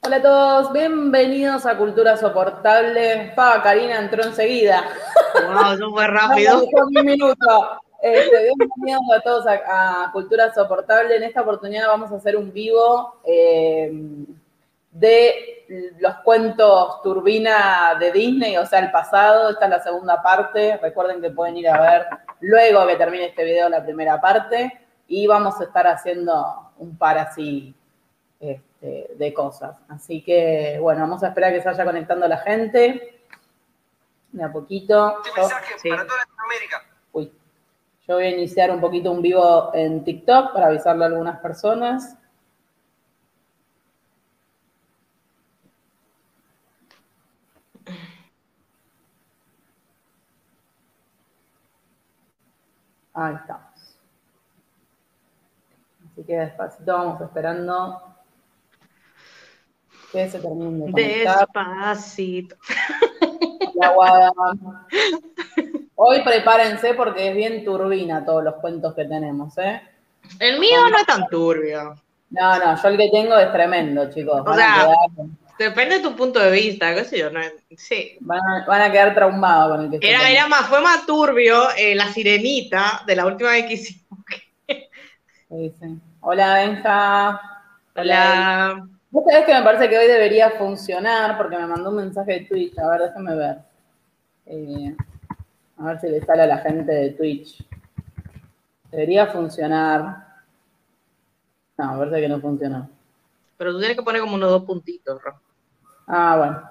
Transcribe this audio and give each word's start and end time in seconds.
Hola 0.00 0.16
a 0.16 0.22
todos, 0.22 0.72
bienvenidos 0.72 1.66
a 1.66 1.76
Cultura 1.76 2.16
Soportable. 2.16 3.32
Pa, 3.36 3.62
Karina 3.62 3.98
entró 3.98 4.24
enseguida. 4.24 4.82
Wow, 5.34 5.90
fue 5.92 6.06
rápido. 6.08 6.64
un 6.64 7.04
minuto. 7.04 7.80
Este, 8.00 8.44
bienvenidos 8.44 9.02
a 9.14 9.20
todos 9.20 9.46
a, 9.46 10.08
Cultura 10.10 10.54
Soportable. 10.54 11.16
En 11.16 11.24
esta 11.24 11.42
oportunidad 11.42 11.88
vamos 11.88 12.10
a 12.12 12.16
hacer 12.16 12.34
un 12.34 12.50
vivo 12.50 13.20
eh, 13.24 13.92
de 14.90 15.66
los 15.98 16.14
cuentos 16.24 17.02
Turbina 17.02 17.94
de 18.00 18.10
Disney, 18.10 18.56
o 18.56 18.64
sea, 18.64 18.78
el 18.78 18.90
pasado. 18.90 19.50
Esta 19.50 19.66
es 19.66 19.70
la 19.70 19.82
segunda 19.82 20.22
parte. 20.22 20.78
Recuerden 20.78 21.20
que 21.20 21.28
pueden 21.28 21.58
ir 21.58 21.68
a 21.68 21.78
ver 21.78 22.06
luego 22.40 22.86
que 22.86 22.96
termine 22.96 23.26
este 23.26 23.44
video 23.44 23.68
la 23.68 23.84
primera 23.84 24.18
parte. 24.18 24.85
Y 25.08 25.26
vamos 25.26 25.60
a 25.60 25.64
estar 25.64 25.86
haciendo 25.86 26.72
un 26.78 26.96
par 26.96 27.18
así 27.18 27.74
este, 28.40 29.14
de 29.16 29.34
cosas. 29.34 29.76
Así 29.88 30.22
que, 30.22 30.78
bueno, 30.80 31.02
vamos 31.02 31.22
a 31.22 31.28
esperar 31.28 31.52
que 31.52 31.60
se 31.60 31.68
vaya 31.68 31.84
conectando 31.84 32.26
la 32.26 32.38
gente. 32.38 33.22
De 34.32 34.44
a 34.44 34.52
poquito. 34.52 35.22
Este 35.24 35.88
yo, 35.88 35.96
para 35.96 36.06
toda 36.06 36.18
Latinoamérica. 36.18 36.84
Uy. 37.12 37.32
Yo 38.06 38.14
voy 38.14 38.24
a 38.24 38.30
iniciar 38.30 38.70
un 38.70 38.80
poquito 38.80 39.10
un 39.10 39.22
vivo 39.22 39.70
en 39.74 40.04
TikTok 40.04 40.52
para 40.52 40.66
avisarle 40.66 41.04
a 41.04 41.08
algunas 41.08 41.40
personas. 41.40 42.16
Ahí 53.14 53.34
estamos. 53.34 53.65
Que 56.26 56.36
despacito 56.36 56.92
vamos 56.92 57.20
esperando 57.20 58.02
que 60.12 60.28
se 60.28 60.38
termine 60.38 60.90
Despacito. 60.92 62.56
Hoy 65.94 66.22
prepárense 66.22 66.94
porque 66.94 67.28
es 67.28 67.36
bien 67.36 67.64
turbina 67.64 68.24
todos 68.24 68.42
los 68.42 68.54
cuentos 68.56 68.94
que 68.94 69.04
tenemos, 69.04 69.56
¿eh? 69.58 69.82
El 70.38 70.58
mío 70.58 70.88
no 70.90 70.98
es 70.98 71.06
tan 71.06 71.26
turbio. 71.28 71.94
No, 72.30 72.58
no, 72.58 72.82
yo 72.82 72.88
el 72.88 72.96
que 72.96 73.10
tengo 73.10 73.36
es 73.36 73.52
tremendo, 73.52 74.10
chicos. 74.10 74.42
O 74.44 74.54
sea, 74.54 74.88
depende 75.58 75.96
de 75.96 76.02
tu 76.02 76.16
punto 76.16 76.40
de 76.40 76.50
vista, 76.50 76.94
qué 76.94 77.04
sé 77.04 77.18
yo, 77.18 77.30
no, 77.30 77.40
sí. 77.76 78.16
Van 78.20 78.82
a, 78.82 78.90
quedar 78.90 79.14
traumados 79.14 79.76
con 79.76 79.94
el 79.94 80.00
que 80.00 80.10
era, 80.10 80.28
era 80.28 80.48
más, 80.48 80.66
fue 80.66 80.80
más 80.80 81.06
turbio 81.06 81.70
eh, 81.76 81.94
la 81.94 82.08
sirenita 82.12 83.02
de 83.06 83.16
la 83.16 83.26
última 83.26 83.50
vez 83.50 83.66
que 83.66 83.74
hicimos. 83.74 84.18
Sí, 85.48 85.72
sí. 85.80 85.86
Hola, 86.28 86.54
Benja. 86.54 87.40
Hola. 87.94 88.88
Vos 89.12 89.24
sabés 89.24 89.46
que 89.46 89.54
me 89.54 89.62
parece 89.62 89.88
que 89.88 89.96
hoy 89.96 90.08
debería 90.08 90.50
funcionar 90.50 91.36
porque 91.36 91.56
me 91.56 91.68
mandó 91.68 91.90
un 91.90 91.98
mensaje 91.98 92.32
de 92.32 92.40
Twitch. 92.46 92.76
A 92.80 92.90
ver, 92.90 93.02
déjame 93.02 93.36
ver. 93.36 93.58
Eh, 94.46 94.96
a 95.78 95.84
ver 95.84 96.00
si 96.00 96.08
le 96.08 96.20
sale 96.22 96.42
a 96.42 96.46
la 96.48 96.58
gente 96.58 96.90
de 96.90 97.10
Twitch. 97.10 97.64
Debería 98.90 99.28
funcionar. 99.28 100.26
No, 101.78 101.96
parece 101.96 102.20
que 102.20 102.28
no 102.28 102.40
funcionó. 102.40 102.90
Pero 103.56 103.70
tú 103.70 103.78
tienes 103.78 103.96
que 103.96 104.02
poner 104.02 104.20
como 104.20 104.34
unos 104.34 104.50
dos 104.50 104.64
puntitos, 104.64 105.22
Ro. 105.22 105.40
Ah, 106.08 106.34
bueno. 106.38 106.70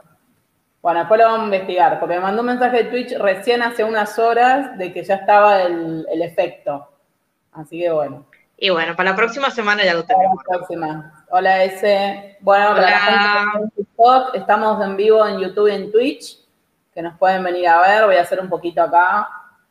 Bueno, 0.82 1.00
después 1.00 1.18
lo 1.18 1.28
vamos 1.28 1.44
a 1.44 1.56
investigar, 1.56 1.98
porque 2.02 2.16
me 2.16 2.22
mandó 2.22 2.42
un 2.42 2.48
mensaje 2.48 2.84
de 2.84 2.90
Twitch 2.90 3.18
recién 3.20 3.62
hace 3.62 3.86
unas 3.86 4.20
horas 4.20 4.78
de 4.78 4.92
que 4.92 5.02
ya 5.02 5.16
estaba 5.16 5.62
el, 5.62 6.06
el 6.12 6.22
efecto. 6.24 6.90
Así 7.54 7.80
que 7.80 7.90
bueno. 7.90 8.26
Y 8.58 8.70
bueno, 8.70 8.96
para 8.96 9.12
la 9.12 9.16
próxima 9.16 9.52
semana 9.52 9.84
ya 9.84 9.94
lo 9.94 10.06
tenemos. 10.06 10.38
Para 10.38 10.60
la 10.60 10.66
próxima. 10.66 11.26
Hola, 11.30 11.64
ese. 11.64 12.38
Bueno, 12.40 12.70
para 12.70 12.82
la 12.82 13.00
gente 13.00 13.60
en 13.60 13.70
TikTok, 13.72 14.36
estamos 14.36 14.84
en 14.84 14.96
vivo 14.96 15.28
en 15.28 15.40
YouTube 15.40 15.68
y 15.68 15.76
en 15.76 15.92
Twitch, 15.92 16.40
que 16.94 17.02
nos 17.02 17.18
pueden 17.18 17.44
venir 17.44 17.68
a 17.68 17.82
ver. 17.82 18.06
Voy 18.06 18.16
a 18.16 18.22
hacer 18.22 18.40
un 18.40 18.50
poquito 18.50 18.82
acá. 18.82 19.28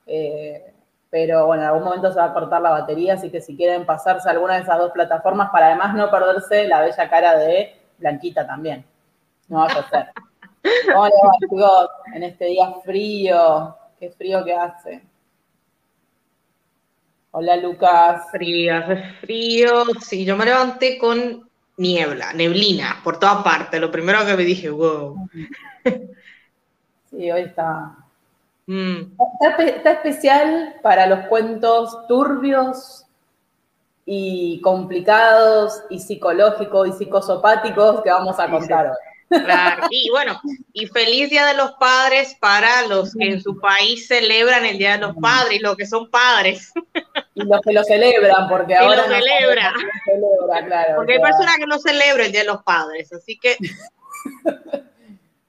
Eh, 0.06 0.74
pero 1.08 1.46
bueno, 1.46 1.62
en 1.62 1.68
algún 1.68 1.84
momento 1.84 2.12
se 2.12 2.18
va 2.18 2.26
a 2.26 2.32
cortar 2.34 2.60
la 2.60 2.70
batería, 2.70 3.14
así 3.14 3.30
que 3.30 3.40
si 3.40 3.56
quieren 3.56 3.86
pasarse 3.86 4.28
a 4.28 4.32
alguna 4.32 4.56
de 4.56 4.62
esas 4.62 4.78
dos 4.78 4.90
plataformas, 4.90 5.48
para 5.50 5.68
además 5.68 5.94
no 5.94 6.10
perderse 6.10 6.66
la 6.66 6.80
bella 6.80 7.08
cara 7.08 7.38
de 7.38 7.80
Blanquita 7.98 8.46
también. 8.46 8.84
No 9.48 9.60
va 9.60 9.66
a 9.66 9.88
ser. 9.88 10.12
¿Cómo 10.92 11.06
les 11.06 11.14
va, 11.14 11.30
chicos? 11.40 11.88
En 12.14 12.22
este 12.24 12.46
día 12.46 12.72
frío. 12.84 13.76
Qué 13.98 14.10
frío 14.10 14.44
que 14.44 14.54
hace. 14.54 15.02
Hola 17.36 17.56
Lucas. 17.56 18.30
Frío, 18.30 18.74
frío. 19.20 19.84
Sí, 20.00 20.24
yo 20.24 20.36
me 20.36 20.44
levanté 20.44 20.98
con 20.98 21.50
niebla, 21.76 22.32
neblina, 22.32 23.00
por 23.02 23.18
toda 23.18 23.42
parte. 23.42 23.80
Lo 23.80 23.90
primero 23.90 24.24
que 24.24 24.36
me 24.36 24.44
dije, 24.44 24.70
wow. 24.70 25.28
Sí, 27.10 27.32
hoy 27.32 27.42
está. 27.42 27.96
Mm. 28.66 29.16
Está, 29.40 29.90
especial 29.90 30.76
para 30.80 31.08
los 31.08 31.26
cuentos 31.26 32.06
turbios 32.06 33.04
y 34.06 34.60
complicados 34.60 35.82
y 35.90 35.98
psicológicos 35.98 36.88
y 36.88 36.92
psicosopáticos 36.92 38.00
que 38.02 38.10
vamos 38.10 38.38
a 38.38 38.48
contar 38.48 38.90
hoy. 38.90 38.96
Claro, 39.28 39.86
y 39.90 40.08
bueno, 40.10 40.40
y 40.72 40.86
feliz 40.86 41.30
Día 41.30 41.46
de 41.46 41.54
los 41.54 41.72
Padres 41.72 42.36
para 42.40 42.86
los 42.86 43.12
que 43.12 43.24
en 43.24 43.42
su 43.42 43.58
país 43.58 44.06
celebran 44.06 44.64
el 44.64 44.78
Día 44.78 44.92
de 44.92 44.98
los 44.98 45.16
Padres, 45.16 45.60
los 45.62 45.76
que 45.76 45.86
son 45.86 46.08
padres. 46.10 46.72
Y 47.34 47.44
los 47.44 47.60
que 47.60 47.72
lo 47.72 47.82
celebran, 47.84 48.48
porque 48.48 48.76
ahora. 48.76 49.02
Lo 49.06 49.14
celebra. 49.14 49.74
Porque 50.96 51.14
hay 51.14 51.20
personas 51.20 51.56
que 51.56 51.66
no 51.66 51.78
celebran 51.78 52.26
el 52.26 52.32
Día 52.32 52.42
de 52.42 52.46
los 52.46 52.62
Padres, 52.62 53.12
así 53.12 53.38
que. 53.38 53.56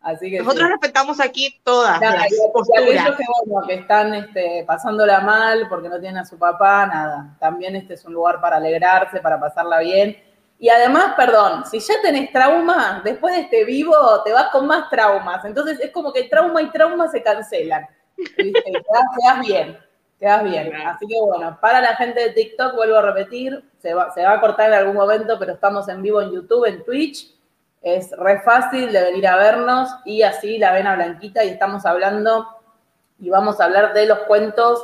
así 0.02 0.32
que 0.32 0.40
Nosotros 0.40 0.70
respetamos 0.70 1.20
aquí 1.20 1.60
todas 1.64 2.02
las 2.02 2.28
posturas. 2.52 3.16
que, 3.18 3.24
que 3.68 3.74
están 3.74 4.14
este, 4.16 4.64
pasándola 4.66 5.20
mal 5.22 5.68
porque 5.70 5.90
no 5.90 6.00
tienen 6.00 6.18
a 6.18 6.26
su 6.26 6.40
papá, 6.40 6.88
nada. 6.88 7.38
También 7.40 7.76
este 7.76 7.94
es 7.94 8.06
un 8.06 8.14
lugar 8.14 8.42
para 8.42 8.58
alegrarse, 8.58 9.20
para 9.20 9.40
pasarla 9.40 9.80
bien 9.80 10.18
y 10.58 10.70
además, 10.70 11.14
perdón, 11.18 11.66
si 11.70 11.80
ya 11.80 11.96
tenés 12.02 12.32
trauma, 12.32 13.02
después 13.04 13.36
de 13.36 13.42
este 13.42 13.66
vivo 13.66 13.96
te 14.24 14.32
vas 14.32 14.50
con 14.52 14.66
más 14.68 14.90
traumas. 14.90 15.44
Entonces 15.44 15.80
es 15.80 15.92
como 15.92 16.14
que 16.14 16.24
trauma 16.24 16.62
y 16.62 16.70
trauma 16.72 17.08
se 17.10 17.22
cancelan. 17.22 17.86
¿viste? 18.18 18.64
Quedas, 18.64 19.40
bien, 19.42 19.78
quedas 20.20 20.44
bien. 20.44 20.76
Así 20.76 21.08
que 21.08 21.16
bueno, 21.22 21.58
para 21.62 21.82
la 21.82 21.96
gente 21.96 22.20
de 22.20 22.30
TikTok, 22.32 22.76
vuelvo 22.76 22.98
a 22.98 23.02
repetir, 23.02 23.64
se 23.80 23.94
va, 23.94 24.12
se 24.12 24.24
va 24.24 24.34
a 24.34 24.42
cortar 24.42 24.70
en 24.70 24.80
algún 24.80 24.96
momento, 24.96 25.38
pero 25.40 25.54
estamos 25.54 25.88
en 25.90 26.02
vivo 26.02 26.22
en 26.22 26.32
YouTube, 26.32 26.66
en 26.66 26.84
Twitch. 26.84 27.34
Es 27.82 28.12
re 28.18 28.42
fácil 28.42 28.92
de 28.92 29.04
venir 29.04 29.28
a 29.28 29.38
vernos 29.38 29.90
y 30.06 30.24
así 30.24 30.58
la 30.58 30.72
ven 30.72 30.88
a 30.88 30.96
Blanquita 30.96 31.44
y 31.44 31.50
estamos 31.50 31.86
hablando 31.86 32.48
y 33.20 33.30
vamos 33.30 33.60
a 33.60 33.66
hablar 33.66 33.94
de 33.94 34.08
los 34.08 34.20
cuentos, 34.20 34.84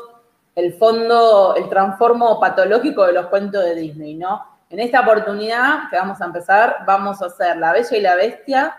el 0.55 0.73
fondo, 0.75 1.55
el 1.55 1.67
transformo 1.69 2.39
patológico 2.39 3.05
de 3.05 3.13
los 3.13 3.27
cuentos 3.27 3.63
de 3.63 3.75
Disney, 3.75 4.15
¿no? 4.15 4.45
En 4.69 4.79
esta 4.79 5.01
oportunidad 5.01 5.89
que 5.89 5.97
vamos 5.97 6.21
a 6.21 6.25
empezar, 6.25 6.83
vamos 6.85 7.21
a 7.21 7.25
hacer 7.25 7.57
La 7.57 7.73
Bella 7.73 7.97
y 7.97 8.01
la 8.01 8.15
Bestia, 8.15 8.75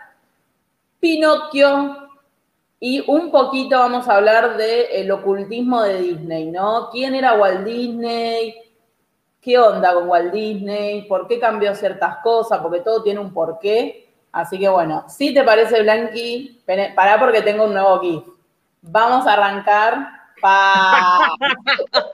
Pinocchio 0.99 2.02
y 2.85 3.01
un 3.07 3.31
poquito 3.31 3.79
vamos 3.79 4.09
a 4.09 4.17
hablar 4.17 4.57
del 4.57 5.09
ocultismo 5.09 5.83
de 5.83 6.01
Disney, 6.01 6.51
¿no? 6.51 6.89
¿Quién 6.89 7.15
era 7.15 7.35
Walt 7.35 7.63
Disney? 7.63 8.55
¿Qué 9.39 9.57
onda 9.57 9.93
con 9.93 10.09
Walt 10.09 10.33
Disney? 10.33 11.03
¿Por 11.03 11.25
qué 11.25 11.39
cambió 11.39 11.73
ciertas 11.75 12.17
cosas? 12.17 12.59
Porque 12.59 12.81
todo 12.81 13.01
tiene 13.01 13.21
un 13.21 13.33
porqué. 13.33 14.13
Así 14.33 14.59
que 14.59 14.67
bueno, 14.67 15.05
si 15.07 15.33
te 15.33 15.45
parece, 15.45 15.81
Blanqui, 15.81 16.61
pará 16.93 17.17
porque 17.17 17.41
tengo 17.41 17.63
un 17.63 17.73
nuevo 17.73 18.01
GIF. 18.01 18.23
Vamos 18.81 19.25
a 19.27 19.31
arrancar. 19.31 20.05
Pa... 20.41 21.37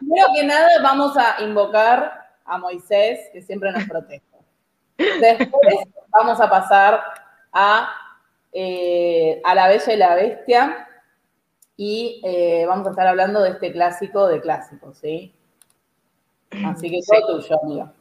Primero 0.00 0.26
que 0.34 0.42
nada, 0.42 0.70
vamos 0.82 1.16
a 1.16 1.40
invocar 1.40 2.32
a 2.44 2.58
Moisés, 2.58 3.30
que 3.32 3.42
siempre 3.42 3.70
nos 3.70 3.84
protege. 3.84 4.24
Después 4.96 5.76
vamos 6.08 6.40
a 6.40 6.50
pasar 6.50 7.00
a, 7.52 8.07
eh, 8.52 9.40
a 9.44 9.54
La 9.54 9.68
Bella 9.68 9.92
y 9.92 9.96
la 9.96 10.14
Bestia 10.14 10.88
y 11.76 12.20
eh, 12.24 12.64
vamos 12.66 12.86
a 12.86 12.90
estar 12.90 13.06
hablando 13.06 13.40
de 13.40 13.50
este 13.50 13.72
clásico 13.72 14.26
de 14.26 14.40
clásicos, 14.40 14.98
¿sí? 14.98 15.32
Así 16.64 16.90
que 16.90 16.98
todo 17.06 17.40
tuyo, 17.40 17.56
amiga. 17.62 17.92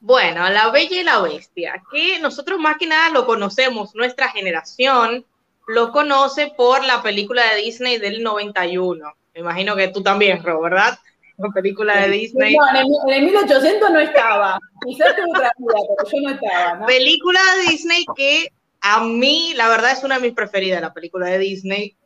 Bueno, 0.00 0.48
La 0.48 0.70
Bella 0.70 1.00
y 1.00 1.04
la 1.04 1.20
Bestia, 1.20 1.82
que 1.90 2.18
nosotros 2.20 2.58
más 2.58 2.78
que 2.78 2.86
nada 2.86 3.10
lo 3.10 3.26
conocemos, 3.26 3.94
nuestra 3.94 4.28
generación 4.28 5.26
lo 5.66 5.92
conoce 5.92 6.52
por 6.56 6.84
la 6.84 7.02
película 7.02 7.42
de 7.50 7.62
Disney 7.62 7.98
del 7.98 8.22
91. 8.22 9.12
Me 9.34 9.40
imagino 9.40 9.76
que 9.76 9.88
tú 9.88 10.02
también, 10.02 10.42
Ro, 10.42 10.60
¿verdad? 10.62 10.98
película 11.54 12.00
de 12.00 12.08
Disney. 12.10 12.54
No, 12.54 12.80
en 12.80 13.14
el, 13.14 13.24
1800 13.24 13.90
no 13.90 14.00
estaba. 14.00 14.58
Quizás 14.86 15.16
tuve 15.16 15.30
otra 15.30 15.52
vida, 15.56 15.74
pero 15.96 16.10
yo 16.10 16.20
no 16.22 16.34
estaba. 16.34 16.86
Película 16.86 17.40
de 17.56 17.70
Disney 17.70 18.04
que 18.14 18.52
a 18.80 19.04
mí, 19.04 19.52
la 19.56 19.68
verdad, 19.68 19.92
es 19.92 20.04
una 20.04 20.16
de 20.16 20.22
mis 20.22 20.32
preferidas, 20.32 20.80
la 20.80 20.94
película 20.94 21.26
de 21.26 21.38
Disney. 21.38 21.96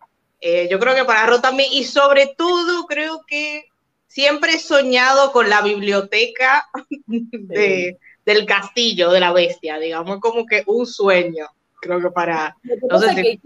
Eh, 0.41 0.69
yo 0.71 0.79
creo 0.79 0.95
que 0.95 1.05
para 1.05 1.27
Ro 1.27 1.41
también, 1.41 1.71
y 1.73 1.85
sobre 1.85 2.35
todo 2.37 2.87
creo 2.87 3.23
que 3.27 3.65
siempre 4.07 4.55
he 4.55 4.59
soñado 4.59 5.33
con 5.33 5.49
la 5.49 5.63
biblioteca 5.63 6.69
del 8.27 8.47
castillo 8.47 9.11
de 9.11 9.21
la 9.21 9.33
bestia, 9.33 9.79
digamos, 9.79 10.21
como 10.21 10.47
que 10.47 10.63
un 10.67 10.87
sueño, 10.87 11.47
creo 11.81 12.01
que 12.01 12.11
para... 12.11 12.57
No 12.91 12.99
sé 12.99 13.41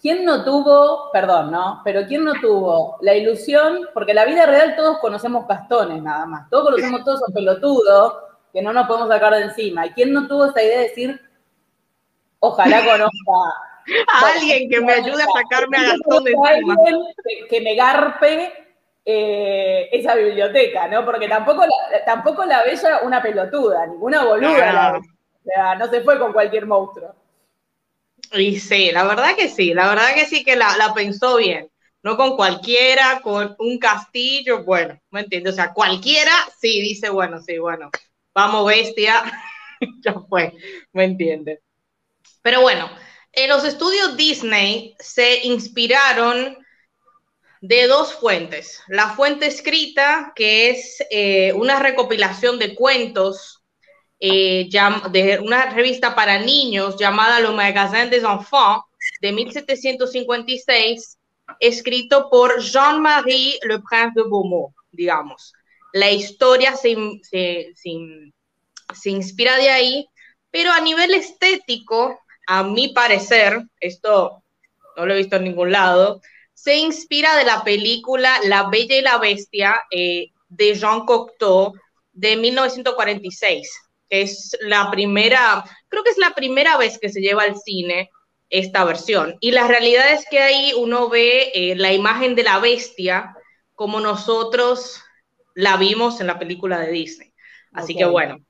¿Quién 0.00 0.24
no 0.24 0.44
tuvo, 0.44 1.10
perdón, 1.12 1.50
¿no? 1.50 1.82
Pero 1.84 2.06
¿quién 2.06 2.24
no 2.24 2.32
tuvo 2.40 2.96
la 3.02 3.14
ilusión? 3.14 3.86
Porque 3.92 4.12
en 4.12 4.16
la 4.16 4.24
vida 4.24 4.46
real 4.46 4.74
todos 4.74 4.98
conocemos 4.98 5.44
castones 5.46 6.02
nada 6.02 6.24
más, 6.24 6.48
todos 6.48 6.70
conocemos 6.70 7.04
todos 7.04 7.20
esos 7.20 7.34
pelotudos 7.34 8.14
que 8.50 8.62
no 8.62 8.72
nos 8.72 8.86
podemos 8.86 9.10
sacar 9.10 9.34
de 9.34 9.42
encima. 9.42 9.86
¿Y 9.86 9.90
quién 9.90 10.14
no 10.14 10.26
tuvo 10.26 10.46
esa 10.46 10.62
idea 10.62 10.78
de 10.78 10.88
decir, 10.88 11.20
ojalá 12.40 12.84
conozca 12.84 13.32
a 14.08 14.32
alguien 14.34 14.68
que 14.68 14.80
me 14.80 14.92
ayude 14.92 15.22
a 15.22 15.26
sacarme 15.26 15.78
a 15.78 15.82
Gastón 15.82 16.24
de 16.24 16.32
encima? 16.32 16.76
Que, 17.48 17.60
me 17.60 17.74
garpe 17.74 18.52
eh, 19.04 19.88
esa 19.92 20.14
biblioteca, 20.14 20.88
¿no? 20.88 21.04
Porque 21.04 21.28
tampoco 21.28 21.64
la, 21.64 22.04
tampoco 22.04 22.44
la 22.44 22.64
una 23.02 23.22
pelotuda, 23.22 23.86
ninguna 23.86 24.24
boluda. 24.24 24.98
o 24.98 25.44
sea, 25.44 25.74
no 25.76 25.88
se 25.88 26.00
fue 26.02 26.18
con 26.18 26.32
cualquier 26.32 26.66
monstruo. 26.66 27.14
Y 28.32 28.60
sí, 28.60 28.90
la 28.92 29.04
verdad 29.04 29.34
que 29.36 29.48
sí, 29.48 29.74
la 29.74 29.88
verdad 29.88 30.14
que 30.14 30.26
sí 30.26 30.44
que 30.44 30.56
la, 30.56 30.92
pensó 30.94 31.36
bien. 31.36 31.68
No 32.02 32.16
con 32.16 32.34
cualquiera, 32.34 33.20
con 33.22 33.54
un 33.58 33.78
castillo, 33.78 34.64
bueno, 34.64 34.98
¿me 35.10 35.20
entiendes? 35.20 35.52
O 35.52 35.56
sea, 35.56 35.74
cualquiera 35.74 36.32
sí 36.58 36.80
dice, 36.80 37.10
bueno, 37.10 37.40
sí, 37.42 37.58
bueno, 37.58 37.90
vamos 38.34 38.66
bestia, 38.66 39.22
ya 40.00 40.14
fue, 40.28 40.54
¿me 40.92 41.04
entiendes? 41.04 41.60
Pero 42.42 42.60
bueno, 42.62 42.90
en 43.32 43.48
los 43.48 43.64
estudios 43.64 44.16
Disney 44.16 44.94
se 44.98 45.44
inspiraron 45.46 46.58
de 47.60 47.86
dos 47.86 48.14
fuentes. 48.14 48.82
La 48.88 49.10
fuente 49.10 49.46
escrita, 49.46 50.32
que 50.34 50.70
es 50.70 50.98
eh, 51.10 51.52
una 51.52 51.78
recopilación 51.78 52.58
de 52.58 52.74
cuentos 52.74 53.62
eh, 54.18 54.68
de 55.10 55.38
una 55.40 55.70
revista 55.70 56.14
para 56.14 56.38
niños 56.38 56.96
llamada 56.98 57.40
Le 57.40 57.50
Magasin 57.50 58.10
des 58.10 58.22
Enfants 58.22 58.84
de 59.20 59.32
1756, 59.32 61.18
escrito 61.58 62.28
por 62.30 62.60
Jean-Marie 62.60 63.58
Le 63.62 63.78
Prince 63.80 64.12
de 64.14 64.22
Beaumont, 64.22 64.74
digamos. 64.92 65.52
La 65.92 66.10
historia 66.10 66.76
se, 66.76 66.96
se, 67.22 67.72
se, 67.74 69.10
inspira 69.10 69.56
de 69.56 69.70
ahí, 69.70 70.06
pero 70.50 70.70
a 70.70 70.80
nivel 70.80 71.14
estético, 71.14 72.20
a 72.52 72.64
mi 72.64 72.88
parecer, 72.88 73.62
esto 73.78 74.42
no 74.96 75.06
lo 75.06 75.14
he 75.14 75.18
visto 75.18 75.36
en 75.36 75.44
ningún 75.44 75.70
lado, 75.70 76.20
se 76.52 76.78
inspira 76.78 77.36
de 77.36 77.44
la 77.44 77.62
película 77.62 78.40
La 78.42 78.68
Bella 78.68 78.96
y 78.96 79.02
la 79.02 79.18
Bestia 79.18 79.82
eh, 79.88 80.32
de 80.48 80.74
Jean 80.74 81.06
Cocteau 81.06 81.74
de 82.12 82.36
1946 82.36 83.70
es 84.08 84.58
la 84.62 84.90
primera, 84.90 85.64
creo 85.86 86.02
que 86.02 86.10
es 86.10 86.18
la 86.18 86.34
primera 86.34 86.76
vez 86.76 86.98
que 86.98 87.08
se 87.08 87.20
lleva 87.20 87.44
al 87.44 87.56
cine 87.56 88.10
esta 88.48 88.84
versión. 88.84 89.36
Y 89.38 89.52
la 89.52 89.68
realidad 89.68 90.10
es 90.10 90.24
que 90.28 90.40
ahí 90.40 90.72
uno 90.76 91.08
ve 91.08 91.52
eh, 91.54 91.76
la 91.76 91.92
imagen 91.92 92.34
de 92.34 92.42
la 92.42 92.58
bestia 92.58 93.36
como 93.76 94.00
nosotros 94.00 95.00
la 95.54 95.76
vimos 95.76 96.20
en 96.20 96.26
la 96.26 96.40
película 96.40 96.80
de 96.80 96.90
Disney. 96.90 97.32
Así 97.72 97.94
que 97.94 98.06
bueno, 98.06 98.44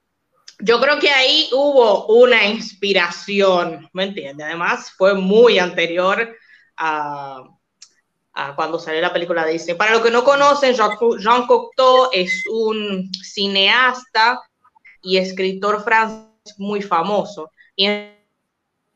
yo 0.63 0.81
creo 0.81 0.99
que 0.99 1.11
ahí 1.11 1.49
hubo 1.53 2.07
una 2.07 2.47
inspiración, 2.47 3.89
¿me 3.93 4.05
entiendes? 4.05 4.47
Además, 4.47 4.93
fue 4.97 5.15
muy 5.15 5.59
anterior 5.59 6.37
a, 6.77 7.43
a, 8.33 8.55
cuando 8.55 8.79
salió 8.79 9.01
la 9.01 9.13
película 9.13 9.45
de 9.45 9.53
Disney. 9.53 9.77
Para 9.77 9.93
los 9.93 10.03
que 10.03 10.11
no 10.11 10.25
conocen, 10.25 10.75
Jean 10.75 11.47
Cocteau 11.47 12.11
es 12.13 12.45
un 12.51 13.11
cineasta 13.13 14.41
y 15.03 15.17
escritor 15.17 15.83
francés 15.83 16.55
muy 16.59 16.83
famoso. 16.83 17.51
Y 17.75 17.87
en 17.87 18.17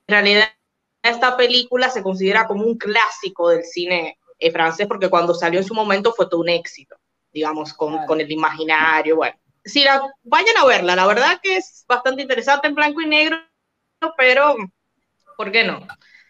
realidad 0.06 0.48
esta 1.02 1.36
película 1.36 1.90
se 1.90 2.02
considera 2.02 2.46
como 2.46 2.64
un 2.64 2.76
clásico 2.76 3.50
del 3.50 3.64
cine 3.64 4.18
eh, 4.38 4.50
francés 4.50 4.86
porque 4.86 5.08
cuando 5.08 5.34
salió 5.34 5.60
en 5.60 5.66
su 5.66 5.74
momento 5.74 6.12
fue 6.12 6.28
todo 6.28 6.40
un 6.40 6.48
éxito, 6.48 6.96
digamos, 7.32 7.72
con, 7.72 8.04
con 8.06 8.20
el 8.20 8.30
imaginario, 8.30 9.16
bueno. 9.16 9.36
Si 9.64 9.82
la, 9.82 10.02
vayan 10.22 10.56
a 10.58 10.66
verla, 10.66 10.96
la 10.96 11.06
verdad 11.06 11.40
que 11.42 11.56
es 11.56 11.84
bastante 11.88 12.22
interesante 12.22 12.68
en 12.68 12.74
blanco 12.74 13.00
y 13.00 13.06
negro, 13.06 13.38
pero 14.16 14.56
¿por 15.36 15.50
qué 15.50 15.64
no? 15.64 15.86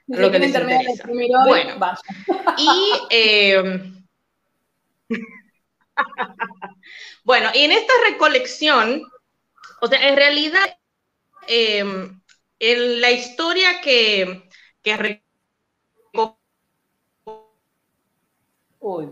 Lo 0.07 0.31
que 0.31 0.39
les 0.39 0.55
interesa. 0.55 1.09
Bueno, 1.47 1.75
y 2.59 2.93
eh, 3.11 3.93
bueno, 7.25 7.51
y 7.55 7.63
en 7.63 7.73
esta 7.73 7.93
recolección 8.09 9.03
o 9.85 9.87
sea, 9.87 10.09
en 10.09 10.17
realidad, 10.17 10.79
em, 11.47 12.19
en 12.59 13.01
la 13.03 13.11
historia 13.11 13.83
que, 13.83 14.49
que 14.83 15.23
Uy. 18.81 19.11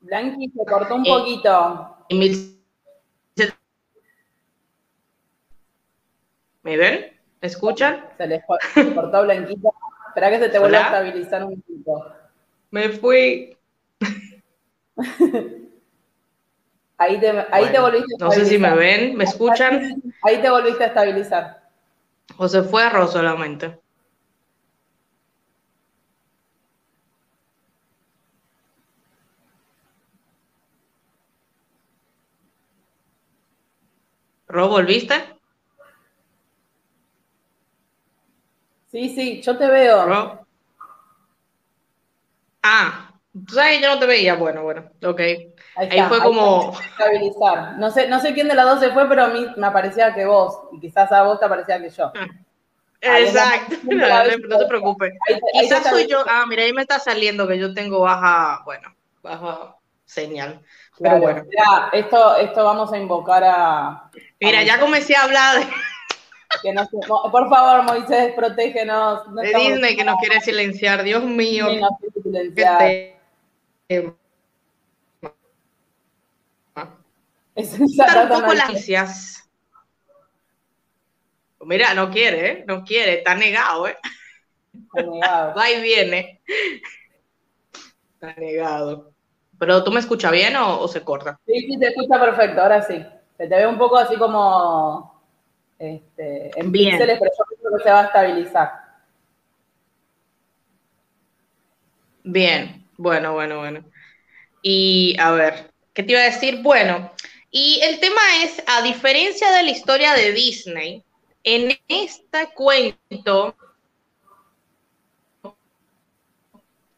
Blanqui 0.00 0.50
se 0.50 0.64
cortó 0.64 0.94
un 0.96 1.06
eh, 1.06 1.10
poquito. 1.10 1.96
¿Me 6.62 6.76
ven? 6.76 7.12
¿Me 7.40 7.48
escuchan? 7.48 8.04
Se 8.16 8.26
les 8.26 8.42
cortó 8.94 9.22
Blanquita. 9.22 9.68
Espera 10.08 10.30
que 10.30 10.38
se 10.38 10.48
te 10.48 10.58
vuelva 10.58 10.78
a 10.78 10.82
estabilizar 10.82 11.44
un 11.44 11.60
poquito. 11.60 12.14
Me 12.70 12.88
fui. 12.90 13.56
Ahí 17.00 17.20
te, 17.20 17.28
ahí 17.52 17.70
te 17.70 17.78
volviste 17.78 18.12
a 18.12 18.26
estabilizar. 18.26 18.28
No 18.28 18.32
sé 18.32 18.44
si 18.44 18.58
me 18.58 18.74
ven, 18.74 19.16
¿me 19.16 19.22
escuchan? 19.22 20.02
Ahí 20.24 20.42
te 20.42 20.50
volviste 20.50 20.82
a 20.82 20.88
estabilizar. 20.88 21.70
¿O 22.38 22.48
se 22.48 22.64
fue 22.64 22.82
arroz 22.82 23.12
solamente? 23.12 23.80
¿Ro, 34.58 34.66
volviste? 34.66 35.14
Sí, 38.90 39.08
sí, 39.10 39.40
yo 39.40 39.56
te 39.56 39.68
veo. 39.68 40.04
¿Ro? 40.04 40.46
Ah, 42.64 43.12
que 43.32 43.80
yo 43.80 43.94
no 43.94 44.00
te 44.00 44.06
veía. 44.06 44.34
Bueno, 44.34 44.64
bueno, 44.64 44.90
ok. 45.04 45.20
Ahí, 45.76 46.02
fue 46.08 46.20
como... 46.20 46.76
Estabilizar. 46.76 47.78
No 47.78 47.92
sé, 47.92 48.08
no 48.08 48.18
sé 48.18 48.34
quién 48.34 48.48
de 48.48 48.56
las 48.56 48.66
dos 48.66 48.80
se 48.80 48.90
fue, 48.90 49.08
pero 49.08 49.26
a 49.26 49.28
mí 49.28 49.46
me 49.56 49.70
parecía 49.70 50.12
que 50.12 50.26
vos, 50.26 50.58
y 50.72 50.80
quizás 50.80 51.12
a 51.12 51.22
vos 51.22 51.38
te 51.38 51.48
parecía 51.48 51.80
que 51.80 51.90
yo. 51.90 52.10
Exacto, 53.00 53.76
no, 53.84 54.58
te 54.58 54.66
preocupes. 54.66 55.12
Quizás 55.52 55.88
soy 55.88 56.08
yo, 56.08 56.24
ah, 56.26 56.46
mira, 56.48 56.64
ahí 56.64 56.72
me 56.72 56.82
está 56.82 56.98
saliendo 56.98 57.46
que 57.46 57.60
yo 57.60 57.72
tengo 57.72 58.00
baja, 58.00 58.62
bueno, 58.64 58.92
baja 59.22 59.76
señal. 60.04 60.62
Pero 60.98 61.18
bueno. 61.20 61.44
esto, 61.92 62.36
esto 62.38 62.64
vamos 62.64 62.92
a 62.92 62.98
invocar 62.98 63.44
a... 63.44 64.10
Mira, 64.40 64.62
ya 64.62 64.78
comencé 64.78 65.16
a 65.16 65.24
hablar 65.24 65.60
de... 65.60 65.66
Que 66.62 66.72
no, 66.72 66.88
por 67.30 67.48
favor, 67.48 67.82
Moisés, 67.84 68.32
protégenos. 68.34 69.22
de 69.34 69.52
Disney 69.52 69.96
que 69.96 70.04
nos 70.04 70.16
quiere 70.16 70.40
silenciar, 70.40 71.02
Dios 71.02 71.22
mío. 71.22 71.68
Es 77.54 77.78
un 77.78 78.28
poco 78.28 78.54
las 78.54 78.70
ansias. 78.70 79.48
Mira, 81.60 81.92
no 81.92 82.10
quiere, 82.10 82.50
¿eh? 82.50 82.64
No 82.66 82.82
quiere, 82.82 83.18
está 83.18 83.34
negado, 83.34 83.88
¿eh? 83.88 83.98
Está 84.72 85.02
negado. 85.02 85.54
Va 85.54 85.70
y 85.70 85.82
viene. 85.82 86.40
Está 88.14 88.34
negado. 88.40 89.12
Pero 89.58 89.84
tú 89.84 89.90
me 89.90 90.00
escuchas 90.00 90.32
bien 90.32 90.56
o, 90.56 90.86
se 90.88 91.02
corta? 91.02 91.38
Sí, 91.46 91.66
sí, 91.66 91.78
te 91.78 91.88
escucha 91.88 92.18
perfecto, 92.18 92.62
ahora 92.62 92.80
sí. 92.82 93.04
Se 93.38 93.46
te 93.46 93.56
ve 93.56 93.66
un 93.66 93.78
poco 93.78 93.96
así 93.96 94.16
como 94.16 95.22
este, 95.78 96.50
en 96.58 96.72
bien. 96.72 96.90
píxeles, 96.90 97.18
pero 97.20 97.30
yo 97.38 97.56
creo 97.56 97.76
que 97.78 97.84
se 97.84 97.90
va 97.90 98.00
a 98.00 98.06
estabilizar. 98.06 98.72
Bien, 102.24 102.84
bueno, 102.96 103.32
bueno, 103.32 103.58
bueno. 103.58 103.84
Y 104.60 105.16
a 105.20 105.30
ver, 105.30 105.70
¿qué 105.94 106.02
te 106.02 106.12
iba 106.12 106.20
a 106.20 106.24
decir? 106.24 106.62
Bueno, 106.62 107.12
y 107.50 107.80
el 107.82 108.00
tema 108.00 108.20
es, 108.42 108.62
a 108.66 108.82
diferencia 108.82 109.52
de 109.52 109.62
la 109.62 109.70
historia 109.70 110.12
de 110.14 110.32
Disney, 110.32 111.04
en 111.44 111.78
este 111.86 112.48
cuento 112.54 113.56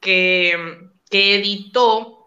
que, 0.00 0.88
que 1.11 1.35
editó 1.35 2.20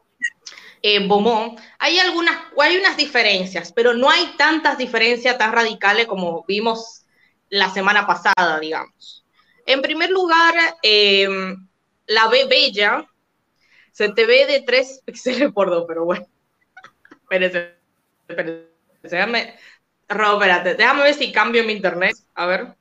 eh, 0.85 0.99
Beaumont, 1.07 1.57
hay 1.79 1.97
algunas, 1.97 2.35
hay 2.59 2.75
unas 2.75 2.97
diferencias, 2.97 3.71
pero 3.71 3.93
no 3.93 4.09
hay 4.09 4.35
tantas 4.37 4.77
diferencias 4.77 5.37
tan 5.37 5.53
radicales 5.53 6.07
como 6.07 6.43
vimos 6.45 7.05
la 7.49 7.69
semana 7.69 8.05
pasada, 8.05 8.59
digamos. 8.59 9.25
En 9.65 9.81
primer 9.81 10.09
lugar, 10.09 10.53
eh, 10.83 11.55
la 12.07 12.27
Bella 12.27 13.07
Se 13.91 14.09
te 14.09 14.25
ve 14.25 14.45
de 14.45 14.61
3 14.61 15.01
píxeles 15.05 15.53
por 15.53 15.69
2, 15.69 15.85
pero 15.87 16.03
bueno. 16.03 16.27
Espérese, 17.23 17.75
espérese. 18.27 18.67
Déjame, 19.03 19.55
Rob, 20.09 20.33
espérate, 20.33 20.75
déjame 20.75 21.03
ver 21.03 21.13
si 21.13 21.31
cambio 21.31 21.63
mi 21.63 21.73
internet. 21.73 22.15
A 22.35 22.45
ver. 22.45 22.75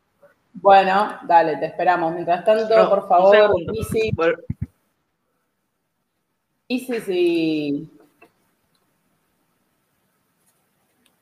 Bueno, 0.55 1.21
dale, 1.23 1.57
te 1.57 1.67
esperamos. 1.67 2.13
Mientras 2.15 2.45
tanto, 2.45 2.89
por 2.89 3.09
favor, 3.09 3.55
Easy. 3.75 4.11
Easy, 6.73 7.01
sí. 7.01 7.91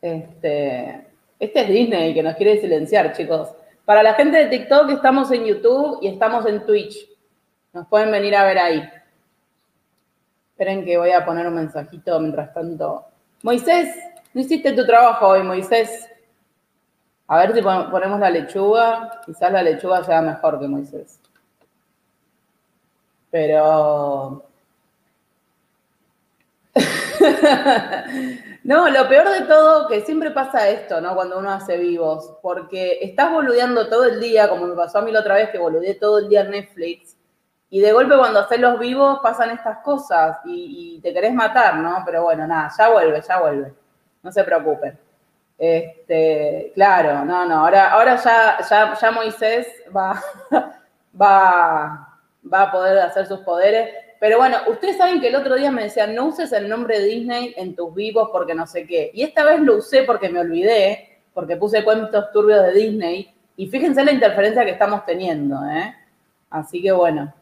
Este, 0.00 1.07
este 1.40 1.61
es 1.61 1.69
Disney 1.69 2.14
que 2.14 2.23
nos 2.23 2.37
quiere 2.37 2.61
silenciar, 2.61 3.12
chicos. 3.16 3.49
Para 3.85 4.04
la 4.04 4.14
gente 4.14 4.38
de 4.38 4.47
TikTok, 4.47 4.90
estamos 4.90 5.30
en 5.33 5.45
YouTube 5.45 5.99
y 6.02 6.09
estamos 6.09 6.47
en 6.47 6.64
Twitch. 6.64 7.09
Nos 7.73 7.88
pueden 7.88 8.12
venir 8.12 8.37
a 8.37 8.45
ver 8.45 8.59
ahí. 8.59 8.90
Esperen 10.52 10.85
que 10.85 10.97
voy 10.97 11.11
a 11.11 11.25
poner 11.25 11.49
un 11.49 11.54
mensajito 11.54 12.21
mientras 12.21 12.54
tanto. 12.54 13.07
Moisés, 13.42 13.97
no 14.33 14.42
hiciste 14.42 14.73
tu 14.73 14.87
trabajo 14.87 15.26
hoy, 15.26 15.42
Moisés. 15.42 16.09
A 17.26 17.38
ver 17.38 17.54
si 17.54 17.61
ponemos 17.62 18.21
la 18.21 18.30
lechuga. 18.30 19.21
Quizás 19.26 19.50
la 19.50 19.62
lechuga 19.64 20.04
sea 20.04 20.23
mejor 20.23 20.61
que 20.61 20.69
Moisés. 20.69 21.19
Pero... 23.33 24.50
no, 28.64 28.88
lo 28.88 29.08
peor 29.08 29.28
de 29.30 29.42
todo, 29.42 29.88
que 29.88 30.00
siempre 30.02 30.30
pasa 30.30 30.68
esto, 30.68 31.00
¿no? 31.00 31.14
Cuando 31.14 31.38
uno 31.38 31.50
hace 31.50 31.76
vivos, 31.76 32.38
porque 32.42 32.98
estás 33.02 33.30
boludeando 33.30 33.88
todo 33.88 34.04
el 34.04 34.20
día, 34.20 34.48
como 34.48 34.66
me 34.66 34.74
pasó 34.74 34.98
a 34.98 35.02
mí 35.02 35.12
la 35.12 35.20
otra 35.20 35.34
vez 35.34 35.50
que 35.50 35.58
boludeé 35.58 35.94
todo 35.94 36.18
el 36.18 36.28
día 36.28 36.42
en 36.42 36.50
Netflix, 36.50 37.16
y 37.70 37.80
de 37.80 37.92
golpe 37.92 38.16
cuando 38.16 38.40
haces 38.40 38.58
los 38.58 38.78
vivos 38.80 39.20
pasan 39.22 39.50
estas 39.50 39.78
cosas 39.78 40.38
y, 40.44 41.00
te 41.02 41.14
querés 41.14 41.32
matar, 41.32 41.76
¿no? 41.76 42.02
Pero 42.04 42.24
bueno, 42.24 42.46
nada, 42.46 42.68
ya 42.76 42.88
vuelve, 42.90 43.22
ya 43.22 43.40
vuelve. 43.40 43.72
No 44.22 44.32
se 44.32 44.42
preocupen. 44.42 44.98
Este, 45.56 46.72
claro, 46.74 47.24
no, 47.24 47.46
no, 47.46 47.60
ahora, 47.60 47.92
ahora 47.92 48.16
ya, 48.16 48.58
ya, 49.00 49.10
Moisés 49.12 49.68
va, 49.94 50.20
va, 51.20 52.18
va 52.52 52.62
a 52.62 52.72
poder 52.72 52.98
hacer 52.98 53.26
sus 53.26 53.40
poderes. 53.40 53.94
Pero 54.20 54.36
bueno, 54.36 54.58
ustedes 54.68 54.98
saben 54.98 55.18
que 55.18 55.28
el 55.28 55.34
otro 55.34 55.56
día 55.56 55.72
me 55.72 55.84
decían, 55.84 56.14
no 56.14 56.26
uses 56.26 56.52
el 56.52 56.68
nombre 56.68 57.00
de 57.00 57.06
Disney 57.06 57.54
en 57.56 57.74
tus 57.74 57.94
vivos 57.94 58.28
porque 58.30 58.54
no 58.54 58.66
sé 58.66 58.86
qué. 58.86 59.10
Y 59.14 59.22
esta 59.22 59.44
vez 59.44 59.60
lo 59.60 59.78
usé 59.78 60.02
porque 60.02 60.28
me 60.28 60.40
olvidé, 60.40 61.20
porque 61.32 61.56
puse 61.56 61.82
cuentos 61.82 62.30
turbios 62.30 62.62
de 62.66 62.72
Disney. 62.72 63.34
Y 63.56 63.68
fíjense 63.68 64.04
la 64.04 64.12
interferencia 64.12 64.64
que 64.64 64.72
estamos 64.72 65.06
teniendo, 65.06 65.56
¿eh? 65.66 65.94
Así 66.50 66.82
que 66.82 66.92
bueno, 66.92 67.32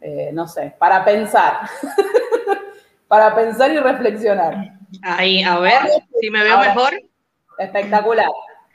eh, 0.00 0.30
no 0.32 0.46
sé, 0.46 0.72
para 0.78 1.04
pensar. 1.04 1.68
para 3.08 3.34
pensar 3.34 3.72
y 3.72 3.78
reflexionar. 3.78 4.74
Ahí, 5.02 5.42
a 5.42 5.58
ver, 5.58 5.80
si 6.20 6.30
me 6.30 6.44
veo 6.44 6.58
mejor. 6.60 6.92
Espectacular. 7.58 8.28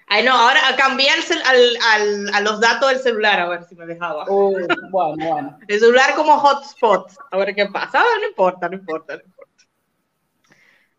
Ay, 0.07 0.23
no, 0.23 0.33
ahora 0.33 0.67
a 0.67 0.75
cambiar 0.75 1.17
al, 1.45 2.29
a 2.33 2.41
los 2.41 2.59
datos 2.59 2.89
del 2.89 2.99
celular, 2.99 3.39
a 3.39 3.49
ver 3.49 3.63
si 3.63 3.75
me 3.75 3.85
dejaba. 3.85 4.25
bueno, 4.25 4.67
bueno. 4.91 5.59
El 5.67 5.79
celular 5.79 6.13
como 6.15 6.37
hotspot, 6.37 7.09
a 7.31 7.37
ver 7.37 7.55
qué 7.55 7.65
pasa. 7.65 7.99
Ah, 8.01 8.17
no 8.21 8.27
importa, 8.27 8.69
no 8.69 8.75
importa, 8.75 9.15
no 9.15 9.23
importa. 9.23 9.65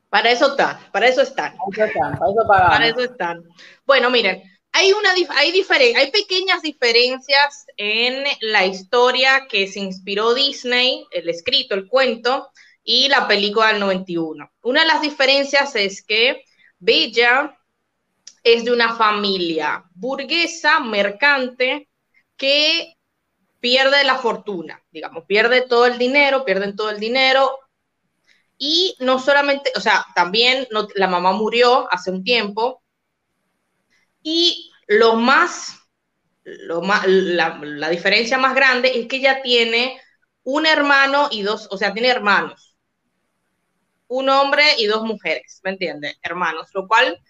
Para 0.09 0.31
eso 0.31 0.51
está, 0.51 0.81
para 0.93 1.07
eso 1.07 1.23
están. 1.23 1.55
Para 1.57 1.85
eso 1.85 1.85
están, 1.85 2.19
para 2.19 2.31
eso, 2.31 2.47
para 2.47 2.87
eso 2.89 3.01
están. 3.01 3.45
Bueno, 3.85 4.11
miren, 4.11 4.43
hay, 4.73 4.93
una, 4.93 5.13
hay, 5.13 5.65
hay 5.95 6.11
pequeñas 6.11 6.63
diferencias 6.63 7.67
en 7.77 8.25
la 8.41 8.67
historia 8.67 9.47
que 9.49 9.69
se 9.69 9.81
inspiró 9.81 10.35
Disney, 10.35 11.07
el 11.13 11.29
escrito, 11.29 11.75
el 11.75 11.89
cuento, 11.89 12.51
y 12.83 13.09
la 13.09 13.27
película 13.27 13.69
del 13.69 13.81
91. 13.81 14.51
Una 14.63 14.81
de 14.81 14.87
las 14.87 15.01
diferencias 15.01 15.75
es 15.77 16.03
que 16.03 16.45
Bella 16.79 17.59
es 18.47 18.65
de 18.65 18.71
una 18.71 18.95
familia 18.95 19.85
burguesa, 19.93 20.79
mercante, 20.79 21.89
que 22.37 22.95
pierde 23.59 24.05
la 24.05 24.19
fortuna, 24.19 24.81
digamos, 24.93 25.25
pierde 25.25 25.63
todo 25.63 25.87
el 25.87 25.99
dinero, 25.99 26.45
pierden 26.45 26.77
todo 26.77 26.91
el 26.91 27.01
dinero. 27.01 27.59
Y 28.57 28.95
no 29.01 29.19
solamente, 29.19 29.73
o 29.75 29.81
sea, 29.81 30.07
también 30.15 30.69
la 30.95 31.09
mamá 31.09 31.33
murió 31.33 31.93
hace 31.93 32.13
un 32.13 32.23
tiempo. 32.23 32.85
Y 34.23 34.71
lo 34.87 35.17
más, 35.17 35.81
lo 36.45 36.83
más 36.83 37.05
la, 37.09 37.59
la 37.61 37.89
diferencia 37.89 38.39
más 38.39 38.55
grande 38.55 38.93
es 38.97 39.09
que 39.09 39.17
ella 39.17 39.43
tiene 39.43 40.01
un 40.45 40.67
hermano 40.67 41.27
y 41.33 41.43
dos, 41.43 41.67
o 41.73 41.77
sea, 41.77 41.93
tiene 41.93 42.11
hermanos. 42.11 42.77
Un 44.07 44.29
hombre 44.29 44.63
y 44.79 44.87
dos 44.87 45.03
mujeres, 45.03 45.61
¿me 45.65 45.71
entiendes? 45.71 46.17
Hermanos, 46.23 46.69
lo 46.75 46.87
cual 46.87 47.21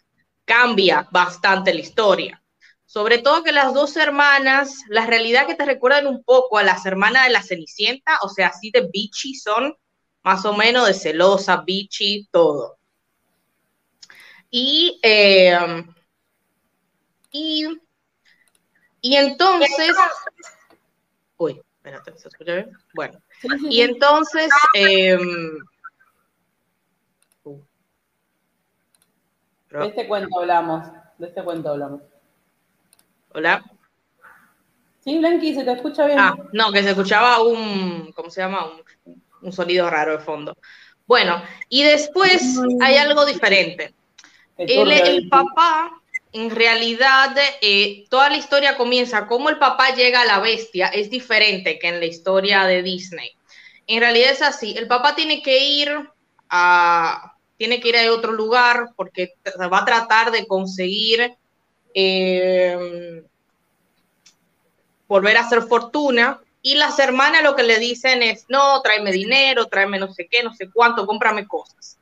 cambia 0.46 1.06
bastante 1.10 1.74
la 1.74 1.80
historia. 1.80 2.42
Sobre 2.86 3.18
todo 3.18 3.42
que 3.42 3.52
las 3.52 3.74
dos 3.74 3.96
hermanas, 3.96 4.84
la 4.88 5.06
realidad 5.06 5.46
que 5.46 5.56
te 5.56 5.66
recuerdan 5.66 6.06
un 6.06 6.22
poco 6.22 6.56
a 6.56 6.62
las 6.62 6.86
hermanas 6.86 7.24
de 7.24 7.32
la 7.32 7.42
Cenicienta, 7.42 8.18
o 8.22 8.28
sea, 8.28 8.48
así 8.48 8.70
de 8.70 8.88
bichi 8.90 9.34
son, 9.34 9.74
más 10.22 10.44
o 10.46 10.54
menos 10.56 10.86
de 10.86 10.94
celosa, 10.94 11.62
bichi, 11.66 12.28
todo. 12.30 12.78
Y, 14.48 14.98
eh, 15.02 15.84
y, 17.32 17.66
y 19.00 19.16
entonces, 19.16 19.96
uy, 21.36 21.60
espérate, 21.76 22.16
¿se 22.16 22.28
escucha 22.28 22.54
bien? 22.54 22.70
Bueno, 22.94 23.20
y 23.68 23.82
entonces, 23.82 24.48
eh, 24.74 25.18
De 29.80 29.88
este 29.88 30.06
cuento 30.06 30.40
hablamos. 30.40 30.86
De 31.18 31.26
este 31.26 31.42
cuento 31.42 31.70
hablamos. 31.70 32.00
Hola. 33.32 33.64
Sí, 35.00 35.18
Blanqui, 35.18 35.54
se 35.54 35.64
te 35.64 35.72
escucha 35.72 36.06
bien. 36.06 36.18
Ah, 36.18 36.34
no, 36.52 36.72
que 36.72 36.82
se 36.82 36.90
escuchaba 36.90 37.40
un, 37.42 38.12
¿cómo 38.12 38.30
se 38.30 38.40
llama? 38.40 38.66
Un, 39.42 39.52
sonido 39.52 39.88
raro 39.88 40.12
de 40.12 40.24
fondo. 40.24 40.56
Bueno, 41.06 41.40
y 41.68 41.84
después 41.84 42.58
hay 42.80 42.96
algo 42.96 43.24
diferente. 43.24 43.94
El, 44.56 45.28
papá, 45.28 46.00
en 46.32 46.50
realidad, 46.50 47.36
eh, 47.60 48.04
toda 48.08 48.30
la 48.30 48.38
historia 48.38 48.76
comienza 48.76 49.28
como 49.28 49.48
el 49.48 49.58
papá 49.58 49.94
llega 49.94 50.22
a 50.22 50.24
la 50.24 50.40
bestia, 50.40 50.88
es 50.88 51.08
diferente 51.10 51.78
que 51.78 51.88
en 51.88 52.00
la 52.00 52.06
historia 52.06 52.64
de 52.64 52.82
Disney. 52.82 53.30
En 53.86 54.00
realidad 54.00 54.32
es 54.32 54.42
así, 54.42 54.74
el 54.76 54.88
papá 54.88 55.14
tiene 55.14 55.42
que 55.42 55.64
ir 55.64 56.10
a, 56.48 57.35
tiene 57.56 57.80
que 57.80 57.88
ir 57.88 57.96
a 57.96 58.12
otro 58.12 58.32
lugar 58.32 58.90
porque 58.96 59.34
va 59.72 59.78
a 59.78 59.84
tratar 59.84 60.30
de 60.30 60.46
conseguir 60.46 61.34
eh, 61.94 63.22
volver 65.08 65.36
a 65.36 65.40
hacer 65.40 65.62
fortuna. 65.62 66.40
Y 66.62 66.74
las 66.74 66.98
hermanas 66.98 67.42
lo 67.42 67.54
que 67.54 67.62
le 67.62 67.78
dicen 67.78 68.22
es, 68.22 68.46
no, 68.48 68.82
tráeme 68.82 69.12
dinero, 69.12 69.66
tráeme 69.66 69.98
no 69.98 70.12
sé 70.12 70.26
qué, 70.28 70.42
no 70.42 70.52
sé 70.52 70.68
cuánto, 70.70 71.06
cómprame 71.06 71.46
cosas. 71.46 71.98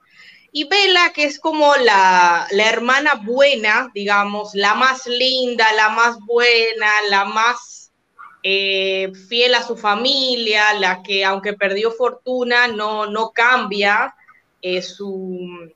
Y 0.57 0.65
Bella, 0.69 1.13
que 1.13 1.25
es 1.25 1.39
como 1.39 1.75
la, 1.77 2.47
hermana 2.51 3.15
buena, 3.23 3.91
digamos, 3.93 4.55
la 4.55 4.75
más 4.75 5.07
linda, 5.07 5.73
la 5.73 5.89
más 5.89 6.19
buena, 6.21 6.91
la 7.11 7.25
más 7.25 7.91
eh, 8.43 9.13
fiel 9.29 9.55
a 9.55 9.63
su 9.63 9.77
familia, 9.77 10.73
la 10.75 11.03
que 11.03 11.25
aunque 11.25 11.55
perdió 11.55 11.91
fortuna 11.91 12.69
no, 12.69 13.07
no 13.07 13.33
cambia, 13.33 14.15
eh, 14.67 14.81
su, 14.81 15.71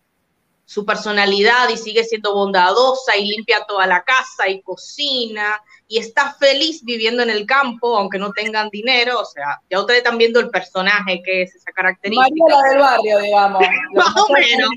su 0.64 0.87
personalidad 0.87 1.68
y 1.68 1.76
sigue 1.76 2.04
siendo 2.04 2.33
bondadosa 2.33 3.14
y 3.18 3.26
limpia 3.26 3.66
toda 3.68 3.87
la 3.87 4.02
casa 4.02 4.49
y 4.49 4.62
cocina 4.62 5.61
y 5.87 5.99
está 5.99 6.33
feliz 6.33 6.83
viviendo 6.83 7.23
en 7.23 7.28
el 7.28 7.45
campo, 7.45 7.99
aunque 7.99 8.18
no 8.18 8.33
tengan 8.33 8.71
dinero. 8.71 9.21
O 9.21 9.26
sea, 9.26 9.61
ya 9.68 9.78
ustedes 9.78 9.99
están 9.99 10.16
viendo 10.16 10.40
el 10.40 10.49
personaje 10.49 11.21
que 11.23 11.42
es 11.42 11.54
esa 11.54 11.71
característica. 11.73 12.30
María 12.30 12.62
la 12.62 12.68
del 12.71 12.78
barrio, 12.78 13.18
digamos. 13.18 13.62
más 13.95 14.16
o 14.16 14.33
menos, 14.33 14.71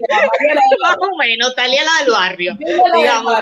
más 0.81 0.97
o 0.99 1.15
menos, 1.15 1.55
Talia 1.55 1.83
la 1.85 2.03
del 2.03 2.11
barrio. 2.11 2.57
digamos. 2.93 3.41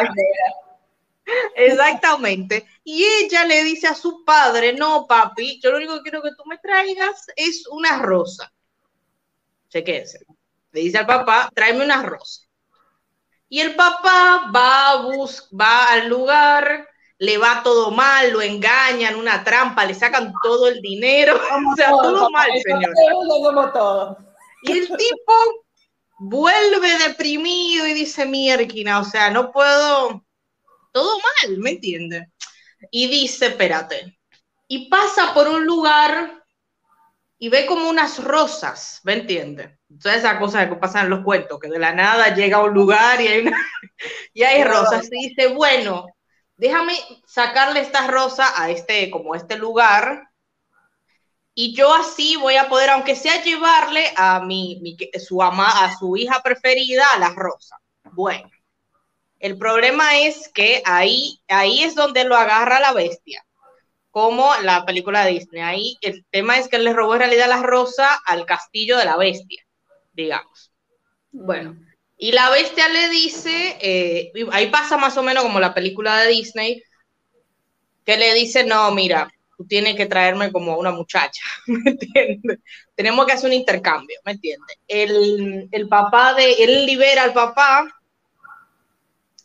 Exactamente. 1.56 2.68
Y 2.84 3.04
ella 3.24 3.44
le 3.46 3.64
dice 3.64 3.88
a 3.88 3.96
su 3.96 4.24
padre, 4.24 4.74
no, 4.74 5.08
papi, 5.08 5.60
yo 5.64 5.72
lo 5.72 5.78
único 5.78 5.96
que 5.96 6.04
quiero 6.04 6.22
que 6.22 6.36
tú 6.38 6.44
me 6.46 6.60
traigas 6.60 7.26
es 7.36 7.66
una 7.72 7.98
rosa. 8.04 8.54
Chequense 9.70 10.20
le 10.72 10.82
dice 10.82 10.98
al 11.00 11.08
papá, 11.08 11.50
tráeme 11.54 11.84
una 11.84 12.04
rosa. 12.04 12.44
Y 13.48 13.62
el 13.62 13.76
papá 13.76 14.52
va, 14.56 14.92
a 14.92 15.08
va 15.60 15.92
al 15.92 16.08
lugar, 16.08 16.88
le 17.18 17.38
va 17.38 17.64
todo 17.64 17.92
mal, 17.92 18.32
lo 18.32 18.42
engañan, 18.42 19.16
una 19.16 19.44
trampa, 19.44 19.86
le 19.86 19.96
sacan 19.96 20.32
todo 20.44 20.68
el 20.68 20.82
dinero, 20.82 21.36
o 21.74 21.76
sea, 21.76 21.90
todo, 21.90 22.30
mal, 22.30 22.50
señor. 22.64 22.94
Y 24.64 24.72
el 24.72 24.88
tipo 24.88 25.34
vuelve 26.20 26.98
deprimido 27.08 27.88
y 27.88 27.94
dice, 27.94 28.26
mierquina, 28.26 29.00
o 29.00 29.04
sea, 29.04 29.32
no 29.32 29.52
puedo, 29.52 30.24
todo 30.92 31.18
mal, 31.18 31.58
¿me 31.58 31.72
entiende? 31.72 32.32
Y 32.92 33.08
dice, 33.08 33.48
espérate, 33.48 34.20
y 34.68 34.90
pasa 34.90 35.34
por 35.34 35.48
un 35.48 35.66
lugar 35.66 36.44
y 37.40 37.50
ve 37.50 37.66
como 37.66 37.90
unas 37.90 38.24
rosas, 38.24 39.00
¿me 39.04 39.14
entiendes? 39.14 39.79
Entonces 39.90 40.20
esa 40.20 40.40
cosa 40.40 40.70
que 40.70 40.76
pasa 40.76 41.02
en 41.02 41.10
los 41.10 41.24
cuentos, 41.24 41.60
que 41.60 41.68
de 41.68 41.80
la 41.80 41.94
nada 41.94 42.36
llega 42.36 42.64
un 42.64 42.74
lugar 42.74 43.20
y 43.22 43.28
hay, 43.28 43.46
y 44.34 44.44
hay 44.44 44.64
rosas, 44.64 45.10
y 45.12 45.30
dice, 45.30 45.48
bueno, 45.48 46.06
déjame 46.58 46.94
sacarle 47.26 47.80
esta 47.80 48.08
rosa 48.08 48.54
a 48.56 48.70
este, 48.70 49.10
como 49.10 49.34
este 49.36 49.58
lugar, 49.58 50.30
y 51.62 51.74
yo 51.76 51.94
así 51.94 52.38
voy 52.38 52.56
a 52.56 52.70
poder, 52.70 52.90
aunque 52.92 53.18
sea 53.18 53.44
llevarle 53.44 54.14
a 54.16 54.40
mi, 54.40 54.82
su 55.20 55.42
ama, 55.44 55.84
a 55.84 55.98
su 55.98 56.16
hija 56.16 56.42
preferida 56.42 57.06
a 57.14 57.20
la 57.20 57.34
rosa. 57.36 57.76
Bueno, 58.14 58.50
el 59.40 59.58
problema 59.58 60.20
es 60.20 60.50
que 60.54 60.82
ahí, 60.86 61.42
ahí 61.50 61.84
es 61.84 61.96
donde 61.96 62.24
lo 62.24 62.38
agarra 62.38 62.80
la 62.80 62.94
bestia, 62.94 63.46
como 64.10 64.54
la 64.62 64.86
película 64.86 65.26
de 65.26 65.32
Disney. 65.32 65.62
Ahí 65.62 65.98
el 66.00 66.26
tema 66.30 66.58
es 66.58 66.70
que 66.70 66.78
él 66.78 66.86
le 66.86 66.94
robó 66.94 67.16
en 67.16 67.20
realidad 67.20 67.50
la 67.50 67.62
rosa 67.62 68.22
al 68.26 68.46
castillo 68.46 68.98
de 68.98 69.04
la 69.04 69.18
bestia, 69.18 69.62
digamos. 70.24 70.72
Bueno, 71.32 71.78
y 72.18 72.32
la 72.32 72.50
bestia 72.50 72.90
le 72.90 73.10
dice, 73.10 73.78
eh, 73.82 74.32
ahí 74.52 74.68
pasa 74.68 74.98
más 74.98 75.18
o 75.18 75.24
menos 75.24 75.44
como 75.44 75.60
la 75.60 75.74
película 75.74 76.20
de 76.22 76.30
Disney, 76.30 76.84
que 78.06 78.18
le 78.18 78.34
dice, 78.34 78.64
no, 78.64 78.92
mira, 78.92 79.32
tú 79.58 79.66
tienes 79.66 79.96
que 79.96 80.06
traerme 80.06 80.52
como 80.52 80.78
una 80.78 80.92
muchacha, 80.92 81.42
¿me 81.68 81.92
entiendes? 81.92 82.60
Tenemos 82.96 83.26
que 83.26 83.34
hacer 83.34 83.50
un 83.50 83.56
intercambio, 83.56 84.20
¿me 84.26 84.34
entiendes? 84.34 84.78
El, 84.88 85.70
el 85.72 85.88
papá 85.88 86.34
de, 86.34 86.64
él 86.64 86.86
libera 86.86 87.24
al 87.24 87.34
papá 87.34 87.88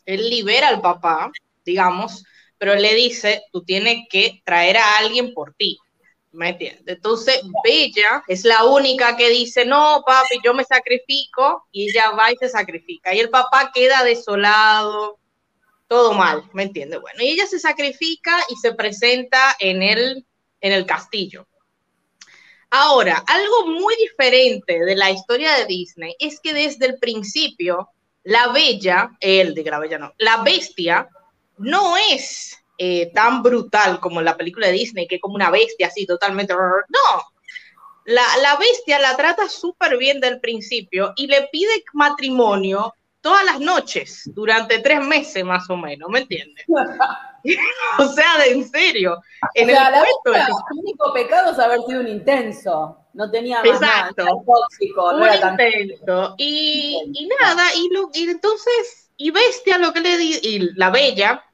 él 0.05 0.29
libera 0.29 0.69
al 0.69 0.81
papá, 0.81 1.31
digamos, 1.65 2.23
pero 2.57 2.75
le 2.75 2.93
dice, 2.93 3.43
tú 3.51 3.63
tienes 3.63 4.07
que 4.09 4.41
traer 4.45 4.77
a 4.77 4.97
alguien 4.97 5.33
por 5.33 5.53
ti. 5.55 5.77
¿Me 6.35 6.49
entiendes? 6.49 6.83
Entonces, 6.85 7.41
Bella 7.63 8.23
es 8.27 8.43
la 8.43 8.65
única 8.65 9.15
que 9.15 9.29
dice, 9.29 9.65
no, 9.65 10.03
papi, 10.05 10.39
yo 10.43 10.53
me 10.53 10.65
sacrifico, 10.65 11.65
y 11.71 11.89
ella 11.89 12.11
va 12.11 12.31
y 12.31 12.35
se 12.35 12.49
sacrifica. 12.49 13.13
Y 13.13 13.19
el 13.19 13.29
papá 13.29 13.71
queda 13.73 14.03
desolado, 14.03 15.17
todo 15.87 16.13
mal, 16.13 16.43
¿me 16.53 16.63
entiendes? 16.63 16.99
Bueno, 16.99 17.21
y 17.21 17.29
ella 17.29 17.45
se 17.45 17.59
sacrifica 17.59 18.37
y 18.49 18.55
se 18.57 18.73
presenta 18.73 19.55
en 19.59 19.81
el, 19.81 20.25
en 20.59 20.73
el 20.73 20.85
castillo. 20.85 21.47
Ahora, 22.69 23.23
algo 23.27 23.67
muy 23.67 23.95
diferente 23.95 24.83
de 24.83 24.95
la 24.95 25.11
historia 25.11 25.55
de 25.55 25.65
Disney 25.65 26.15
es 26.19 26.41
que 26.41 26.53
desde 26.53 26.87
el 26.87 26.99
principio 26.99 27.89
la 28.23 28.47
bella, 28.49 29.11
el 29.21 29.53
de 29.53 29.63
la 29.63 29.79
bella 29.79 29.99
no, 29.99 30.13
la 30.17 30.43
bestia 30.43 31.07
no 31.57 31.95
es 31.95 32.57
eh, 32.77 33.11
tan 33.13 33.41
brutal 33.43 33.99
como 33.99 34.19
en 34.19 34.25
la 34.25 34.37
película 34.37 34.67
de 34.67 34.73
Disney, 34.73 35.07
que 35.07 35.15
es 35.15 35.21
como 35.21 35.35
una 35.35 35.51
bestia 35.51 35.87
así 35.87 36.05
totalmente... 36.05 36.53
No, 36.53 37.23
la, 38.05 38.23
la 38.41 38.55
bestia 38.57 38.99
la 38.99 39.17
trata 39.17 39.49
súper 39.49 39.97
bien 39.97 40.19
del 40.19 40.39
principio 40.39 41.13
y 41.15 41.27
le 41.27 41.47
pide 41.51 41.83
matrimonio 41.93 42.93
todas 43.21 43.43
las 43.43 43.59
noches 43.59 44.29
durante 44.35 44.79
tres 44.79 45.03
meses 45.03 45.43
más 45.43 45.67
o 45.69 45.77
menos, 45.77 46.09
¿me 46.09 46.19
entiendes? 46.19 46.63
o 47.99 48.07
sea, 48.07 48.37
de 48.39 48.51
en 48.51 48.67
serio. 48.67 49.21
En 49.53 49.69
el 49.69 49.77
único 50.71 51.13
pecado 51.13 51.51
es 51.51 51.59
haber 51.59 51.81
sido 51.87 52.01
un 52.01 52.07
intenso. 52.07 52.99
No 53.13 53.31
tenía 53.31 53.63
más 53.63 53.81
Exacto. 53.81 54.25
tóxico. 54.45 55.13
No 55.13 55.25
un 55.25 55.51
intenso. 55.51 56.35
Y, 56.37 56.99
y, 57.13 57.29
nada, 57.39 57.63
y, 57.75 57.89
lo, 57.93 58.09
y 58.13 58.29
entonces, 58.29 59.09
y 59.15 59.31
bestia 59.31 59.77
lo 59.77 59.93
que 59.93 60.01
le 60.01 60.17
di, 60.17 60.39
y 60.41 60.59
la 60.75 60.89
bella 60.89 61.44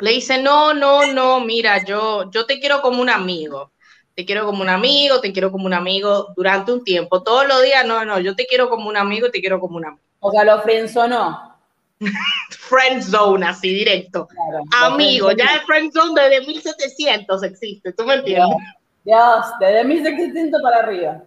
le 0.00 0.10
dice, 0.12 0.42
no, 0.42 0.74
no, 0.74 1.12
no, 1.12 1.40
mira, 1.40 1.84
yo, 1.84 2.30
yo 2.30 2.46
te 2.46 2.60
quiero 2.60 2.80
como 2.80 3.02
un 3.02 3.10
amigo. 3.10 3.72
Te 4.14 4.24
quiero 4.24 4.46
como 4.46 4.62
un 4.62 4.68
amigo, 4.68 5.20
te 5.20 5.32
quiero 5.32 5.52
como 5.52 5.66
un 5.66 5.74
amigo 5.74 6.32
durante 6.36 6.72
un 6.72 6.82
tiempo. 6.82 7.22
Todos 7.22 7.46
los 7.46 7.62
días, 7.62 7.86
no, 7.86 8.04
no, 8.04 8.18
yo 8.18 8.34
te 8.34 8.46
quiero 8.46 8.68
como 8.68 8.88
un 8.88 8.96
amigo, 8.96 9.30
te 9.30 9.40
quiero 9.40 9.60
como 9.60 9.76
un 9.76 9.86
amigo. 9.86 10.02
O 10.20 10.32
sea, 10.32 10.44
lo 10.44 10.60
frenzonó. 10.62 11.56
friend 12.50 13.02
zone, 13.02 13.46
así 13.46 13.72
directo. 13.72 14.28
Amigo, 14.72 15.32
ya 15.32 15.54
el 15.54 15.60
friend 15.60 15.92
zone 15.92 16.20
desde 16.20 16.46
1700 16.46 17.42
existe, 17.44 17.92
¿tú 17.92 18.04
me 18.04 18.14
entiendes? 18.14 18.56
Dios, 19.04 19.46
desde 19.60 19.84
1700 19.84 20.62
para 20.62 20.78
arriba. 20.78 21.22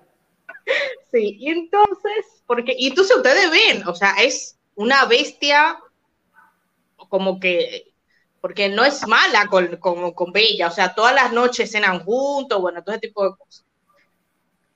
Sí, 1.11 1.37
y 1.39 1.49
entonces, 1.49 2.43
porque, 2.45 2.75
y 2.77 2.87
entonces 2.87 3.17
ustedes 3.17 3.49
ven, 3.51 3.87
o 3.87 3.95
sea, 3.95 4.13
es 4.21 4.57
una 4.75 5.05
bestia 5.05 5.77
como 7.09 7.39
que, 7.39 7.90
porque 8.41 8.69
no 8.69 8.83
es 8.83 9.07
mala 9.07 9.45
con, 9.47 9.77
con, 9.77 10.11
con 10.13 10.31
Bella, 10.33 10.67
o 10.67 10.71
sea, 10.71 10.95
todas 10.95 11.13
las 11.13 11.31
noches 11.31 11.71
cenan 11.71 12.03
juntos, 12.03 12.59
bueno, 12.59 12.83
todo 12.83 12.95
ese 12.95 13.07
tipo 13.07 13.23
de 13.23 13.37
cosas. 13.37 13.63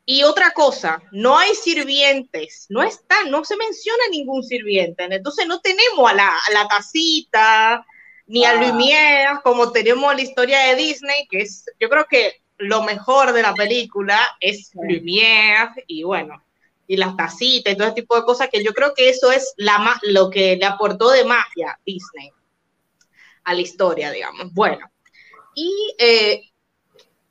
Y 0.05 0.21
otra 0.21 0.51
cosa, 0.51 1.01
no 1.11 1.35
hay 1.35 1.55
sirvientes, 1.55 2.67
no 2.69 2.83
está, 2.83 3.15
no 3.27 3.43
se 3.43 3.57
menciona 3.57 4.03
ningún 4.11 4.43
sirviente. 4.43 5.03
Entonces 5.03 5.47
no 5.47 5.59
tenemos 5.61 6.11
a 6.11 6.13
la, 6.13 6.27
a 6.27 6.51
la 6.53 6.67
tacita, 6.67 7.83
ni 8.27 8.45
a 8.45 8.51
ah. 8.51 8.55
Lumière, 8.55 9.41
como 9.43 9.71
tenemos 9.71 10.13
la 10.13 10.21
historia 10.21 10.59
de 10.59 10.75
Disney, 10.75 11.27
que 11.27 11.41
es, 11.41 11.65
yo 11.79 11.89
creo 11.89 12.05
que 12.07 12.43
lo 12.57 12.83
mejor 12.83 13.33
de 13.33 13.41
la 13.41 13.55
película 13.55 14.19
es 14.39 14.69
Lumière 14.75 15.71
y 15.87 16.03
bueno, 16.03 16.43
y 16.85 16.97
las 16.97 17.17
tacitas 17.17 17.73
y 17.73 17.75
todo 17.75 17.87
ese 17.87 17.95
tipo 17.95 18.15
de 18.15 18.25
cosas, 18.25 18.49
que 18.51 18.63
yo 18.63 18.73
creo 18.73 18.93
que 18.93 19.09
eso 19.09 19.31
es 19.31 19.55
la, 19.57 19.99
lo 20.03 20.29
que 20.29 20.55
le 20.55 20.65
aportó 20.65 21.09
de 21.09 21.25
magia 21.25 21.79
Disney 21.83 22.31
a 23.45 23.53
la 23.53 23.61
historia, 23.61 24.11
digamos. 24.11 24.53
Bueno, 24.53 24.91
y 25.55 25.95
eh, 25.97 26.41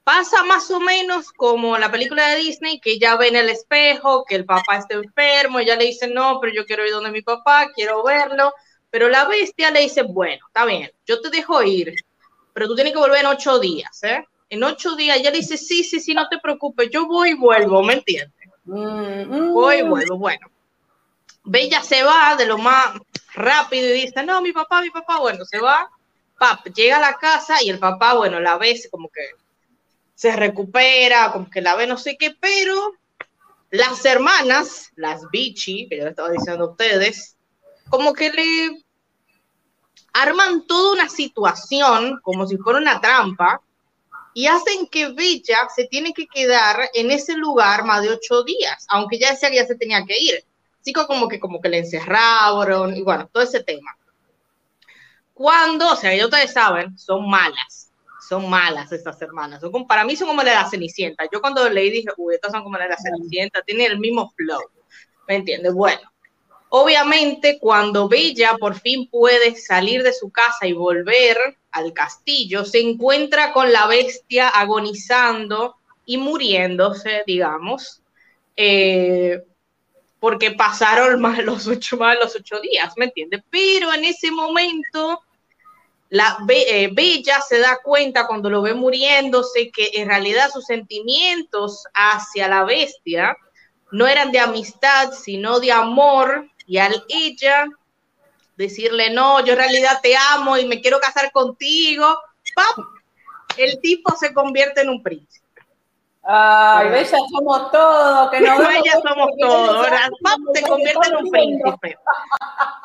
Pasa 0.04 0.44
más 0.44 0.70
o 0.70 0.80
menos 0.80 1.32
como 1.32 1.78
la 1.78 1.90
película 1.90 2.28
de 2.28 2.36
Disney, 2.36 2.78
que 2.78 2.92
ella 2.92 3.16
ve 3.16 3.28
en 3.28 3.36
el 3.36 3.48
espejo 3.48 4.26
que 4.26 4.34
el 4.34 4.44
papá 4.44 4.76
está 4.76 4.96
enfermo, 4.96 5.58
ella 5.58 5.76
le 5.76 5.86
dice, 5.86 6.08
no, 6.08 6.38
pero 6.40 6.52
yo 6.52 6.66
quiero 6.66 6.84
ir 6.84 6.92
donde 6.92 7.10
mi 7.10 7.22
papá, 7.22 7.70
quiero 7.74 8.04
verlo, 8.04 8.52
pero 8.90 9.08
la 9.08 9.24
bestia 9.24 9.70
le 9.70 9.80
dice, 9.80 10.02
bueno, 10.02 10.44
está 10.46 10.66
bien, 10.66 10.90
yo 11.06 11.22
te 11.22 11.30
dejo 11.30 11.62
ir, 11.62 11.94
pero 12.52 12.68
tú 12.68 12.74
tienes 12.74 12.92
que 12.92 12.98
volver 12.98 13.20
en 13.20 13.26
ocho 13.26 13.58
días, 13.58 14.04
¿eh? 14.04 14.22
En 14.50 14.62
ocho 14.62 14.94
días 14.94 15.16
ella 15.16 15.30
le 15.30 15.38
dice, 15.38 15.56
sí, 15.56 15.82
sí, 15.82 15.98
sí, 16.00 16.12
no 16.12 16.28
te 16.28 16.38
preocupes, 16.38 16.90
yo 16.92 17.06
voy 17.06 17.30
y 17.30 17.34
vuelvo, 17.34 17.82
¿me 17.82 17.94
entiendes? 17.94 18.50
Mm, 18.64 19.54
voy 19.54 19.76
y 19.76 19.84
mm. 19.84 19.88
vuelvo, 19.88 20.18
bueno. 20.18 20.48
Bella 21.44 21.82
se 21.82 22.02
va 22.02 22.36
de 22.36 22.44
lo 22.44 22.58
más 22.58 22.90
rápido 23.32 23.88
y 23.88 24.02
dice, 24.02 24.22
no, 24.22 24.42
mi 24.42 24.52
papá, 24.52 24.82
mi 24.82 24.90
papá, 24.90 25.18
bueno, 25.18 25.46
se 25.46 25.60
va, 25.60 25.90
pap, 26.38 26.66
llega 26.74 26.96
a 26.96 27.00
la 27.00 27.14
casa 27.14 27.62
y 27.62 27.70
el 27.70 27.78
papá, 27.78 28.14
bueno, 28.14 28.40
la 28.40 28.58
ve 28.58 28.80
como 28.90 29.08
que 29.08 29.22
se 30.14 30.34
recupera, 30.34 31.32
como 31.32 31.50
que 31.50 31.60
la 31.60 31.74
ve 31.74 31.86
no 31.86 31.98
sé 31.98 32.16
qué, 32.16 32.36
pero 32.38 32.94
las 33.70 34.04
hermanas, 34.04 34.92
las 34.96 35.28
bichi, 35.30 35.88
que 35.88 35.98
yo 35.98 36.06
estaba 36.06 36.30
diciendo 36.30 36.64
a 36.64 36.70
ustedes, 36.70 37.36
como 37.88 38.12
que 38.12 38.30
le 38.30 38.84
arman 40.12 40.66
toda 40.66 40.92
una 40.92 41.08
situación 41.08 42.20
como 42.22 42.46
si 42.46 42.56
fuera 42.56 42.78
una 42.78 43.00
trampa 43.00 43.60
y 44.32 44.46
hacen 44.46 44.86
que 44.88 45.08
Bella 45.12 45.68
se 45.74 45.86
tiene 45.86 46.12
que 46.12 46.26
quedar 46.26 46.90
en 46.94 47.10
ese 47.10 47.34
lugar 47.34 47.84
más 47.84 48.02
de 48.02 48.10
ocho 48.10 48.42
días, 48.42 48.84
aunque 48.88 49.18
ya 49.18 49.36
que 49.38 49.56
ya 49.56 49.66
se 49.66 49.76
tenía 49.76 50.04
que 50.04 50.18
ir. 50.18 50.44
Así 50.80 50.92
como 50.92 51.28
que, 51.28 51.40
como 51.40 51.60
que 51.60 51.68
le 51.68 51.78
encerraron 51.78 52.96
y 52.96 53.02
bueno, 53.02 53.28
todo 53.32 53.42
ese 53.42 53.62
tema. 53.62 53.96
Cuando, 55.34 55.92
o 55.92 55.96
sea, 55.96 56.14
ya 56.14 56.24
ustedes 56.24 56.52
saben, 56.52 56.96
son 56.96 57.28
malas 57.28 57.84
son 58.28 58.48
malas 58.48 58.90
estas 58.92 59.20
hermanas. 59.22 59.60
Son 59.60 59.86
para 59.86 60.04
mí 60.04 60.16
son 60.16 60.28
como 60.28 60.42
la 60.42 60.50
de 60.50 60.56
la 60.56 60.70
Cenicienta. 60.70 61.24
Yo 61.32 61.40
cuando 61.40 61.68
leí 61.68 61.90
dije, 61.90 62.08
uy, 62.16 62.34
estas 62.34 62.52
son 62.52 62.62
como 62.62 62.76
la 62.76 62.84
de 62.84 62.90
la 62.90 62.96
Cenicienta, 62.96 63.62
tienen 63.62 63.92
el 63.92 63.98
mismo 63.98 64.32
flow. 64.36 64.62
¿Me 65.28 65.36
entiendes? 65.36 65.72
Bueno, 65.74 66.10
obviamente 66.70 67.58
cuando 67.60 68.08
Bella 68.08 68.56
por 68.58 68.74
fin 68.74 69.08
puede 69.08 69.56
salir 69.56 70.02
de 70.02 70.12
su 70.12 70.30
casa 70.30 70.66
y 70.66 70.72
volver 70.72 71.36
al 71.70 71.92
castillo, 71.92 72.64
se 72.64 72.80
encuentra 72.80 73.52
con 73.52 73.72
la 73.72 73.86
bestia 73.86 74.48
agonizando 74.48 75.76
y 76.06 76.18
muriéndose, 76.18 77.22
digamos, 77.26 78.02
eh, 78.56 79.42
porque 80.24 80.52
pasaron 80.52 81.20
más 81.20 81.44
los 81.44 81.66
ocho, 81.66 81.98
más 81.98 82.16
los 82.18 82.34
ocho 82.34 82.58
días, 82.58 82.94
¿me 82.96 83.04
entiendes? 83.04 83.42
Pero 83.50 83.92
en 83.92 84.06
ese 84.06 84.30
momento 84.30 85.20
la 86.08 86.38
eh, 86.48 86.88
Bella 86.90 87.42
se 87.42 87.58
da 87.58 87.78
cuenta 87.84 88.26
cuando 88.26 88.48
lo 88.48 88.62
ve 88.62 88.72
muriéndose 88.72 89.70
que 89.70 89.90
en 89.92 90.08
realidad 90.08 90.48
sus 90.50 90.64
sentimientos 90.64 91.84
hacia 91.92 92.48
la 92.48 92.64
bestia 92.64 93.36
no 93.92 94.06
eran 94.06 94.32
de 94.32 94.38
amistad, 94.38 95.12
sino 95.12 95.60
de 95.60 95.72
amor, 95.72 96.48
y 96.66 96.78
al 96.78 97.04
ella 97.10 97.66
decirle, 98.56 99.10
no, 99.10 99.44
yo 99.44 99.52
en 99.52 99.58
realidad 99.58 100.00
te 100.02 100.16
amo 100.16 100.56
y 100.56 100.64
me 100.64 100.80
quiero 100.80 101.00
casar 101.00 101.32
contigo, 101.32 102.18
el 103.58 103.78
tipo 103.82 104.16
se 104.16 104.32
convierte 104.32 104.80
en 104.80 104.88
un 104.88 105.02
príncipe. 105.02 105.43
Ay, 106.26 106.88
Bella 106.88 107.18
somos 107.30 107.70
todos, 107.70 108.30
que 108.30 108.40
no 108.40 108.58
Bella 108.58 108.92
somos 109.08 109.28
todos, 109.38 109.76
ahora 109.76 110.08
se 110.54 110.62
convierte 110.62 111.08
en 111.08 111.16
un 111.16 111.30
príncipe. 111.30 111.98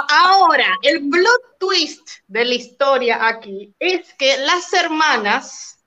Ahora, 0.10 0.78
el 0.82 1.10
plot 1.10 1.58
twist 1.58 2.10
de 2.28 2.46
la 2.46 2.54
historia 2.54 3.28
aquí 3.28 3.74
es 3.80 4.14
que 4.16 4.38
las 4.38 4.74
hermanas 4.74 5.80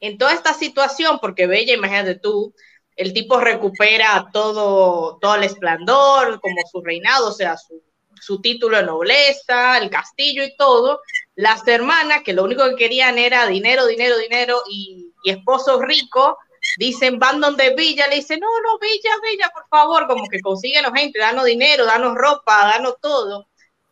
en 0.00 0.18
toda 0.18 0.32
esta 0.32 0.52
situación, 0.52 1.20
porque 1.20 1.46
Bella, 1.46 1.74
imagínate 1.74 2.16
tú, 2.16 2.52
el 2.96 3.12
tipo 3.12 3.38
recupera 3.38 4.28
todo, 4.32 5.18
todo 5.20 5.36
el 5.36 5.44
esplendor, 5.44 6.40
como 6.40 6.56
su 6.70 6.82
reinado, 6.82 7.28
o 7.28 7.32
sea, 7.32 7.56
su, 7.56 7.80
su 8.20 8.40
título 8.40 8.78
de 8.78 8.82
nobleza, 8.82 9.78
el 9.78 9.90
castillo 9.90 10.42
y 10.42 10.56
todo. 10.56 11.00
Las 11.36 11.66
hermanas, 11.68 12.22
que 12.24 12.32
lo 12.32 12.42
único 12.42 12.68
que 12.68 12.76
querían 12.76 13.16
era 13.16 13.46
dinero, 13.46 13.86
dinero, 13.86 14.18
dinero 14.18 14.62
y, 14.68 15.01
y 15.22 15.30
esposo 15.30 15.80
rico, 15.80 16.38
dicen, 16.76 17.18
van 17.18 17.40
donde 17.40 17.74
Villa, 17.74 18.06
le 18.08 18.16
dicen, 18.16 18.40
no, 18.40 18.48
no, 18.48 18.78
Villa, 18.78 19.10
Villa, 19.22 19.50
por 19.52 19.66
favor, 19.68 20.06
como 20.06 20.28
que 20.28 20.40
consíguenos 20.40 20.92
gente, 20.94 21.18
danos 21.18 21.44
dinero, 21.44 21.84
danos 21.86 22.14
ropa, 22.14 22.66
danos 22.66 22.96
todo. 23.00 23.48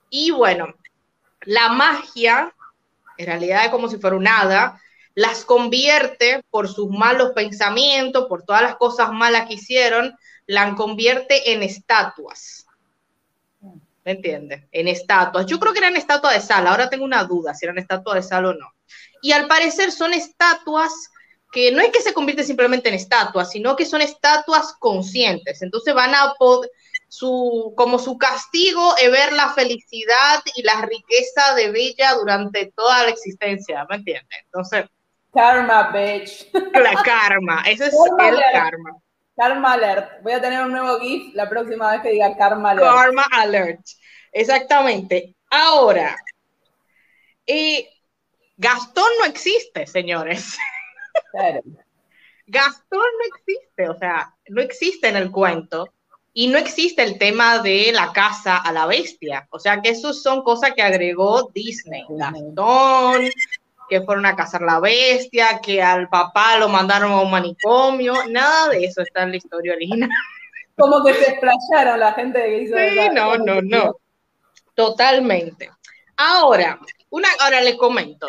Y 0.08 0.30
bueno, 0.30 0.74
la 1.42 1.68
magia, 1.68 2.54
en 3.16 3.26
realidad 3.26 3.64
es 3.64 3.70
como 3.70 3.88
si 3.88 3.98
fuera 3.98 4.16
un 4.16 4.28
hada, 4.28 4.80
las 5.14 5.44
convierte 5.44 6.42
por 6.50 6.68
sus 6.68 6.88
malos 6.88 7.32
pensamientos, 7.34 8.26
por 8.26 8.44
todas 8.44 8.62
las 8.62 8.76
cosas 8.76 9.12
malas 9.12 9.46
que 9.48 9.54
hicieron, 9.54 10.16
la 10.46 10.74
convierte 10.74 11.52
en 11.52 11.62
estatuas. 11.62 12.66
¿Me 14.04 14.12
entiendes? 14.12 14.64
En 14.72 14.88
estatuas. 14.88 15.46
Yo 15.46 15.60
creo 15.60 15.72
que 15.72 15.80
eran 15.80 15.96
estatuas 15.96 16.34
de 16.34 16.40
sal, 16.40 16.66
ahora 16.66 16.88
tengo 16.88 17.04
una 17.04 17.24
duda 17.24 17.54
si 17.54 17.66
eran 17.66 17.78
estatuas 17.78 18.16
de 18.16 18.22
sal 18.22 18.46
o 18.46 18.54
no. 18.54 18.66
Y 19.22 19.32
al 19.32 19.46
parecer 19.46 19.92
son 19.92 20.14
estatuas 20.14 21.10
que 21.50 21.72
no 21.72 21.82
es 21.82 21.90
que 21.90 22.00
se 22.00 22.14
convierte 22.14 22.44
simplemente 22.44 22.88
en 22.88 22.94
estatuas, 22.94 23.50
sino 23.50 23.76
que 23.76 23.84
son 23.84 24.00
estatuas 24.00 24.74
conscientes. 24.78 25.62
Entonces 25.62 25.94
van 25.94 26.14
a 26.14 26.34
poder, 26.38 26.70
su, 27.08 27.74
como 27.76 27.98
su 27.98 28.16
castigo 28.18 28.94
es 28.96 29.10
ver 29.10 29.32
la 29.32 29.52
felicidad 29.52 30.40
y 30.54 30.62
la 30.62 30.82
riqueza 30.82 31.54
de 31.56 31.70
Bella 31.70 32.14
durante 32.14 32.72
toda 32.74 33.04
la 33.04 33.10
existencia, 33.10 33.84
¿me 33.88 33.96
entiendes? 33.96 34.38
Entonces... 34.44 34.86
Karma, 35.32 35.90
bitch. 35.92 36.48
La 36.72 37.02
karma, 37.02 37.62
ese 37.66 37.86
es 37.86 37.94
el 37.94 38.40
karma. 38.52 38.96
Karma 39.36 39.72
alert. 39.72 40.22
Voy 40.22 40.32
a 40.32 40.40
tener 40.40 40.62
un 40.62 40.72
nuevo 40.72 40.98
GIF 41.00 41.34
la 41.34 41.48
próxima 41.48 41.92
vez 41.92 42.02
que 42.02 42.10
diga 42.10 42.36
karma 42.36 42.70
alert. 42.70 42.86
Karma 42.86 43.26
alert. 43.32 43.80
Exactamente. 44.32 45.34
Ahora, 45.50 46.16
eh, 47.46 47.88
Gastón 48.56 49.10
no 49.18 49.24
existe, 49.24 49.86
señores. 49.86 50.58
Gastón 52.46 53.00
no 53.00 53.36
existe, 53.36 53.88
o 53.88 53.96
sea, 53.96 54.34
no 54.48 54.60
existe 54.60 55.08
en 55.08 55.16
el 55.16 55.30
cuento 55.30 55.92
y 56.32 56.48
no 56.48 56.58
existe 56.58 57.02
el 57.02 57.18
tema 57.18 57.60
de 57.60 57.92
la 57.92 58.12
casa 58.12 58.56
a 58.56 58.72
la 58.72 58.86
bestia. 58.86 59.46
O 59.50 59.58
sea, 59.58 59.80
que 59.80 59.90
eso 59.90 60.12
son 60.12 60.42
cosas 60.42 60.72
que 60.74 60.82
agregó 60.82 61.50
Disney. 61.54 62.04
Gastón, 62.08 63.28
que 63.88 64.00
fueron 64.02 64.26
a 64.26 64.36
cazar 64.36 64.62
la 64.62 64.80
bestia, 64.80 65.60
que 65.60 65.82
al 65.82 66.08
papá 66.08 66.56
lo 66.58 66.68
mandaron 66.68 67.12
a 67.12 67.20
un 67.20 67.30
manicomio, 67.30 68.14
nada 68.28 68.68
de 68.68 68.84
eso 68.84 69.02
está 69.02 69.24
en 69.24 69.30
la 69.30 69.36
historia 69.36 69.74
original. 69.74 70.10
Como 70.76 71.04
que 71.04 71.14
se 71.14 71.30
explayaron 71.32 72.00
la 72.00 72.12
gente 72.14 72.42
que 72.42 72.62
hizo. 72.62 72.76
Sí, 72.76 73.08
no, 73.12 73.36
no, 73.36 73.60
no. 73.60 73.96
Totalmente. 74.74 75.70
Ahora, 76.16 76.80
una, 77.10 77.28
ahora 77.40 77.60
le 77.60 77.76
comento 77.76 78.26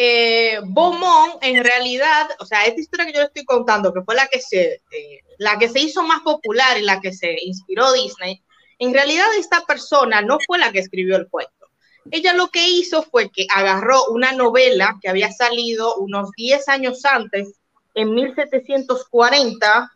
eh, 0.00 0.60
Beaumont, 0.62 1.38
en 1.42 1.64
realidad, 1.64 2.28
o 2.38 2.46
sea, 2.46 2.62
esta 2.66 2.80
historia 2.80 3.04
que 3.04 3.12
yo 3.14 3.18
le 3.18 3.26
estoy 3.26 3.44
contando, 3.44 3.92
que 3.92 4.02
fue 4.02 4.14
la 4.14 4.28
que 4.28 4.40
se, 4.40 4.74
eh, 4.92 5.22
la 5.38 5.58
que 5.58 5.68
se 5.68 5.80
hizo 5.80 6.04
más 6.04 6.20
popular 6.20 6.78
y 6.78 6.82
la 6.82 7.00
que 7.00 7.12
se 7.12 7.36
inspiró 7.42 7.92
Disney, 7.92 8.40
en 8.78 8.94
realidad 8.94 9.26
esta 9.36 9.66
persona 9.66 10.22
no 10.22 10.38
fue 10.46 10.60
la 10.60 10.70
que 10.70 10.78
escribió 10.78 11.16
el 11.16 11.26
cuento. 11.26 11.66
Ella 12.12 12.32
lo 12.32 12.46
que 12.50 12.68
hizo 12.68 13.02
fue 13.02 13.32
que 13.32 13.48
agarró 13.52 14.04
una 14.10 14.30
novela 14.30 14.96
que 15.02 15.08
había 15.08 15.32
salido 15.32 15.96
unos 15.96 16.30
10 16.36 16.68
años 16.68 17.04
antes, 17.04 17.58
en 17.94 18.14
1740, 18.14 19.92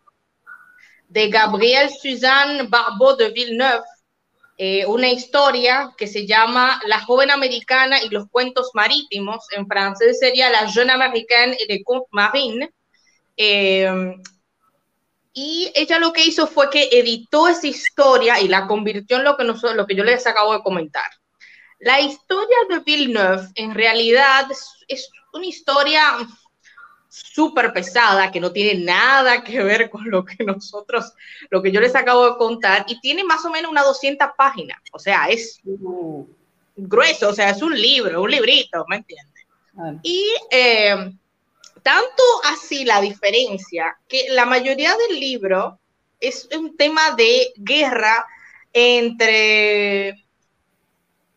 de 1.11 1.29
Gabriel 1.29 1.91
Suzanne 1.91 2.65
Barbeau 2.65 3.15
de 3.17 3.31
Villeneuve, 3.31 3.85
eh, 4.59 4.87
una 4.87 5.09
historia 5.09 5.93
que 5.97 6.07
se 6.07 6.27
llama 6.27 6.81
La 6.87 7.01
joven 7.01 7.31
americana 7.31 8.03
y 8.03 8.09
los 8.11 8.29
cuentos 8.31 8.71
marítimos, 8.75 9.47
en 9.53 9.67
francés 9.67 10.19
sería 10.19 10.51
La 10.51 10.71
jeune 10.71 10.93
américaine 10.93 11.57
et 11.59 11.69
les 11.69 11.85
contes 11.85 12.09
marines. 12.13 12.71
Eh, 13.37 14.15
y 15.35 15.73
ella 15.75 15.99
lo 15.99 16.13
que 16.13 16.25
hizo 16.25 16.47
fue 16.47 16.69
que 16.69 16.91
editó 16.93 17.49
esa 17.49 17.67
historia 17.67 18.41
y 18.41 18.49
la 18.49 18.67
convirtió 18.67 19.17
en 19.17 19.25
lo 19.25 19.37
que, 19.37 19.45
nosotros, 19.45 19.77
lo 19.77 19.87
que 19.87 19.97
yo 19.97 20.05
les 20.05 20.27
acabo 20.27 20.53
de 20.53 20.63
comentar. 20.63 21.11
La 21.79 22.01
historia 22.01 22.57
de 22.69 22.81
Villeneuve 22.81 23.49
en 23.55 23.75
realidad 23.75 24.47
es 24.89 25.11
una 25.33 25.47
historia 25.47 26.03
súper 27.13 27.75
pesada, 27.75 28.31
que 28.31 28.41
no 28.41 28.53
tiene 28.53 28.83
nada 28.85 29.45
que 29.45 29.63
ver 29.63 29.91
con 29.91 30.11
lo 30.11 30.25
que 30.25 30.43
nosotros, 30.45 31.13
lo 31.51 31.63
que 31.63 31.71
yo 31.71 31.81
les 31.81 31.95
acabo 31.95 32.31
de 32.31 32.37
contar, 32.37 32.87
y 32.89 33.01
tiene 33.01 33.23
más 33.23 33.45
o 33.45 33.51
menos 33.51 33.71
unas 33.71 33.85
200 33.85 34.29
páginas, 34.37 34.79
o 34.93 34.99
sea, 34.99 35.27
es 35.27 35.61
grueso, 36.75 37.29
o 37.29 37.35
sea, 37.35 37.51
es 37.51 37.61
un 37.61 37.79
libro, 37.79 38.23
un 38.23 38.31
librito, 38.31 38.87
¿me 38.89 38.97
entiendes? 38.97 39.47
Y 40.03 40.27
eh, 40.51 41.13
tanto 41.83 42.23
así 42.45 42.85
la 42.87 43.01
diferencia, 43.03 43.99
que 44.09 44.29
la 44.31 44.47
mayoría 44.47 44.97
del 44.97 45.21
libro 45.21 45.79
es 46.19 46.49
un 46.57 46.77
tema 46.79 47.11
de 47.11 47.53
guerra 47.57 48.27
entre 48.73 50.25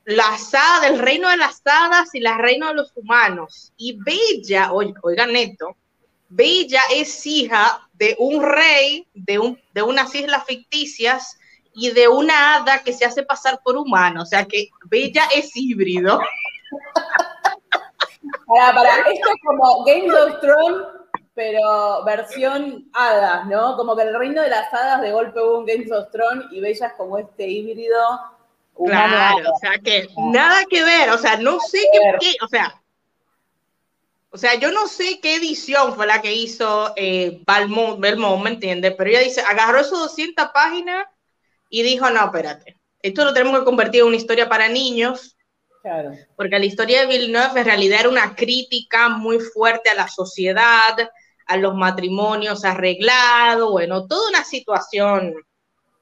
la 0.05 0.27
asada, 0.29 0.87
del 0.87 0.99
reino 0.99 1.29
de 1.29 1.37
las 1.37 1.61
hadas 1.65 2.13
y 2.13 2.19
la 2.19 2.37
reino 2.37 2.67
de 2.67 2.75
los 2.75 2.91
humanos. 2.95 3.73
Y 3.75 3.97
Bella, 4.03 4.71
oigan 4.71 5.33
neto, 5.33 5.75
Bella 6.29 6.81
es 6.91 7.25
hija 7.25 7.87
de 7.93 8.15
un 8.19 8.43
rey 8.43 9.07
de, 9.13 9.39
un, 9.39 9.59
de 9.73 9.81
unas 9.81 10.13
islas 10.13 10.45
ficticias 10.45 11.39
y 11.73 11.91
de 11.91 12.07
una 12.07 12.55
hada 12.55 12.83
que 12.83 12.93
se 12.93 13.05
hace 13.05 13.23
pasar 13.23 13.61
por 13.63 13.77
humano. 13.77 14.21
O 14.21 14.25
sea 14.25 14.45
que 14.45 14.69
Bella 14.85 15.27
es 15.35 15.55
híbrido. 15.55 16.19
Para, 18.47 18.73
para, 18.75 18.97
esto 19.09 19.27
es 19.27 19.41
como 19.43 19.83
Games 19.85 20.13
of 20.13 20.39
Thrones, 20.39 20.87
pero 21.33 22.03
versión 22.05 22.87
hadas, 22.93 23.47
¿no? 23.47 23.75
Como 23.75 23.95
que 23.95 24.03
el 24.03 24.17
reino 24.17 24.41
de 24.41 24.49
las 24.49 24.71
hadas 24.71 25.01
de 25.01 25.11
golpe 25.11 25.39
hubo 25.41 25.59
un 25.59 25.65
Games 25.65 25.91
of 25.91 26.11
Thrones 26.11 26.45
y 26.51 26.59
Bella 26.59 26.87
es 26.87 26.93
como 26.93 27.17
este 27.17 27.47
híbrido 27.47 27.97
Claro, 28.83 29.53
o 29.53 29.57
sea 29.59 29.79
que 29.79 30.09
nada 30.17 30.65
que 30.69 30.83
ver, 30.83 31.09
o 31.11 31.17
sea, 31.17 31.37
no 31.37 31.59
sé 31.59 31.79
qué, 32.19 32.35
o 32.41 32.47
sea, 32.47 32.81
o 34.31 34.37
sea, 34.37 34.55
yo 34.55 34.69
no 34.71 34.87
sé 34.87 35.19
qué 35.21 35.35
edición 35.35 35.95
fue 35.95 36.05
la 36.05 36.21
que 36.21 36.33
hizo 36.33 36.91
eh, 36.97 37.41
Belmont, 37.47 38.43
¿me 38.43 38.49
entiendes? 38.49 38.93
Pero 38.97 39.09
ella 39.09 39.21
dice, 39.21 39.39
agarró 39.39 39.79
esos 39.79 39.97
200 39.97 40.49
páginas 40.53 41.05
y 41.69 41.83
dijo, 41.83 42.09
no, 42.09 42.25
espérate, 42.25 42.77
esto 43.01 43.23
lo 43.23 43.33
tenemos 43.33 43.59
que 43.59 43.65
convertir 43.65 44.01
en 44.01 44.07
una 44.07 44.17
historia 44.17 44.49
para 44.49 44.67
niños, 44.67 45.37
claro. 45.81 46.11
porque 46.35 46.59
la 46.59 46.65
historia 46.65 47.01
de 47.01 47.07
Villeneuve 47.07 47.61
en 47.61 47.65
realidad 47.65 48.01
era 48.01 48.09
una 48.09 48.35
crítica 48.35 49.07
muy 49.07 49.39
fuerte 49.39 49.89
a 49.89 49.95
la 49.95 50.09
sociedad, 50.09 50.97
a 51.45 51.57
los 51.57 51.73
matrimonios 51.73 52.65
arreglados, 52.65 53.71
bueno, 53.71 54.05
toda 54.05 54.29
una 54.29 54.43
situación 54.43 55.33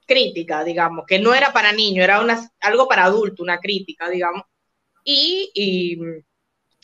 crítica, 0.05 0.63
digamos, 0.63 1.05
que 1.07 1.19
no 1.19 1.33
era 1.33 1.53
para 1.53 1.71
niños, 1.71 2.03
era 2.03 2.21
una, 2.21 2.49
algo 2.61 2.87
para 2.87 3.05
adulto, 3.05 3.43
una 3.43 3.59
crítica, 3.59 4.09
digamos. 4.09 4.43
Y, 5.03 5.51
y, 5.53 5.97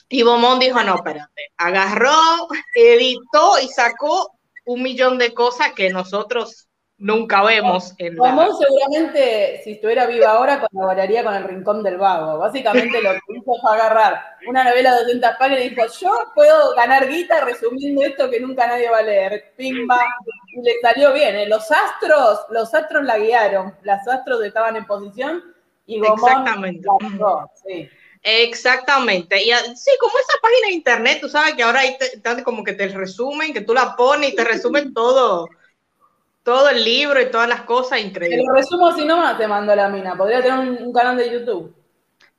y 0.09 0.23
Beaumont 0.23 0.61
dijo, 0.61 0.81
no, 0.83 0.95
espérate, 0.95 1.51
agarró, 1.57 2.47
editó 2.73 3.59
y 3.63 3.67
sacó 3.67 4.39
un 4.65 4.83
millón 4.83 5.17
de 5.17 5.33
cosas 5.33 5.73
que 5.73 5.89
nosotros 5.89 6.69
nunca 6.99 7.43
vemos. 7.43 7.93
En 7.97 8.15
Beaumont 8.15 8.53
seguramente, 8.59 9.61
si 9.63 9.71
estuviera 9.71 10.05
viva 10.05 10.31
ahora, 10.31 10.67
colaboraría 10.67 11.23
con 11.23 11.33
el 11.33 11.45
Rincón 11.45 11.81
del 11.81 11.97
Vago. 11.97 12.37
Básicamente 12.37 13.01
lo 13.01 13.11
que 13.13 13.19
hizo 13.35 13.55
fue 13.61 13.71
agarrar 13.71 14.21
una 14.47 14.63
novela 14.63 14.93
de 14.93 15.01
200 15.01 15.31
páginas 15.39 15.65
y 15.65 15.69
dijo, 15.69 15.81
yo 15.99 16.11
puedo 16.35 16.75
ganar 16.75 17.09
guita 17.09 17.43
resumiendo 17.45 18.03
esto 18.03 18.29
que 18.29 18.39
nunca 18.39 18.67
nadie 18.67 18.89
va 18.89 18.99
a 18.99 19.03
leer. 19.03 19.53
Pimba, 19.55 19.99
y 20.51 20.61
le 20.61 20.73
salió 20.81 21.13
bien. 21.13 21.35
¿eh? 21.35 21.47
Los 21.47 21.71
astros, 21.71 22.39
los 22.49 22.73
astros 22.73 23.03
la 23.03 23.17
guiaron, 23.17 23.75
las 23.83 24.07
astros 24.07 24.43
estaban 24.43 24.75
en 24.75 24.85
posición 24.85 25.43
y 25.85 25.99
Gomón 25.99 26.29
Exactamente. 26.29 26.87
sí. 27.65 27.89
Exactamente. 28.21 29.41
Y 29.41 29.51
sí, 29.75 29.91
como 29.99 30.13
esa 30.17 30.37
página 30.41 30.67
de 30.67 30.73
internet, 30.73 31.19
tú 31.21 31.29
sabes 31.29 31.53
que 31.53 31.63
ahora 31.63 31.79
hay 31.81 31.97
como 32.43 32.63
que 32.63 32.73
te 32.73 32.87
resumen, 32.89 33.53
que 33.53 33.61
tú 33.61 33.73
la 33.73 33.95
pones 33.95 34.33
y 34.33 34.35
te 34.35 34.43
resumen 34.43 34.93
todo, 34.93 35.47
todo 36.43 36.69
el 36.69 36.83
libro 36.83 37.21
y 37.21 37.31
todas 37.31 37.47
las 37.47 37.61
cosas 37.61 38.01
increíbles. 38.01 38.41
Te 38.41 38.47
lo 38.47 38.53
resumo 38.53 38.87
así 38.87 39.05
nomás, 39.05 39.37
te 39.37 39.47
mando 39.47 39.73
la 39.75 39.87
mina. 39.89 40.17
Podría 40.17 40.41
tener 40.41 40.59
un, 40.59 40.93
canal 40.93 41.17
de 41.17 41.31
YouTube. 41.31 41.73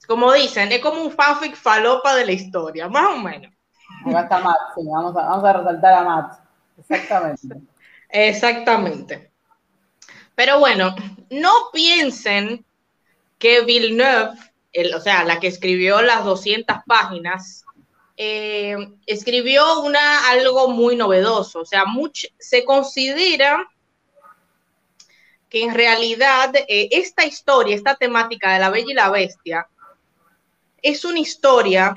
Como 0.06 0.32
dicen, 0.32 0.70
es 0.72 0.80
como 0.80 1.02
un 1.02 1.12
fanfic 1.12 1.54
falopa 1.54 2.14
de 2.16 2.26
la 2.26 2.32
historia, 2.32 2.88
más 2.88 3.14
o 3.14 3.16
menos. 3.18 3.52
Acá 4.06 4.20
está 4.22 4.38
Matt, 4.38 4.56
sí, 4.74 4.82
vamos 4.86 5.16
a, 5.16 5.22
vamos 5.22 5.44
a 5.44 5.52
resaltar 5.52 5.94
a 5.94 6.02
Matt. 6.02 6.38
Exactamente. 6.78 7.60
Exactamente. 8.12 9.30
Pero 10.34 10.58
bueno, 10.58 10.94
no 11.30 11.52
piensen 11.72 12.64
que 13.38 13.62
Villeneuve, 13.62 14.38
el, 14.72 14.94
o 14.94 15.00
sea, 15.00 15.24
la 15.24 15.40
que 15.40 15.48
escribió 15.48 16.02
las 16.02 16.24
200 16.24 16.78
páginas, 16.86 17.64
eh, 18.16 18.76
escribió 19.06 19.80
una, 19.80 20.28
algo 20.30 20.68
muy 20.68 20.96
novedoso. 20.96 21.60
O 21.60 21.64
sea, 21.64 21.84
se 22.38 22.64
considera 22.64 23.68
que 25.48 25.64
en 25.64 25.74
realidad 25.74 26.54
eh, 26.68 26.88
esta 26.92 27.24
historia, 27.24 27.74
esta 27.74 27.96
temática 27.96 28.52
de 28.52 28.60
la 28.60 28.70
Bella 28.70 28.90
y 28.90 28.94
la 28.94 29.10
Bestia, 29.10 29.68
es 30.82 31.04
una 31.04 31.18
historia 31.18 31.94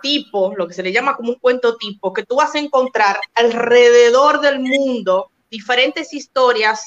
tipo, 0.00 0.54
lo 0.54 0.68
que 0.68 0.74
se 0.74 0.82
le 0.82 0.92
llama 0.92 1.16
como 1.16 1.30
un 1.30 1.38
cuento 1.38 1.76
tipo, 1.76 2.12
que 2.12 2.24
tú 2.24 2.36
vas 2.36 2.54
a 2.54 2.58
encontrar 2.58 3.18
alrededor 3.34 4.40
del 4.40 4.60
mundo 4.60 5.30
diferentes 5.50 6.12
historias 6.12 6.84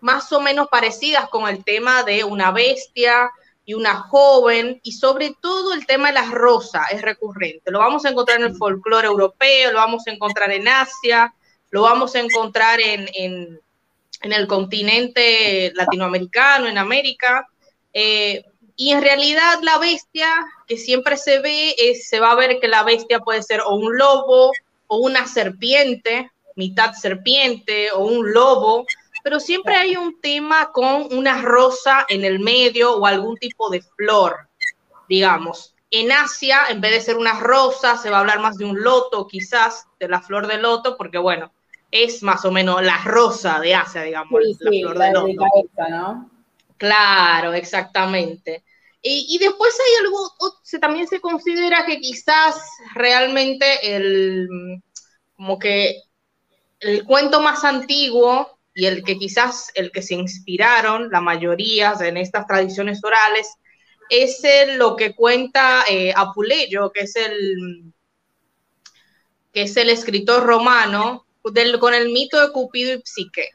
más 0.00 0.32
o 0.32 0.40
menos 0.40 0.68
parecidas 0.68 1.28
con 1.28 1.48
el 1.48 1.64
tema 1.64 2.02
de 2.02 2.24
una 2.24 2.50
bestia 2.50 3.30
y 3.64 3.74
una 3.74 3.94
joven, 3.94 4.80
y 4.82 4.92
sobre 4.92 5.34
todo 5.40 5.74
el 5.74 5.86
tema 5.86 6.08
de 6.08 6.14
la 6.14 6.30
rosa 6.30 6.84
es 6.90 7.02
recurrente. 7.02 7.70
Lo 7.70 7.78
vamos 7.78 8.04
a 8.04 8.08
encontrar 8.08 8.40
en 8.40 8.46
el 8.46 8.56
folclore 8.56 9.06
europeo, 9.06 9.70
lo 9.70 9.78
vamos 9.78 10.02
a 10.06 10.10
encontrar 10.10 10.50
en 10.50 10.66
Asia, 10.66 11.32
lo 11.70 11.82
vamos 11.82 12.14
a 12.14 12.20
encontrar 12.20 12.80
en, 12.80 13.08
en, 13.14 13.60
el 14.22 14.46
continente 14.46 15.72
latinoamericano, 15.74 16.66
en 16.66 16.78
América. 16.78 17.46
Eh, 17.92 18.44
y 18.76 18.92
en 18.92 19.02
realidad 19.02 19.60
la 19.62 19.78
bestia 19.78 20.28
que 20.66 20.76
siempre 20.76 21.16
se 21.16 21.38
ve, 21.38 21.74
es, 21.78 22.08
se 22.08 22.18
va 22.18 22.32
a 22.32 22.36
ver 22.36 22.60
que 22.60 22.68
la 22.68 22.82
bestia 22.82 23.20
puede 23.20 23.42
ser 23.42 23.60
o 23.60 23.74
un 23.74 23.96
lobo 23.96 24.50
o 24.86 24.96
una 24.96 25.26
serpiente, 25.26 26.30
mitad 26.60 26.92
serpiente 26.92 27.90
o 27.90 28.04
un 28.04 28.32
lobo, 28.32 28.84
pero 29.24 29.40
siempre 29.40 29.74
hay 29.74 29.96
un 29.96 30.20
tema 30.20 30.70
con 30.72 31.08
una 31.10 31.40
rosa 31.40 32.04
en 32.08 32.22
el 32.22 32.38
medio 32.38 32.96
o 32.96 33.06
algún 33.06 33.36
tipo 33.38 33.70
de 33.70 33.80
flor, 33.96 34.36
digamos. 35.08 35.74
En 35.90 36.12
Asia, 36.12 36.66
en 36.68 36.82
vez 36.82 36.92
de 36.92 37.00
ser 37.00 37.16
una 37.16 37.40
rosa, 37.40 37.96
se 37.96 38.10
va 38.10 38.18
a 38.18 38.20
hablar 38.20 38.40
más 38.40 38.58
de 38.58 38.66
un 38.66 38.80
loto, 38.82 39.26
quizás, 39.26 39.86
de 39.98 40.08
la 40.08 40.20
flor 40.20 40.46
de 40.46 40.58
loto, 40.58 40.96
porque 40.98 41.18
bueno, 41.18 41.50
es 41.90 42.22
más 42.22 42.44
o 42.44 42.52
menos 42.52 42.82
la 42.82 42.98
rosa 42.98 43.58
de 43.58 43.74
Asia, 43.74 44.02
digamos, 44.02 44.40
la 44.60 44.70
flor 44.70 44.98
de 44.98 45.12
loto. 45.12 45.46
¿no? 45.88 46.30
Claro, 46.76 47.54
exactamente. 47.54 48.64
Y, 49.02 49.38
después 49.38 49.74
hay 49.80 50.04
algo, 50.04 50.18
se, 50.62 50.78
también 50.78 51.08
se 51.08 51.20
considera 51.20 51.86
que 51.86 52.00
quizás 52.00 52.60
realmente 52.94 53.96
el, 53.96 54.46
como 55.34 55.58
que 55.58 56.02
el 56.80 57.04
cuento 57.04 57.40
más 57.40 57.64
antiguo 57.64 58.58
y 58.74 58.86
el 58.86 59.04
que 59.04 59.18
quizás 59.18 59.70
el 59.74 59.92
que 59.92 60.02
se 60.02 60.14
inspiraron 60.14 61.10
la 61.10 61.20
mayoría 61.20 61.94
en 62.00 62.16
estas 62.16 62.46
tradiciones 62.46 63.02
orales 63.04 63.48
es 64.08 64.42
lo 64.76 64.96
que 64.96 65.14
cuenta 65.14 65.84
eh, 65.88 66.12
Apuleyo, 66.16 66.90
que 66.90 67.02
es 67.02 67.16
el 67.16 67.92
que 69.52 69.62
es 69.62 69.76
el 69.76 69.90
escritor 69.90 70.44
romano 70.44 71.26
con 71.80 71.94
el 71.94 72.10
mito 72.10 72.40
de 72.40 72.52
Cupido 72.52 72.94
y 72.94 73.02
Psique. 73.04 73.50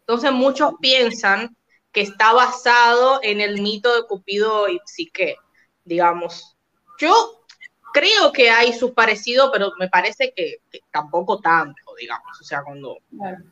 Entonces 0.00 0.32
muchos 0.32 0.74
piensan 0.80 1.56
que 1.92 2.00
está 2.00 2.32
basado 2.32 3.20
en 3.22 3.40
el 3.40 3.60
mito 3.60 3.94
de 3.94 4.06
Cupido 4.06 4.68
y 4.68 4.80
Psique, 4.84 5.36
digamos. 5.84 6.56
Yo 6.98 7.44
creo 7.92 8.32
que 8.32 8.50
hay 8.50 8.72
sus 8.72 8.92
parecidos, 8.92 9.50
pero 9.52 9.72
me 9.78 9.88
parece 9.88 10.32
que, 10.34 10.58
tampoco 10.90 11.40
tanto, 11.40 11.91
digamos. 12.02 12.40
O 12.40 12.44
sea, 12.44 12.62
cuando. 12.62 12.98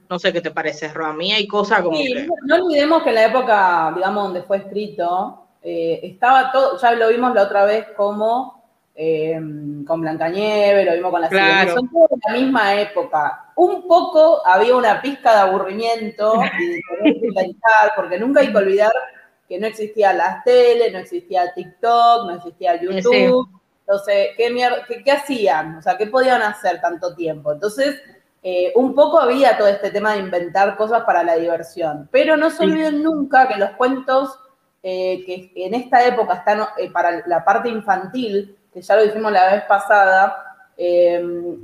No 0.09 0.19
sé 0.19 0.33
qué 0.33 0.41
te 0.41 0.51
parece, 0.51 0.89
Ro. 0.89 1.07
A 1.07 1.13
mí 1.13 1.33
hay 1.33 1.47
cosas 1.47 1.83
como. 1.83 1.97
que... 1.97 2.29
No 2.45 2.57
olvidemos 2.57 3.03
que 3.03 3.09
en 3.09 3.15
la 3.15 3.25
época, 3.27 3.93
digamos, 3.95 4.25
donde 4.25 4.43
fue 4.43 4.59
escrito, 4.59 5.47
eh, 5.63 6.01
estaba 6.03 6.53
todo. 6.53 6.79
Ya 6.79 6.93
lo 6.93 7.09
vimos 7.09 7.35
la 7.35 7.43
otra 7.43 7.65
vez 7.65 7.87
como. 7.97 8.61
Eh, 9.03 9.41
con 9.87 10.03
Blancanieves, 10.03 10.85
lo 10.85 10.93
vimos 10.93 11.11
con 11.11 11.21
la 11.23 11.29
claro. 11.31 11.75
son 11.75 11.89
todos 11.91 12.11
de 12.11 12.17
la 12.27 12.39
misma 12.39 12.75
época. 12.75 13.53
Un 13.57 13.89
poco 13.89 14.47
había 14.47 14.77
una 14.77 15.01
pizca 15.01 15.33
de 15.33 15.41
aburrimiento 15.41 16.35
y 16.55 16.67
de 16.67 17.57
porque 17.97 18.19
nunca 18.19 18.41
hay 18.41 18.53
que 18.53 18.59
olvidar 18.59 18.93
que 19.49 19.59
no 19.59 19.67
existía 19.67 20.13
las 20.13 20.45
tele, 20.45 20.93
no 20.93 20.99
existía 20.99 21.53
TikTok, 21.55 22.27
no 22.27 22.37
existía 22.37 22.81
YouTube. 22.81 23.49
Entonces, 23.81 24.29
¿qué, 24.37 25.03
qué, 25.05 25.11
hacían? 25.11 25.79
O 25.79 25.83
sea, 25.83 25.99
¿qué 25.99 26.07
podían 26.07 26.41
hacer 26.41 26.81
tanto 26.81 27.17
tiempo? 27.17 27.51
Entonces, 27.51 28.01
eh, 28.43 28.73
un 28.75 28.95
poco 28.95 29.21
había 29.21 29.59
todo 29.59 29.69
este 29.69 29.91
tema 29.91 30.15
de 30.15 30.21
inventar 30.21 30.77
cosas 30.77 31.05
para 31.05 31.23
la 31.23 31.37
diversión. 31.37 32.09
Pero 32.11 32.37
no 32.37 32.51
se 32.51 32.65
olviden 32.65 33.03
nunca 33.03 33.47
que 33.49 33.57
los 33.57 33.71
cuentos 33.73 34.39
eh, 34.83 35.23
que 35.27 35.53
en 35.57 35.75
esta 35.75 36.07
época 36.07 36.35
están 36.35 36.61
eh, 36.79 36.91
para 36.91 37.23
la 37.27 37.45
parte 37.45 37.69
infantil, 37.69 38.57
que 38.73 38.81
ya 38.81 38.97
lo 38.97 39.03
dijimos 39.03 39.33
la 39.33 39.53
vez 39.53 39.65
pasada, 39.65 40.47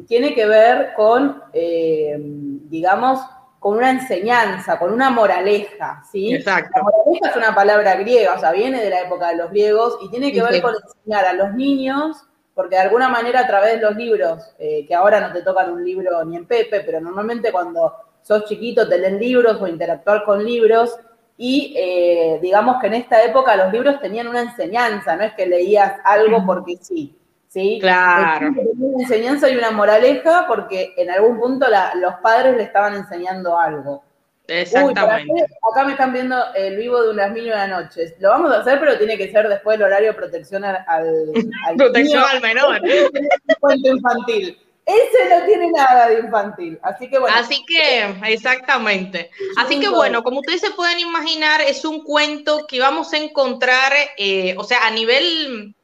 tiene 0.06 0.34
que 0.34 0.46
ver 0.46 0.92
con, 0.94 1.42
digamos, 1.54 3.18
con 3.58 3.78
una 3.78 3.90
enseñanza, 3.90 4.78
con 4.78 4.92
una 4.92 5.08
moraleja, 5.08 6.04
¿sí? 6.12 6.34
Exacto. 6.34 6.70
La 6.76 6.82
moraleja 6.82 7.30
es 7.30 7.36
una 7.36 7.54
palabra 7.54 7.94
griega, 7.96 8.34
o 8.34 8.38
sea, 8.38 8.52
viene 8.52 8.78
de 8.82 8.90
la 8.90 9.00
época 9.00 9.28
de 9.28 9.36
los 9.36 9.50
griegos 9.50 9.96
y 10.02 10.10
tiene 10.10 10.32
que 10.32 10.42
ver 10.42 10.60
con 10.60 10.74
enseñar 10.74 11.24
a 11.24 11.32
los 11.32 11.54
niños, 11.54 12.26
porque 12.56 12.76
de 12.76 12.80
alguna 12.80 13.10
manera 13.10 13.40
a 13.40 13.46
través 13.46 13.74
de 13.74 13.82
los 13.82 13.94
libros, 13.94 14.54
eh, 14.58 14.86
que 14.88 14.94
ahora 14.94 15.20
no 15.20 15.30
te 15.30 15.42
tocan 15.42 15.70
un 15.70 15.84
libro 15.84 16.24
ni 16.24 16.36
en 16.36 16.46
Pepe, 16.46 16.80
pero 16.80 17.02
normalmente 17.02 17.52
cuando 17.52 17.92
sos 18.22 18.46
chiquito 18.46 18.88
te 18.88 18.98
leen 18.98 19.18
libros 19.18 19.60
o 19.60 19.66
interactuar 19.66 20.24
con 20.24 20.42
libros, 20.42 20.98
y 21.36 21.74
eh, 21.76 22.38
digamos 22.40 22.80
que 22.80 22.86
en 22.86 22.94
esta 22.94 23.22
época 23.22 23.54
los 23.56 23.70
libros 23.70 24.00
tenían 24.00 24.26
una 24.26 24.40
enseñanza, 24.40 25.16
no 25.16 25.24
es 25.24 25.34
que 25.34 25.44
leías 25.44 26.00
algo 26.02 26.46
porque 26.46 26.78
sí. 26.80 27.14
¿sí? 27.46 27.76
Claro. 27.78 28.48
Una 28.78 29.02
enseñanza 29.02 29.50
y 29.50 29.56
una 29.58 29.70
moraleja 29.70 30.46
porque 30.48 30.94
en 30.96 31.10
algún 31.10 31.38
punto 31.38 31.66
los 31.96 32.14
padres 32.22 32.56
le 32.56 32.62
estaban 32.62 32.94
enseñando 32.94 33.58
algo. 33.58 34.02
Exactamente. 34.48 35.46
acá 35.72 35.84
me 35.84 35.92
están 35.92 36.12
viendo 36.12 36.36
el 36.54 36.76
vivo 36.76 37.02
de 37.02 37.10
unas 37.10 37.32
mil 37.32 37.48
noches. 37.68 38.14
Lo 38.20 38.30
vamos 38.30 38.52
a 38.52 38.60
hacer, 38.60 38.78
pero 38.78 38.96
tiene 38.98 39.16
que 39.16 39.30
ser 39.30 39.48
después 39.48 39.78
del 39.78 39.86
horario 39.86 40.08
de 40.08 40.14
protección 40.14 40.64
al, 40.64 40.84
al 40.86 41.34
protección 41.76 42.22
al 42.22 42.40
menor. 42.40 42.80
Cuento 43.60 43.88
infantil. 43.88 44.58
Ese 44.86 45.28
no 45.28 45.44
tiene 45.44 45.72
nada 45.72 46.08
de 46.08 46.20
infantil. 46.20 46.78
Así 46.80 47.10
que 47.10 47.18
bueno. 47.18 47.36
Así 47.36 47.64
que, 47.66 48.14
exactamente. 48.32 49.30
Así 49.56 49.80
que 49.80 49.88
bueno, 49.88 50.22
como 50.22 50.38
ustedes 50.40 50.60
se 50.60 50.70
pueden 50.70 51.00
imaginar, 51.00 51.60
es 51.60 51.84
un 51.84 52.04
cuento 52.04 52.66
que 52.68 52.78
vamos 52.78 53.12
a 53.12 53.18
encontrar, 53.18 53.92
eh, 54.16 54.54
o 54.56 54.62
sea, 54.62 54.86
a 54.86 54.90
nivel 54.92 55.74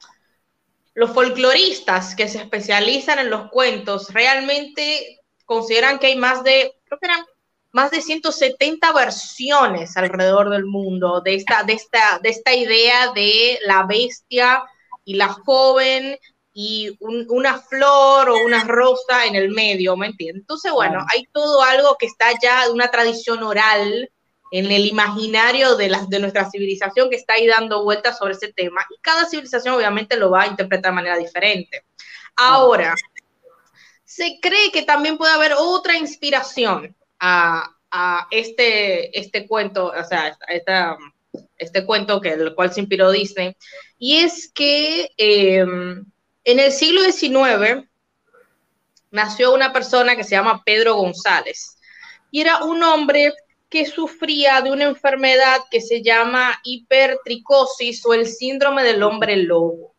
los 0.94 1.11
folcloristas 1.11 2.14
que 2.14 2.29
se 2.29 2.38
especializan 2.38 3.18
en 3.18 3.31
los 3.31 3.51
cuentos 3.51 4.12
realmente 4.12 5.20
consideran 5.46 5.98
que 5.98 6.09
hay 6.09 6.16
más 6.16 6.44
de, 6.44 6.72
creo 6.85 6.98
que 7.01 7.07
eran 7.07 7.25
más 7.73 7.91
de 7.91 8.03
170 8.03 8.93
versiones 8.93 9.97
alrededor 9.97 10.51
del 10.51 10.67
mundo 10.67 11.23
de 11.23 11.35
esta, 11.35 11.65
de 11.65 11.73
esta, 11.73 12.21
de 12.23 12.29
esta 12.29 12.55
idea 12.55 13.13
de 13.13 13.59
la 13.65 13.85
bestia 13.85 14.63
y 15.05 15.15
la 15.15 15.29
joven 15.29 16.19
y 16.55 16.95
una 17.01 17.59
flor 17.59 18.29
o 18.29 18.45
una 18.45 18.65
rosa 18.65 19.25
en 19.25 19.37
el 19.37 19.49
medio, 19.51 19.97
¿me 19.97 20.09
entiendes? 20.09 20.43
Entonces, 20.43 20.71
bueno, 20.71 21.05
hay 21.11 21.27
todo 21.33 21.63
algo 21.63 21.97
que 21.99 22.07
está 22.07 22.27
ya 22.43 22.67
de 22.67 22.73
una 22.73 22.89
tradición 22.89 23.43
oral 23.43 24.11
en 24.51 24.71
el 24.71 24.85
imaginario 24.85 25.77
de, 25.77 25.91
de 26.09 26.19
nuestra 26.19 26.51
civilización 26.51 27.09
que 27.09 27.17
está 27.17 27.35
ahí 27.35 27.47
dando 27.47 27.85
vueltas 27.85 28.19
sobre 28.19 28.35
ese 28.35 28.53
tema. 28.53 28.85
Y 28.91 29.01
cada 29.01 29.25
civilización 29.25 29.75
obviamente 29.75 30.19
lo 30.19 30.31
va 30.31 30.43
a 30.43 30.47
interpretar 30.47 30.93
de 30.93 30.97
manera 30.97 31.17
diferente. 31.17 31.87
Ahora, 32.37 32.95
se 34.05 34.39
cree 34.43 34.71
que 34.71 34.83
también 34.83 35.17
puede 35.17 35.33
haber 35.33 35.55
otra 35.57 35.97
inspiración 35.97 36.95
a, 37.23 38.27
este, 38.31 39.19
este 39.19 39.47
cuento, 39.47 39.93
o 39.97 40.05
sea, 40.05 40.37
este 41.57 41.87
cuento 41.87 42.21
que 42.21 42.31
el 42.31 42.55
cual 42.55 42.73
se 42.73 42.81
inspiró 42.81 43.11
Disney, 43.11 43.57
y 43.99 44.17
es 44.17 44.51
que 44.53 45.11
em, 45.17 46.05
en 46.45 46.59
el 46.59 46.73
siglo 46.73 47.01
XIX 47.03 47.89
nació 49.11 49.55
una 49.55 49.73
persona 49.73 50.17
que 50.17 50.25
se 50.25 50.35
llama 50.35 50.63
Pedro 50.65 50.97
González, 50.97 51.79
y 52.31 52.41
era 52.41 52.65
un 52.65 52.83
hombre 52.83 53.33
que 53.69 53.87
sufría 53.87 54.61
de 54.61 54.73
una 54.73 54.85
enfermedad 54.85 55.61
que 55.71 55.81
se 55.81 56.03
llama 56.03 56.59
hipertricosis 56.65 58.05
o 58.05 58.15
el 58.15 58.27
síndrome 58.27 58.83
del 58.83 59.03
hombre 59.03 59.37
lobo. 59.37 59.95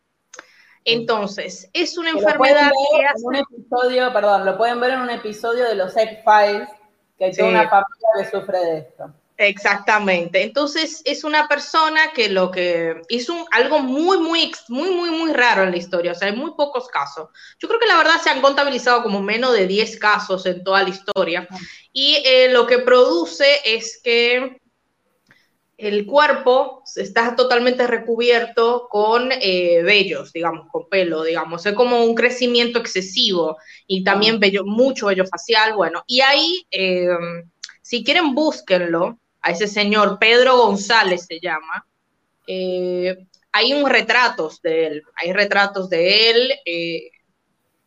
Entonces, 0.84 1.70
es 1.72 1.96
una 1.96 2.10
enfermedad 2.10 2.70
que 2.70 3.06
hace... 3.06 3.22
un 3.24 3.36
episodio, 3.36 4.12
perdón, 4.12 4.44
lo 4.44 4.58
pueden 4.58 4.78
ver 4.80 4.92
en 4.92 5.00
un 5.00 5.10
episodio 5.10 5.64
de 5.64 5.74
los 5.74 5.96
X-Files, 5.96 6.68
que 7.18 7.30
toda 7.30 7.48
una 7.48 7.68
familia 7.68 8.08
que 8.18 8.30
sufre 8.30 8.58
de 8.58 8.78
esto. 8.78 9.12
Exactamente. 9.36 10.42
Entonces 10.42 11.02
es 11.04 11.24
una 11.24 11.48
persona 11.48 12.12
que 12.14 12.28
lo 12.28 12.50
que 12.50 13.02
hizo 13.08 13.34
algo 13.50 13.80
muy, 13.80 14.18
muy, 14.18 14.52
muy, 14.68 14.90
muy, 14.92 15.10
muy 15.10 15.32
raro 15.32 15.64
en 15.64 15.72
la 15.72 15.76
historia. 15.76 16.12
O 16.12 16.14
sea, 16.14 16.28
hay 16.28 16.36
muy 16.36 16.52
pocos 16.52 16.88
casos. 16.88 17.30
Yo 17.58 17.66
creo 17.66 17.80
que 17.80 17.86
la 17.86 17.98
verdad 17.98 18.20
se 18.22 18.30
han 18.30 18.40
contabilizado 18.40 19.02
como 19.02 19.20
menos 19.20 19.52
de 19.52 19.66
10 19.66 19.98
casos 19.98 20.46
en 20.46 20.62
toda 20.62 20.84
la 20.84 20.90
historia. 20.90 21.48
Y 21.92 22.22
eh, 22.24 22.48
lo 22.50 22.66
que 22.66 22.78
produce 22.78 23.60
es 23.64 24.00
que 24.02 24.60
el 25.88 26.06
cuerpo 26.06 26.82
está 26.96 27.36
totalmente 27.36 27.86
recubierto 27.86 28.88
con 28.88 29.30
eh, 29.32 29.82
vellos, 29.82 30.32
digamos, 30.32 30.66
con 30.70 30.88
pelo, 30.88 31.22
digamos, 31.22 31.66
es 31.66 31.74
como 31.74 32.02
un 32.04 32.14
crecimiento 32.14 32.78
excesivo 32.78 33.58
y 33.86 34.02
también 34.02 34.40
vello, 34.40 34.64
mucho 34.64 35.06
vello 35.06 35.26
facial, 35.26 35.74
bueno, 35.74 36.02
y 36.06 36.20
ahí, 36.20 36.66
eh, 36.70 37.08
si 37.82 38.02
quieren, 38.02 38.34
búsquenlo, 38.34 39.18
a 39.42 39.50
ese 39.50 39.66
señor 39.66 40.18
Pedro 40.18 40.56
González 40.56 41.26
se 41.26 41.38
llama, 41.38 41.86
eh, 42.46 43.16
hay 43.52 43.72
un 43.74 43.88
retratos 43.88 44.62
de 44.62 44.86
él, 44.86 45.02
hay 45.16 45.32
retratos 45.32 45.90
de 45.90 46.30
él, 46.30 46.52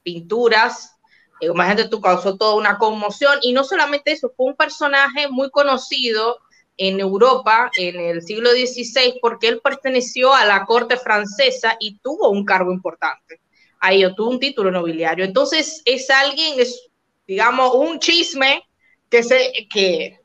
pinturas, 0.04 0.98
imagínate 1.42 1.90
tú 1.90 2.00
causó 2.00 2.38
toda 2.38 2.56
una 2.56 2.78
conmoción. 2.78 3.40
Y 3.42 3.54
no 3.54 3.64
solamente 3.64 4.12
eso, 4.12 4.32
fue 4.36 4.48
un 4.48 4.56
personaje 4.56 5.28
muy 5.30 5.50
conocido 5.50 6.38
en 6.78 7.00
Europa 7.00 7.72
en 7.76 8.00
el 8.00 8.22
siglo 8.22 8.52
XVI 8.52 9.20
porque 9.22 9.48
él 9.48 9.60
perteneció 9.64 10.34
a 10.34 10.46
la 10.46 10.66
corte 10.66 10.96
francesa 10.96 11.76
y 11.80 11.98
tuvo 12.00 12.30
un 12.30 12.46
cargo 12.46 12.72
importante. 12.72 13.42
Ahí 13.80 14.04
tuvo 14.16 14.30
un 14.30 14.40
título 14.40 14.72
nobiliario. 14.72 15.26
Entonces 15.26 15.82
es 15.86 16.10
alguien, 16.10 16.60
es 16.60 16.90
digamos, 17.26 17.74
un 17.74 18.00
chisme 18.00 18.64
que 19.10 19.24
se, 19.24 19.52
que, 19.72 20.20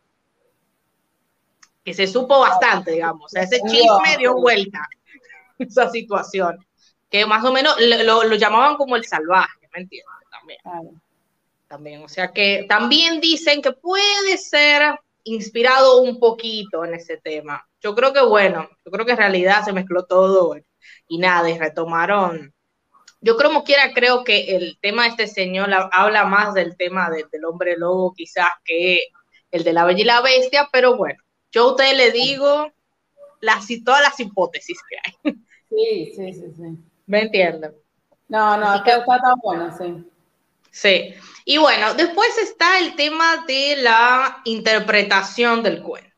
que 1.84 1.94
se 1.94 2.06
supo 2.06 2.40
bastante, 2.40 2.92
digamos. 2.92 3.34
ese 3.34 3.60
chisme 3.60 4.16
dio 4.18 4.34
vuelta 4.34 4.80
esa 5.58 5.90
situación. 5.90 6.64
Que 7.10 7.26
más 7.26 7.44
o 7.44 7.52
menos 7.52 7.74
lo, 7.78 8.24
lo 8.24 8.34
llamaban 8.36 8.76
como 8.76 8.96
el 8.96 9.04
salvaje, 9.04 9.68
¿me 9.74 9.82
entiendes? 9.82 10.08
También. 10.30 11.00
También. 11.68 12.02
O 12.04 12.08
sea 12.08 12.32
que 12.32 12.64
también 12.68 13.20
dicen 13.20 13.62
que 13.62 13.72
puede 13.72 14.38
ser 14.38 14.98
inspirado 15.24 16.02
un 16.02 16.18
poquito 16.18 16.84
en 16.84 16.94
ese 16.94 17.16
tema. 17.18 17.66
Yo 17.80 17.94
creo 17.94 18.12
que 18.12 18.22
bueno, 18.22 18.68
yo 18.84 18.90
creo 18.90 19.06
que 19.06 19.12
en 19.12 19.18
realidad 19.18 19.64
se 19.64 19.72
mezcló 19.72 20.04
todo 20.04 20.56
y 21.06 21.18
nada, 21.18 21.50
y 21.50 21.58
retomaron. 21.58 22.54
Yo 23.20 23.36
como 23.36 23.62
quiera 23.62 23.92
creo 23.92 24.24
que 24.24 24.56
el 24.56 24.78
tema 24.80 25.04
de 25.04 25.10
este 25.10 25.26
señor 25.28 25.70
habla 25.92 26.24
más 26.24 26.54
del 26.54 26.76
tema 26.76 27.08
del 27.10 27.44
hombre 27.44 27.76
lobo 27.76 28.14
quizás 28.14 28.50
que 28.64 29.00
el 29.50 29.64
de 29.64 29.72
la 29.72 29.84
bella 29.84 30.00
y 30.00 30.04
la 30.04 30.20
bestia, 30.22 30.68
pero 30.72 30.96
bueno, 30.96 31.22
yo 31.52 31.62
a 31.62 31.70
usted 31.72 31.96
le 31.96 32.10
digo 32.10 32.72
las, 33.40 33.66
todas 33.84 34.00
las 34.02 34.18
hipótesis 34.18 34.78
que 34.88 34.96
hay. 34.96 35.34
Sí, 35.68 36.12
sí, 36.14 36.32
sí, 36.32 36.52
sí. 36.56 36.78
¿Me 37.06 37.22
entienden? 37.22 37.74
No, 38.28 38.56
no, 38.56 38.74
está, 38.74 38.98
está 38.98 39.18
tan 39.18 39.34
bueno, 39.42 39.76
sí. 39.76 40.04
Sí. 40.70 41.14
Y 41.44 41.58
bueno, 41.58 41.94
después 41.94 42.38
está 42.38 42.78
el 42.78 42.94
tema 42.94 43.44
de 43.46 43.76
la 43.76 44.42
interpretación 44.44 45.62
del 45.62 45.82
cuento. 45.82 46.10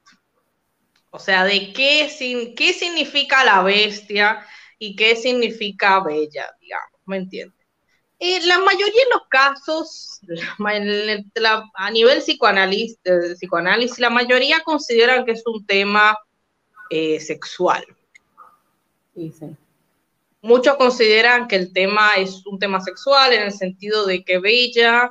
O 1.11 1.19
sea, 1.19 1.45
de 1.45 1.73
qué, 1.73 2.11
qué 2.57 2.73
significa 2.73 3.45
la 3.45 3.63
bestia 3.63 4.45
y 4.79 4.97
qué 4.97 5.17
significa 5.17 6.01
bella, 6.01 6.53
digamos, 6.61 7.01
¿me 7.07 7.17
entiendes? 7.19 7.65
la 8.47 8.59
mayoría 8.59 9.05
de 9.05 9.11
los 9.13 9.29
casos, 9.29 10.21
a 11.75 11.91
nivel 11.91 12.23
psicoanálisis, 12.23 12.99
psicoanálisis, 13.37 13.99
la 13.99 14.11
mayoría 14.11 14.61
consideran 14.61 15.25
que 15.25 15.33
es 15.33 15.43
un 15.47 15.67
tema 15.67 16.17
eh, 16.91 17.21
sexual. 17.21 17.85
Sí, 19.15 19.33
sí. 19.39 19.47
Muchos 20.45 20.77
consideran 20.77 21.49
que 21.49 21.57
el 21.57 21.73
tema 21.73 22.17
es 22.19 22.45
un 22.45 22.59
tema 22.59 22.79
sexual 22.83 23.33
en 23.33 23.45
el 23.45 23.53
sentido 23.53 24.05
de 24.05 24.23
que 24.23 24.39
Bella, 24.39 25.11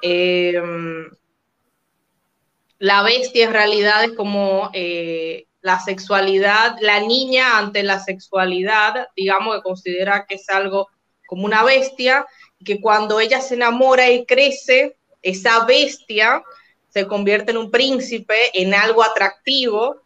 em, 0.00 1.10
la 2.78 3.02
bestia 3.02 3.44
en 3.44 3.52
realidad 3.52 4.02
es 4.02 4.12
como 4.12 4.70
eh, 4.72 5.44
la 5.60 5.78
sexualidad, 5.78 6.76
la 6.80 7.00
niña 7.00 7.58
ante 7.58 7.82
la 7.82 8.00
sexualidad, 8.00 9.08
digamos 9.14 9.56
que 9.56 9.62
considera 9.62 10.24
que 10.26 10.36
es 10.36 10.48
algo 10.48 10.88
como 11.26 11.44
una 11.44 11.64
bestia, 11.64 12.24
que 12.64 12.80
cuando 12.80 13.20
ella 13.20 13.42
se 13.42 13.56
enamora 13.56 14.08
y 14.10 14.24
crece, 14.24 14.96
esa 15.20 15.66
bestia 15.66 16.42
se 16.88 17.06
convierte 17.06 17.50
en 17.50 17.58
un 17.58 17.70
príncipe, 17.70 18.38
en 18.54 18.72
algo 18.72 19.02
atractivo, 19.02 20.00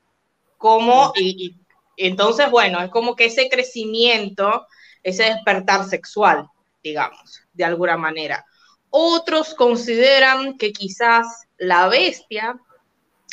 como, 0.58 1.12
y 1.14 1.54
entonces, 1.96 2.50
bueno, 2.50 2.82
es 2.82 2.90
como 2.90 3.16
que 3.16 3.26
ese 3.26 3.48
crecimiento, 3.48 4.66
ese 5.02 5.24
despertar 5.24 5.84
sexual, 5.88 6.48
digamos, 6.82 7.42
de 7.52 7.64
alguna 7.64 7.96
manera. 7.96 8.44
Otros 8.90 9.54
consideran 9.54 10.58
que 10.58 10.72
quizás 10.72 11.26
la 11.58 11.88
bestia 11.88 12.58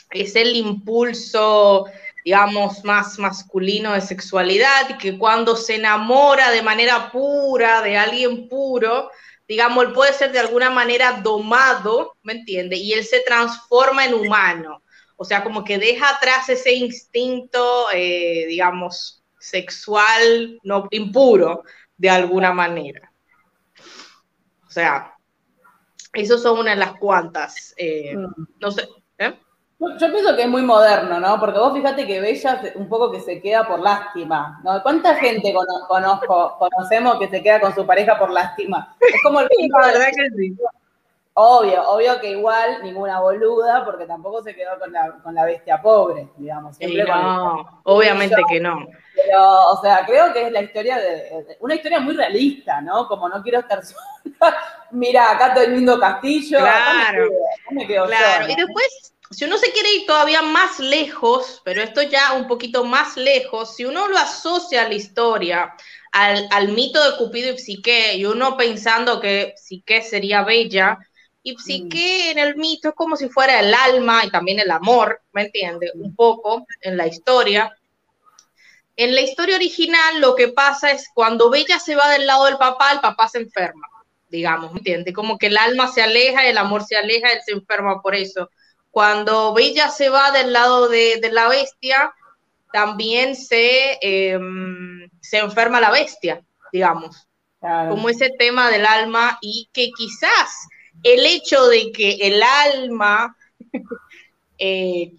es 0.10 0.36
el 0.36 0.56
impulso, 0.56 1.86
digamos, 2.24 2.84
más 2.84 3.20
masculino 3.20 3.94
de 3.94 4.02
sexualidad 4.02 4.90
y 4.90 4.98
que 4.98 5.18
cuando 5.18 5.56
se 5.56 5.76
enamora 5.76 6.52
de 6.52 6.62
manera 6.62 7.12
pura 7.12 7.82
de 7.82 7.98
alguien 7.98 8.48
puro, 8.48 9.10
digamos, 9.48 9.86
él 9.86 9.94
puede 9.94 10.14
ser 10.14 10.32
de 10.32 10.40
alguna 10.40 10.70
manera 10.70 11.20
domado, 11.24 12.16
¿me 12.24 12.34
entiende? 12.34 12.78
Y 12.78 12.94
él 12.94 13.04
se 13.04 13.22
transforma 13.22 14.06
en 14.06 14.14
humano. 14.14 14.83
O 15.16 15.26
sea, 15.26 15.44
como 15.44 15.64
que 15.64 15.78
deja 15.78 16.10
atrás 16.10 16.50
ese 16.50 16.74
instinto, 16.74 17.88
eh, 17.94 18.46
digamos, 18.48 19.24
sexual, 19.40 20.60
no 20.64 20.88
impuro, 20.92 21.64
de 21.98 22.10
alguna 22.10 22.54
manera. 22.54 23.12
O 24.68 24.72
sea, 24.72 25.14
esos 26.14 26.42
son 26.42 26.60
una 26.60 26.72
de 26.72 26.78
las 26.78 26.94
cuantas. 26.96 27.74
Eh, 27.78 28.16
mm. 28.16 28.48
No 28.60 28.72
sé. 28.72 28.88
¿eh? 29.18 29.34
Yo 29.80 30.12
pienso 30.12 30.36
que 30.36 30.44
es 30.44 30.48
muy 30.48 30.62
moderno, 30.62 31.20
¿no? 31.20 31.40
Porque 31.40 31.60
vos 31.60 31.74
fíjate 31.74 32.08
que 32.08 32.22
Bella 32.22 32.62
un 32.76 32.88
poco 32.88 33.12
que 33.12 33.20
se 33.20 33.42
queda 33.42 33.68
por 33.68 33.82
lástima, 33.82 34.62
¿no? 34.64 34.82
¿Cuánta 34.82 35.16
gente 35.16 35.54
conozco, 35.88 36.58
conocemos 36.58 37.20
que 37.20 37.28
se 37.28 37.44
queda 37.44 37.60
con 37.60 37.76
su 37.76 37.86
pareja 37.86 38.18
por 38.18 38.32
lástima? 38.32 38.96
Es 39.00 39.22
como 39.24 39.42
el 39.42 39.50
sí, 39.50 39.68
la 39.70 39.88
verdad 39.88 40.08
que 40.16 40.30
sí. 40.38 40.56
Obvio, 41.36 41.90
obvio 41.90 42.22
que 42.22 42.30
igual 42.30 42.84
ninguna 42.84 43.20
boluda, 43.20 43.84
porque 43.84 44.06
tampoco 44.06 44.44
se 44.44 44.54
quedó 44.54 44.78
con 44.78 44.92
la, 44.92 45.18
con 45.24 45.34
la 45.34 45.46
bestia 45.46 45.82
pobre, 45.82 46.30
digamos. 46.38 46.78
Siempre 46.78 47.06
no, 47.06 47.82
obviamente 47.86 48.36
que 48.48 48.60
no. 48.60 48.86
Pero, 49.16 49.70
o 49.72 49.82
sea, 49.82 50.06
creo 50.06 50.32
que 50.32 50.46
es 50.46 50.52
la 50.52 50.62
historia 50.62 50.98
de, 50.98 51.58
una 51.60 51.74
historia 51.74 52.00
muy 52.00 52.16
realista, 52.16 52.82
¿no? 52.82 53.08
Como 53.08 53.28
no 53.30 53.42
quiero 53.42 53.60
estar 53.60 53.84
sola. 53.86 54.58
Mira, 54.92 55.32
acá 55.32 55.48
estoy 55.48 55.72
viendo 55.72 56.00
castillo. 56.00 56.60
Claro. 56.60 57.28
claro. 58.06 58.46
Y 58.48 58.56
después, 58.56 59.14
si 59.32 59.46
uno 59.46 59.58
se 59.58 59.72
quiere 59.72 59.92
ir 59.92 60.06
todavía 60.06 60.44
más 60.44 60.80
lejos, 60.80 61.64
pero 61.66 61.82
esto 61.82 62.04
ya 62.04 62.34
un 62.34 62.48
poquito 62.48 62.84
más 62.84 63.18
lejos, 63.18 63.76
si 63.76 63.86
uno 63.86 64.08
lo 64.08 64.20
asocia 64.20 64.84
a 64.84 64.88
la 64.88 64.94
historia, 64.94 65.74
al, 66.12 66.48
al 66.52 66.68
mito 66.70 67.04
de 67.04 67.18
Cupido 67.18 67.54
y 67.54 67.58
Psique, 67.58 68.18
y 68.18 68.26
uno 68.26 68.56
pensando 68.56 69.20
que 69.20 69.56
Psique 69.58 70.04
sería 70.04 70.44
bella, 70.44 71.00
y 71.44 71.58
sí 71.58 71.90
que 71.90 72.32
en 72.32 72.40
el 72.40 72.56
mito 72.56 72.90
es 72.90 72.96
como 72.96 73.18
si 73.18 73.28
fuera 73.28 73.60
el 73.60 73.74
alma 73.74 74.24
y 74.26 74.32
también 74.32 74.60
el 74.60 74.72
amor, 74.72 75.22
¿me 75.34 75.44
entiendes? 75.44 75.92
Un 75.94 76.16
poco 76.16 76.66
en 76.82 76.96
la 76.96 77.06
historia. 77.06 77.76
En 78.96 79.14
la 79.14 79.22
historia 79.22 79.58
original 79.58 80.22
lo 80.22 80.36
que 80.36 80.48
pasa 80.48 80.92
es 80.92 81.10
cuando 81.14 81.50
Bella 81.50 81.80
se 81.80 81.96
va 81.96 82.10
del 82.10 82.26
lado 82.26 82.46
del 82.46 82.58
papá, 82.58 82.94
el 82.94 83.02
papá 83.02 83.28
se 83.28 83.40
enferma, 83.40 83.86
digamos, 84.30 84.72
¿me 84.72 84.80
entiendes? 84.80 85.14
Como 85.14 85.38
que 85.38 85.48
el 85.48 85.58
alma 85.58 85.92
se 85.92 86.02
aleja, 86.02 86.48
el 86.48 86.58
amor 86.58 86.86
se 86.86 86.96
aleja, 86.96 87.34
él 87.34 87.42
se 87.46 87.52
enferma 87.52 88.02
por 88.02 88.16
eso. 88.16 88.50
Cuando 88.90 89.54
Bella 89.54 89.90
se 89.90 90.08
va 90.08 90.32
del 90.32 90.54
lado 90.54 90.88
de, 90.88 91.20
la 91.30 91.50
bestia, 91.50 92.14
también 92.72 93.36
se, 93.36 93.98
em, 94.02 95.10
se 95.20 95.40
enferma 95.40 95.82
la 95.82 95.92
bestia, 95.92 96.42
digamos. 96.72 97.28
Como 97.60 98.10
ese 98.10 98.30
tema 98.38 98.70
del 98.70 98.86
alma 98.86 99.38
y 99.42 99.70
que 99.72 99.90
quizás 99.98 100.68
el 101.04 101.26
hecho 101.26 101.68
de 101.68 101.92
que 101.92 102.16
el 102.22 102.42
alma, 102.42 103.36
eh, 104.58 105.14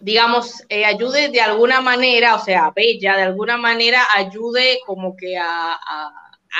digamos, 0.00 0.64
eh, 0.68 0.84
ayude 0.84 1.28
de 1.28 1.40
alguna 1.40 1.80
manera, 1.80 2.34
o 2.34 2.40
sea, 2.40 2.72
bella, 2.74 3.16
de 3.16 3.22
alguna 3.22 3.56
manera 3.56 4.02
ayude 4.14 4.80
como 4.86 5.16
que 5.16 5.38
a, 5.38 5.78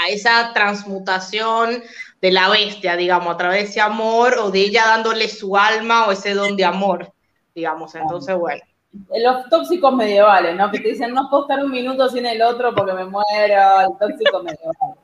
esa 0.08 0.52
transmutación 0.54 1.82
de 2.20 2.30
la 2.30 2.48
bestia, 2.48 2.96
digamos, 2.96 3.34
a 3.34 3.36
través 3.36 3.64
de 3.64 3.68
ese 3.70 3.80
amor 3.80 4.38
o 4.38 4.50
de 4.50 4.60
ella 4.60 4.86
dándole 4.86 5.28
su 5.28 5.56
alma 5.56 6.06
o 6.06 6.12
ese 6.12 6.32
don 6.32 6.56
de 6.56 6.64
amor, 6.64 7.12
digamos. 7.56 7.94
Entonces, 7.96 8.36
bueno. 8.36 8.62
Los 8.92 9.48
tóxicos 9.48 9.92
medievales, 9.94 10.54
¿no? 10.56 10.70
Que 10.70 10.78
te 10.78 10.90
dicen, 10.90 11.12
no 11.12 11.28
puedo 11.28 11.42
estar 11.42 11.64
un 11.64 11.72
minuto 11.72 12.08
sin 12.08 12.24
el 12.24 12.40
otro 12.40 12.72
porque 12.72 12.92
me 12.92 13.04
muero, 13.04 13.80
el 13.80 13.98
tóxico 13.98 14.42
medieval. 14.44 14.99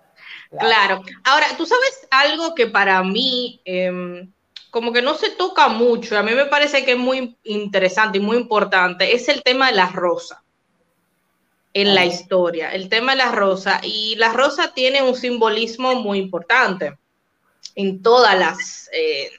Claro. 0.51 1.03
Ahora, 1.24 1.47
tú 1.57 1.66
sabes 1.66 2.07
algo 2.11 2.55
que 2.55 2.66
para 2.66 3.03
mí 3.03 3.61
em, 3.64 4.32
como 4.70 4.92
que 4.92 5.03
no 5.03 5.14
se 5.14 5.30
toca 5.30 5.68
mucho, 5.68 6.18
a 6.18 6.22
mí 6.22 6.32
me 6.32 6.47
parece 6.47 6.84
que 6.84 6.92
es 6.92 6.99
muy 6.99 7.36
interesante 7.44 8.18
y 8.18 8.20
muy 8.20 8.36
importante, 8.36 9.14
es 9.14 9.28
el 9.28 9.42
tema 9.42 9.68
de 9.68 9.76
la 9.76 9.86
rosa 9.86 10.42
en 11.72 11.94
la 11.94 12.07
historia, 12.07 12.72
el 12.72 12.88
tema 12.88 13.12
de 13.12 13.18
la 13.18 13.32
rosa. 13.32 13.80
Y 13.82 14.14
la 14.16 14.32
rosa 14.32 14.72
tiene 14.72 15.03
un 15.03 15.14
simbolismo 15.14 15.94
muy 15.94 16.18
importante 16.18 16.99
en 17.74 18.03
todas 18.03 18.38
las... 18.38 18.88
Eh, 18.92 19.30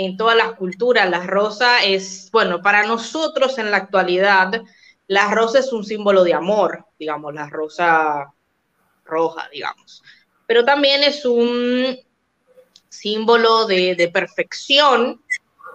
en 0.00 0.16
todas 0.16 0.36
las 0.36 0.52
culturas. 0.52 1.10
La 1.10 1.26
rosa 1.26 1.82
es, 1.82 2.30
bueno, 2.30 2.62
para 2.62 2.86
nosotros 2.86 3.58
en 3.58 3.72
la 3.72 3.78
actualidad, 3.78 4.62
la 5.08 5.28
rosa 5.32 5.58
es 5.58 5.72
un 5.72 5.84
símbolo 5.84 6.22
de 6.22 6.34
amor, 6.34 6.86
digamos, 7.00 7.34
la 7.34 7.48
rosa 7.48 8.32
roja, 9.08 9.48
digamos. 9.52 10.02
Pero 10.46 10.64
también 10.64 11.02
es 11.02 11.24
un 11.24 11.98
símbolo 12.88 13.66
de, 13.66 14.10
perfección, 14.12 15.22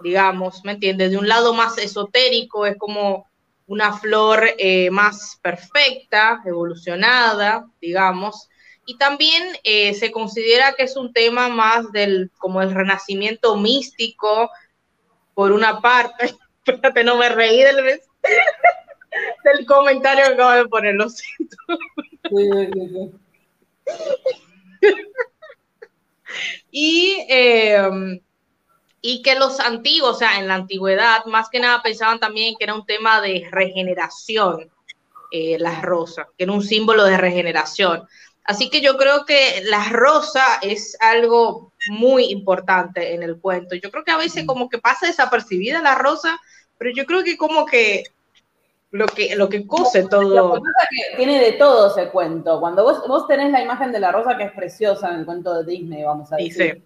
digamos, 0.02 0.64
¿me 0.64 0.74
entiendes? 0.74 1.12
De 1.12 1.18
un 1.18 1.28
lado 1.28 1.54
más 1.54 1.78
esotérico, 1.78 2.66
es 2.66 2.78
como 2.78 3.28
una 3.68 3.94
flor 3.94 4.44
eh, 4.58 4.90
más 4.90 5.40
perfecta, 5.42 6.42
evolucionada, 6.46 7.68
digamos, 7.82 8.50
y 8.86 8.98
también 8.98 9.44
eh, 9.64 9.94
se 9.94 10.12
considera 10.12 10.74
que 10.74 10.84
es 10.84 10.98
un 10.98 11.14
tema 11.14 11.48
más 11.48 11.92
del, 11.92 12.32
como 12.38 12.62
el 12.62 12.74
renacimiento 12.74 13.56
místico, 13.56 14.50
por 15.34 15.52
una 15.52 15.82
parte. 15.82 16.36
Espérate, 16.66 17.04
no 17.04 17.18
me 17.18 17.30
reí 17.30 17.62
del, 17.62 17.78
del 19.44 19.66
comentario 19.66 20.26
que 20.26 20.34
acabo 20.34 20.52
de 20.52 20.68
poner, 20.68 20.96
lo 20.96 21.10
siento. 21.10 21.58
Y, 26.72 27.26
em, 27.30 28.20
y 29.02 29.22
que 29.22 29.36
los 29.36 29.60
antiguos, 29.60 30.16
o 30.16 30.20
sea, 30.20 30.40
en 30.40 30.48
la 30.48 30.56
antigüedad, 30.56 31.26
más 31.26 31.50
que 31.50 31.60
nada 31.60 31.82
pensaban 31.82 32.20
también 32.20 32.56
que 32.58 32.64
era 32.64 32.74
un 32.74 32.86
tema 32.86 33.22
de 33.22 33.48
regeneración, 33.52 34.72
eh, 35.32 35.58
las 35.60 35.82
rosas, 35.82 36.28
que 36.38 36.46
era 36.46 36.54
un 36.54 36.64
símbolo 36.64 37.04
de 37.06 37.18
regeneración. 37.18 38.08
Así 38.46 38.70
que 38.70 38.82
yo 38.82 38.98
creo 38.98 39.26
que 39.26 39.62
la 39.66 39.90
rosa 39.90 40.44
es 40.62 40.98
algo 41.00 41.72
muy 41.90 42.26
importante 42.26 43.14
en 43.14 43.24
el 43.24 43.40
cuento. 43.40 43.76
Yo 43.76 43.90
creo 43.90 44.04
que 44.04 44.12
a 44.12 44.18
veces 44.18 44.46
como 44.46 44.70
que 44.70 44.80
pasa 44.80 45.08
desapercibida 45.08 45.82
la 45.82 45.96
rosa, 45.96 46.40
pero 46.78 46.92
yo 46.94 47.06
creo 47.06 47.24
que 47.24 47.38
como 47.38 47.66
que 47.66 48.04
lo 48.94 49.08
que, 49.08 49.36
lo 49.36 49.50
que 49.50 49.66
cose 49.66 50.08
todo. 50.08 50.62
tiene 51.18 51.40
de 51.40 51.54
todo 51.54 51.88
ese 51.88 52.10
cuento. 52.10 52.60
Cuando 52.60 52.84
vos, 52.84 53.08
vos 53.08 53.28
tenés 53.28 53.52
la 53.52 53.60
imagen 53.60 53.92
de 53.92 54.00
la 54.00 54.12
rosa 54.12 54.38
que 54.38 54.44
es 54.44 54.52
preciosa 54.52 55.10
en 55.10 55.22
el 55.22 55.26
cuento 55.26 55.52
de 55.56 55.66
Disney, 55.66 56.04
vamos 56.04 56.32
a 56.32 56.36
decir. 56.36 56.86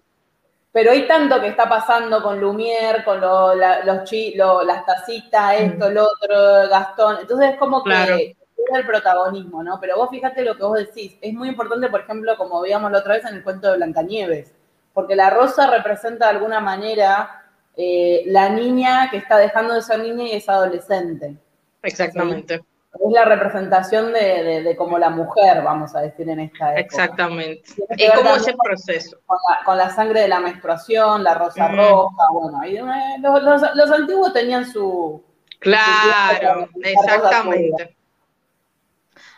Pero 0.72 0.92
hay 0.92 1.06
tanto 1.06 1.38
que 1.38 1.48
está 1.48 1.68
pasando 1.68 2.22
con 2.22 2.40
Lumière, 2.40 3.04
con 3.04 3.20
los 3.20 3.56
las 3.56 4.86
tacitas, 4.86 5.60
esto, 5.60 5.90
lo 5.90 6.04
otro, 6.04 6.68
Gastón. 6.70 7.18
Entonces 7.20 7.50
es 7.52 7.58
como 7.58 7.84
que 7.84 8.34
el 8.74 8.86
protagonismo, 8.86 9.62
¿no? 9.62 9.78
Pero 9.78 9.96
vos 9.96 10.08
fíjate 10.10 10.42
lo 10.42 10.56
que 10.56 10.62
vos 10.62 10.78
decís. 10.78 11.18
Es 11.20 11.34
muy 11.34 11.48
importante, 11.48 11.88
por 11.88 12.00
ejemplo, 12.00 12.36
como 12.38 12.62
veíamos 12.62 12.90
la 12.90 12.98
otra 12.98 13.14
vez 13.14 13.24
en 13.26 13.34
el 13.34 13.42
cuento 13.42 13.70
de 13.70 13.76
Blancanieves, 13.76 14.54
porque 14.94 15.14
la 15.14 15.28
rosa 15.28 15.70
representa 15.70 16.26
de 16.26 16.36
alguna 16.36 16.60
manera 16.60 17.44
eh, 17.76 18.22
la 18.26 18.48
niña 18.48 19.10
que 19.10 19.18
está 19.18 19.36
dejando 19.36 19.74
de 19.74 19.82
ser 19.82 20.00
niña 20.00 20.24
y 20.24 20.32
es 20.32 20.48
adolescente. 20.48 21.36
Exactamente. 21.82 22.54
Es 22.54 23.12
la 23.12 23.24
representación 23.24 24.12
de, 24.12 24.74
como 24.76 24.98
la 24.98 25.10
mujer, 25.10 25.62
vamos 25.62 25.94
a 25.94 26.00
decir, 26.00 26.28
en 26.28 26.40
esta 26.40 26.70
época. 26.70 26.80
Exactamente. 26.80 27.70
Y 27.96 28.08
cómo 28.14 28.34
ese 28.34 28.54
proceso. 28.54 29.18
Con 29.64 29.76
la, 29.76 29.90
sangre 29.90 30.22
de 30.22 30.28
la 30.28 30.40
menstruación, 30.40 31.22
la 31.22 31.34
rosa 31.34 31.68
roja, 31.68 32.24
bueno, 32.32 32.62
eh, 32.64 33.16
los, 33.20 33.90
antiguos 33.92 34.32
tenían 34.32 34.70
su... 34.70 35.22
Claro, 35.60 36.68
exactamente. 36.82 37.96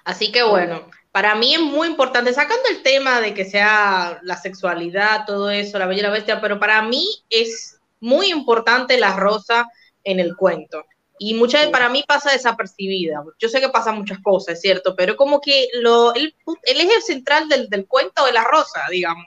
Así 0.05 0.33
que 0.33 0.43
bueno, 0.43 0.83
para 1.13 1.35
mí 1.35 1.55
es 1.55 1.61
muy 1.61 1.89
importante, 1.89 2.33
sacando 2.33 2.69
el 2.71 2.83
tema 2.83 3.21
de 3.21 3.35
que 3.35 3.45
sea 3.45 4.21
la 4.23 4.37
sexualidad, 4.37 5.25
todo 5.27 5.51
eso, 5.51 5.79
la 5.79 5.87
bella 5.87 6.01
y 6.01 6.03
la 6.05 6.11
bestia, 6.11 6.41
pero 6.41 6.59
para 6.61 6.83
mí 6.83 7.05
es 7.29 7.81
muy 8.01 8.31
importante 8.31 8.99
la 8.99 9.17
rosa 9.17 9.69
en 10.05 10.21
el 10.21 10.37
cuento. 10.37 10.85
Y 11.23 11.35
muchas 11.35 11.61
veces 11.61 11.73
para 11.73 11.91
mí 11.91 12.03
pasa 12.09 12.33
desapercibida. 12.33 13.23
Yo 13.39 13.51
sé 13.51 13.61
que 13.61 13.69
pasan 13.69 13.97
muchas 13.97 14.21
cosas, 14.21 14.55
es 14.55 14.63
cierto, 14.63 14.97
pero 14.97 15.17
como 15.17 15.39
que 15.39 15.69
lo, 15.75 16.15
el, 16.15 16.35
eje 16.65 17.03
central 17.03 17.47
del, 17.47 17.87
cuento 17.87 18.27
es 18.27 18.33
la 18.33 18.45
rosa, 18.45 18.81
digamos. 18.91 19.27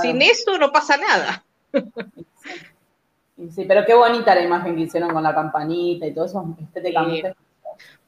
Sin 0.00 0.22
eso 0.22 0.56
no 0.56 0.72
pasa 0.72 0.96
nada. 0.96 1.44
Sí, 3.54 3.66
pero 3.68 3.84
qué 3.84 3.92
bonita 3.92 4.34
la 4.34 4.40
imagen 4.40 4.74
que 4.74 4.82
hicieron 4.82 5.10
con 5.10 5.22
la 5.22 5.34
campanita 5.34 6.06
y 6.06 6.14
todo 6.14 6.24
eso 6.24 6.56
estéticamente. 6.62 7.34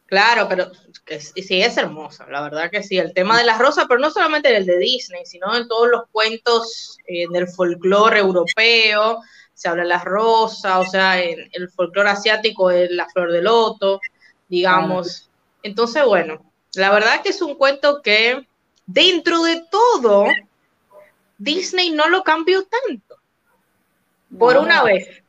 Claro, 0.06 0.48
pero 0.48 0.70
sí, 1.18 1.60
es 1.60 1.76
hermosa, 1.76 2.26
la 2.30 2.40
verdad 2.40 2.70
que 2.70 2.82
sí. 2.82 2.96
El 2.96 3.12
tema 3.12 3.36
de 3.36 3.44
las 3.44 3.58
rosas, 3.58 3.84
pero 3.86 4.00
no 4.00 4.10
solamente 4.10 4.48
en 4.48 4.56
el 4.56 4.64
de 4.64 4.78
Disney, 4.78 5.26
sino 5.26 5.54
en 5.54 5.68
todos 5.68 5.88
los 5.90 6.04
cuentos 6.10 6.96
eh, 7.06 7.26
del 7.30 7.48
folclore 7.48 8.20
europeo, 8.20 9.20
se 9.56 9.70
habla 9.70 9.84
de 9.84 9.88
las 9.88 10.04
rosas, 10.04 10.76
o 10.76 10.84
sea, 10.84 11.22
en 11.22 11.48
el 11.50 11.70
folclore 11.70 12.10
asiático 12.10 12.70
es 12.70 12.90
la 12.90 13.08
flor 13.08 13.32
de 13.32 13.40
loto, 13.40 14.00
digamos. 14.48 15.30
Entonces, 15.62 16.04
bueno, 16.04 16.52
la 16.74 16.90
verdad 16.90 17.22
que 17.22 17.30
es 17.30 17.40
un 17.40 17.54
cuento 17.54 18.02
que 18.02 18.46
dentro 18.84 19.42
de 19.44 19.64
todo, 19.70 20.26
Disney 21.38 21.90
no 21.90 22.06
lo 22.10 22.22
cambió 22.22 22.64
tanto. 22.64 23.16
Por 24.38 24.58
una 24.58 24.82
vez. 24.82 25.22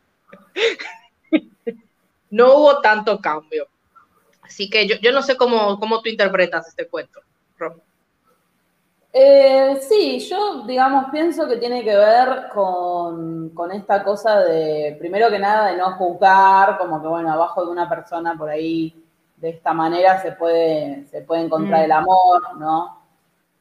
no 2.30 2.54
hubo 2.56 2.82
tanto 2.82 3.22
cambio. 3.22 3.70
Así 4.42 4.70
que 4.70 4.88
yo, 4.88 5.12
no 5.14 5.22
sé 5.22 5.38
cómo, 5.38 5.80
cómo 5.80 6.02
tú 6.02 6.10
interpretas 6.10 6.68
este 6.68 6.86
cuento, 6.86 7.22
eh, 9.20 9.80
sí, 9.82 10.20
yo, 10.20 10.64
digamos, 10.68 11.06
pienso 11.12 11.48
que 11.48 11.58
tiene 11.58 11.84
que 11.84 11.96
ver 11.96 12.50
con, 12.54 13.52
esta 13.74 14.04
cosa 14.04 14.42
de, 14.42 14.96
primero 15.00 15.30
que 15.30 15.40
nada, 15.40 15.72
de 15.72 15.78
no 15.78 15.94
juzgar, 15.94 16.78
como 16.78 17.02
que, 17.02 17.08
bueno, 17.08 17.32
abajo 17.32 17.66
de 17.66 17.72
una 17.72 17.90
persona 17.90 18.36
por 18.38 18.50
ahí, 18.50 19.04
de 19.38 19.50
esta 19.50 19.74
manera 19.74 20.22
se 20.22 20.34
puede, 20.34 21.06
se 21.08 21.22
puede 21.22 21.42
encontrar 21.44 21.82
mm. 21.82 21.84
el 21.86 21.92
amor, 21.92 22.58
¿no? 22.58 23.02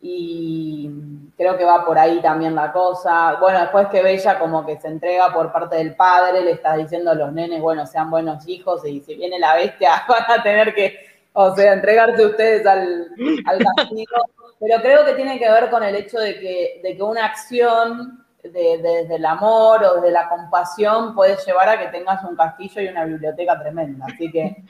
Y 0.01 0.91
creo 1.37 1.57
que 1.57 1.65
va 1.65 1.85
por 1.85 1.99
ahí 1.99 2.21
también 2.21 2.55
la 2.55 2.71
cosa. 2.73 3.37
Bueno, 3.41 3.61
después 3.61 3.89
que 3.89 4.03
Bella 4.03 4.39
como 4.39 4.65
que 4.65 4.79
se 4.79 4.89
entrega 4.89 5.33
por 5.33 5.53
parte 5.53 5.77
del 5.77 5.97
padre, 5.97 6.43
le 6.43 6.53
está 6.53 6.77
diciendo 6.77 7.11
a 7.11 7.15
los 7.15 7.33
nenes, 7.33 7.61
bueno, 7.61 7.87
sean 7.87 8.11
buenos 8.11 8.47
hijos 8.47 8.87
y 8.87 9.01
si 9.01 9.17
viene 9.17 9.39
la 9.39 9.57
bestia 9.57 10.05
van 10.09 10.39
a 10.39 10.43
tener 10.43 10.75
que, 10.75 10.99
o 11.33 11.55
sea, 11.57 11.73
entregarse 11.73 12.27
ustedes 12.27 12.67
al, 12.67 13.09
al 13.47 13.65
castigo. 13.77 14.13
Pero 14.59 14.81
creo 14.81 15.05
que 15.05 15.15
tiene 15.15 15.39
que 15.39 15.51
ver 15.51 15.71
con 15.71 15.83
el 15.83 15.95
hecho 15.95 16.19
de 16.19 16.39
que, 16.39 16.81
de 16.83 16.97
que 16.97 17.03
una 17.03 17.27
acción 17.27 18.25
desde 18.43 19.15
el 19.15 19.25
amor 19.25 19.85
o 19.85 19.95
desde 19.97 20.11
la 20.11 20.29
compasión 20.29 21.15
puede 21.15 21.37
llevar 21.45 21.69
a 21.69 21.79
que 21.79 21.89
tengas 21.89 22.23
un 22.25 22.37
castillo 22.37 22.81
y 22.81 22.89
una 22.89 23.05
biblioteca 23.05 23.59
tremenda. 23.59 24.07
Así 24.07 24.31
que... 24.31 24.63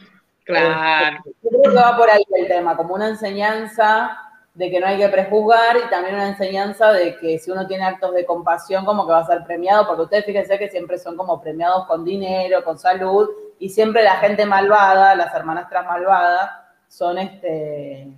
Claro. 0.44 1.16
Eh, 1.26 1.32
creo 1.42 1.62
que 1.62 1.76
va 1.76 1.96
por 1.96 2.08
ahí 2.08 2.22
el 2.36 2.46
tema, 2.46 2.76
como 2.76 2.94
una 2.94 3.08
enseñanza 3.08 4.16
de 4.54 4.70
que 4.70 4.80
no 4.80 4.86
hay 4.86 4.96
que 4.96 5.08
prejuzgar 5.08 5.76
y 5.76 5.90
también 5.90 6.14
una 6.14 6.28
enseñanza 6.28 6.92
de 6.92 7.16
que 7.18 7.38
si 7.38 7.50
uno 7.50 7.66
tiene 7.66 7.84
actos 7.84 8.14
de 8.14 8.24
compasión 8.24 8.86
como 8.86 9.04
que 9.04 9.12
va 9.12 9.18
a 9.18 9.26
ser 9.26 9.44
premiado, 9.44 9.86
porque 9.86 10.02
ustedes 10.02 10.24
fíjense 10.24 10.58
que 10.58 10.70
siempre 10.70 10.98
son 10.98 11.16
como 11.16 11.42
premiados 11.42 11.86
con 11.86 12.04
dinero, 12.04 12.64
con 12.64 12.78
salud, 12.78 13.28
y 13.58 13.68
siempre 13.68 14.02
la 14.02 14.16
gente 14.16 14.46
malvada, 14.46 15.14
las 15.14 15.34
hermanastras 15.34 15.84
malvadas, 15.84 16.50
son 16.88 17.18
este 17.18 18.08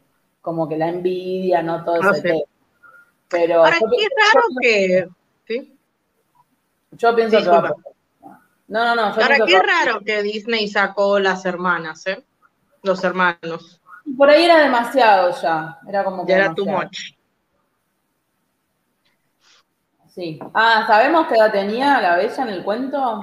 como 0.40 0.68
que 0.68 0.76
la 0.76 0.88
envidia, 0.88 1.62
¿no? 1.62 1.84
Todo 1.84 2.10
ese 2.12 2.22
tema. 2.22 2.40
Pero 3.28 3.64
Ahora, 3.64 3.78
qué 3.78 4.08
raro 4.16 4.46
que... 4.60 5.08
¿Sí? 5.46 5.78
Yo 6.92 7.14
pienso 7.14 7.38
que 7.38 7.48
va 7.48 7.74
No, 8.68 8.84
no, 8.84 8.94
no. 8.94 9.02
Ahora, 9.02 9.38
qué 9.46 9.60
raro 9.60 10.00
que 10.00 10.22
Disney 10.22 10.68
sacó 10.68 11.18
las 11.18 11.44
hermanas, 11.44 12.06
¿eh? 12.06 12.24
Los 12.82 13.04
hermanos. 13.04 13.80
Por 14.16 14.30
ahí 14.30 14.44
era 14.44 14.60
demasiado 14.60 15.34
ya. 15.40 15.78
Era 15.86 16.04
como 16.04 16.24
que. 16.24 16.32
Ya 16.32 16.38
era 16.38 16.54
too 16.54 16.64
much. 16.64 17.12
Sí. 20.08 20.38
Ah, 20.54 20.84
¿sabemos 20.86 21.26
qué 21.28 21.34
edad 21.34 21.52
tenía 21.52 22.00
la 22.00 22.16
bella 22.16 22.42
en 22.42 22.48
el 22.48 22.64
cuento? 22.64 23.20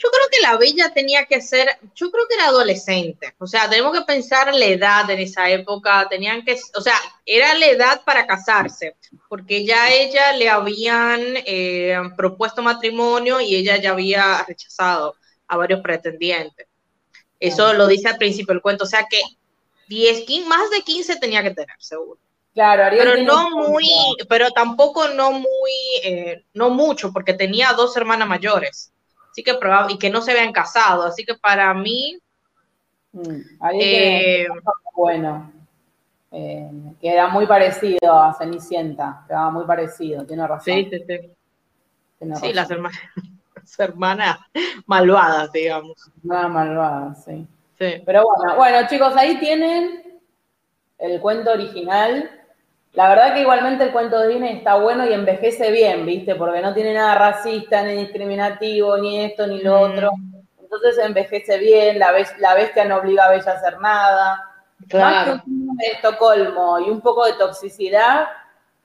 Yo 0.00 0.08
creo 0.10 0.28
que 0.30 0.40
la 0.40 0.56
bella 0.56 0.92
tenía 0.94 1.24
que 1.24 1.40
ser, 1.40 1.68
yo 1.92 2.12
creo 2.12 2.24
que 2.28 2.36
era 2.36 2.46
adolescente, 2.46 3.34
o 3.38 3.48
sea, 3.48 3.68
tenemos 3.68 3.92
que 3.92 4.04
pensar 4.04 4.54
la 4.54 4.64
edad 4.64 5.10
en 5.10 5.18
esa 5.18 5.50
época, 5.50 6.06
tenían 6.08 6.44
que, 6.44 6.56
o 6.76 6.80
sea, 6.80 6.94
era 7.26 7.52
la 7.54 7.66
edad 7.66 8.02
para 8.04 8.24
casarse, 8.24 8.94
porque 9.28 9.66
ya 9.66 9.90
ella 9.90 10.32
le 10.34 10.48
habían 10.48 11.20
eh, 11.44 11.98
propuesto 12.16 12.62
matrimonio 12.62 13.40
y 13.40 13.56
ella 13.56 13.76
ya 13.78 13.90
había 13.90 14.44
rechazado 14.46 15.16
a 15.48 15.56
varios 15.56 15.80
pretendientes. 15.80 16.68
Eso 17.40 17.72
lo 17.72 17.88
dice 17.88 18.08
al 18.08 18.18
principio 18.18 18.54
del 18.54 18.62
cuento, 18.62 18.84
o 18.84 18.88
sea 18.88 19.04
que 19.10 19.20
10, 19.88 20.26
15, 20.26 20.48
más 20.48 20.70
de 20.70 20.82
15 20.82 21.16
tenía 21.16 21.42
que 21.42 21.50
tener, 21.50 21.74
seguro. 21.80 22.20
Claro, 22.54 22.96
pero 22.96 23.16
no 23.22 23.50
muy, 23.50 23.88
pero 24.28 24.50
tampoco 24.50 25.08
no 25.08 25.32
muy, 25.32 25.72
eh, 26.04 26.44
no 26.54 26.70
mucho, 26.70 27.12
porque 27.12 27.34
tenía 27.34 27.72
dos 27.72 27.96
hermanas 27.96 28.28
mayores 28.28 28.92
que 29.42 29.54
probable, 29.54 29.94
y 29.94 29.98
que 29.98 30.10
no 30.10 30.20
se 30.20 30.32
habían 30.32 30.52
casado, 30.52 31.04
así 31.04 31.24
que 31.24 31.34
para 31.34 31.72
mí... 31.74 32.18
Mm, 33.12 33.40
eh, 33.72 34.46
bueno, 34.94 35.52
eh, 36.30 36.70
que 37.00 37.08
era 37.08 37.28
muy 37.28 37.46
parecido 37.46 38.18
a 38.18 38.34
Cenicienta, 38.34 39.24
quedaba 39.26 39.50
muy 39.50 39.64
parecido, 39.64 40.26
tiene 40.26 40.46
razón. 40.46 40.74
Sí, 40.74 40.90
sí, 40.90 41.04
sí. 41.06 42.34
sí, 42.40 42.52
las 42.52 42.70
hermanas. 42.70 43.00
las 43.54 43.80
hermanas 43.80 44.38
malvadas, 44.86 45.50
digamos. 45.52 46.10
Nada 46.22 46.48
malvadas, 46.48 47.24
sí. 47.24 47.46
sí. 47.78 48.02
Pero 48.04 48.24
bueno, 48.24 48.56
bueno, 48.56 48.88
chicos, 48.88 49.16
ahí 49.16 49.38
tienen 49.38 50.20
el 50.98 51.20
cuento 51.20 51.52
original. 51.52 52.30
La 52.92 53.08
verdad 53.08 53.34
que 53.34 53.42
igualmente 53.42 53.84
el 53.84 53.92
cuento 53.92 54.18
de 54.18 54.28
Disney 54.28 54.56
está 54.56 54.76
bueno 54.76 55.06
y 55.06 55.12
envejece 55.12 55.70
bien, 55.70 56.06
¿viste? 56.06 56.34
Porque 56.34 56.60
no 56.60 56.74
tiene 56.74 56.94
nada 56.94 57.14
racista, 57.14 57.82
ni 57.82 57.94
discriminativo, 57.94 58.96
ni 58.98 59.24
esto, 59.24 59.46
ni 59.46 59.60
lo 59.60 59.78
mm. 59.78 59.82
otro. 59.82 60.10
Entonces 60.60 60.98
envejece 61.04 61.58
bien, 61.58 61.98
la, 61.98 62.12
la 62.38 62.54
bestia 62.54 62.84
no 62.84 62.96
obliga 62.96 63.24
a 63.24 63.30
Bella 63.30 63.52
a 63.52 63.54
hacer 63.54 63.80
nada. 63.80 64.44
Claro. 64.88 65.32
Más 65.32 65.42
que 65.42 65.50
un 65.50 65.76
de 65.76 65.86
Estocolmo 65.86 66.78
y 66.80 66.90
un 66.90 67.00
poco 67.00 67.26
de 67.26 67.34
toxicidad, 67.34 68.28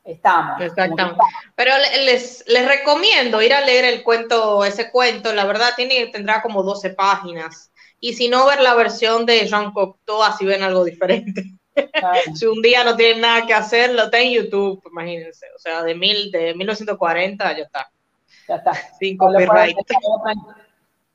estamos. 0.04 0.62
Exactamente. 0.62 1.20
Pero 1.56 1.72
les, 2.06 2.44
les 2.48 2.68
recomiendo 2.68 3.42
ir 3.42 3.54
a 3.54 3.62
leer 3.62 3.86
el 3.86 4.04
cuento, 4.04 4.64
ese 4.64 4.92
cuento, 4.92 5.34
la 5.34 5.46
verdad 5.46 5.74
tiene, 5.76 6.08
tendrá 6.08 6.42
como 6.42 6.64
12 6.64 6.92
páginas. 6.92 7.72
Y 8.00 8.14
si 8.14 8.28
no, 8.28 8.46
ver 8.46 8.60
la 8.60 8.76
versión 8.76 9.26
de 9.26 9.48
Jean 9.48 9.72
Cocteau, 9.72 10.24
así 10.24 10.46
ven 10.46 10.62
algo 10.62 10.84
diferente. 10.84 11.44
Si 12.36 12.46
un 12.46 12.62
día 12.62 12.84
no 12.84 12.96
tienen 12.96 13.22
nada 13.22 13.46
que 13.46 13.54
hacer, 13.54 13.94
lo 13.94 14.04
está 14.04 14.20
en 14.20 14.32
YouTube, 14.32 14.82
imagínense. 14.92 15.48
O 15.56 15.60
sea, 15.60 15.84
de, 15.84 15.96
mil, 15.96 16.32
de 16.32 16.54
1940 16.54 17.58
ya 17.58 17.64
está. 17.64 17.90
Ya 18.48 18.56
está. 18.56 18.74
Sin 19.00 19.18
copyright. 19.18 19.76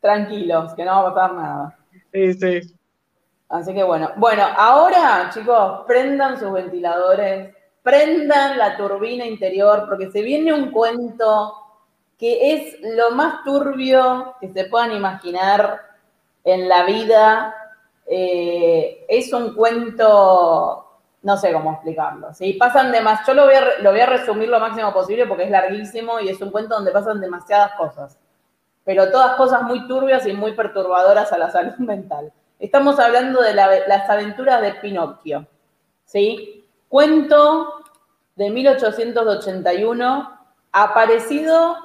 Tranquilos, 0.01 0.75
que 0.75 0.85
no 0.85 1.03
va 1.03 1.11
a 1.11 1.15
pasar 1.15 1.35
nada. 1.35 1.79
Sí, 2.13 2.35
sí. 2.35 2.75
Así 3.49 3.75
que 3.75 3.83
bueno. 3.83 4.13
Bueno, 4.17 4.45
ahora, 4.57 5.31
chicos, 5.33 5.85
prendan 5.87 6.39
sus 6.39 6.53
ventiladores, 6.53 7.55
prendan 7.83 8.59
la 8.59 8.77
turbina 8.77 9.25
interior, 9.25 9.87
porque 9.89 10.11
se 10.11 10.23
viene 10.23 10.53
un 10.53 10.71
cuento 10.71 11.55
que 12.19 12.53
es 12.53 12.77
lo 12.83 13.13
más 13.13 13.45
turbio 13.45 14.35
que 14.41 14.49
se 14.49 14.65
puedan 14.65 14.93
imaginar 14.93 15.81
en 16.45 16.69
la 16.69 16.85
vida. 16.85 17.55
Eh, 18.11 19.05
es 19.07 19.33
un 19.35 19.55
cuento, 19.55 21.01
no 21.23 21.37
sé 21.37 21.53
cómo 21.53 21.73
explicarlo. 21.73 22.33
¿sí? 22.33 22.55
Pasan. 22.55 22.93
Yo 23.27 23.35
lo 23.35 23.45
voy, 23.45 23.55
a, 23.55 23.81
lo 23.81 23.91
voy 23.91 24.01
a 24.01 24.07
resumir 24.07 24.49
lo 24.49 24.59
máximo 24.59 24.93
posible 24.93 25.27
porque 25.27 25.45
es 25.45 25.51
larguísimo 25.51 26.19
y 26.21 26.31
es 26.31 26.41
un 26.41 26.51
cuento 26.51 26.75
donde 26.75 26.91
pasan 26.91 27.21
demasiadas 27.21 27.73
cosas. 27.73 28.19
Pero 28.85 29.11
todas 29.11 29.37
cosas 29.37 29.63
muy 29.63 29.87
turbias 29.87 30.27
y 30.27 30.33
muy 30.33 30.53
perturbadoras 30.53 31.31
a 31.33 31.39
la 31.39 31.51
salud 31.53 31.77
mental. 31.77 32.33
Estamos 32.59 32.99
hablando 32.99 33.43
de 33.43 33.55
las 33.55 34.09
aventuras 34.09 34.63
de 34.63 34.73
Pinocchio. 34.75 35.47
¿sí? 36.05 36.67
Cuento 36.89 37.83
de 38.35 38.51
1881, 38.51 40.39
aparecido, 40.73 41.77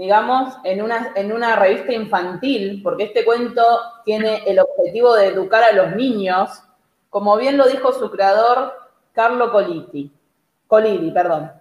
digamos, 0.00 0.56
en 0.64 0.80
una, 0.80 1.12
en 1.14 1.30
una 1.30 1.56
revista 1.56 1.92
infantil, 1.92 2.80
porque 2.82 3.04
este 3.04 3.22
cuento 3.22 3.62
tiene 4.02 4.42
el 4.46 4.58
objetivo 4.58 5.14
de 5.14 5.26
educar 5.26 5.62
a 5.62 5.72
los 5.72 5.94
niños, 5.94 6.62
como 7.10 7.36
bien 7.36 7.58
lo 7.58 7.66
dijo 7.68 7.92
su 7.92 8.10
creador, 8.10 8.72
Carlo 9.12 9.52
Coliti. 9.52 10.10
Colidi, 10.66 11.10
perdón. 11.10 11.52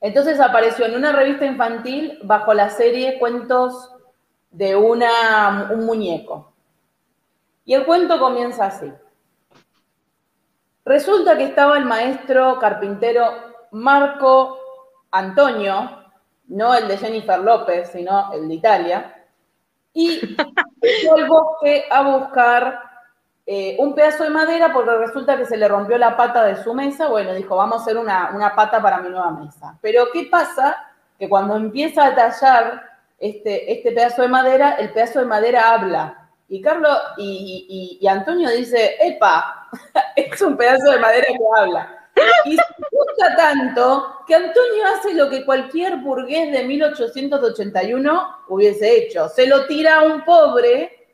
Entonces 0.00 0.40
apareció 0.40 0.86
en 0.86 0.94
una 0.94 1.12
revista 1.12 1.44
infantil 1.44 2.18
bajo 2.22 2.54
la 2.54 2.70
serie 2.70 3.18
Cuentos 3.18 3.92
de 4.50 4.74
una, 4.74 5.68
un 5.70 5.84
muñeco. 5.84 6.54
Y 7.66 7.74
el 7.74 7.84
cuento 7.84 8.18
comienza 8.18 8.64
así. 8.64 8.90
Resulta 10.82 11.36
que 11.36 11.44
estaba 11.44 11.76
el 11.76 11.84
maestro 11.84 12.58
carpintero 12.58 13.26
Marco 13.72 14.58
Antonio, 15.10 16.07
no 16.48 16.74
el 16.74 16.88
de 16.88 16.98
Jennifer 16.98 17.38
López, 17.38 17.90
sino 17.92 18.32
el 18.32 18.48
de 18.48 18.54
Italia, 18.54 19.24
y 19.92 20.20
fue 20.20 21.20
al 21.22 21.28
bosque 21.28 21.84
a 21.90 22.02
buscar 22.02 22.80
eh, 23.46 23.76
un 23.78 23.94
pedazo 23.94 24.24
de 24.24 24.30
madera 24.30 24.72
porque 24.72 24.90
resulta 24.96 25.36
que 25.36 25.46
se 25.46 25.56
le 25.56 25.66
rompió 25.66 25.96
la 25.98 26.16
pata 26.16 26.44
de 26.44 26.62
su 26.62 26.74
mesa. 26.74 27.08
Bueno, 27.08 27.32
dijo, 27.34 27.56
vamos 27.56 27.78
a 27.78 27.82
hacer 27.82 27.96
una, 27.96 28.30
una 28.34 28.54
pata 28.54 28.80
para 28.80 28.98
mi 28.98 29.08
nueva 29.08 29.30
mesa. 29.30 29.78
Pero 29.80 30.08
¿qué 30.12 30.28
pasa? 30.30 30.76
Que 31.18 31.28
cuando 31.28 31.56
empieza 31.56 32.06
a 32.06 32.14
tallar 32.14 32.82
este, 33.18 33.72
este 33.72 33.92
pedazo 33.92 34.22
de 34.22 34.28
madera, 34.28 34.74
el 34.74 34.92
pedazo 34.92 35.20
de 35.20 35.26
madera 35.26 35.72
habla 35.72 36.28
y 36.48 36.62
Carlos 36.62 36.96
y, 37.18 38.06
Antonio 38.08 38.48
dice, 38.50 38.96
epa, 39.00 39.68
es 40.16 40.40
un 40.40 40.56
pedazo 40.56 40.92
de 40.92 40.98
madera 40.98 41.26
que 41.26 41.60
habla. 41.60 42.08
Y 42.46 42.56
gusta 42.98 43.36
tanto 43.36 44.24
que 44.26 44.34
Antonio 44.34 44.84
hace 44.94 45.14
lo 45.14 45.28
que 45.30 45.44
cualquier 45.44 45.96
burgués 45.96 46.52
de 46.52 46.64
1881 46.64 48.36
hubiese 48.48 48.96
hecho. 48.96 49.28
Se 49.28 49.46
lo 49.46 49.66
tira 49.66 50.00
a 50.00 50.02
un 50.02 50.24
pobre, 50.24 51.12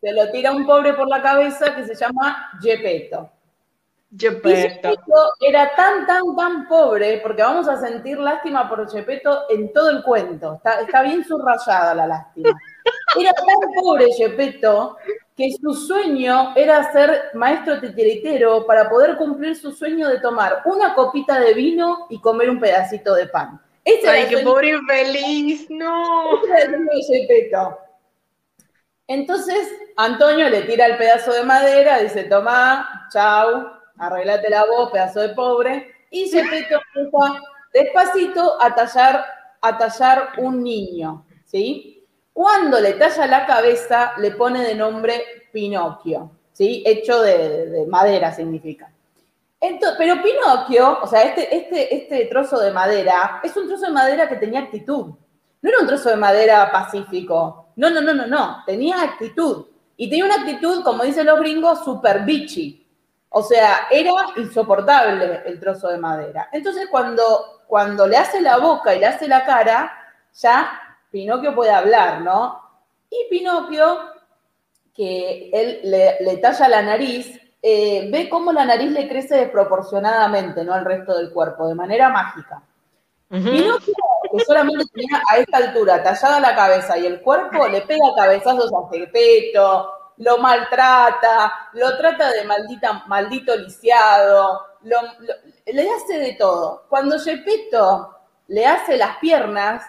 se 0.00 0.12
lo 0.12 0.30
tira 0.30 0.50
a 0.50 0.54
un 0.54 0.66
pobre 0.66 0.94
por 0.94 1.08
la 1.08 1.22
cabeza 1.22 1.74
que 1.74 1.84
se 1.84 1.94
llama 1.94 2.50
Gepetto. 2.60 3.30
Gepetto. 4.16 4.94
era 5.40 5.74
tan, 5.74 6.06
tan, 6.06 6.36
tan 6.36 6.68
pobre, 6.68 7.18
porque 7.18 7.42
vamos 7.42 7.68
a 7.68 7.80
sentir 7.80 8.16
lástima 8.18 8.68
por 8.68 8.88
Gepetto 8.88 9.46
en 9.50 9.72
todo 9.72 9.90
el 9.90 10.04
cuento. 10.04 10.54
Está, 10.54 10.82
está 10.82 11.02
bien 11.02 11.24
subrayada 11.24 11.94
la 11.94 12.06
lástima. 12.06 12.50
Era 13.18 13.32
tan 13.32 13.72
pobre 13.74 14.12
Gepetto 14.12 14.96
que 15.36 15.50
su 15.60 15.74
sueño 15.74 16.54
era 16.54 16.92
ser 16.92 17.30
maestro 17.34 17.80
titiritero 17.80 18.66
para 18.66 18.88
poder 18.88 19.16
cumplir 19.16 19.56
su 19.56 19.72
sueño 19.72 20.08
de 20.08 20.20
tomar 20.20 20.62
una 20.64 20.94
copita 20.94 21.40
de 21.40 21.54
vino 21.54 22.06
y 22.08 22.20
comer 22.20 22.50
un 22.50 22.60
pedacito 22.60 23.14
de 23.14 23.26
pan. 23.26 23.60
Ay, 24.08 24.26
qué 24.28 24.38
pobre 24.38 24.70
infeliz, 24.70 25.66
no. 25.68 26.40
Entonces, 29.06 29.68
Antonio 29.96 30.48
le 30.48 30.62
tira 30.62 30.86
el 30.86 30.96
pedazo 30.96 31.32
de 31.32 31.42
madera, 31.42 31.98
dice, 31.98 32.24
toma, 32.24 33.08
chau, 33.12 33.66
arreglate 33.98 34.48
la 34.48 34.64
voz, 34.64 34.90
pedazo 34.90 35.20
de 35.20 35.30
pobre, 35.30 35.92
y 36.10 36.28
Gepetto 36.28 36.80
empieza 36.94 37.40
despacito 37.72 38.62
a 38.62 38.74
tallar, 38.74 39.26
a 39.60 39.76
tallar 39.76 40.32
un 40.38 40.62
niño, 40.62 41.26
¿sí? 41.44 41.93
Cuando 42.34 42.80
le 42.80 42.94
talla 42.94 43.28
la 43.28 43.46
cabeza, 43.46 44.14
le 44.18 44.32
pone 44.32 44.64
de 44.64 44.74
nombre 44.74 45.22
Pinocchio, 45.52 46.32
¿sí? 46.52 46.82
Hecho 46.84 47.22
de, 47.22 47.86
madera 47.88 48.34
significa. 48.34 48.90
pero 49.60 50.20
Pinocchio, 50.20 50.98
o 51.00 51.06
sea, 51.06 51.22
este, 51.22 51.56
este, 51.56 51.94
este 51.94 52.26
trozo 52.26 52.58
de 52.58 52.72
madera, 52.72 53.40
es 53.44 53.56
un 53.56 53.68
trozo 53.68 53.86
de 53.86 53.92
madera 53.92 54.28
que 54.28 54.34
tenía 54.34 54.60
actitud. 54.60 55.14
No 55.62 55.70
era 55.70 55.78
un 55.80 55.86
trozo 55.86 56.10
de 56.10 56.16
madera 56.16 56.72
pacífico. 56.72 57.68
No, 57.76 57.88
no, 57.88 58.00
no, 58.00 58.12
no, 58.12 58.26
no. 58.26 58.64
Tenía 58.66 59.00
actitud. 59.00 59.66
Y 59.96 60.10
tenía 60.10 60.24
una 60.24 60.34
actitud, 60.34 60.82
como 60.82 61.04
dicen 61.04 61.26
los 61.26 61.38
gringos, 61.38 61.84
super 61.84 62.24
bitchy. 62.24 62.84
O 63.28 63.42
sea, 63.42 63.86
era 63.92 64.12
insoportable 64.36 65.42
el 65.46 65.60
trozo 65.60 65.88
de 65.88 65.98
madera. 65.98 66.48
Entonces, 66.52 66.88
cuando, 66.90 67.62
cuando 67.68 68.08
le 68.08 68.16
hace 68.16 68.40
la 68.40 68.58
boca 68.58 68.92
y 68.92 68.98
le 68.98 69.06
hace 69.06 69.28
la 69.28 69.44
cara, 69.44 69.92
ya 70.34 70.80
Pinocchio 71.14 71.54
puede 71.54 71.70
hablar, 71.70 72.22
¿no? 72.22 72.60
Y 73.08 73.28
Pinocchio, 73.30 74.00
que 74.92 75.48
él 75.52 75.80
le, 75.84 76.36
talla 76.38 76.66
la 76.66 76.82
nariz, 76.82 77.40
eh, 77.62 78.08
ve 78.10 78.28
cómo 78.28 78.50
la 78.50 78.64
nariz 78.64 78.90
le 78.90 79.08
crece 79.08 79.36
desproporcionadamente, 79.36 80.64
¿no? 80.64 80.74
Al 80.74 80.84
resto 80.84 81.16
del 81.16 81.32
cuerpo, 81.32 81.68
de 81.68 81.76
manera 81.76 82.08
mágica. 82.08 82.64
Pinocchio, 83.28 83.94
que 84.32 84.44
solamente 84.44 84.86
tenía 84.92 85.22
a 85.30 85.36
esta 85.36 85.58
altura 85.58 86.02
tallada 86.02 86.40
la 86.40 86.56
cabeza 86.56 86.98
y 86.98 87.06
el 87.06 87.20
cuerpo, 87.20 87.68
le 87.68 87.82
pega 87.82 88.12
cabezazos 88.16 88.72
a 88.72 88.90
Gepetto, 88.92 89.92
lo 90.16 90.38
maltrata, 90.38 91.70
lo 91.74 91.96
trata 91.96 92.32
de 92.32 92.42
maldita, 92.42 93.04
maldito 93.06 93.54
lisiado, 93.54 94.66
le 94.82 95.90
hace 95.92 96.18
de 96.18 96.32
todo. 96.32 96.86
Cuando 96.88 97.20
Gepetto 97.20 98.16
le 98.48 98.66
hace 98.66 98.96
las 98.96 99.18
piernas, 99.18 99.84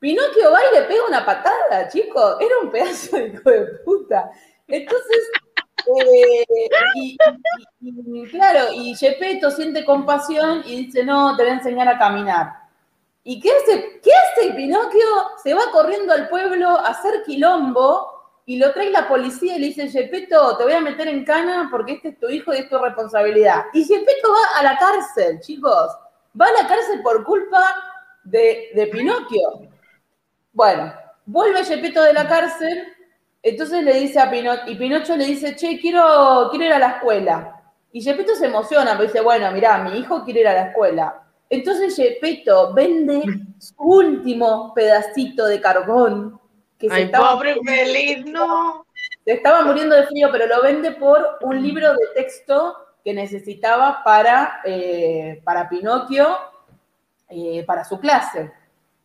Pinocchio 0.00 0.50
va 0.50 0.58
y 0.72 0.74
le 0.76 0.82
pega 0.82 1.06
una 1.06 1.24
patada, 1.24 1.88
chicos. 1.88 2.36
Era 2.40 2.58
un 2.62 2.70
pedazo 2.70 3.16
de 3.16 3.28
hijo 3.28 3.50
de 3.50 3.66
puta. 3.84 4.30
Entonces, 4.66 5.30
eh, 5.86 7.16
claro, 8.30 8.72
y 8.72 8.94
Gepetto 8.96 9.50
siente 9.50 9.84
compasión 9.84 10.62
y 10.64 10.86
dice, 10.86 11.04
no, 11.04 11.36
te 11.36 11.42
voy 11.42 11.52
a 11.52 11.56
enseñar 11.56 11.88
a 11.88 11.98
caminar. 11.98 12.52
¿Y 13.24 13.40
qué 13.40 13.50
hace? 13.50 14.00
¿Qué 14.02 14.10
hace 14.10 14.52
Pinocchio? 14.52 15.06
Se 15.42 15.52
va 15.52 15.70
corriendo 15.70 16.14
al 16.14 16.28
pueblo 16.30 16.68
a 16.68 16.88
hacer 16.88 17.22
quilombo 17.24 18.08
y 18.46 18.56
lo 18.56 18.72
trae 18.72 18.90
la 18.90 19.06
policía 19.06 19.56
y 19.56 19.60
le 19.60 19.66
dice, 19.66 19.88
Gepetto, 19.88 20.56
te 20.56 20.64
voy 20.64 20.72
a 20.72 20.80
meter 20.80 21.08
en 21.08 21.24
cana 21.26 21.68
porque 21.70 21.92
este 21.92 22.08
es 22.08 22.18
tu 22.18 22.28
hijo 22.30 22.54
y 22.54 22.58
es 22.58 22.70
tu 22.70 22.78
responsabilidad. 22.78 23.66
Y 23.74 23.84
Gepetto 23.84 24.30
va 24.32 24.60
a 24.60 24.62
la 24.62 24.78
cárcel, 24.78 25.40
chicos. 25.40 25.90
Va 26.40 26.46
a 26.46 26.62
la 26.62 26.68
cárcel 26.68 27.02
por 27.02 27.22
culpa 27.24 27.62
de 28.24 28.88
Pinocchio. 28.90 29.69
Bueno, 30.52 30.92
vuelve 31.26 31.64
Gepetto 31.64 32.02
de 32.02 32.12
la 32.12 32.26
cárcel, 32.26 32.88
entonces 33.42 33.82
le 33.84 33.94
dice 33.94 34.20
a 34.20 34.30
Pinocho, 34.30 34.62
y 34.66 34.74
Pinocho 34.74 35.16
le 35.16 35.26
dice, 35.26 35.56
che, 35.56 35.78
quiero, 35.80 36.48
quiero 36.50 36.66
ir 36.66 36.72
a 36.72 36.78
la 36.78 36.90
escuela. 36.90 37.62
Y 37.92 38.02
Gepetto 38.02 38.34
se 38.34 38.46
emociona, 38.46 38.92
pero 38.92 39.04
dice, 39.04 39.20
bueno, 39.20 39.50
mirá, 39.52 39.78
mi 39.78 39.98
hijo 39.98 40.24
quiere 40.24 40.40
ir 40.40 40.48
a 40.48 40.54
la 40.54 40.66
escuela. 40.68 41.22
Entonces 41.48 41.96
Gepetto 41.96 42.72
vende 42.72 43.22
su 43.58 43.74
último 43.78 44.72
pedacito 44.74 45.46
de 45.46 45.60
carbón. 45.60 46.40
Que 46.78 46.88
Ay, 46.90 47.08
pobre 47.08 47.56
feliz, 47.64 48.24
no. 48.26 48.86
Se 49.24 49.32
estaba 49.32 49.62
muriendo 49.62 49.96
de 49.96 50.06
frío, 50.06 50.28
pero 50.30 50.46
lo 50.46 50.62
vende 50.62 50.92
por 50.92 51.38
un 51.42 51.62
libro 51.62 51.92
de 51.92 52.06
texto 52.14 52.76
que 53.04 53.12
necesitaba 53.12 54.02
para, 54.04 54.60
eh, 54.64 55.40
para 55.44 55.68
Pinocchio, 55.68 56.36
eh, 57.28 57.64
para 57.66 57.84
su 57.84 57.98
clase. 57.98 58.52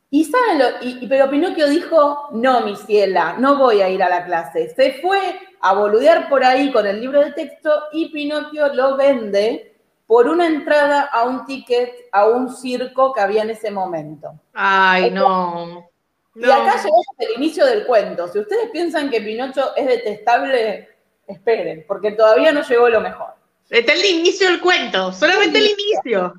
Y 0.10 0.26
saben 0.26 0.60
lo, 0.60 0.66
y, 0.82 1.08
pero 1.08 1.30
Pinocchio 1.30 1.68
dijo, 1.68 2.30
no, 2.32 2.62
mi 2.62 2.76
ciela, 2.76 3.36
no 3.38 3.58
voy 3.58 3.82
a 3.82 3.90
ir 3.90 4.02
a 4.04 4.10
la 4.10 4.26
clase. 4.26 4.70
Se 4.70 4.94
fue 5.02 5.20
a 5.62 5.74
boludear 5.74 6.30
por 6.30 6.44
ahí 6.44 6.72
con 6.72 6.86
el 6.86 7.02
libro 7.02 7.22
de 7.22 7.32
texto 7.32 7.72
y 7.92 8.10
Pinocchio 8.10 8.74
lo 8.74 8.96
vende 8.96 9.76
por 10.08 10.28
una 10.28 10.46
entrada 10.46 11.02
a 11.12 11.24
un 11.24 11.46
ticket 11.46 11.92
a 12.12 12.28
un 12.28 12.56
circo 12.56 13.14
que 13.14 13.22
había 13.22 13.42
en 13.42 13.50
ese 13.50 13.72
momento. 13.72 14.40
Ay, 14.54 15.12
no. 15.12 15.90
Y 16.36 16.44
acá 16.44 16.76
llegamos 16.76 17.06
al 17.18 17.38
inicio 17.38 17.66
del 17.66 17.86
cuento. 17.86 18.28
Si 18.28 18.40
ustedes 18.40 18.70
piensan 18.72 19.10
que 19.10 19.22
Pinocho 19.22 19.76
es 19.76 19.88
detestable, 19.88 20.90
esperen, 21.28 21.86
porque 21.88 22.12
todavía 22.12 22.52
no 22.52 22.62
llegó 22.62 22.90
lo 22.90 23.00
mejor. 23.00 23.30
Está 23.70 23.94
el 23.94 24.06
inicio 24.06 24.50
del 24.50 24.60
cuento, 24.60 25.14
solamente 25.14 25.60
el 25.60 25.72
inicio. 25.72 26.34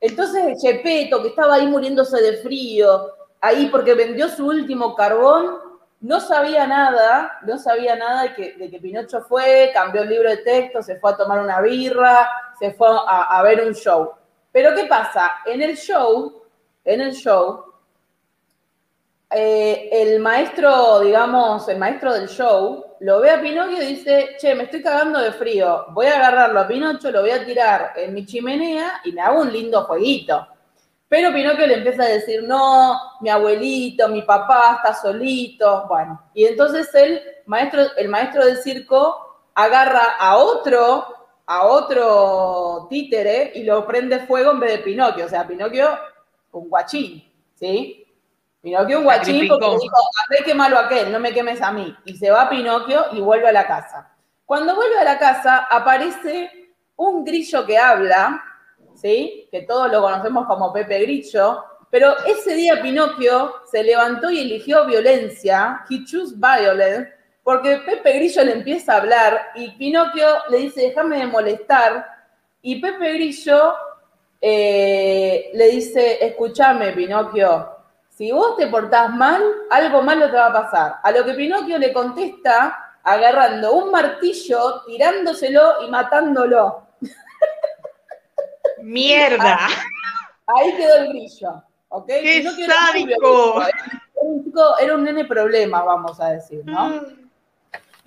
Entonces 0.00 0.60
Chepeto, 0.62 1.20
que 1.22 1.28
estaba 1.28 1.56
ahí 1.56 1.66
muriéndose 1.66 2.20
de 2.22 2.38
frío, 2.38 3.12
ahí 3.40 3.66
porque 3.66 3.94
vendió 3.94 4.28
su 4.28 4.46
último 4.46 4.94
carbón, 4.94 5.58
no 6.00 6.18
sabía 6.18 6.66
nada, 6.66 7.38
no 7.42 7.58
sabía 7.58 7.94
nada 7.94 8.22
de 8.22 8.34
que, 8.34 8.78
Pinocho 8.80 9.20
fue, 9.20 9.70
cambió 9.74 10.02
el 10.02 10.08
libro 10.08 10.30
de 10.30 10.38
texto, 10.38 10.82
se 10.82 10.98
fue 10.98 11.10
a 11.10 11.16
tomar 11.16 11.40
una 11.40 11.60
birra, 11.60 12.30
se 12.58 12.72
fue 12.72 12.88
a, 12.88 13.42
ver 13.42 13.66
un 13.66 13.74
show. 13.74 14.10
Pero 14.50 14.74
¿qué 14.74 14.86
pasa? 14.86 15.30
En 15.44 15.60
el 15.60 15.76
show, 15.76 16.42
en 16.84 17.02
el 17.02 17.12
show, 17.12 17.66
eh, 19.30 19.90
el 19.92 20.20
maestro, 20.20 21.00
digamos, 21.00 21.68
el 21.68 21.78
maestro 21.78 22.14
del 22.14 22.28
show, 22.28 22.89
lo 23.00 23.20
ve 23.20 23.30
a 23.30 23.40
Pinocchio 23.40 23.82
y 23.82 23.86
dice, 23.86 24.36
che, 24.38 24.54
me 24.54 24.64
estoy 24.64 24.82
cagando 24.82 25.20
de 25.20 25.32
frío, 25.32 25.86
voy 25.90 26.06
a 26.06 26.16
agarrarlo 26.16 26.60
a 26.60 26.68
Pinocho, 26.68 27.10
lo 27.10 27.22
voy 27.22 27.30
a 27.30 27.44
tirar 27.44 27.92
en 27.96 28.12
mi 28.12 28.26
chimenea 28.26 29.00
y 29.04 29.12
me 29.12 29.22
hago 29.22 29.40
un 29.40 29.52
lindo 29.52 29.84
jueguito. 29.84 30.46
Pero 31.08 31.32
Pinocchio 31.32 31.66
le 31.66 31.74
empieza 31.74 32.04
a 32.04 32.08
decir, 32.08 32.42
no, 32.44 32.96
mi 33.20 33.30
abuelito, 33.30 34.06
mi 34.08 34.22
papá 34.22 34.76
está 34.76 34.94
solito. 34.94 35.86
Bueno, 35.88 36.22
y 36.34 36.44
entonces 36.44 36.94
el 36.94 37.20
maestro, 37.46 37.82
el 37.96 38.08
maestro 38.08 38.44
del 38.44 38.58
circo 38.58 39.44
agarra 39.54 40.16
a 40.18 40.36
otro, 40.36 41.06
a 41.46 41.66
otro 41.66 42.86
títere 42.88 43.50
y 43.54 43.64
lo 43.64 43.86
prende 43.86 44.20
fuego 44.20 44.52
en 44.52 44.60
vez 44.60 44.72
de 44.72 44.78
Pinocchio. 44.78 45.24
O 45.24 45.28
sea, 45.28 45.48
Pinocchio, 45.48 45.88
un 46.52 46.68
guachín, 46.68 47.24
¿sí? 47.54 47.99
Pinocchio 48.62 48.98
un 48.98 49.04
guachín 49.04 49.48
porque 49.48 49.66
dijo, 49.80 49.96
a 49.96 50.30
ver 50.30 50.44
qué 50.44 50.54
malo 50.54 50.78
aquel, 50.78 51.10
no 51.10 51.18
me 51.18 51.32
quemes 51.32 51.62
a 51.62 51.72
mí. 51.72 51.96
Y 52.04 52.16
se 52.16 52.30
va 52.30 52.50
Pinocchio 52.50 53.06
y 53.12 53.20
vuelve 53.20 53.48
a 53.48 53.52
la 53.52 53.66
casa. 53.66 54.10
Cuando 54.44 54.74
vuelve 54.74 54.98
a 54.98 55.04
la 55.04 55.18
casa, 55.18 55.68
aparece 55.70 56.50
un 56.96 57.24
grillo 57.24 57.64
que 57.64 57.78
habla, 57.78 58.42
¿sí? 58.94 59.48
Que 59.50 59.62
todos 59.62 59.90
lo 59.90 60.02
conocemos 60.02 60.46
como 60.46 60.72
Pepe 60.72 61.00
Grillo, 61.00 61.64
pero 61.90 62.14
ese 62.26 62.54
día 62.54 62.82
Pinocchio 62.82 63.54
se 63.70 63.82
levantó 63.82 64.30
y 64.30 64.40
eligió 64.40 64.84
violencia, 64.86 65.84
he 65.88 66.04
chose 66.04 66.34
violence, 66.36 67.10
porque 67.42 67.78
Pepe 67.78 68.12
Grillo 68.12 68.44
le 68.44 68.52
empieza 68.52 68.92
a 68.92 68.98
hablar 68.98 69.52
y 69.54 69.70
Pinocchio 69.72 70.26
le 70.50 70.58
dice, 70.58 70.82
déjame 70.82 71.18
de 71.18 71.26
molestar, 71.26 72.06
y 72.60 72.80
Pepe 72.80 73.14
Grillo 73.14 73.74
eh, 74.40 75.50
le 75.54 75.66
dice, 75.68 76.24
escúchame 76.24 76.92
Pinocchio, 76.92 77.79
si 78.20 78.30
vos 78.32 78.54
te 78.54 78.66
portás 78.66 79.08
mal, 79.14 79.42
algo 79.70 80.02
malo 80.02 80.26
te 80.30 80.36
va 80.36 80.48
a 80.48 80.52
pasar. 80.52 80.96
A 81.02 81.10
lo 81.10 81.24
que 81.24 81.32
Pinocchio 81.32 81.78
le 81.78 81.90
contesta 81.90 82.98
agarrando 83.02 83.72
un 83.72 83.90
martillo, 83.90 84.82
tirándoselo 84.82 85.86
y 85.86 85.90
matándolo. 85.90 86.86
Mierda. 88.82 89.58
Ahí, 90.46 90.76
quedó 90.76 90.96
el 90.96 91.08
grillo. 91.08 91.64
¿ok? 91.88 92.06
¡Qué 92.08 92.44
sádico! 92.68 93.62
Era 94.78 94.96
un, 94.96 95.04
nene 95.04 95.24
problema, 95.24 95.82
vamos 95.82 96.20
a 96.20 96.32
decir, 96.32 96.60
¿no? 96.66 96.90
Mm. 96.90 97.30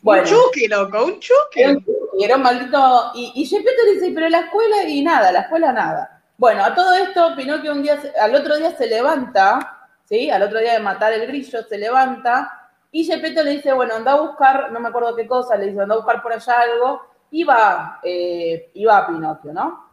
Bueno, 0.03 0.21
un 0.21 0.27
chuki, 0.27 0.67
loco, 0.67 1.05
un 1.05 1.19
chuki. 1.19 1.61
Era 1.61 1.71
un, 1.71 1.85
era 2.19 2.35
un 2.35 2.43
maldito. 2.43 3.11
Y, 3.15 3.31
y 3.33 3.49
le 3.49 3.93
dice, 3.93 4.11
pero 4.13 4.29
la 4.29 4.41
escuela 4.41 4.83
y 4.83 5.01
nada, 5.01 5.31
la 5.31 5.39
escuela 5.39 5.73
nada. 5.73 6.21
Bueno, 6.37 6.63
a 6.63 6.75
todo 6.75 6.93
esto, 6.93 7.35
Pinocchio 7.35 7.71
un 7.71 7.81
día, 7.81 7.99
al 8.21 8.35
otro 8.35 8.57
día 8.57 8.77
se 8.77 8.85
levanta, 8.85 9.72
¿sí? 10.13 10.29
Al 10.29 10.43
otro 10.43 10.59
día 10.59 10.73
de 10.73 10.79
matar 10.79 11.11
el 11.13 11.25
grillo, 11.25 11.63
se 11.63 11.77
levanta 11.77 12.69
y 12.91 13.03
Gepetto 13.03 13.41
le 13.41 13.51
dice, 13.51 13.73
bueno, 13.73 13.95
anda 13.95 14.11
a 14.11 14.21
buscar, 14.21 14.71
no 14.71 14.79
me 14.79 14.89
acuerdo 14.89 15.15
qué 15.15 15.25
cosa, 15.25 15.57
le 15.57 15.67
dice, 15.67 15.81
anda 15.81 15.95
a 15.95 15.97
buscar 15.97 16.21
por 16.21 16.31
allá 16.31 16.61
algo, 16.61 17.01
y 17.31 17.43
va, 17.43 17.99
eh, 18.03 18.69
y 18.75 18.85
va 18.85 18.97
a 18.99 19.07
Pinocchio, 19.07 19.51
¿no? 19.51 19.89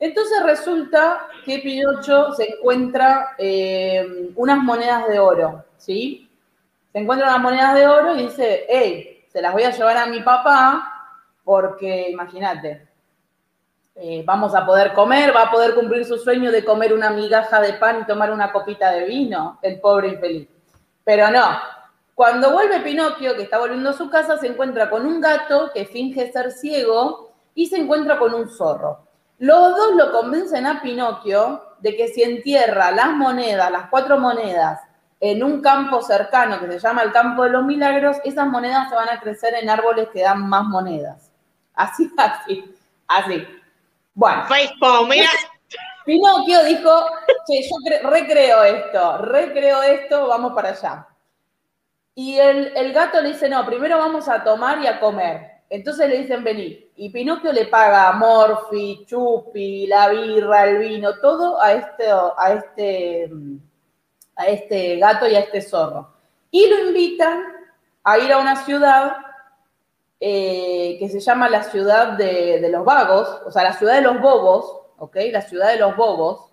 Entonces 0.00 0.42
resulta 0.42 1.28
que 1.44 1.60
Pinocho 1.60 2.32
se 2.32 2.54
encuentra 2.54 3.36
eh, 3.38 4.32
unas 4.34 4.58
monedas 4.58 5.06
de 5.06 5.20
oro, 5.20 5.64
¿sí? 5.76 6.28
Se 6.90 6.98
encuentra 6.98 7.28
unas 7.28 7.40
monedas 7.40 7.74
de 7.76 7.86
oro 7.86 8.16
y 8.16 8.22
dice, 8.24 8.66
hey, 8.68 9.24
se 9.28 9.40
las 9.40 9.52
voy 9.52 9.62
a 9.62 9.70
llevar 9.70 9.98
a 9.98 10.06
mi 10.06 10.20
papá 10.20 11.14
porque, 11.44 12.10
imagínate, 12.10 12.88
eh, 13.94 14.22
vamos 14.24 14.54
a 14.54 14.64
poder 14.64 14.92
comer, 14.92 15.34
va 15.34 15.42
a 15.42 15.50
poder 15.50 15.74
cumplir 15.74 16.04
su 16.04 16.16
sueño 16.18 16.50
de 16.50 16.64
comer 16.64 16.92
una 16.92 17.10
migaja 17.10 17.60
de 17.60 17.74
pan 17.74 18.00
y 18.00 18.06
tomar 18.06 18.30
una 18.30 18.52
copita 18.52 18.90
de 18.92 19.04
vino, 19.04 19.58
el 19.62 19.80
pobre 19.80 20.08
infeliz. 20.08 20.48
Pero 21.04 21.30
no, 21.30 21.58
cuando 22.14 22.52
vuelve 22.52 22.80
Pinocchio, 22.80 23.34
que 23.34 23.42
está 23.42 23.58
volviendo 23.58 23.90
a 23.90 23.94
su 23.94 24.10
casa, 24.10 24.38
se 24.38 24.46
encuentra 24.46 24.90
con 24.90 25.06
un 25.06 25.20
gato 25.20 25.70
que 25.72 25.86
finge 25.86 26.30
ser 26.32 26.52
ciego 26.52 27.32
y 27.54 27.66
se 27.66 27.78
encuentra 27.78 28.18
con 28.18 28.34
un 28.34 28.48
zorro. 28.48 29.06
Los 29.38 29.76
dos 29.76 29.94
lo 29.96 30.12
convencen 30.12 30.66
a 30.66 30.82
Pinocchio 30.82 31.62
de 31.80 31.96
que 31.96 32.08
si 32.08 32.22
entierra 32.22 32.90
las 32.90 33.12
monedas, 33.12 33.70
las 33.70 33.88
cuatro 33.88 34.18
monedas, 34.18 34.80
en 35.18 35.42
un 35.42 35.60
campo 35.60 36.00
cercano 36.02 36.60
que 36.60 36.72
se 36.72 36.78
llama 36.78 37.02
el 37.02 37.12
campo 37.12 37.44
de 37.44 37.50
los 37.50 37.64
milagros, 37.64 38.18
esas 38.24 38.46
monedas 38.46 38.88
se 38.88 38.94
van 38.94 39.08
a 39.08 39.20
crecer 39.20 39.54
en 39.54 39.68
árboles 39.68 40.08
que 40.12 40.22
dan 40.22 40.48
más 40.48 40.64
monedas. 40.64 41.30
Así, 41.74 42.10
así, 42.18 42.74
así. 43.06 43.46
Bueno. 44.20 44.44
mira. 45.08 45.30
Pinocchio 46.04 46.62
dijo, 46.64 47.06
che, 47.46 47.62
yo 47.62 48.10
recreo 48.10 48.62
esto, 48.64 49.16
recreo 49.18 49.82
esto, 49.82 50.28
vamos 50.28 50.52
para 50.52 50.70
allá. 50.70 51.06
Y 52.14 52.36
el, 52.36 52.76
el 52.76 52.92
gato 52.92 53.22
le 53.22 53.30
dice, 53.30 53.48
no, 53.48 53.64
primero 53.64 53.96
vamos 53.96 54.28
a 54.28 54.44
tomar 54.44 54.82
y 54.82 54.86
a 54.86 55.00
comer. 55.00 55.62
Entonces 55.70 56.06
le 56.10 56.18
dicen, 56.18 56.44
vení. 56.44 56.90
Y 56.96 57.08
Pinocchio 57.08 57.50
le 57.50 57.64
paga 57.66 58.08
a 58.08 58.12
Morphy, 58.12 59.06
Chupi, 59.06 59.86
la 59.86 60.10
birra, 60.10 60.64
el 60.66 60.78
vino, 60.78 61.18
todo 61.18 61.58
a 61.58 61.72
este, 61.72 62.10
a 62.10 62.52
este, 62.52 63.30
a 64.36 64.46
este 64.48 64.96
gato 64.98 65.28
y 65.28 65.34
a 65.34 65.40
este 65.40 65.62
zorro. 65.62 66.12
Y 66.50 66.68
lo 66.68 66.88
invitan 66.88 67.42
a 68.04 68.18
ir 68.18 68.30
a 68.30 68.38
una 68.38 68.56
ciudad 68.66 69.16
eh, 70.22 70.96
que 70.98 71.08
se 71.08 71.18
llama 71.18 71.48
la 71.48 71.62
ciudad 71.62 72.12
de, 72.12 72.68
los 72.70 72.84
vagos, 72.84 73.40
o 73.46 73.50
sea, 73.50 73.64
la 73.64 73.72
ciudad 73.72 73.94
de 73.94 74.02
los 74.02 74.20
bobos, 74.20 74.82
¿ok? 74.98 75.16
La 75.32 75.40
ciudad 75.40 75.72
de 75.72 75.78
los 75.78 75.96
bobos, 75.96 76.52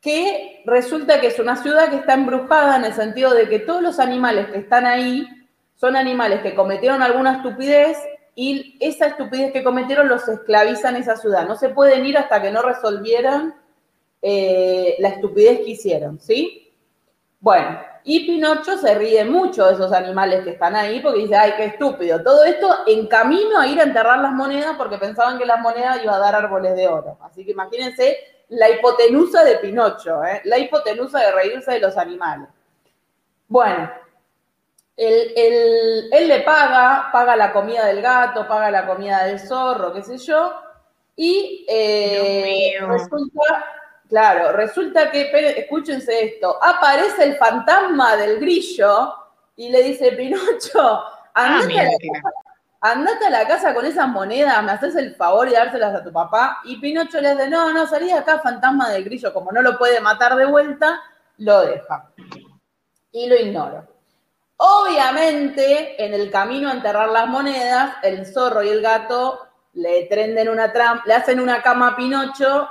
que 0.00 0.62
resulta 0.66 1.20
que 1.20 1.28
es 1.28 1.38
una 1.38 1.56
ciudad 1.56 1.90
que 1.90 1.96
está 1.96 2.14
embrujada 2.14 2.76
en 2.76 2.84
el 2.84 2.92
sentido 2.92 3.34
de 3.34 3.48
que 3.48 3.60
todos 3.60 3.82
los 3.82 4.00
animales 4.00 4.48
que 4.48 4.58
están 4.58 4.84
ahí 4.84 5.26
son 5.76 5.94
animales 5.94 6.40
que 6.40 6.54
cometieron 6.56 7.02
alguna 7.02 7.36
estupidez 7.36 7.98
y 8.34 8.76
esa 8.80 9.06
estupidez 9.06 9.52
que 9.52 9.64
cometieron 9.64 10.08
los 10.08 10.28
esclaviza 10.28 10.90
en 10.90 10.96
esa 10.96 11.16
ciudad. 11.16 11.46
No 11.46 11.54
se 11.54 11.68
pueden 11.68 12.04
ir 12.04 12.18
hasta 12.18 12.42
que 12.42 12.50
no 12.50 12.62
resolvieran 12.62 13.54
eh, 14.22 14.96
la 14.98 15.08
estupidez 15.10 15.60
que 15.60 15.70
hicieron, 15.70 16.20
¿sí? 16.20 16.74
Bueno, 17.38 17.78
y 18.08 18.24
Pinocho 18.24 18.78
se 18.78 18.94
ríe 18.94 19.24
mucho 19.24 19.66
de 19.66 19.74
esos 19.74 19.92
animales 19.92 20.44
que 20.44 20.50
están 20.50 20.76
ahí 20.76 21.00
porque 21.00 21.22
dice, 21.22 21.34
ay, 21.34 21.54
qué 21.56 21.64
estúpido. 21.64 22.22
Todo 22.22 22.44
esto 22.44 22.72
en 22.86 23.08
camino 23.08 23.58
a 23.58 23.66
ir 23.66 23.80
a 23.80 23.82
enterrar 23.82 24.20
las 24.20 24.30
monedas 24.30 24.76
porque 24.78 24.96
pensaban 24.96 25.38
que 25.38 25.44
las 25.44 25.60
monedas 25.60 26.00
iban 26.04 26.14
a 26.14 26.18
dar 26.18 26.36
árboles 26.36 26.76
de 26.76 26.86
oro. 26.86 27.18
Así 27.20 27.44
que 27.44 27.50
imagínense 27.50 28.16
la 28.50 28.70
hipotenusa 28.70 29.42
de 29.42 29.56
Pinocho, 29.56 30.24
¿eh? 30.24 30.40
la 30.44 30.56
hipotenusa 30.56 31.18
de 31.18 31.32
reírse 31.32 31.72
de 31.72 31.80
los 31.80 31.96
animales. 31.96 32.48
Bueno, 33.48 33.90
él, 34.96 36.08
le 36.28 36.40
paga, 36.42 37.08
paga 37.10 37.34
la 37.34 37.52
comida 37.52 37.86
del 37.86 38.02
gato, 38.02 38.46
paga 38.46 38.70
la 38.70 38.86
comida 38.86 39.24
del 39.24 39.40
zorro, 39.40 39.92
qué 39.92 40.04
sé 40.04 40.16
yo, 40.18 40.54
y 41.16 41.66
eh, 41.68 42.74
resulta, 42.86 43.42
claro, 44.08 44.52
resulta 44.52 45.10
que, 45.10 45.30
escúchense 45.58 46.24
esto, 46.24 46.62
aparece 46.62 47.24
el 47.24 47.36
fantasma 47.36 48.16
del 48.16 48.38
grillo 48.38 49.14
y 49.56 49.68
le 49.70 49.82
dice, 49.82 50.12
Pinocho, 50.12 50.80
ah, 50.80 51.04
andate, 51.34 51.80
a 51.80 51.84
la 51.84 51.90
casa, 51.90 52.32
andate 52.80 53.26
a 53.26 53.30
la 53.30 53.46
casa 53.46 53.74
con 53.74 53.86
esas 53.86 54.08
monedas, 54.08 54.62
me 54.62 54.72
haces 54.72 54.94
el 54.96 55.14
favor 55.14 55.48
y 55.48 55.52
dárselas 55.52 55.94
a 55.94 56.04
tu 56.04 56.12
papá. 56.12 56.60
Y 56.64 56.78
Pinocho 56.78 57.20
le 57.20 57.32
dice, 57.32 57.48
no, 57.48 57.72
no, 57.72 57.86
salí 57.86 58.06
de 58.06 58.14
acá, 58.14 58.38
fantasma 58.40 58.90
del 58.90 59.04
grillo, 59.04 59.32
como 59.32 59.52
no 59.52 59.62
lo 59.62 59.78
puede 59.78 60.00
matar 60.00 60.36
de 60.36 60.46
vuelta, 60.46 61.00
lo 61.38 61.62
deja. 61.62 62.10
Y 63.12 63.28
lo 63.28 63.36
ignoro. 63.36 63.86
Obviamente, 64.58 66.02
en 66.02 66.14
el 66.14 66.30
camino 66.30 66.68
a 66.68 66.72
enterrar 66.72 67.10
las 67.10 67.26
monedas, 67.26 67.96
el 68.02 68.26
zorro 68.26 68.62
y 68.62 68.68
el 68.70 68.80
gato 68.80 69.46
le 69.74 70.04
trenden 70.04 70.48
una 70.48 70.72
trampa, 70.72 71.04
le 71.06 71.14
hacen 71.14 71.40
una 71.40 71.60
cama 71.60 71.88
a 71.88 71.96
Pinocho, 71.96 72.70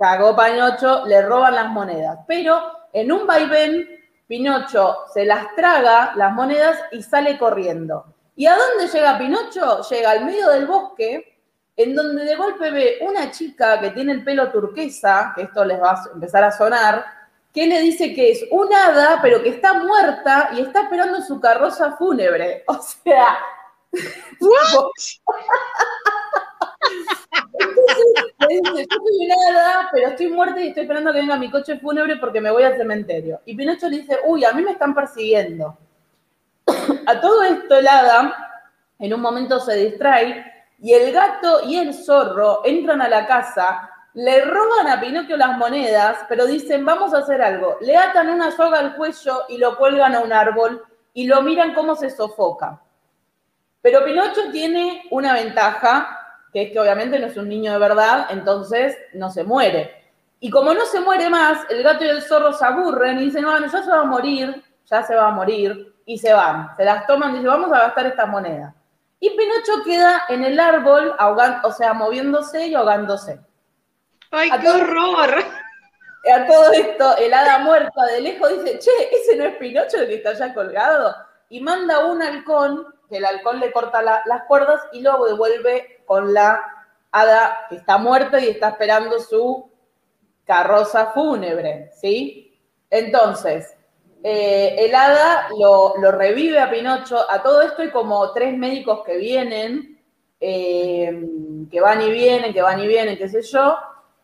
cagó 0.00 0.34
Pinocho, 0.34 1.04
le 1.06 1.20
roban 1.20 1.54
las 1.54 1.68
monedas. 1.68 2.18
Pero 2.26 2.58
en 2.92 3.12
un 3.12 3.26
vaivén, 3.26 3.86
Pinocho 4.26 5.04
se 5.12 5.26
las 5.26 5.54
traga 5.54 6.14
las 6.16 6.32
monedas 6.32 6.78
y 6.90 7.02
sale 7.02 7.38
corriendo. 7.38 8.06
¿Y 8.34 8.46
a 8.46 8.56
dónde 8.56 8.88
llega 8.88 9.18
Pinocho? 9.18 9.82
Llega 9.82 10.12
al 10.12 10.24
medio 10.24 10.48
del 10.48 10.66
bosque, 10.66 11.38
en 11.76 11.94
donde 11.94 12.24
de 12.24 12.36
golpe 12.36 12.70
ve 12.70 12.98
una 13.02 13.30
chica 13.30 13.78
que 13.78 13.90
tiene 13.90 14.12
el 14.12 14.24
pelo 14.24 14.50
turquesa, 14.50 15.34
que 15.36 15.42
esto 15.42 15.64
les 15.66 15.80
va 15.80 15.92
a 15.92 16.02
empezar 16.14 16.44
a 16.44 16.52
sonar, 16.52 17.04
que 17.52 17.66
le 17.66 17.80
dice 17.80 18.14
que 18.14 18.30
es 18.30 18.46
un 18.50 18.72
hada, 18.72 19.18
pero 19.20 19.42
que 19.42 19.50
está 19.50 19.74
muerta 19.74 20.50
y 20.54 20.62
está 20.62 20.82
esperando 20.82 21.20
su 21.20 21.38
carroza 21.38 21.96
fúnebre. 21.98 22.64
O 22.68 22.80
sea. 22.80 23.38
Yo 27.90 28.46
soy 28.48 29.26
un 29.26 29.32
hada, 29.32 29.88
pero 29.92 30.08
estoy 30.08 30.28
muerta 30.28 30.60
y 30.60 30.68
estoy 30.68 30.82
esperando 30.84 31.12
que 31.12 31.20
venga 31.20 31.36
mi 31.36 31.50
coche 31.50 31.78
fúnebre 31.78 32.16
porque 32.16 32.40
me 32.40 32.50
voy 32.50 32.62
al 32.62 32.76
cementerio. 32.76 33.40
Y 33.44 33.56
Pinocho 33.56 33.88
le 33.88 33.98
dice, 33.98 34.18
uy, 34.26 34.44
a 34.44 34.52
mí 34.52 34.62
me 34.62 34.72
están 34.72 34.94
persiguiendo. 34.94 35.76
a 37.06 37.20
todo 37.20 37.42
esto 37.42 37.76
el 37.76 37.88
hada 37.88 38.62
en 38.98 39.14
un 39.14 39.20
momento 39.20 39.60
se 39.60 39.74
distrae 39.76 40.44
y 40.78 40.92
el 40.92 41.12
gato 41.12 41.60
y 41.66 41.76
el 41.78 41.94
zorro 41.94 42.62
entran 42.64 43.02
a 43.02 43.08
la 43.08 43.26
casa 43.26 43.90
le 44.14 44.44
roban 44.44 44.88
a 44.88 45.00
Pinocchio 45.00 45.36
las 45.36 45.56
monedas, 45.56 46.18
pero 46.28 46.46
dicen, 46.46 46.84
vamos 46.84 47.14
a 47.14 47.18
hacer 47.18 47.40
algo. 47.42 47.76
Le 47.80 47.96
atan 47.96 48.28
una 48.28 48.50
soga 48.50 48.80
al 48.80 48.96
cuello 48.96 49.44
y 49.48 49.58
lo 49.58 49.76
cuelgan 49.76 50.14
a 50.14 50.20
un 50.20 50.32
árbol 50.32 50.84
y 51.14 51.26
lo 51.26 51.42
miran 51.42 51.74
cómo 51.74 51.94
se 51.94 52.10
sofoca. 52.10 52.80
Pero 53.82 54.04
Pinocho 54.04 54.50
tiene 54.50 55.04
una 55.10 55.34
ventaja, 55.34 56.19
que 56.52 56.62
es 56.62 56.72
que 56.72 56.80
obviamente 56.80 57.18
no 57.18 57.26
es 57.26 57.36
un 57.36 57.48
niño 57.48 57.72
de 57.72 57.78
verdad, 57.78 58.26
entonces 58.30 58.96
no 59.14 59.30
se 59.30 59.44
muere. 59.44 59.94
Y 60.40 60.50
como 60.50 60.72
no 60.74 60.86
se 60.86 61.00
muere 61.00 61.28
más, 61.28 61.66
el 61.70 61.82
gato 61.82 62.04
y 62.04 62.08
el 62.08 62.22
zorro 62.22 62.52
se 62.52 62.64
aburren 62.64 63.18
y 63.18 63.26
dicen, 63.26 63.44
bueno, 63.44 63.66
ya 63.66 63.82
se 63.82 63.90
va 63.90 64.00
a 64.00 64.04
morir, 64.04 64.62
ya 64.86 65.02
se 65.02 65.14
va 65.14 65.28
a 65.28 65.32
morir, 65.32 65.90
y 66.10 66.18
se 66.18 66.32
van. 66.32 66.76
Se 66.76 66.84
las 66.84 67.06
toman 67.06 67.30
y 67.30 67.32
dicen, 67.34 67.50
vamos 67.50 67.72
a 67.72 67.78
gastar 67.78 68.06
estas 68.06 68.28
monedas. 68.28 68.74
Y 69.20 69.30
Pinocho 69.30 69.84
queda 69.84 70.24
en 70.28 70.42
el 70.42 70.58
árbol, 70.58 71.14
ahogando, 71.18 71.68
o 71.68 71.72
sea, 71.72 71.92
moviéndose 71.92 72.66
y 72.66 72.74
ahogándose. 72.74 73.38
¡Ay, 74.32 74.50
qué 74.60 74.68
horror! 74.68 75.44
A 76.34 76.46
todo 76.46 76.72
esto, 76.72 77.16
el 77.16 77.32
hada 77.32 77.58
muerta 77.58 78.06
de 78.06 78.22
lejos 78.22 78.50
dice, 78.50 78.78
che, 78.78 78.90
ese 79.12 79.36
no 79.36 79.44
es 79.44 79.56
Pinocho 79.56 79.98
el 79.98 80.08
que 80.08 80.16
está 80.16 80.30
allá 80.30 80.52
colgado. 80.52 81.14
Y 81.48 81.60
manda 81.60 82.06
un 82.06 82.22
halcón, 82.22 82.86
que 83.10 83.18
el 83.18 83.24
halcón 83.24 83.60
le 83.60 83.72
corta 83.72 84.02
las 84.02 84.42
cuerdas 84.46 84.80
y 84.92 85.00
luego 85.02 85.26
devuelve 85.26 86.02
con 86.06 86.32
la 86.32 86.62
hada 87.10 87.66
que 87.68 87.76
está 87.76 87.98
muerta 87.98 88.40
y 88.40 88.48
está 88.48 88.68
esperando 88.70 89.18
su 89.18 89.70
carroza 90.44 91.06
fúnebre, 91.06 91.90
¿sí? 92.00 92.58
Entonces, 92.88 93.74
eh, 94.22 94.76
el 94.78 94.94
hada 94.94 95.48
lo, 95.58 95.94
revive 96.12 96.60
a 96.60 96.70
Pinocho. 96.70 97.18
A 97.28 97.42
todo 97.42 97.62
esto 97.62 97.82
hay 97.82 97.90
como 97.90 98.32
tres 98.32 98.56
médicos 98.56 99.02
que 99.04 99.16
vienen, 99.16 100.00
eh, 100.40 101.26
que 101.70 101.80
van 101.80 102.00
y 102.02 102.10
vienen, 102.10 102.54
que 102.54 102.62
van 102.62 102.80
y 102.80 102.86
vienen, 102.86 103.18
qué 103.18 103.28
sé 103.28 103.42
yo 103.42 103.76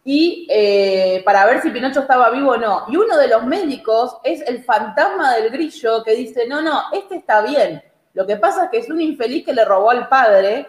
y 0.09 0.47
eh, 0.49 1.20
para 1.24 1.45
ver 1.47 1.61
si 1.61 1.70
Pinocho 1.70 1.99
estaba 1.99 2.30
vivo 2.30 2.53
o 2.53 2.57
no. 2.57 2.84
Y 2.87 2.97
uno 2.97 3.16
de 3.18 3.26
los 3.26 3.45
médicos 3.45 4.18
es 4.22 4.41
el 4.43 4.62
fantasma 4.62 5.34
del 5.34 5.51
grillo 5.51 6.05
que 6.05 6.14
dice, 6.14 6.47
no, 6.47 6.62
no, 6.62 6.80
este 6.93 7.16
está 7.16 7.43
bien. 7.43 7.82
Lo 8.17 8.27
que 8.27 8.37
pasa 8.37 8.64
es 8.64 8.71
que 8.71 8.79
es 8.79 8.89
un 8.89 8.99
infeliz 8.99 9.45
que 9.45 9.53
le 9.53 9.62
robó 9.62 9.91
al 9.91 10.09
padre 10.09 10.67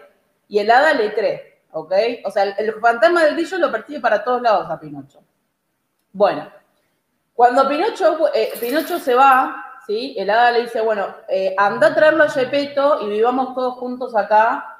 y 0.48 0.58
el 0.58 0.70
hada 0.70 0.92
le 0.92 1.14
cree, 1.14 1.62
¿ok? 1.72 1.94
O 2.26 2.30
sea, 2.30 2.42
el, 2.42 2.74
fantasma 2.74 3.24
del 3.24 3.36
grillo 3.36 3.56
lo 3.56 3.72
percibe 3.72 4.00
para 4.00 4.22
todos 4.22 4.42
lados 4.42 4.70
a 4.70 4.78
Pinocho. 4.78 5.22
Bueno, 6.12 6.46
cuando 7.32 7.66
Pinocho, 7.66 8.28
eh, 8.34 8.52
Pinocho 8.60 8.98
se 8.98 9.14
va, 9.14 9.80
¿sí? 9.86 10.14
El 10.18 10.28
hada 10.28 10.50
le 10.50 10.60
dice, 10.60 10.82
bueno, 10.82 11.06
eh, 11.26 11.54
anda 11.56 11.86
a 11.86 11.94
traerlo 11.94 12.24
a 12.24 12.28
Gepetto 12.28 13.00
y 13.00 13.08
vivamos 13.08 13.54
todos 13.54 13.78
juntos 13.78 14.14
acá 14.14 14.74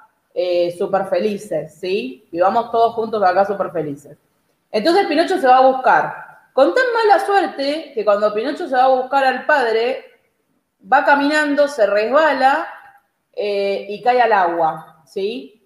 súper 0.76 1.06
felices, 1.06 1.74
¿sí? 1.80 2.28
Vivamos 2.30 2.70
todos 2.70 2.94
juntos 2.94 3.22
acá 3.22 3.46
súper 3.46 3.70
felices. 3.70 4.18
Entonces 4.70 5.06
Pinocho 5.06 5.38
se 5.38 5.46
va 5.46 5.56
a 5.56 5.66
buscar. 5.66 6.28
Con 6.52 6.74
tan 6.74 6.84
mala 6.92 7.24
suerte 7.24 7.92
que 7.94 8.04
cuando 8.04 8.34
Pinocho 8.34 8.68
se 8.68 8.76
va 8.76 8.84
a 8.84 8.88
buscar 8.88 9.24
al 9.24 9.46
padre, 9.46 10.07
va 10.80 11.04
caminando, 11.04 11.68
se 11.68 11.86
resbala 11.86 12.68
eh, 13.32 13.86
y 13.88 14.02
cae 14.02 14.20
al 14.20 14.32
agua, 14.32 15.02
¿sí? 15.06 15.62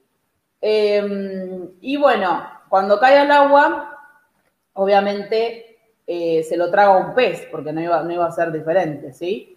Em, 0.61 1.71
y 1.81 1.97
bueno, 1.97 2.49
cuando 2.69 2.99
cae 2.99 3.19
al 3.19 3.31
agua, 3.31 3.99
obviamente 4.75 5.79
eh, 6.07 6.43
se 6.43 6.57
lo 6.57 6.71
traga 6.71 6.97
un 6.97 7.15
pez, 7.15 7.47
porque 7.51 7.73
no 7.73 7.81
iba, 7.81 8.03
no 8.03 8.13
iba 8.13 8.27
a 8.27 8.33
ser 8.33 8.53
diferente, 8.53 9.13
¿sí? 9.13 9.57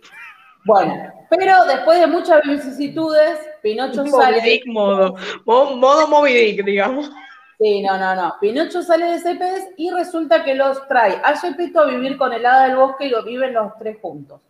Bueno, 0.65 1.13
pero 1.29 1.63
después 1.65 1.99
de 1.99 2.07
muchas 2.07 2.41
vicisitudes, 2.41 3.37
Pinocho 3.61 4.05
sale... 4.07 4.61
modo, 4.65 5.15
modo 5.45 6.07
Moby 6.07 6.59
digamos. 6.63 7.11
Sí, 7.59 7.81
no, 7.81 7.97
no, 7.97 8.15
no. 8.15 8.35
Pinocho 8.41 8.81
sale 8.81 9.05
de 9.05 9.15
ese 9.15 9.35
pez 9.35 9.69
y 9.77 9.89
resulta 9.91 10.43
que 10.43 10.55
los 10.55 10.87
trae 10.87 11.21
a 11.23 11.37
Gepetto 11.37 11.79
a 11.79 11.85
vivir 11.85 12.17
con 12.17 12.33
el 12.33 12.45
hada 12.45 12.67
del 12.67 12.75
bosque 12.75 13.05
y 13.05 13.09
lo 13.09 13.23
viven 13.23 13.53
los 13.53 13.77
tres 13.77 13.97
juntos. 14.01 14.41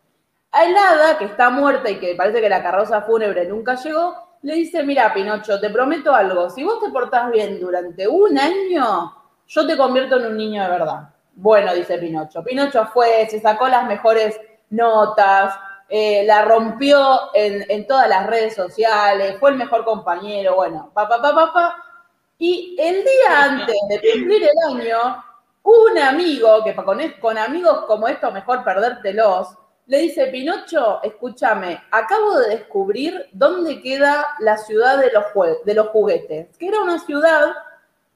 A 0.56 0.64
el 0.64 0.78
hada, 0.78 1.18
que 1.18 1.26
está 1.26 1.50
muerta 1.50 1.90
y 1.90 2.00
que 2.00 2.16
parece 2.16 2.40
que 2.40 2.48
la 2.48 2.64
carroza 2.64 3.02
fúnebre 3.02 3.46
nunca 3.46 3.76
llegó, 3.76 4.38
le 4.42 4.56
dice, 4.56 4.84
mira, 4.84 5.14
Pinocho, 5.14 5.60
te 5.60 5.70
prometo 5.70 6.16
algo, 6.16 6.50
si 6.50 6.64
vos 6.64 6.80
te 6.80 6.90
portás 6.92 7.30
bien 7.30 7.60
durante 7.60 8.08
un 8.08 8.40
año, 8.40 9.14
yo 9.48 9.68
te 9.68 9.76
convierto 9.76 10.16
en 10.16 10.28
un 10.28 10.38
niño 10.38 10.64
de 10.64 10.70
verdad. 10.70 11.10
Bueno, 11.34 11.74
dice 11.74 11.98
Pinocho. 11.98 12.42
Pinocho 12.42 12.86
fue, 12.94 13.28
se 13.30 13.42
sacó 13.42 13.68
las 13.68 13.86
mejores 13.86 14.40
notas, 14.70 15.54
eh, 15.90 16.24
la 16.26 16.44
rompió 16.44 17.34
en, 17.34 17.66
en, 17.70 17.86
todas 17.86 18.08
las 18.08 18.26
redes 18.26 18.56
sociales, 18.56 19.36
fue 19.42 19.50
el 19.50 19.58
mejor 19.58 19.84
compañero, 19.84 20.56
bueno, 20.56 20.90
papá, 20.94 21.22
papá, 21.22 21.48
papá. 21.48 21.84
Y 22.38 22.78
el 22.80 23.04
día 23.04 23.44
antes 23.44 23.76
de 23.90 24.12
cumplir 24.14 24.44
el 24.44 24.74
año, 24.74 25.22
un 25.64 25.98
amigo, 25.98 26.64
que 26.64 26.74
con, 26.74 26.98
con 27.20 27.38
amigos 27.38 27.84
como 27.88 28.08
esto 28.08 28.32
mejor 28.32 28.64
perdértelos, 28.64 29.50
le 29.88 30.00
dice, 30.00 30.28
Pinocho, 30.28 31.02
escúchame, 31.04 31.80
acabo 31.92 32.40
de 32.40 32.50
descubrir 32.50 33.28
dónde 33.32 33.82
queda 33.82 34.28
la 34.40 34.58
ciudad 34.58 34.98
de 35.00 35.12
los, 35.12 35.88
juguetes, 35.88 36.58
que 36.58 36.68
era 36.68 36.82
una 36.82 37.00
ciudad 37.00 37.54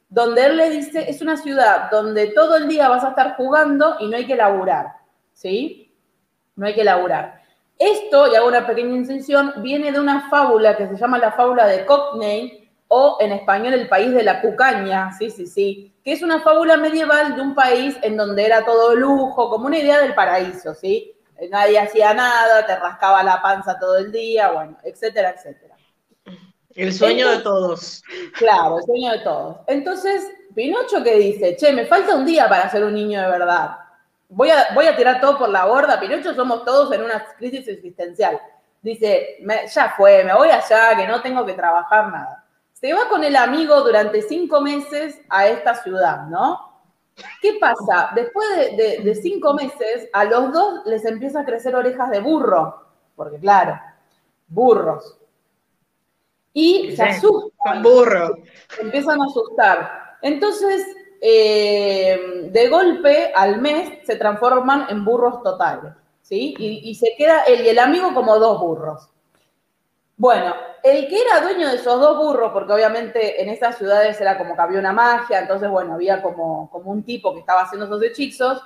donde 0.09 0.45
él 0.45 0.57
le 0.57 0.69
dice, 0.71 1.09
es 1.09 1.21
una 1.21 1.37
ciudad 1.37 1.91
donde 1.91 2.27
todo 2.27 2.55
el 2.55 2.67
día 2.67 2.89
vas 2.89 3.03
a 3.03 3.09
estar 3.09 3.35
jugando 3.35 3.97
y 3.99 4.07
no 4.07 4.17
hay 4.17 4.25
que 4.25 4.35
laburar, 4.35 4.93
¿sí? 5.33 5.93
No 6.55 6.65
hay 6.65 6.73
que 6.73 6.83
laburar. 6.83 7.43
Esto, 7.77 8.27
y 8.27 8.35
hago 8.35 8.47
una 8.47 8.65
pequeña 8.65 8.95
incisión, 8.95 9.53
viene 9.57 9.91
de 9.91 9.99
una 9.99 10.27
fábula 10.29 10.75
que 10.75 10.87
se 10.87 10.97
llama 10.97 11.19
la 11.19 11.31
fábula 11.31 11.67
de 11.67 11.85
Cockney, 11.85 12.69
o 12.91 13.17
en 13.21 13.31
español 13.31 13.75
El 13.75 13.87
país 13.87 14.11
de 14.11 14.23
la 14.23 14.41
cucaña, 14.41 15.11
sí, 15.13 15.29
sí, 15.29 15.45
sí, 15.45 15.93
que 16.03 16.11
es 16.11 16.23
una 16.23 16.41
fábula 16.41 16.75
medieval 16.75 17.35
de 17.35 17.41
un 17.41 17.53
país 17.53 17.95
en 18.01 18.17
donde 18.17 18.43
era 18.43 18.65
todo 18.65 18.95
lujo, 18.95 19.47
como 19.49 19.67
una 19.67 19.77
idea 19.77 20.01
del 20.01 20.15
paraíso, 20.15 20.73
¿sí? 20.73 21.13
Nadie 21.49 21.79
hacía 21.79 22.13
nada, 22.13 22.65
te 22.65 22.75
rascaba 22.75 23.23
la 23.23 23.41
panza 23.41 23.79
todo 23.79 23.97
el 23.97 24.11
día, 24.11 24.51
bueno, 24.51 24.77
etcétera, 24.83 25.31
etcétera. 25.31 25.75
El 26.75 26.93
sueño 26.93 27.29
de 27.29 27.39
todos. 27.39 28.03
Claro, 28.37 28.77
el 28.77 28.83
sueño 28.83 29.11
de 29.11 29.19
todos. 29.19 29.57
Entonces, 29.67 30.29
Pinocho 30.55 31.03
que 31.03 31.15
dice, 31.15 31.55
che, 31.55 31.73
me 31.73 31.85
falta 31.85 32.15
un 32.15 32.25
día 32.25 32.47
para 32.47 32.69
ser 32.69 32.83
un 32.83 32.93
niño 32.93 33.21
de 33.21 33.27
verdad. 33.27 33.77
Voy 34.29 34.49
a, 34.49 34.67
voy 34.73 34.85
a 34.85 34.95
tirar 34.95 35.19
todo 35.19 35.37
por 35.37 35.49
la 35.49 35.65
borda. 35.65 35.99
Pinocho 35.99 36.33
somos 36.33 36.63
todos 36.63 36.91
en 36.93 37.03
una 37.03 37.25
crisis 37.37 37.67
existencial. 37.67 38.39
Dice, 38.81 39.37
ya 39.73 39.93
fue, 39.97 40.23
me 40.23 40.33
voy 40.33 40.49
allá, 40.49 40.95
que 40.95 41.07
no 41.07 41.21
tengo 41.21 41.45
que 41.45 41.53
trabajar 41.53 42.11
nada. 42.11 42.45
Se 42.73 42.93
va 42.93 43.09
con 43.09 43.23
el 43.23 43.35
amigo 43.35 43.81
durante 43.81 44.21
cinco 44.21 44.61
meses 44.61 45.19
a 45.27 45.47
esta 45.47 45.75
ciudad, 45.75 46.27
¿no? 46.27 46.68
¿Qué 47.41 47.57
pasa? 47.59 48.11
Después 48.15 48.47
de, 48.77 49.15
cinco 49.15 49.53
meses, 49.53 50.09
a 50.13 50.25
los 50.25 50.51
dos 50.51 50.85
les 50.85 51.05
empieza 51.05 51.41
a 51.41 51.45
crecer 51.45 51.75
orejas 51.75 52.09
de 52.09 52.19
burro, 52.19 52.83
porque 53.15 53.39
claro, 53.39 53.79
burros. 54.47 55.17
Y 56.53 56.95
se 56.95 57.03
asustan. 57.03 57.83
Burro. 57.83 58.35
Se 58.75 58.81
empiezan 58.81 59.21
a 59.21 59.25
asustar. 59.25 60.17
Entonces, 60.21 60.85
eh, 61.21 62.49
de 62.51 62.69
golpe, 62.69 63.31
al 63.35 63.61
mes, 63.61 63.99
se 64.05 64.15
transforman 64.15 64.87
en 64.89 65.05
burros 65.05 65.43
totales, 65.43 65.93
¿sí? 66.21 66.55
Y, 66.57 66.89
y 66.89 66.95
se 66.95 67.13
queda 67.17 67.43
él 67.43 67.65
y 67.65 67.69
el 67.69 67.79
amigo 67.79 68.13
como 68.13 68.37
dos 68.39 68.59
burros. 68.59 69.09
Bueno, 70.17 70.53
el 70.83 71.07
que 71.07 71.21
era 71.21 71.41
dueño 71.41 71.67
de 71.67 71.75
esos 71.75 71.99
dos 71.99 72.17
burros, 72.17 72.51
porque 72.51 72.73
obviamente 72.73 73.41
en 73.41 73.49
esas 73.49 73.77
ciudades 73.77 74.19
era 74.19 74.37
como 74.37 74.55
que 74.55 74.61
había 74.61 74.79
una 74.79 74.93
magia, 74.93 75.39
entonces, 75.39 75.69
bueno, 75.69 75.93
había 75.93 76.21
como, 76.21 76.69
como 76.71 76.91
un 76.91 77.03
tipo 77.03 77.33
que 77.33 77.39
estaba 77.39 77.61
haciendo 77.61 77.85
esos 77.85 78.03
hechizos, 78.03 78.61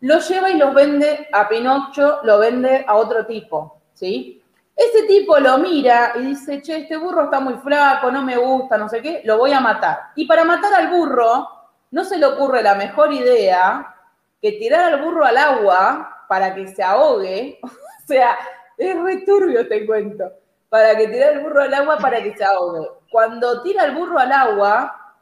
lo 0.00 0.18
lleva 0.20 0.50
y 0.50 0.58
los 0.58 0.74
vende 0.74 1.28
a 1.32 1.48
Pinocho, 1.48 2.20
lo 2.22 2.38
vende 2.38 2.84
a 2.86 2.96
otro 2.96 3.26
tipo, 3.26 3.80
¿sí? 3.94 4.42
Ese 4.76 5.06
tipo 5.06 5.38
lo 5.38 5.56
mira 5.58 6.12
y 6.16 6.22
dice, 6.22 6.60
che, 6.60 6.76
este 6.78 6.98
burro 6.98 7.24
está 7.24 7.40
muy 7.40 7.54
flaco, 7.54 8.10
no 8.10 8.22
me 8.22 8.36
gusta, 8.36 8.76
no 8.76 8.88
sé 8.90 9.00
qué, 9.00 9.22
lo 9.24 9.38
voy 9.38 9.52
a 9.52 9.60
matar. 9.60 9.98
Y 10.16 10.26
para 10.26 10.44
matar 10.44 10.74
al 10.74 10.88
burro, 10.88 11.48
no 11.90 12.04
se 12.04 12.18
le 12.18 12.26
ocurre 12.26 12.62
la 12.62 12.74
mejor 12.74 13.10
idea 13.12 13.94
que 14.42 14.52
tirar 14.52 14.92
al 14.92 15.02
burro 15.02 15.24
al 15.24 15.38
agua 15.38 16.24
para 16.28 16.54
que 16.54 16.68
se 16.68 16.82
ahogue. 16.82 17.58
o 17.62 18.06
sea, 18.06 18.36
es 18.76 19.02
re 19.02 19.22
turbio 19.24 19.66
te 19.66 19.86
cuento. 19.86 20.30
Para 20.68 20.96
que 20.96 21.08
tirar 21.08 21.34
al 21.34 21.42
burro 21.42 21.62
al 21.62 21.74
agua 21.74 21.98
para 21.98 22.22
que 22.22 22.36
se 22.36 22.44
ahogue. 22.44 22.88
Cuando 23.10 23.62
tira 23.62 23.84
al 23.84 23.94
burro 23.94 24.18
al 24.18 24.32
agua, 24.32 25.14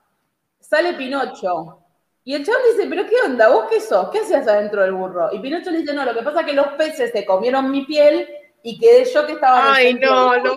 sale 0.61 0.95
Pinocho. 0.95 1.81
Y 2.25 2.35
el 2.35 2.45
chabón 2.45 2.63
dice, 2.71 2.89
pero 2.89 3.07
¿qué 3.07 3.17
onda? 3.25 3.49
¿Vos 3.49 3.67
qué 3.69 3.81
sos? 3.81 4.09
¿Qué 4.11 4.21
hacías 4.21 4.49
adentro 4.49 4.83
del 4.83 4.93
burro? 4.93 5.29
Y 5.33 5.41
Pinocho 5.41 5.71
le 5.71 5.79
dice, 5.79 5.93
no, 5.93 6.05
lo 6.05 6.15
que 6.15 6.23
pasa 6.23 6.41
es 6.41 6.47
que 6.47 6.55
los 6.55 6.69
peces 6.69 7.13
se 7.13 7.27
comieron 7.27 7.71
mi 7.71 7.85
piel 7.85 8.27
y 8.63 8.79
quedé 8.79 9.05
yo 9.05 9.27
que 9.27 9.33
estaba... 9.33 9.75
Ay, 9.75 9.95
no, 9.95 10.39
no. 10.39 10.57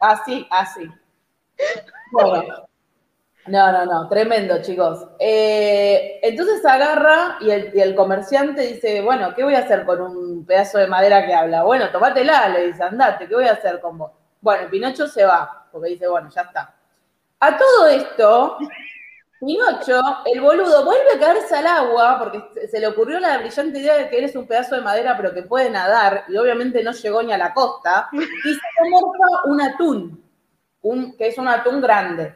Así, 0.00 0.46
así. 0.50 0.90
Bueno. 2.10 2.69
No, 3.46 3.72
no, 3.72 3.86
no, 3.86 4.08
tremendo, 4.08 4.60
chicos. 4.62 5.06
Eh, 5.18 6.20
entonces 6.22 6.64
agarra 6.64 7.38
y 7.40 7.50
el, 7.50 7.94
comerciante 7.94 8.62
dice, 8.62 9.00
bueno, 9.00 9.34
¿qué 9.34 9.42
voy 9.42 9.54
a 9.54 9.60
hacer 9.60 9.84
con 9.84 10.00
un 10.00 10.44
pedazo 10.44 10.78
de 10.78 10.86
madera 10.86 11.26
que 11.26 11.34
habla? 11.34 11.62
Bueno, 11.64 11.90
tomátela, 11.90 12.48
le 12.48 12.66
dice, 12.68 12.82
andate, 12.82 13.26
¿qué 13.26 13.34
voy 13.34 13.46
a 13.46 13.52
hacer 13.52 13.80
con 13.80 13.98
vos? 13.98 14.12
Bueno, 14.40 14.68
Pinocho 14.70 15.08
se 15.08 15.24
va, 15.24 15.66
porque 15.72 15.90
dice, 15.90 16.06
bueno, 16.06 16.28
ya 16.30 16.42
está. 16.42 16.74
A 17.40 17.56
todo 17.56 17.88
esto, 17.88 18.58
Pinocho, 19.40 20.00
el 20.26 20.40
boludo, 20.42 20.84
vuelve 20.84 21.14
a 21.16 21.18
caerse 21.18 21.56
al 21.56 21.66
agua 21.66 22.18
porque 22.18 22.68
se 22.68 22.78
le 22.78 22.86
ocurrió 22.86 23.18
la 23.18 23.38
brillante 23.38 23.78
idea 23.78 23.96
de 23.96 24.10
que 24.10 24.18
eres 24.18 24.36
un 24.36 24.46
pedazo 24.46 24.76
de 24.76 24.82
madera 24.82 25.16
pero 25.16 25.32
que 25.32 25.42
puede 25.42 25.70
nadar 25.70 26.24
y 26.28 26.36
obviamente 26.36 26.82
no 26.82 26.92
llegó 26.92 27.22
ni 27.22 27.32
a 27.32 27.38
la 27.38 27.54
costa 27.54 28.10
y 28.12 28.18
se 28.52 28.90
morfa 28.90 29.44
un 29.46 29.60
atún, 29.62 30.24
un, 30.82 31.16
que 31.16 31.28
es 31.28 31.38
un 31.38 31.48
atún 31.48 31.80
grande. 31.80 32.34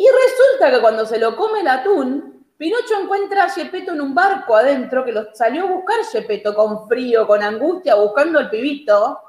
Y 0.00 0.06
resulta 0.06 0.70
que 0.70 0.80
cuando 0.80 1.04
se 1.04 1.18
lo 1.18 1.36
come 1.36 1.60
el 1.60 1.68
atún, 1.68 2.46
Pinocho 2.56 2.98
encuentra 3.02 3.44
a 3.44 3.50
Gepetto 3.50 3.92
en 3.92 4.00
un 4.00 4.14
barco 4.14 4.56
adentro 4.56 5.04
que 5.04 5.12
lo 5.12 5.34
salió 5.34 5.64
a 5.64 5.66
buscar 5.66 6.02
Gepetto 6.10 6.54
con 6.54 6.88
frío, 6.88 7.26
con 7.26 7.42
angustia, 7.42 7.96
buscando 7.96 8.38
al 8.38 8.48
pibito 8.48 9.20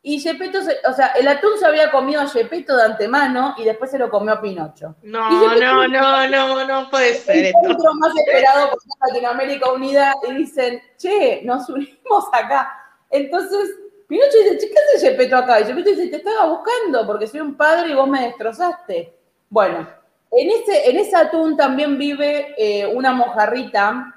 y 0.00 0.20
Gepetto, 0.20 0.60
o 0.88 0.92
sea, 0.92 1.08
el 1.08 1.26
atún 1.26 1.58
se 1.58 1.66
había 1.66 1.90
comido 1.90 2.20
a 2.20 2.28
Gepetto 2.28 2.76
de 2.76 2.84
antemano 2.84 3.56
y 3.58 3.64
después 3.64 3.90
se 3.90 3.98
lo 3.98 4.08
comió 4.08 4.34
a 4.34 4.40
Pinocho. 4.40 4.94
No, 5.02 5.56
no, 5.56 5.88
no, 5.88 6.28
no, 6.28 6.64
no 6.66 6.88
puede 6.88 7.14
ser. 7.14 7.46
El 7.46 7.76
más 7.98 8.12
esperado 8.16 8.70
por 8.70 8.80
Latinoamérica 9.08 9.72
Unida 9.72 10.14
y 10.28 10.34
dicen, 10.34 10.80
che, 10.98 11.42
nos 11.42 11.68
unimos 11.68 12.26
acá. 12.32 12.72
Entonces, 13.10 13.74
Pinocho 14.06 14.38
dice, 14.38 14.58
che, 14.58 14.68
¿qué 14.68 14.74
hace 14.96 15.10
Gepetto 15.10 15.36
acá? 15.36 15.58
Y 15.58 15.64
Gepetto 15.64 15.90
dice, 15.90 16.06
te 16.06 16.16
estaba 16.18 16.46
buscando 16.46 17.04
porque 17.08 17.26
soy 17.26 17.40
un 17.40 17.56
padre 17.56 17.90
y 17.90 17.94
vos 17.94 18.06
me 18.06 18.22
destrozaste. 18.22 19.18
Bueno, 19.48 20.01
en 20.32 20.50
ese, 20.50 20.90
en 20.90 20.98
ese 20.98 21.16
atún 21.16 21.56
también 21.56 21.98
vive 21.98 22.54
eh, 22.56 22.86
una 22.86 23.12
mojarrita, 23.12 24.14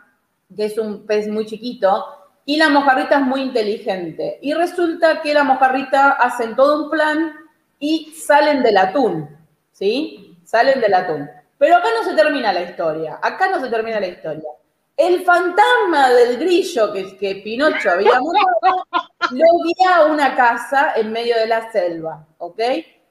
que 0.56 0.66
es 0.66 0.78
un 0.78 1.06
pez 1.06 1.28
muy 1.28 1.46
chiquito, 1.46 2.06
y 2.46 2.58
la 2.58 2.70
mojarrita 2.70 3.20
es 3.20 3.26
muy 3.26 3.42
inteligente. 3.42 4.40
Y 4.42 4.54
resulta 4.54 5.22
que 5.22 5.34
la 5.34 5.44
mojarrita 5.44 6.12
hacen 6.12 6.56
todo 6.56 6.86
un 6.86 6.90
plan 6.90 7.34
y 7.80 8.14
salen 8.16 8.64
del 8.64 8.78
atún, 8.78 9.30
¿sí? 9.72 10.40
Salen 10.46 10.80
del 10.80 10.94
atún. 10.94 11.30
Pero 11.58 11.78
acá 11.78 11.90
no 12.00 12.10
se 12.10 12.16
termina 12.16 12.54
la 12.54 12.62
historia, 12.62 13.20
acá 13.22 13.50
no 13.50 13.60
se 13.60 13.70
termina 13.70 14.00
la 14.00 14.08
historia. 14.08 14.50
El 14.96 15.24
fantasma 15.24 16.12
del 16.12 16.38
grillo 16.38 16.94
que, 16.94 17.18
que 17.18 17.36
Pinocho 17.44 17.92
había 17.92 18.12
matado 18.12 18.86
lo 19.32 19.46
guía 19.64 19.98
a 19.98 20.06
una 20.06 20.34
casa 20.36 20.94
en 20.96 21.12
medio 21.12 21.36
de 21.36 21.48
la 21.48 21.70
selva, 21.72 22.26
¿ok? 22.38 22.62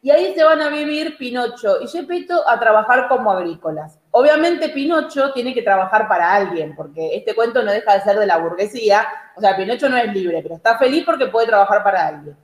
Y 0.04 0.10
ahí 0.10 0.34
se 0.34 0.44
van 0.44 0.60
a 0.60 0.68
vivir 0.68 1.16
Pinocho 1.16 1.80
y 1.80 1.88
Gepetto 1.88 2.46
a 2.46 2.60
trabajar 2.60 3.08
como 3.08 3.32
agrícolas. 3.32 3.98
Obviamente 4.10 4.68
Pinocho 4.68 5.32
tiene 5.32 5.54
que 5.54 5.62
trabajar 5.62 6.06
para 6.06 6.34
alguien, 6.34 6.76
porque 6.76 7.16
este 7.16 7.34
cuento 7.34 7.62
no 7.62 7.72
deja 7.72 7.94
de 7.94 8.02
ser 8.02 8.18
de 8.18 8.26
la 8.26 8.36
burguesía. 8.36 9.08
O 9.34 9.40
sea, 9.40 9.56
Pinocho 9.56 9.88
no 9.88 9.96
es 9.96 10.12
libre, 10.12 10.42
pero 10.42 10.56
está 10.56 10.76
feliz 10.76 11.04
porque 11.06 11.28
puede 11.28 11.46
trabajar 11.46 11.82
para 11.82 12.06
alguien. 12.06 12.36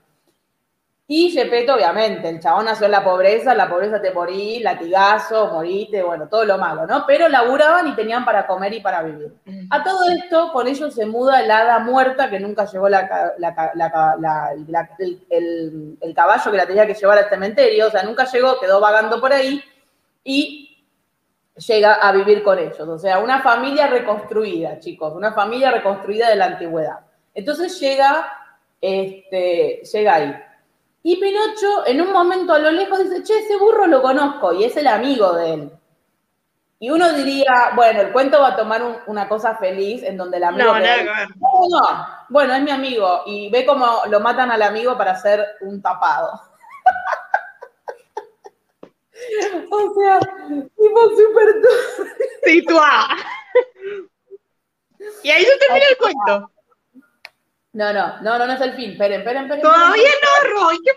Y 1.13 1.29
Gepetto, 1.33 1.75
obviamente, 1.75 2.29
el 2.29 2.39
chabón 2.39 2.67
nació 2.67 2.87
en 2.87 2.93
la 2.93 3.03
pobreza, 3.03 3.53
la 3.53 3.69
pobreza 3.69 4.01
te 4.01 4.13
morí, 4.13 4.61
latigazo, 4.61 5.49
moriste, 5.49 6.05
bueno, 6.05 6.29
todo 6.29 6.45
lo 6.45 6.57
malo, 6.57 6.87
¿no? 6.87 7.05
Pero 7.05 7.29
laburaban 7.29 7.89
y 7.89 7.97
tenían 7.97 8.25
para 8.25 8.47
comer 8.47 8.75
y 8.75 8.81
para 8.81 9.03
vivir. 9.03 9.35
A 9.71 9.83
todo 9.83 10.09
esto, 10.09 10.53
con 10.53 10.69
ellos 10.69 10.95
se 10.95 11.07
muda 11.07 11.43
la 11.43 11.63
hada 11.63 11.79
muerta 11.81 12.31
que 12.31 12.39
nunca 12.39 12.65
llevó 12.65 12.87
el, 12.87 12.95
caballo 16.15 16.51
que 16.53 16.57
la 16.57 16.67
tenía 16.67 16.87
que 16.87 16.95
llevar 16.95 17.19
al 17.19 17.29
cementerio, 17.29 17.89
o 17.89 17.91
sea, 17.91 18.05
nunca 18.05 18.25
llegó, 18.27 18.61
quedó 18.61 18.79
vagando 18.79 19.21
por 19.21 19.33
ahí 19.33 19.61
y 20.23 20.87
llega 21.57 21.95
a 21.95 22.13
vivir 22.13 22.45
con 22.45 22.57
ellos. 22.57 22.89
O 22.89 22.99
sea, 23.01 23.19
una 23.19 23.43
familia 23.43 23.89
reconstruida, 23.89 24.79
chicos, 24.79 25.13
una 25.17 25.33
familia 25.33 25.73
reconstruida 25.73 26.29
de 26.29 26.37
la 26.37 26.45
antigüedad. 26.45 27.01
Entonces 27.35 27.81
llega, 27.81 28.33
este, 28.81 29.83
llega 29.93 30.15
ahí. 30.15 30.37
Y 31.03 31.17
Pinocho 31.17 31.87
en 31.87 32.01
un 32.01 32.13
momento 32.13 32.53
a 32.53 32.59
lo 32.59 32.71
lejos 32.71 32.99
dice, 32.99 33.23
che, 33.23 33.39
ese 33.39 33.57
burro 33.57 33.87
lo 33.87 34.03
conozco 34.03 34.53
y 34.53 34.65
es 34.65 34.77
el 34.77 34.87
amigo 34.87 35.33
de 35.33 35.55
él. 35.55 35.73
Y 36.79 36.91
uno 36.91 37.13
diría, 37.13 37.73
bueno, 37.75 38.01
el 38.01 38.13
cuento 38.13 38.41
va 38.41 38.49
a 38.49 38.57
tomar 38.57 39.03
una 39.07 39.29
cosa 39.29 39.57
feliz 39.57 40.03
en 40.03 40.17
donde 40.17 40.39
el 40.39 40.45
amigo... 40.45 40.67
No, 40.67 40.81
no, 40.81 40.87
no, 41.69 42.09
bueno, 42.31 42.55
es 42.55 42.63
mi 42.63 42.71
amigo 42.71 43.23
y 43.27 43.51
ve 43.51 43.67
cómo 43.67 44.03
lo 44.09 44.21
matan 44.21 44.51
al 44.51 44.63
amigo 44.63 44.97
para 44.97 45.13
hacer 45.13 45.47
un 45.61 45.83
tapado. 45.83 46.33
o 49.71 49.95
sea, 49.95 50.19
tipo 50.21 51.11
súper... 51.11 51.61
Situá. 52.45 53.09
y 55.23 55.31
ahí 55.31 55.45
se 55.45 55.57
termina 55.59 55.87
el 55.87 55.99
cuento. 55.99 56.51
No, 57.73 57.93
no, 57.93 58.21
no, 58.23 58.39
no, 58.39 58.47
no 58.47 58.53
es 58.53 58.61
el 58.61 58.75
fin. 58.75 58.93
Esperen, 58.93 59.21
esperen, 59.21 59.43
esperen. 59.45 59.62
Todavía 59.62 60.11
no, 60.23 60.61
Roy. 60.61 60.79
¿Qué 60.85 60.91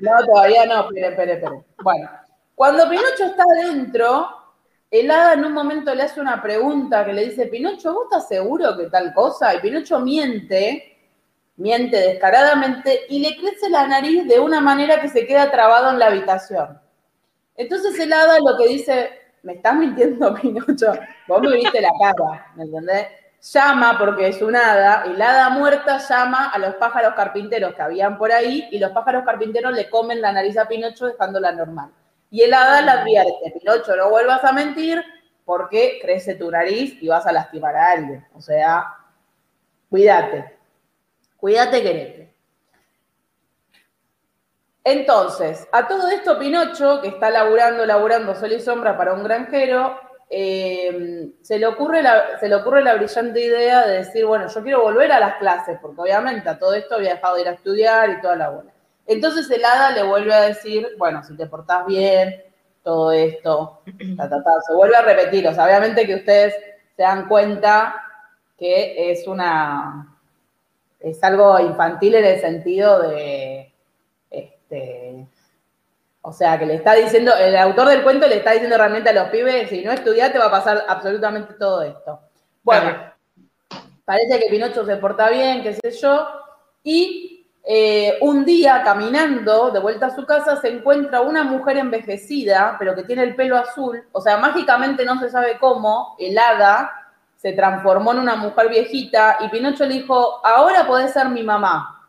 No, 0.00 0.26
todavía 0.26 0.66
no. 0.66 0.80
Esperen, 0.88 1.10
esperen, 1.12 1.36
esperen. 1.36 1.64
Bueno, 1.82 2.10
cuando 2.54 2.88
Pinocho 2.88 3.24
está 3.24 3.42
adentro, 3.42 4.28
el 4.90 5.10
hada 5.10 5.32
en 5.32 5.44
un 5.44 5.52
momento 5.52 5.94
le 5.94 6.02
hace 6.02 6.20
una 6.20 6.42
pregunta 6.42 7.04
que 7.04 7.14
le 7.14 7.24
dice, 7.24 7.46
Pinocho, 7.46 7.94
¿vos 7.94 8.04
estás 8.04 8.28
seguro 8.28 8.76
que 8.76 8.90
tal 8.90 9.14
cosa? 9.14 9.54
Y 9.54 9.60
Pinocho 9.60 10.00
miente, 10.00 10.98
miente 11.56 11.96
descaradamente 11.96 13.06
y 13.08 13.20
le 13.20 13.34
crece 13.36 13.70
la 13.70 13.86
nariz 13.86 14.28
de 14.28 14.38
una 14.38 14.60
manera 14.60 15.00
que 15.00 15.08
se 15.08 15.26
queda 15.26 15.50
trabado 15.50 15.90
en 15.90 15.98
la 15.98 16.08
habitación. 16.08 16.78
Entonces 17.56 17.98
el 17.98 18.12
hada 18.12 18.38
lo 18.38 18.58
que 18.58 18.68
dice, 18.68 19.10
me 19.42 19.54
estás 19.54 19.74
mintiendo, 19.74 20.34
Pinocho, 20.34 20.92
vos 21.26 21.40
me 21.40 21.56
viste 21.56 21.80
la 21.80 21.90
cara, 21.98 22.52
¿me 22.54 22.64
entendés? 22.64 23.06
Llama, 23.42 23.98
porque 23.98 24.28
es 24.28 24.40
un 24.40 24.54
hada, 24.54 25.04
la 25.06 25.30
hada 25.30 25.50
muerta 25.50 25.98
llama 25.98 26.50
a 26.50 26.58
los 26.58 26.76
pájaros 26.76 27.14
carpinteros 27.14 27.74
que 27.74 27.82
habían 27.82 28.16
por 28.16 28.30
ahí, 28.30 28.68
y 28.70 28.78
los 28.78 28.92
pájaros 28.92 29.24
carpinteros 29.24 29.72
le 29.72 29.90
comen 29.90 30.20
la 30.20 30.32
nariz 30.32 30.56
a 30.56 30.68
Pinocho 30.68 31.06
dejándola 31.06 31.52
normal. 31.52 31.90
Y 32.30 32.42
el 32.42 32.54
hada 32.54 32.80
le 32.80 32.90
advierte, 32.90 33.52
Pinocho, 33.58 33.96
no 33.96 34.10
vuelvas 34.10 34.44
a 34.44 34.52
mentir 34.52 35.04
porque 35.44 35.98
crece 36.00 36.36
tu 36.36 36.50
nariz 36.50 36.96
y 37.02 37.08
vas 37.08 37.26
a 37.26 37.32
lastimar 37.32 37.74
a 37.76 37.90
alguien. 37.90 38.26
O 38.34 38.40
sea, 38.40 38.96
cuídate, 39.90 40.56
cuídate, 41.36 41.82
querete. 41.82 42.34
Entonces, 44.84 45.68
a 45.72 45.86
todo 45.86 46.08
esto 46.08 46.38
Pinocho, 46.38 47.00
que 47.00 47.08
está 47.08 47.28
laburando, 47.28 47.84
laburando 47.84 48.34
sol 48.34 48.52
y 48.52 48.60
sombra 48.60 48.96
para 48.96 49.12
un 49.12 49.24
granjero, 49.24 50.00
eh, 50.34 51.30
se, 51.42 51.58
le 51.58 51.66
ocurre 51.66 52.02
la, 52.02 52.38
se 52.40 52.48
le 52.48 52.54
ocurre 52.54 52.82
la 52.82 52.94
brillante 52.94 53.38
idea 53.38 53.86
de 53.86 53.98
decir, 53.98 54.24
bueno, 54.24 54.48
yo 54.48 54.62
quiero 54.62 54.80
volver 54.80 55.12
a 55.12 55.20
las 55.20 55.34
clases, 55.36 55.78
porque 55.82 56.00
obviamente 56.00 56.48
a 56.48 56.58
todo 56.58 56.72
esto 56.72 56.94
había 56.94 57.16
dejado 57.16 57.34
de 57.34 57.42
ir 57.42 57.48
a 57.48 57.52
estudiar 57.52 58.08
y 58.08 58.20
toda 58.22 58.36
la 58.36 58.48
bola. 58.48 58.72
Entonces 59.06 59.50
el 59.50 59.62
hada 59.62 59.90
le 59.90 60.02
vuelve 60.04 60.32
a 60.32 60.40
decir, 60.40 60.88
bueno, 60.96 61.22
si 61.22 61.36
te 61.36 61.46
portás 61.46 61.84
bien, 61.84 62.42
todo 62.82 63.12
esto, 63.12 63.82
se 63.98 64.74
vuelve 64.74 64.96
a 64.96 65.02
repetir. 65.02 65.46
O 65.46 65.52
sea, 65.52 65.66
obviamente 65.66 66.06
que 66.06 66.14
ustedes 66.14 66.54
se 66.96 67.02
dan 67.02 67.28
cuenta 67.28 67.94
que 68.56 69.12
es 69.12 69.28
una, 69.28 70.16
es 70.98 71.22
algo 71.22 71.60
infantil 71.60 72.14
en 72.14 72.24
el 72.24 72.40
sentido 72.40 73.02
de, 73.02 73.70
este, 74.30 75.26
o 76.24 76.32
sea, 76.32 76.58
que 76.58 76.66
le 76.66 76.76
está 76.76 76.94
diciendo, 76.94 77.34
el 77.36 77.56
autor 77.56 77.88
del 77.88 78.02
cuento 78.04 78.28
le 78.28 78.36
está 78.36 78.52
diciendo 78.52 78.78
realmente 78.78 79.10
a 79.10 79.12
los 79.12 79.28
pibes, 79.28 79.68
si 79.68 79.84
no 79.84 79.90
estudias 79.90 80.32
te 80.32 80.38
va 80.38 80.46
a 80.46 80.50
pasar 80.50 80.84
absolutamente 80.88 81.54
todo 81.54 81.82
esto. 81.82 82.20
Bueno, 82.62 82.96
parece 84.04 84.38
que 84.38 84.48
Pinocho 84.48 84.86
se 84.86 84.96
porta 84.96 85.28
bien, 85.30 85.64
qué 85.64 85.74
sé 85.74 85.90
yo, 85.90 86.28
y 86.84 87.50
eh, 87.64 88.18
un 88.20 88.44
día 88.44 88.82
caminando 88.84 89.72
de 89.72 89.80
vuelta 89.80 90.06
a 90.06 90.14
su 90.14 90.24
casa 90.24 90.60
se 90.60 90.68
encuentra 90.68 91.22
una 91.22 91.42
mujer 91.42 91.76
envejecida, 91.78 92.76
pero 92.78 92.94
que 92.94 93.02
tiene 93.02 93.24
el 93.24 93.34
pelo 93.34 93.56
azul, 93.56 94.04
o 94.12 94.20
sea, 94.20 94.36
mágicamente 94.36 95.04
no 95.04 95.18
se 95.18 95.28
sabe 95.28 95.58
cómo, 95.58 96.14
el 96.20 96.38
hada 96.38 97.02
se 97.36 97.52
transformó 97.52 98.12
en 98.12 98.20
una 98.20 98.36
mujer 98.36 98.68
viejita 98.68 99.38
y 99.40 99.48
Pinocho 99.48 99.84
le 99.84 99.94
dijo, 99.94 100.46
ahora 100.46 100.86
podés 100.86 101.12
ser 101.12 101.28
mi 101.28 101.42
mamá. 101.42 102.08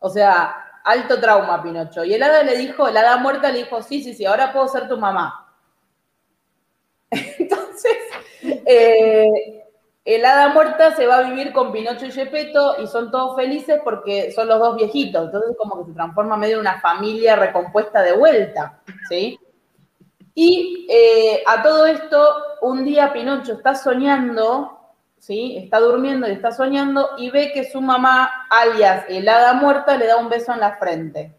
O 0.00 0.08
sea, 0.08 0.69
alto 0.84 1.20
trauma 1.20 1.62
Pinocho. 1.62 2.04
Y 2.04 2.14
el 2.14 2.22
hada 2.22 2.42
le 2.42 2.56
dijo, 2.56 2.88
el 2.88 2.96
hada 2.96 3.16
muerta 3.18 3.50
le 3.50 3.58
dijo, 3.60 3.82
sí, 3.82 4.02
sí, 4.02 4.14
sí, 4.14 4.24
ahora 4.24 4.52
puedo 4.52 4.68
ser 4.68 4.88
tu 4.88 4.98
mamá. 4.98 5.54
Entonces, 7.10 7.96
eh, 8.42 9.60
el 10.04 10.24
hada 10.24 10.48
muerta 10.48 10.94
se 10.96 11.06
va 11.06 11.18
a 11.18 11.22
vivir 11.22 11.52
con 11.52 11.72
Pinocho 11.72 12.06
y 12.06 12.12
Gepetto 12.12 12.82
y 12.82 12.86
son 12.86 13.10
todos 13.10 13.36
felices 13.36 13.80
porque 13.84 14.32
son 14.32 14.48
los 14.48 14.58
dos 14.58 14.76
viejitos. 14.76 15.26
Entonces, 15.26 15.56
como 15.58 15.78
que 15.78 15.90
se 15.90 15.94
transforma 15.94 16.36
medio 16.36 16.54
en 16.54 16.60
una 16.60 16.80
familia 16.80 17.36
recompuesta 17.36 18.02
de 18.02 18.12
vuelta, 18.12 18.80
¿sí? 19.08 19.38
Y 20.34 20.86
eh, 20.88 21.42
a 21.46 21.62
todo 21.62 21.86
esto, 21.86 22.34
un 22.62 22.84
día 22.84 23.12
Pinocho 23.12 23.54
está 23.54 23.74
soñando, 23.74 24.79
¿sí? 25.20 25.56
Está 25.58 25.78
durmiendo 25.78 26.26
y 26.26 26.32
está 26.32 26.50
soñando 26.50 27.10
y 27.18 27.30
ve 27.30 27.52
que 27.52 27.70
su 27.70 27.80
mamá, 27.80 28.46
alias 28.50 29.04
el 29.08 29.28
hada 29.28 29.52
muerta, 29.52 29.96
le 29.96 30.06
da 30.06 30.16
un 30.16 30.28
beso 30.28 30.52
en 30.52 30.60
la 30.60 30.76
frente. 30.76 31.32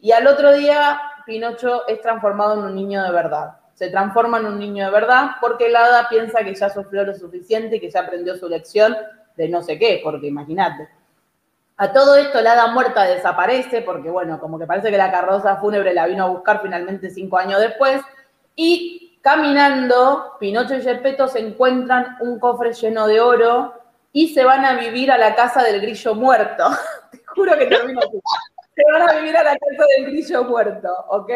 Y 0.00 0.10
al 0.10 0.26
otro 0.26 0.52
día, 0.52 1.00
Pinocho 1.26 1.86
es 1.86 2.00
transformado 2.00 2.54
en 2.54 2.64
un 2.64 2.74
niño 2.74 3.04
de 3.04 3.12
verdad. 3.12 3.58
Se 3.74 3.90
transforma 3.90 4.38
en 4.38 4.46
un 4.46 4.58
niño 4.58 4.86
de 4.86 4.90
verdad 4.90 5.32
porque 5.40 5.66
el 5.66 5.76
hada 5.76 6.08
piensa 6.08 6.42
que 6.42 6.54
ya 6.54 6.70
sufrió 6.70 7.04
lo 7.04 7.14
suficiente 7.14 7.76
y 7.76 7.80
que 7.80 7.90
ya 7.90 8.00
aprendió 8.00 8.36
su 8.36 8.48
lección 8.48 8.96
de 9.36 9.48
no 9.48 9.62
sé 9.62 9.78
qué, 9.78 10.00
porque 10.02 10.26
imagínate. 10.26 10.88
A 11.76 11.92
todo 11.92 12.16
esto, 12.16 12.40
la 12.40 12.52
hada 12.52 12.68
muerta 12.68 13.04
desaparece 13.04 13.82
porque, 13.82 14.10
bueno, 14.10 14.40
como 14.40 14.58
que 14.58 14.66
parece 14.66 14.90
que 14.90 14.96
la 14.96 15.12
carroza 15.12 15.56
fúnebre 15.58 15.94
la 15.94 16.06
vino 16.06 16.24
a 16.24 16.28
buscar 16.28 16.60
finalmente 16.60 17.10
cinco 17.10 17.38
años 17.38 17.60
después. 17.60 18.00
Y 18.56 19.07
caminando, 19.22 20.36
Pinocho 20.38 20.74
y 20.74 20.82
Gepetto 20.82 21.28
se 21.28 21.40
encuentran 21.40 22.16
un 22.20 22.38
cofre 22.38 22.72
lleno 22.72 23.06
de 23.06 23.20
oro 23.20 23.74
y 24.12 24.28
se 24.28 24.44
van 24.44 24.64
a 24.64 24.74
vivir 24.74 25.10
a 25.10 25.18
la 25.18 25.34
casa 25.34 25.62
del 25.62 25.80
grillo 25.80 26.14
muerto. 26.14 26.64
Te 27.10 27.20
juro 27.26 27.56
que 27.58 27.66
termino 27.66 28.00
así. 28.00 28.20
Se 28.74 28.82
van 28.92 29.08
a 29.08 29.12
vivir 29.14 29.36
a 29.36 29.42
la 29.42 29.56
casa 29.56 29.84
del 29.96 30.06
grillo 30.06 30.44
muerto, 30.44 30.88
¿ok? 31.08 31.30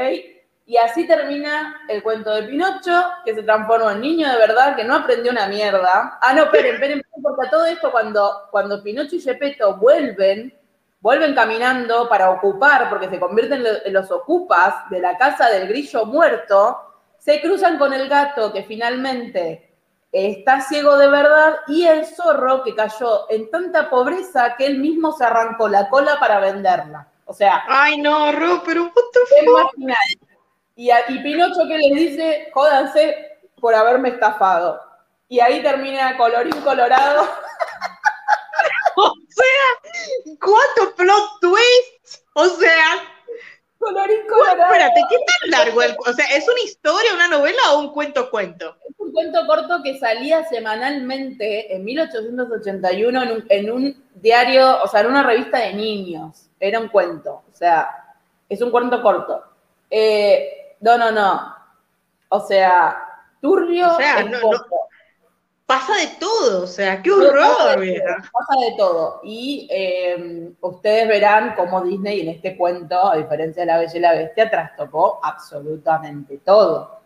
Y 0.65 0.77
así 0.77 1.07
termina 1.07 1.83
el 1.89 2.03
cuento 2.03 2.33
de 2.33 2.45
Pinocho, 2.45 3.03
que 3.25 3.35
se 3.35 3.43
transformó 3.43 3.91
en 3.91 4.01
niño 4.01 4.31
de 4.31 4.39
verdad, 4.39 4.77
que 4.77 4.85
no 4.85 4.95
aprendió 4.95 5.33
una 5.33 5.49
mierda. 5.49 6.19
Ah, 6.21 6.33
no, 6.35 6.45
esperen, 6.45 6.75
esperen, 6.75 7.03
porque 7.21 7.47
a 7.47 7.51
todo 7.51 7.65
esto 7.67 7.91
cuando, 7.91 8.49
cuando 8.51 8.83
Pinocho 8.83 9.17
y 9.17 9.21
Gepetto 9.21 9.77
vuelven, 9.77 10.57
vuelven 11.01 11.35
caminando 11.35 12.09
para 12.09 12.31
ocupar, 12.31 12.89
porque 12.89 13.09
se 13.09 13.19
convierten 13.19 13.65
en 13.85 13.93
los 13.93 14.11
ocupas 14.13 14.89
de 14.89 15.01
la 15.01 15.19
casa 15.19 15.49
del 15.49 15.67
grillo 15.67 16.07
muerto, 16.07 16.92
se 17.23 17.41
cruzan 17.41 17.79
con 17.79 17.93
el 17.93 18.09
gato 18.09 18.53
que 18.53 18.65
finalmente 18.65 19.77
está 20.11 20.61
ciego 20.61 20.97
de 20.97 21.07
verdad 21.07 21.55
y 21.69 21.87
el 21.87 22.05
zorro 22.05 22.65
que 22.65 22.75
cayó 22.75 23.31
en 23.31 23.49
tanta 23.49 23.89
pobreza 23.89 24.57
que 24.57 24.67
él 24.67 24.81
mismo 24.81 25.13
se 25.13 25.25
arrancó 25.25 25.69
la 25.69 25.89
cola 25.89 26.19
para 26.19 26.41
venderla. 26.41 27.07
O 27.27 27.33
sea... 27.33 27.63
Ay, 27.69 27.99
no, 27.99 28.33
Ro, 28.33 28.63
pero 28.67 28.93
what 28.93 29.67
the 29.77 29.95
y, 30.75 30.91
y 30.91 31.19
Pinocho 31.23 31.69
que 31.69 31.79
les 31.79 31.95
dice, 31.95 32.51
jódanse 32.53 33.39
por 33.61 33.73
haberme 33.73 34.09
estafado. 34.09 34.81
Y 35.29 35.39
ahí 35.39 35.63
termina 35.63 36.17
colorín 36.17 36.61
colorado. 36.63 37.23
o 38.97 39.15
sea, 39.29 40.35
¿cuánto 40.41 40.97
plot 40.97 41.41
twist? 41.41 42.25
O 42.35 42.47
sea, 42.47 42.85
colorín 43.83 44.27
colorado. 44.29 44.63
espérate, 44.63 45.01
¿qué 45.11 45.17
tan 45.17 45.51
largo? 45.51 45.83
El, 45.83 45.97
o 45.99 46.13
sea, 46.13 46.25
¿es 46.37 46.49
una 46.49 46.61
historia, 46.61 47.15
una 47.15 47.29
novela 47.29 47.61
o 47.73 47.81
un 47.81 47.93
cuento 47.93 48.31
cuento? 48.31 48.77
Es 48.89 48.95
un 48.99 49.13
cuento 49.13 49.47
corto 49.47 49.83
que 49.83 49.99
salía 49.99 50.45
semanalmente 50.45 51.75
en 51.75 51.85
1881 51.85 53.23
en 53.23 53.33
un, 53.33 53.45
en 53.49 53.71
un 53.71 54.05
diario, 54.15 54.83
o 54.83 54.89
sea, 54.89 55.01
en 55.01 55.09
una 55.09 55.23
revista 55.23 55.59
de 55.59 55.75
niños. 55.75 56.49
Era 56.61 56.79
un 56.79 56.89
cuento, 56.89 57.43
o 57.51 57.55
sea, 57.55 58.17
es 58.49 58.63
un 58.63 58.71
cuento 58.71 59.03
corto. 59.03 59.43
Eh, 59.91 60.77
no, 60.81 60.97
no, 60.97 61.11
no. 61.11 61.55
O 62.29 62.41
sea, 62.41 62.97
turbio. 63.41 63.93
O 63.93 63.97
sea, 63.97 64.23
no, 64.25 64.39
pasa 65.67 65.97
de 65.97 66.09
todo, 66.19 66.65
o 66.65 66.67
sea, 66.67 67.03
qué 67.03 67.11
horror, 67.11 67.43
pasa 67.47 67.81
de, 67.81 68.03
pasa 68.03 68.61
de 68.61 68.77
todo. 68.77 69.21
Y 69.25 69.69
eh, 69.71 70.51
ustedes 70.61 71.09
verán 71.09 71.55
cómo 71.57 71.83
Disney 71.83 72.21
en 72.21 72.29
este 72.29 72.57
cuento, 72.57 73.11
a 73.11 73.17
diferencia 73.17 73.63
de 73.63 73.67
La 73.67 73.79
Bella 73.79 73.97
y 73.97 74.01
la 74.01 74.13
Bestia, 74.13 74.51
trastocó 74.51 75.21
absolutamente 75.23 76.39
todo. 76.45 77.01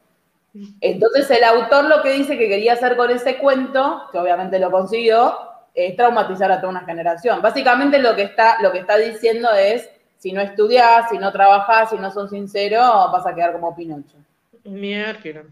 Entonces 0.81 1.31
el 1.31 1.45
autor 1.45 1.85
lo 1.85 2.03
que 2.03 2.13
dice 2.13 2.39
que 2.39 2.49
quería 2.49 2.73
hacer 2.73 2.97
con 2.97 3.11
ese 3.11 3.37
cuento, 3.39 4.03
que 4.11 4.19
obviamente 4.19 4.59
lo 4.59 4.71
consiguió, 4.71 5.37
es 5.75 5.95
traumatizar 5.97 6.51
a 6.51 6.61
toda 6.61 6.71
una 6.71 6.85
generación. 6.85 7.43
Básicamente 7.43 7.99
lo 7.99 8.17
que 8.17 8.23
está, 8.23 8.61
lo 8.63 8.73
que 8.73 8.79
está 8.79 8.97
diciendo 8.97 9.53
es 9.53 9.89
si 10.17 10.33
no 10.33 10.41
estudias, 10.41 11.11
si 11.11 11.19
no 11.19 11.31
trabajas, 11.31 11.91
si 11.91 11.97
no 11.97 12.11
sos 12.11 12.31
sincero, 12.31 12.81
vas 13.13 13.27
a 13.27 13.35
quedar 13.35 13.53
como 13.53 13.77
Pinocho. 13.77 14.17
Mierda. 14.65 15.43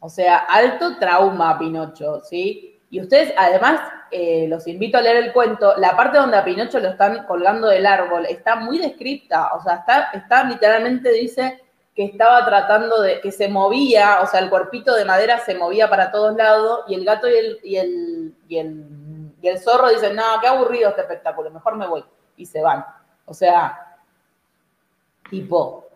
O 0.00 0.08
sea, 0.08 0.38
alto 0.38 0.98
trauma 0.98 1.58
Pinocho, 1.58 2.20
¿sí? 2.22 2.80
Y 2.90 3.00
ustedes, 3.00 3.32
además, 3.36 3.80
eh, 4.10 4.46
los 4.48 4.66
invito 4.66 4.98
a 4.98 5.02
leer 5.02 5.16
el 5.16 5.32
cuento, 5.32 5.74
la 5.76 5.96
parte 5.96 6.18
donde 6.18 6.36
a 6.36 6.44
Pinocho 6.44 6.80
lo 6.80 6.88
están 6.88 7.24
colgando 7.26 7.68
del 7.68 7.86
árbol 7.86 8.26
está 8.26 8.56
muy 8.56 8.78
descripta, 8.78 9.54
o 9.54 9.62
sea, 9.62 9.76
está, 9.76 10.10
está 10.12 10.44
literalmente 10.44 11.12
dice 11.12 11.62
que 11.94 12.04
estaba 12.04 12.44
tratando 12.44 13.00
de, 13.02 13.20
que 13.20 13.30
se 13.30 13.48
movía, 13.48 14.20
o 14.22 14.26
sea, 14.26 14.40
el 14.40 14.50
cuerpito 14.50 14.94
de 14.94 15.04
madera 15.04 15.38
se 15.38 15.54
movía 15.54 15.88
para 15.88 16.10
todos 16.10 16.36
lados 16.36 16.80
y 16.88 16.94
el 16.94 17.04
gato 17.04 17.28
y 17.28 17.34
el, 17.34 17.58
y 17.62 17.76
el, 17.76 18.34
y 18.48 18.58
el, 18.58 18.84
y 19.40 19.48
el 19.48 19.58
zorro 19.58 19.88
dicen, 19.88 20.16
no, 20.16 20.22
qué 20.40 20.48
aburrido 20.48 20.90
este 20.90 21.02
espectáculo, 21.02 21.50
mejor 21.50 21.76
me 21.76 21.86
voy. 21.86 22.04
Y 22.36 22.46
se 22.46 22.62
van. 22.62 22.84
O 23.26 23.34
sea, 23.34 23.90
Tipo. 25.30 25.89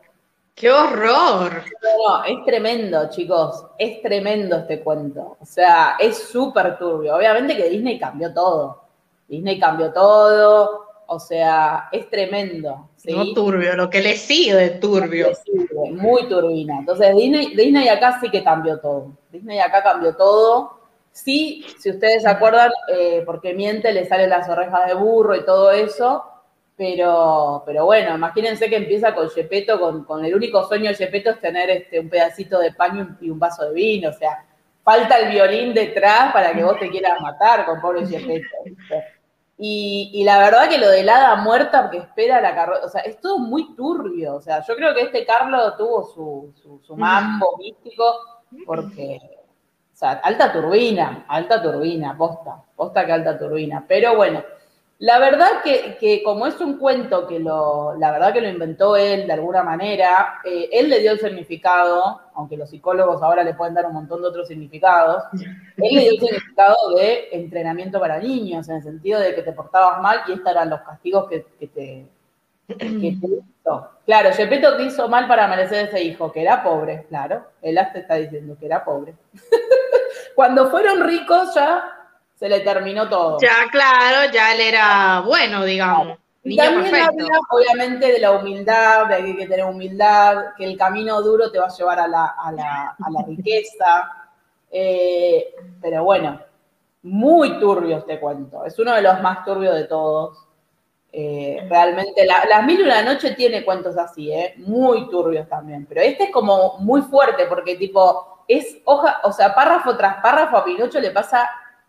¡Qué 0.54 0.70
horror! 0.70 1.64
No, 1.82 2.24
es 2.24 2.44
tremendo, 2.44 3.10
chicos. 3.10 3.66
Es 3.76 4.00
tremendo 4.00 4.58
este 4.58 4.80
cuento. 4.80 5.36
O 5.40 5.44
sea, 5.44 5.96
es 5.98 6.16
súper 6.28 6.78
turbio. 6.78 7.16
Obviamente 7.16 7.56
que 7.56 7.68
Disney 7.68 7.98
cambió 7.98 8.32
todo. 8.32 8.84
Disney 9.26 9.58
cambió 9.58 9.92
todo. 9.92 10.84
O 11.06 11.18
sea, 11.18 11.88
es 11.90 12.08
tremendo. 12.08 12.88
No 13.04 13.34
turbio, 13.34 13.74
lo 13.76 13.90
que 13.90 14.00
le 14.00 14.16
sigue 14.16 14.54
de 14.54 14.70
turbio. 14.70 15.32
muy 15.90 16.28
turbina. 16.28 16.78
Entonces, 16.78 17.14
Disney, 17.16 17.54
Disney 17.56 17.88
acá 17.88 18.20
sí 18.20 18.30
que 18.30 18.44
cambió 18.44 18.78
todo. 18.78 19.10
Disney 19.32 19.58
acá 19.58 19.82
cambió 19.82 20.14
todo. 20.14 20.78
Sí, 21.10 21.66
si 21.78 21.90
ustedes 21.90 22.22
se 22.22 22.28
acuerdan, 22.28 22.70
eh, 22.92 23.22
porque 23.26 23.54
miente, 23.54 23.92
le 23.92 24.06
salen 24.06 24.30
las 24.30 24.48
orejas 24.48 24.86
de 24.86 24.94
burro 24.94 25.34
y 25.34 25.44
todo 25.44 25.72
eso 25.72 26.24
pero, 26.76 27.62
pero 27.64 27.84
bueno, 27.84 28.16
imagínense 28.16 28.68
que 28.68 28.76
empieza 28.76 29.14
con 29.14 29.30
Gepetto, 29.30 29.78
con, 29.78 30.04
con, 30.04 30.24
el 30.24 30.34
único 30.34 30.66
sueño 30.66 30.88
de 30.88 30.96
Gepetto 30.96 31.30
es 31.30 31.40
tener 31.40 31.70
este, 31.70 32.00
un 32.00 32.08
pedacito 32.08 32.58
de 32.58 32.72
paño 32.72 33.16
y 33.20 33.30
un 33.30 33.38
vaso 33.38 33.64
de 33.66 33.74
vino. 33.74 34.10
O 34.10 34.12
sea, 34.12 34.44
falta 34.82 35.18
el 35.18 35.30
violín 35.30 35.72
detrás 35.72 36.32
para 36.32 36.52
que 36.52 36.64
vos 36.64 36.78
te 36.78 36.90
quieras 36.90 37.20
matar 37.20 37.64
con 37.64 37.80
pobre 37.80 38.06
Gepetto. 38.06 38.56
Y, 39.56 40.10
y, 40.12 40.24
la 40.24 40.38
verdad 40.38 40.68
que 40.68 40.78
lo 40.78 40.90
de 40.90 41.04
la 41.04 41.16
hada 41.16 41.36
muerta 41.36 41.88
que 41.88 41.98
espera 41.98 42.40
la 42.40 42.56
carroza, 42.56 42.86
o 42.86 42.88
sea, 42.88 43.02
es 43.02 43.20
todo 43.20 43.38
muy 43.38 43.76
turbio. 43.76 44.34
O 44.34 44.40
sea, 44.40 44.64
yo 44.66 44.74
creo 44.74 44.92
que 44.94 45.02
este 45.02 45.24
Carlos 45.24 45.76
tuvo 45.76 46.02
su, 46.12 46.52
su, 46.60 46.80
su 46.84 46.96
mambo 46.96 47.56
místico 47.58 48.16
porque, 48.66 49.20
o 49.92 49.96
sea, 49.96 50.12
alta 50.24 50.52
turbina, 50.52 51.24
alta 51.28 51.62
turbina, 51.62 52.16
posta, 52.18 52.64
posta 52.74 53.06
que 53.06 53.12
alta 53.12 53.38
turbina. 53.38 53.84
Pero 53.86 54.16
bueno, 54.16 54.42
la 55.04 55.18
verdad 55.18 55.62
que, 55.62 56.22
como 56.24 56.46
es 56.46 56.58
un 56.62 56.78
cuento 56.78 57.26
que 57.26 57.38
lo, 57.38 57.94
la 57.98 58.10
verdad 58.10 58.32
que 58.32 58.40
lo 58.40 58.48
inventó 58.48 58.96
él 58.96 59.26
de 59.26 59.34
alguna 59.34 59.62
manera, 59.62 60.40
eh, 60.42 60.70
él 60.72 60.88
le 60.88 61.00
dio 61.00 61.12
el 61.12 61.20
significado, 61.20 62.22
aunque 62.34 62.56
los 62.56 62.70
psicólogos 62.70 63.22
ahora 63.22 63.44
le 63.44 63.52
pueden 63.52 63.74
dar 63.74 63.84
un 63.84 63.92
montón 63.92 64.22
de 64.22 64.28
otros 64.28 64.48
significados, 64.48 65.24
él 65.34 65.94
le 65.94 66.00
dio 66.00 66.10
el 66.12 66.20
significado 66.20 66.94
de 66.96 67.28
entrenamiento 67.32 68.00
para 68.00 68.18
niños, 68.18 68.66
en 68.70 68.76
el 68.76 68.82
sentido 68.82 69.20
de 69.20 69.34
que 69.34 69.42
te 69.42 69.52
portabas 69.52 70.00
mal 70.00 70.20
y 70.26 70.32
estos 70.32 70.50
eran 70.50 70.70
los 70.70 70.80
castigos 70.80 71.28
que, 71.28 71.40
te, 71.66 72.06
hizo. 72.80 73.90
Claro, 74.06 74.32
Gepetto 74.32 74.74
te 74.78 74.84
hizo 74.84 75.06
mal 75.10 75.28
para 75.28 75.46
merecer 75.48 75.88
ese 75.88 76.02
hijo, 76.02 76.32
que 76.32 76.40
era 76.40 76.62
pobre, 76.62 77.04
claro, 77.10 77.44
él 77.60 77.76
hasta 77.76 77.98
está 77.98 78.14
diciendo 78.14 78.56
que 78.58 78.64
era 78.64 78.82
pobre. 78.82 79.14
Cuando 80.34 80.70
fueron 80.70 81.06
ricos 81.06 81.54
ya 81.54 82.03
se 82.34 82.48
le 82.48 82.60
terminó 82.60 83.08
todo. 83.08 83.38
Ya, 83.40 83.68
claro, 83.70 84.30
ya 84.32 84.54
él 84.54 84.60
era 84.60 85.20
bueno, 85.20 85.64
digamos. 85.64 86.18
Y 86.42 86.56
también 86.56 86.94
habla, 86.94 87.40
obviamente, 87.50 88.12
de 88.12 88.18
la 88.18 88.32
humildad, 88.32 89.06
de 89.06 89.16
que 89.16 89.22
hay 89.22 89.36
que 89.36 89.46
tener 89.46 89.64
humildad, 89.64 90.54
que 90.58 90.64
el 90.64 90.76
camino 90.76 91.22
duro 91.22 91.50
te 91.50 91.58
va 91.58 91.66
a 91.66 91.74
llevar 91.74 92.00
a 92.00 92.06
la, 92.06 92.34
a 92.38 92.52
la, 92.52 92.96
a 93.02 93.10
la 93.10 93.22
riqueza. 93.26 94.10
Eh, 94.70 95.54
pero 95.80 96.04
bueno, 96.04 96.38
muy 97.02 97.58
turbio 97.58 97.98
este 97.98 98.20
cuento. 98.20 98.64
Es 98.64 98.78
uno 98.78 98.92
de 98.94 99.00
los 99.00 99.22
más 99.22 99.42
turbios 99.44 99.74
de 99.74 99.84
todos. 99.84 100.38
Eh, 101.12 101.64
realmente, 101.68 102.26
Las 102.26 102.64
Mil 102.66 102.80
y 102.80 102.82
una 102.82 103.00
Noche 103.02 103.30
tiene 103.36 103.64
cuentos 103.64 103.96
así, 103.96 104.32
¿eh? 104.32 104.54
muy 104.58 105.08
turbios 105.08 105.48
también. 105.48 105.86
Pero 105.86 106.02
este 106.02 106.24
es 106.24 106.30
como 106.30 106.76
muy 106.80 107.02
fuerte, 107.02 107.46
porque 107.46 107.76
tipo, 107.76 108.42
es 108.48 108.78
hoja, 108.84 109.20
o 109.22 109.32
sea, 109.32 109.54
párrafo 109.54 109.96
tras 109.96 110.20
párrafo 110.20 110.58
a 110.58 110.64
Pinocho 110.64 111.00
le 111.00 111.10
pasa 111.10 111.48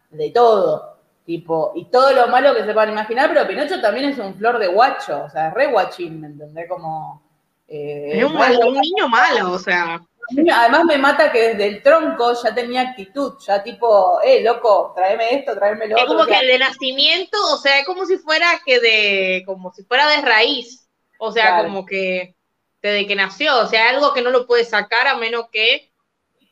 de 0.09 0.31
todo. 0.31 0.95
Tipo, 1.25 1.71
y 1.75 1.85
todo 1.85 2.13
lo 2.13 2.27
malo 2.27 2.53
que 2.53 2.63
se 2.63 2.73
puedan 2.73 2.91
imaginar, 2.91 3.29
pero 3.33 3.47
Pinocho 3.47 3.81
también 3.81 4.09
es 4.09 4.19
un 4.19 4.35
flor 4.35 4.59
de 4.59 4.67
guacho, 4.67 5.23
o 5.23 5.29
sea, 5.29 5.47
es 5.47 5.53
re 5.55 5.71
guachín, 5.71 6.21
¿me 6.21 6.27
entendés? 6.27 6.69
Como. 6.69 7.23
Eh, 7.67 8.19
es 8.19 8.23
un, 8.23 8.35
un 8.35 8.79
niño 8.79 9.09
malo, 9.09 9.53
o 9.53 9.57
sea. 9.57 9.99
Además 10.53 10.85
me 10.85 10.97
mata 10.97 11.31
que 11.31 11.49
desde 11.49 11.67
el 11.67 11.83
tronco 11.83 12.33
ya 12.43 12.53
tenía 12.53 12.81
actitud, 12.81 13.33
ya 13.45 13.61
tipo, 13.61 14.19
eh, 14.23 14.41
loco, 14.43 14.93
tráeme 14.95 15.35
esto, 15.35 15.55
tráeme 15.55 15.87
lo 15.87 15.95
otro. 15.95 16.05
Es 16.05 16.13
como 16.13 16.25
que 16.25 16.45
de 16.45 16.59
nacimiento, 16.59 17.37
o 17.53 17.57
sea, 17.57 17.79
es 17.79 17.85
como 17.85 18.05
si 18.05 18.17
fuera 18.17 18.47
que 18.65 18.79
de, 18.79 19.43
como 19.45 19.71
si 19.73 19.83
fuera 19.83 20.07
de 20.07 20.21
raíz, 20.21 20.87
o 21.19 21.31
sea, 21.31 21.63
como 21.63 21.85
que 21.85 22.35
desde 22.81 23.07
que 23.07 23.15
nació, 23.15 23.59
o 23.59 23.67
sea, 23.67 23.89
algo 23.89 24.13
que 24.13 24.21
no 24.21 24.29
lo 24.29 24.47
puede 24.47 24.63
sacar 24.63 25.07
a 25.07 25.15
menos 25.15 25.45
que 25.51 25.91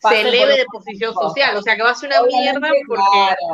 se 0.09 0.21
eleve 0.21 0.57
de 0.57 0.65
posición 0.65 1.13
social, 1.13 1.55
o 1.57 1.61
sea, 1.61 1.75
que 1.75 1.83
va 1.83 1.91
a 1.91 1.95
ser 1.95 2.09
una 2.09 2.23
mierda 2.23 2.69
porque... 2.87 3.53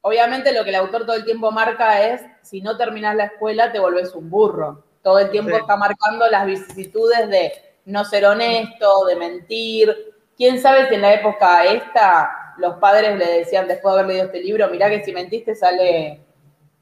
Obviamente 0.00 0.52
lo 0.52 0.62
que 0.62 0.70
el 0.70 0.76
autor 0.76 1.04
todo 1.04 1.16
el 1.16 1.24
tiempo 1.24 1.50
marca 1.50 2.06
es, 2.06 2.22
si 2.42 2.60
no 2.62 2.76
terminas 2.76 3.16
la 3.16 3.24
escuela 3.24 3.72
te 3.72 3.80
volvés 3.80 4.14
un 4.14 4.30
burro. 4.30 4.84
Todo 5.02 5.18
el 5.18 5.30
tiempo 5.30 5.56
está 5.56 5.76
marcando 5.76 6.28
las 6.28 6.46
vicisitudes 6.46 7.28
de 7.28 7.52
no 7.84 8.04
ser 8.04 8.24
honesto, 8.24 9.06
de 9.06 9.16
mentir. 9.16 10.14
¿Quién 10.36 10.60
sabe 10.60 10.88
si 10.88 10.94
en 10.94 11.02
la 11.02 11.14
época 11.14 11.64
esta 11.64 12.54
los 12.58 12.76
padres 12.76 13.16
le 13.16 13.38
decían 13.38 13.68
después 13.68 13.94
de 13.94 14.00
haber 14.00 14.12
leído 14.12 14.26
este 14.26 14.40
libro, 14.40 14.68
mirá 14.68 14.90
que 14.90 15.04
si 15.04 15.12
mentiste 15.12 15.54
sale, 15.54 16.20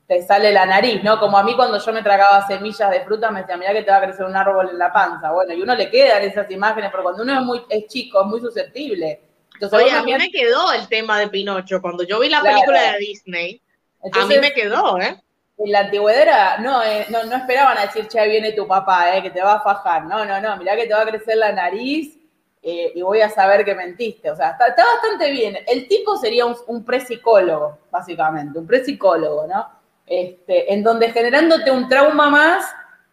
te 0.07 0.23
sale 0.23 0.53
la 0.53 0.67
nariz, 0.67 1.03
¿no? 1.03 1.19
Como 1.19 1.37
a 1.37 1.43
mí 1.43 1.55
cuando 1.57 1.79
yo 1.79 1.93
me 1.93 2.03
tragaba 2.03 2.47
semillas 2.47 2.91
de 2.91 3.01
fruta 3.01 3.31
me 3.31 3.41
decían, 3.41 3.59
mirá 3.59 3.73
que 3.73 3.83
te 3.83 3.91
va 3.91 3.97
a 3.97 4.03
crecer 4.03 4.25
un 4.25 4.37
árbol 4.37 4.71
en 4.71 4.79
la 4.79 4.93
panza. 4.93 5.33
Bueno, 5.33 5.53
y 5.53 5.63
uno 5.63 5.75
le 5.75 5.91
quedan 5.91 6.23
esas 6.23 6.51
imágenes, 6.51 6.91
pero 6.91 7.03
cuando 7.03 7.23
uno 7.23 7.35
es 7.35 7.45
muy 7.45 7.63
es 7.69 7.87
chico, 7.87 8.21
es 8.21 8.27
muy 8.27 8.41
susceptible. 8.41 9.21
Entonces, 9.55 9.79
Oye, 9.79 9.91
a 9.91 10.03
mí 10.03 10.15
me 10.15 10.31
quedó 10.31 10.73
el 10.73 10.87
tema 10.89 11.19
de 11.19 11.29
Pinocho. 11.29 11.81
Cuando 11.81 12.05
yo 12.05 12.21
vi 12.21 12.29
la 12.29 12.43
película 12.43 12.93
de 12.93 12.99
Disney, 12.99 13.63
a 14.13 14.27
mí 14.27 14.39
me 14.39 14.53
quedó, 14.53 15.01
¿eh? 15.01 15.21
En 15.59 15.73
la 15.73 15.81
antigüedad 15.81 16.59
no, 16.59 16.83
eh, 16.83 17.07
no, 17.09 17.25
no, 17.25 17.37
esperaban 17.37 17.79
a 17.79 17.87
decir, 17.87 18.07
che, 18.09 18.29
viene 18.29 18.53
tu 18.53 18.69
papá, 18.69 19.17
eh, 19.17 19.23
que 19.23 19.31
te 19.31 19.43
va 19.43 19.55
a 19.55 19.61
fajar. 19.61 20.05
No, 20.05 20.25
no, 20.25 20.41
no, 20.41 20.57
mirá 20.59 20.77
que 20.77 20.87
te 20.87 20.93
va 20.93 21.01
a 21.01 21.07
crecer 21.07 21.39
la 21.39 21.51
nariz 21.51 22.19
eh, 22.63 22.93
y 22.95 23.01
voy 23.01 23.23
a 23.23 23.31
saber 23.31 23.65
que 23.65 23.75
mentiste. 23.75 24.31
O 24.31 24.37
sea, 24.37 24.51
está, 24.51 24.85
bastante 24.85 25.31
bien. 25.31 25.57
El 25.67 25.89
tipo 25.89 26.17
sería 26.19 26.45
un, 26.45 26.55
un 26.67 26.85
psicólogo 27.01 27.79
básicamente, 27.91 28.59
un 28.59 28.67
pre-psicólogo, 28.67 29.47
¿no? 29.47 29.76
Este, 30.07 30.73
en 30.73 30.85
donde 30.85 31.11
generándote 31.11 31.71
un 31.71 31.89
trauma 31.89 32.31
más, 32.31 32.65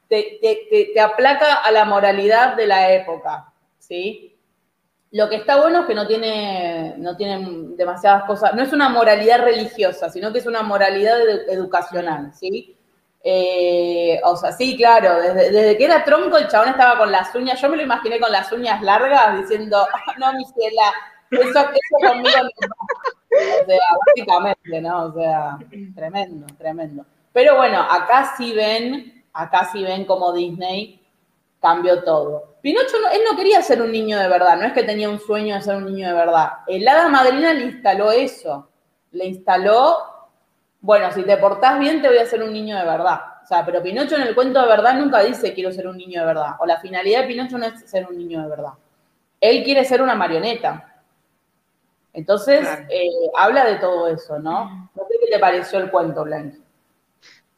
te, 0.08 1.00
aplaca 1.00 1.56
a 1.56 1.72
la 1.72 1.86
moralidad 1.86 2.56
de 2.56 2.68
la 2.68 2.94
época, 2.94 3.52
¿sí? 3.80 4.38
Lo 5.12 5.30
que 5.30 5.38
está 5.38 5.60
bueno 5.60 5.82
es 5.82 5.86
que 5.86 5.96
no 5.96 6.08
tiene, 6.08 6.96
no 6.98 7.16
tiene 7.16 7.76
demasiadas 7.76 8.24
cosas, 8.26 8.54
no 8.54 8.64
es 8.64 8.74
una 8.74 8.89
moralidad 8.89 9.44
religiosa, 9.44 10.10
sino 10.10 10.32
que 10.32 10.39
es 10.39 10.46
una 10.46 10.64
moralidad 10.64 11.20
educacional, 11.50 12.32
¿sí? 12.34 12.76
Eh, 13.24 14.20
o 14.24 14.36
sea, 14.36 14.52
sí, 14.52 14.76
claro, 14.76 15.22
desde, 15.22 15.78
que 15.78 15.86
era 15.86 16.04
tronco 16.04 16.38
el 16.38 16.48
chabón 16.48 16.70
estaba 16.70 16.98
con 16.98 17.12
las 17.12 17.34
uñas, 17.34 17.60
yo 17.62 17.70
me 17.70 17.78
lo 17.78 17.84
imaginé 17.84 18.20
con 18.20 18.32
las 18.32 18.52
uñas 18.52 18.82
largas 18.82 19.39
diciendo, 19.39 19.78
ah, 19.91 20.14
no, 20.18 20.34
mi 20.34 20.46
ciela, 20.46 20.94
eso, 21.32 21.60
eso 21.60 22.08
conmigo 22.08 22.38
no 22.44 22.50
O 23.61 23.65
sea, 23.65 23.79
básicamente, 24.05 24.81
¿no? 24.81 25.05
O 25.05 25.13
sea, 25.13 25.57
tremendo, 25.95 26.45
tremendo. 26.57 27.05
Pero 27.31 27.57
bueno, 27.57 27.79
acá 27.81 28.34
sí 28.38 28.53
ven, 28.53 29.23
acá 29.34 29.69
sí 29.71 29.84
ven 29.84 30.05
como 30.05 30.34
Disney 30.34 30.99
cambió 31.63 32.03
todo. 32.03 32.57
Pinocho, 32.61 32.99
no, 33.01 33.09
él 33.09 33.21
no 33.29 33.38
quería 33.38 33.61
ser 33.61 33.81
un 33.81 33.91
niño 33.91 34.19
de 34.19 34.27
verdad, 34.27 34.57
no 34.57 34.65
es 34.65 34.73
que 34.73 34.84
tenía 34.84 35.09
un 35.09 35.19
sueño 35.19 35.55
de 35.55 35.61
ser 35.61 35.77
un 35.77 35.86
niño 35.86 36.09
de 36.09 36.13
verdad. 36.13 36.49
El 36.67 36.86
hada 36.86 37.07
madrina 37.07 37.53
le 37.53 37.63
instaló 37.63 38.11
eso, 38.11 38.67
le 39.11 39.25
instaló, 39.27 39.97
bueno, 40.81 41.09
si 41.13 41.23
te 41.23 41.38
portás 41.38 41.79
bien 41.79 42.01
te 42.01 42.09
voy 42.09 42.17
a 42.17 42.25
ser 42.25 42.43
un 42.43 42.51
niño 42.51 42.77
de 42.77 42.84
verdad. 42.84 43.21
O 43.41 43.47
sea, 43.47 43.65
pero 43.65 43.81
Pinocho 43.81 44.15
en 44.15 44.23
el 44.23 44.36
cuento 44.36 44.61
de 44.61 44.67
verdad 44.67 44.95
nunca 44.95 45.21
dice 45.21 45.53
quiero 45.53 45.71
ser 45.71 45.88
un 45.88 45.97
niño 45.97 46.19
de 46.19 46.27
verdad, 46.27 46.51
o 46.59 46.65
la 46.65 46.81
finalidad 46.81 47.21
de 47.21 47.27
Pinocho 47.27 47.57
no 47.57 47.65
es 47.65 47.89
ser 47.89 48.07
un 48.07 48.17
niño 48.17 48.41
de 48.41 48.49
verdad. 48.49 48.73
Él 49.39 49.63
quiere 49.63 49.86
ser 49.86 50.01
una 50.01 50.15
marioneta. 50.15 50.93
Entonces, 52.14 52.68
eh, 52.89 53.09
habla 53.36 53.66
de 53.66 53.76
todo 53.78 54.07
eso, 54.07 54.38
¿no? 54.39 54.89
No 54.95 55.07
sé 55.07 55.16
qué 55.20 55.32
te 55.32 55.39
pareció 55.39 55.80
el 55.80 55.89
cuento, 55.89 56.24
Blanqui. 56.24 56.61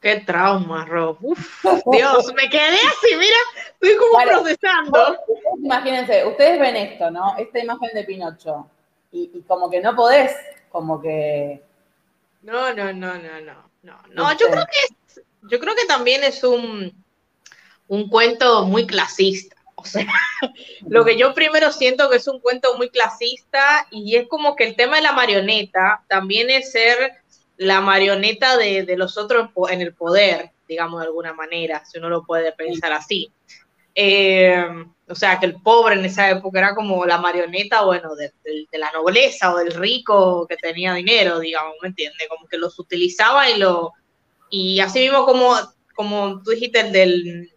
Qué 0.00 0.20
trauma, 0.20 0.84
Rob. 0.84 1.18
Uf, 1.20 1.62
Dios, 1.92 2.32
me 2.34 2.48
quedé 2.48 2.76
así, 2.76 3.16
mira, 3.18 3.36
estoy 3.72 3.96
como 3.96 4.24
procesando. 4.24 5.16
Imagínense, 5.62 6.24
ustedes 6.26 6.60
ven 6.60 6.76
esto, 6.76 7.10
¿no? 7.10 7.36
Esta 7.36 7.58
imagen 7.58 7.90
de 7.92 8.04
Pinocho. 8.04 8.70
Y, 9.12 9.42
como 9.46 9.70
que 9.70 9.80
no 9.80 9.96
podés, 9.96 10.34
como 10.70 11.00
que. 11.00 11.62
No, 12.42 12.72
no, 12.74 12.92
no, 12.92 13.14
no, 13.14 13.40
no. 13.40 13.66
No, 13.82 13.96
no 14.12 14.32
yo 14.32 14.48
creo 14.48 14.64
que 14.64 15.22
yo 15.48 15.60
creo 15.60 15.74
que 15.74 15.86
también 15.86 16.24
es 16.24 16.42
un, 16.42 17.04
un 17.88 18.08
cuento 18.08 18.64
muy 18.64 18.86
clasista. 18.86 19.55
Sea, 19.90 20.06
lo 20.88 21.04
que 21.04 21.16
yo 21.16 21.34
primero 21.34 21.72
siento 21.72 22.10
que 22.10 22.16
es 22.16 22.28
un 22.28 22.40
cuento 22.40 22.76
muy 22.76 22.90
clasista 22.90 23.86
y 23.90 24.16
es 24.16 24.28
como 24.28 24.56
que 24.56 24.64
el 24.64 24.76
tema 24.76 24.96
de 24.96 25.02
la 25.02 25.12
marioneta 25.12 26.04
también 26.08 26.50
es 26.50 26.72
ser 26.72 27.12
la 27.56 27.80
marioneta 27.80 28.56
de, 28.56 28.84
los 28.96 29.16
otros 29.16 29.50
en 29.70 29.80
el 29.80 29.94
poder, 29.94 30.50
digamos 30.68 31.00
de 31.00 31.06
alguna 31.06 31.32
manera, 31.32 31.84
si 31.84 31.98
uno 31.98 32.08
lo 32.08 32.24
puede 32.24 32.52
pensar 32.52 32.92
así. 32.92 33.30
Eh, 33.94 34.66
o 35.08 35.14
sea, 35.14 35.38
que 35.38 35.46
el 35.46 35.54
pobre 35.62 35.94
en 35.94 36.04
esa 36.04 36.28
época 36.30 36.58
era 36.58 36.74
como 36.74 37.06
la 37.06 37.18
marioneta, 37.18 37.82
bueno, 37.82 38.14
de, 38.14 38.32
la 38.72 38.90
nobleza 38.92 39.54
o 39.54 39.58
del 39.58 39.72
rico 39.72 40.46
que 40.46 40.56
tenía 40.56 40.94
dinero, 40.94 41.38
digamos, 41.38 41.76
¿me 41.80 41.88
entiendes? 41.88 42.28
Como 42.28 42.46
que 42.46 42.58
los 42.58 42.78
utilizaba 42.78 43.48
y 43.48 43.58
lo... 43.58 43.92
Y 44.50 44.80
así 44.80 45.00
mismo 45.00 45.24
como, 45.24 45.54
como 45.94 46.42
tú 46.42 46.50
dijiste, 46.50 46.80
el 46.80 46.92
del, 46.92 47.55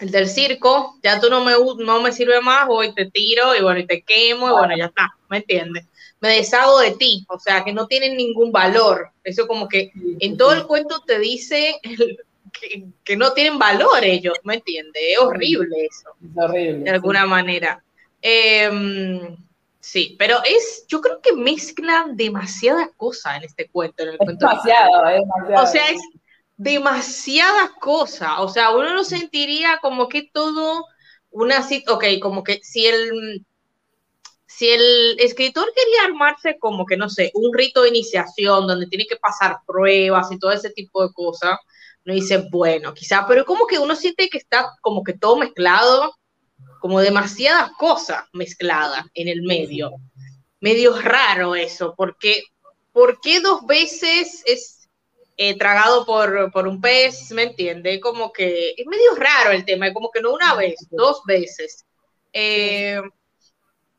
el 0.00 0.10
del 0.10 0.28
circo, 0.28 0.98
ya 1.02 1.20
tú 1.20 1.28
no 1.28 1.44
me, 1.44 1.52
no 1.84 2.00
me 2.00 2.12
sirve 2.12 2.40
más, 2.40 2.66
voy, 2.66 2.94
te 2.94 3.10
tiro 3.10 3.54
y 3.54 3.62
bueno, 3.62 3.80
y 3.80 3.86
te 3.86 4.02
quemo 4.02 4.48
y 4.48 4.52
bueno, 4.52 4.76
ya 4.76 4.86
está, 4.86 5.14
¿me 5.28 5.38
entiendes? 5.38 5.86
me 6.20 6.36
deshago 6.36 6.78
de 6.80 6.92
ti, 6.92 7.24
o 7.28 7.38
sea, 7.38 7.64
que 7.64 7.72
no 7.72 7.86
tienen 7.86 8.16
ningún 8.16 8.52
valor. 8.52 9.10
Eso 9.24 9.46
como 9.46 9.68
que 9.68 9.90
en 10.20 10.36
todo 10.36 10.52
el 10.52 10.66
cuento 10.66 11.00
te 11.06 11.18
dice 11.18 11.80
que, 13.04 13.16
no 13.16 13.32
tienen 13.32 13.58
valor 13.58 14.04
ellos, 14.04 14.34
¿me 14.44 14.54
entiendes? 14.54 15.02
Es 15.12 15.18
horrible 15.18 15.86
eso. 15.86 16.10
Es 16.22 16.36
horrible. 16.36 16.84
De 16.84 16.90
alguna 16.90 17.26
manera. 17.26 17.82
Em, 18.20 19.36
sí, 19.80 20.14
pero 20.18 20.38
es, 20.44 20.84
yo 20.86 21.00
creo 21.00 21.20
que 21.22 21.32
mezclan 21.32 22.16
demasiadas 22.16 22.90
cosas 22.96 23.38
en 23.38 23.44
este 23.44 23.68
cuento. 23.68 24.02
En 24.02 24.10
el 24.10 24.18
cuento 24.18 24.46
demasiado, 24.46 25.06
demasiado. 25.06 25.64
O 25.64 25.66
sea, 25.66 25.88
es 25.88 26.00
demasiadas 26.60 27.70
cosas. 27.80 28.32
O 28.40 28.48
sea, 28.48 28.70
uno 28.72 28.92
lo 28.92 29.02
sentiría 29.02 29.78
como 29.80 30.08
que 30.08 30.28
todo 30.30 30.84
una, 31.30 31.66
ok, 31.88 32.04
como 32.20 32.44
que 32.44 32.60
si 32.62 32.86
el 32.86 33.46
si 34.46 34.68
el 34.68 35.18
escritor 35.20 35.72
quería 35.74 36.04
armarse 36.04 36.58
como 36.58 36.84
que, 36.84 36.98
no 36.98 37.08
sé, 37.08 37.30
un 37.34 37.54
rito 37.54 37.82
de 37.82 37.88
iniciación 37.88 38.66
donde 38.66 38.88
tiene 38.88 39.06
que 39.06 39.16
pasar 39.16 39.60
pruebas 39.66 40.30
y 40.30 40.38
todo 40.38 40.50
ese 40.50 40.68
tipo 40.70 41.06
de 41.06 41.14
cosas, 41.14 41.56
no 42.04 42.12
dice, 42.12 42.46
bueno, 42.50 42.92
quizá, 42.92 43.26
pero 43.26 43.46
como 43.46 43.66
que 43.66 43.78
uno 43.78 43.96
siente 43.96 44.28
que 44.28 44.36
está 44.36 44.70
como 44.82 45.02
que 45.02 45.14
todo 45.14 45.36
mezclado, 45.36 46.14
como 46.80 47.00
demasiadas 47.00 47.70
cosas 47.78 48.24
mezcladas 48.34 49.06
en 49.14 49.28
el 49.28 49.42
medio. 49.42 49.92
Medio 50.60 51.00
raro 51.00 51.54
eso, 51.54 51.94
porque 51.96 52.42
¿por 52.92 53.18
qué 53.22 53.40
dos 53.40 53.64
veces 53.66 54.42
es 54.44 54.79
eh, 55.42 55.56
tragado 55.56 56.04
por, 56.04 56.52
por, 56.52 56.68
un 56.68 56.82
pez? 56.82 57.30
¿Me 57.32 57.44
entiende? 57.44 57.98
Como 57.98 58.30
que 58.30 58.74
es 58.76 58.86
medio 58.86 59.14
raro 59.14 59.52
el 59.52 59.64
tema, 59.64 59.90
como 59.90 60.10
que 60.10 60.20
no 60.20 60.34
una 60.34 60.54
vez, 60.54 60.74
dos 60.90 61.22
veces. 61.24 61.86
Eh, 62.30 63.00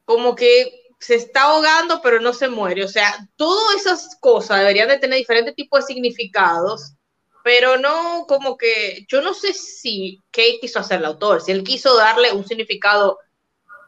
como 0.06 0.36
que 0.36 0.84
se 1.00 1.16
está 1.16 1.46
ahogando 1.46 2.00
pero 2.04 2.20
no 2.20 2.32
se 2.34 2.48
muere. 2.48 2.84
O 2.84 2.88
sea, 2.88 3.28
todas 3.38 3.76
esas 3.78 4.18
cosas 4.20 4.60
deberían 4.60 4.90
de 4.90 5.00
tener 5.00 5.18
diferentes 5.18 5.56
tipos 5.56 5.80
de 5.80 5.96
significados, 5.96 6.94
pero 7.44 7.80
no 7.80 8.26
como 8.28 8.56
que 8.56 9.04
yo 9.08 9.24
no 9.24 9.34
sé 9.34 9.54
si 9.54 10.20
qué 10.30 10.60
quiso 10.62 10.78
hacer 10.78 11.00
el 11.00 11.06
autor, 11.06 11.42
si 11.42 11.52
él 11.54 11.64
quiso 11.64 11.98
darle 11.98 12.34
un 12.34 12.46
significado, 12.48 13.18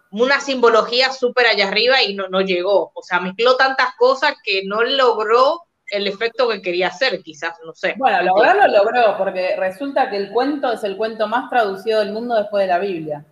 una 0.10 0.42
simbología 0.42 1.12
súper 1.14 1.46
allá 1.46 1.68
arriba 1.68 2.02
y 2.02 2.16
no, 2.16 2.30
no 2.30 2.42
llegó. 2.42 2.92
O 2.96 3.04
sea, 3.04 3.20
mezcló 3.20 3.58
tantas 3.58 3.94
cosas 3.96 4.34
que 4.44 4.64
no 4.66 4.82
logró 4.82 5.68
el 5.94 6.08
efecto 6.08 6.48
que 6.50 6.62
quería 6.62 6.88
hacer, 6.88 7.22
quizás, 7.22 7.58
no 7.66 7.74
sé. 7.74 7.96
Bueno, 7.98 8.22
lograrlo 8.24 8.68
logró, 8.68 9.18
porque 9.18 9.56
resulta 9.58 10.10
que 10.10 10.18
el 10.18 10.32
cuento 10.32 10.72
es 10.72 10.84
el 10.84 10.98
cuento 10.98 11.28
más 11.28 11.50
traducido 11.50 12.00
del 12.00 12.12
mundo 12.12 12.36
después 12.36 12.64
de 12.64 12.68
la 12.68 12.80
Biblia. 12.80 13.26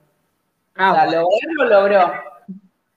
Ah, 0.76 0.92
o 0.92 0.96
sea, 0.96 1.06
lograrlo 1.06 1.66
logró 1.66 2.32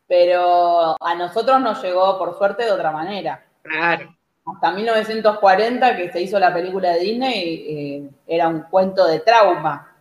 pero 0.06 0.96
a 1.00 1.14
nosotros 1.14 1.60
nos 1.60 1.82
llegó, 1.82 2.18
por 2.18 2.36
suerte, 2.36 2.64
de 2.64 2.72
otra 2.72 2.92
manera. 2.92 3.44
Claro. 3.62 4.14
Hasta 4.46 4.72
1940, 4.72 5.96
que 5.96 6.12
se 6.12 6.20
hizo 6.20 6.38
la 6.38 6.52
película 6.52 6.90
de 6.90 7.00
Disney, 7.00 7.64
eh, 7.66 8.10
era 8.26 8.48
un 8.48 8.62
cuento 8.62 9.06
de 9.06 9.20
trauma, 9.20 9.96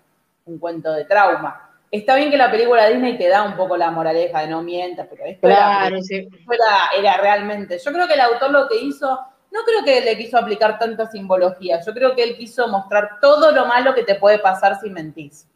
un 0.46 0.60
cuento 0.60 0.92
de 0.92 1.06
trauma. 1.06 1.70
Está 1.90 2.16
bien 2.16 2.32
que 2.32 2.38
la 2.38 2.52
película 2.52 2.88
Disney 2.88 3.18
te 3.18 3.30
da 3.30 3.44
un 3.44 3.56
poco 3.56 3.78
la 3.78 3.92
moraleja 3.92 4.42
de 4.42 4.48
no 4.48 4.62
mientas, 4.62 5.08
pero 5.10 5.26
esto, 5.26 5.48
claro, 5.48 5.96
era, 5.96 6.90
era, 6.98 7.18
realmente. 7.18 7.78
Yo 7.78 7.92
creo 7.94 8.08
que 8.08 8.16
el 8.16 8.22
autor 8.22 8.52
lo 8.52 8.68
que 8.68 8.82
hizo, 8.82 9.20
no 9.54 9.60
creo 9.64 9.84
que 9.86 10.02
le 10.02 10.18
quiso 10.18 10.36
aplicar 10.38 10.80
tanta 10.80 11.06
simbología, 11.06 11.80
yo 11.86 11.94
creo 11.94 12.16
que 12.16 12.24
él 12.24 12.36
quiso 12.36 12.68
mostrar 12.68 13.20
todo 13.22 13.52
lo 13.52 13.68
malo 13.68 13.94
que 13.94 14.04
te 14.04 14.16
puede 14.16 14.40
pasar 14.40 14.80
si 14.82 14.90
mentís. 14.90 15.48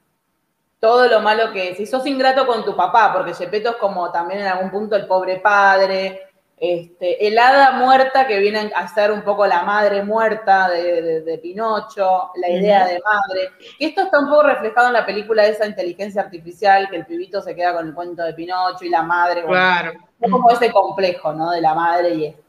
Todo 0.80 1.08
lo 1.08 1.20
malo 1.22 1.52
que, 1.52 1.74
si 1.74 1.88
sos 1.88 2.06
ingrato 2.06 2.46
con 2.46 2.64
tu 2.64 2.76
papá, 2.76 3.12
porque 3.12 3.34
Gepetto 3.34 3.72
es 3.72 3.76
como 3.78 4.12
también 4.12 4.42
en 4.42 4.48
algún 4.48 4.70
punto 4.70 4.96
el 4.96 5.08
pobre 5.08 5.38
padre, 5.38 6.28
este, 6.60 7.28
el 7.28 7.38
hada 7.40 7.72
muerta 7.72 8.28
que 8.28 8.40
viene 8.40 8.72
a 8.76 8.88
ser 8.88 9.12
un 9.12 9.24
poco 9.24 9.48
la 9.48 9.64
madre 9.64 10.04
muerta 10.04 10.70
de, 10.70 11.40
Pinocho, 11.42 12.32
la 12.36 12.50
idea 12.50 12.86
de 12.86 13.00
madre. 13.04 13.52
Y 13.80 13.86
esto 13.86 14.04
está 14.04 14.20
un 14.20 14.30
poco 14.30 14.44
reflejado 14.44 14.88
en 14.88 14.94
la 14.94 15.06
película 15.08 15.42
de 15.42 15.50
esa 15.50 15.66
inteligencia 15.66 16.22
artificial, 16.22 16.88
que 16.90 16.98
el 16.98 17.06
pibito 17.08 17.42
se 17.42 17.56
queda 17.56 17.74
con 17.74 17.88
el 17.88 17.96
cuento 17.96 18.24
de 18.24 18.36
Pinocho 18.36 18.86
y 18.86 18.90
la 18.90 19.02
madre. 19.02 19.44
Claro. 19.44 19.94
es 20.22 20.32
como 20.32 20.52
ese 20.52 20.72
complejo, 20.72 21.34
¿no? 21.34 21.50
De 21.50 21.62
la 21.62 21.74
madre 21.74 22.14
y 22.14 22.26
esto. 22.26 22.47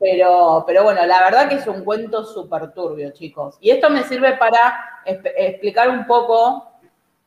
Pero, 0.00 0.64
pero 0.66 0.82
bueno, 0.82 1.04
la 1.04 1.22
verdad 1.24 1.46
que 1.46 1.56
es 1.56 1.66
un 1.66 1.84
cuento 1.84 2.24
súper 2.24 2.72
turbio, 2.72 3.10
chicos. 3.10 3.58
Y 3.60 3.70
esto 3.70 3.90
me 3.90 4.02
sirve 4.02 4.32
para 4.38 5.02
explicar 5.04 5.90
un 5.90 6.06
poco, 6.06 6.72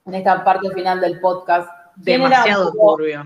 en 0.08 0.16
esta 0.16 0.44
parte 0.44 0.72
final 0.72 1.00
del 1.00 1.20
podcast, 1.20 1.70
demasiado 1.96 2.72
turbio. 2.72 3.24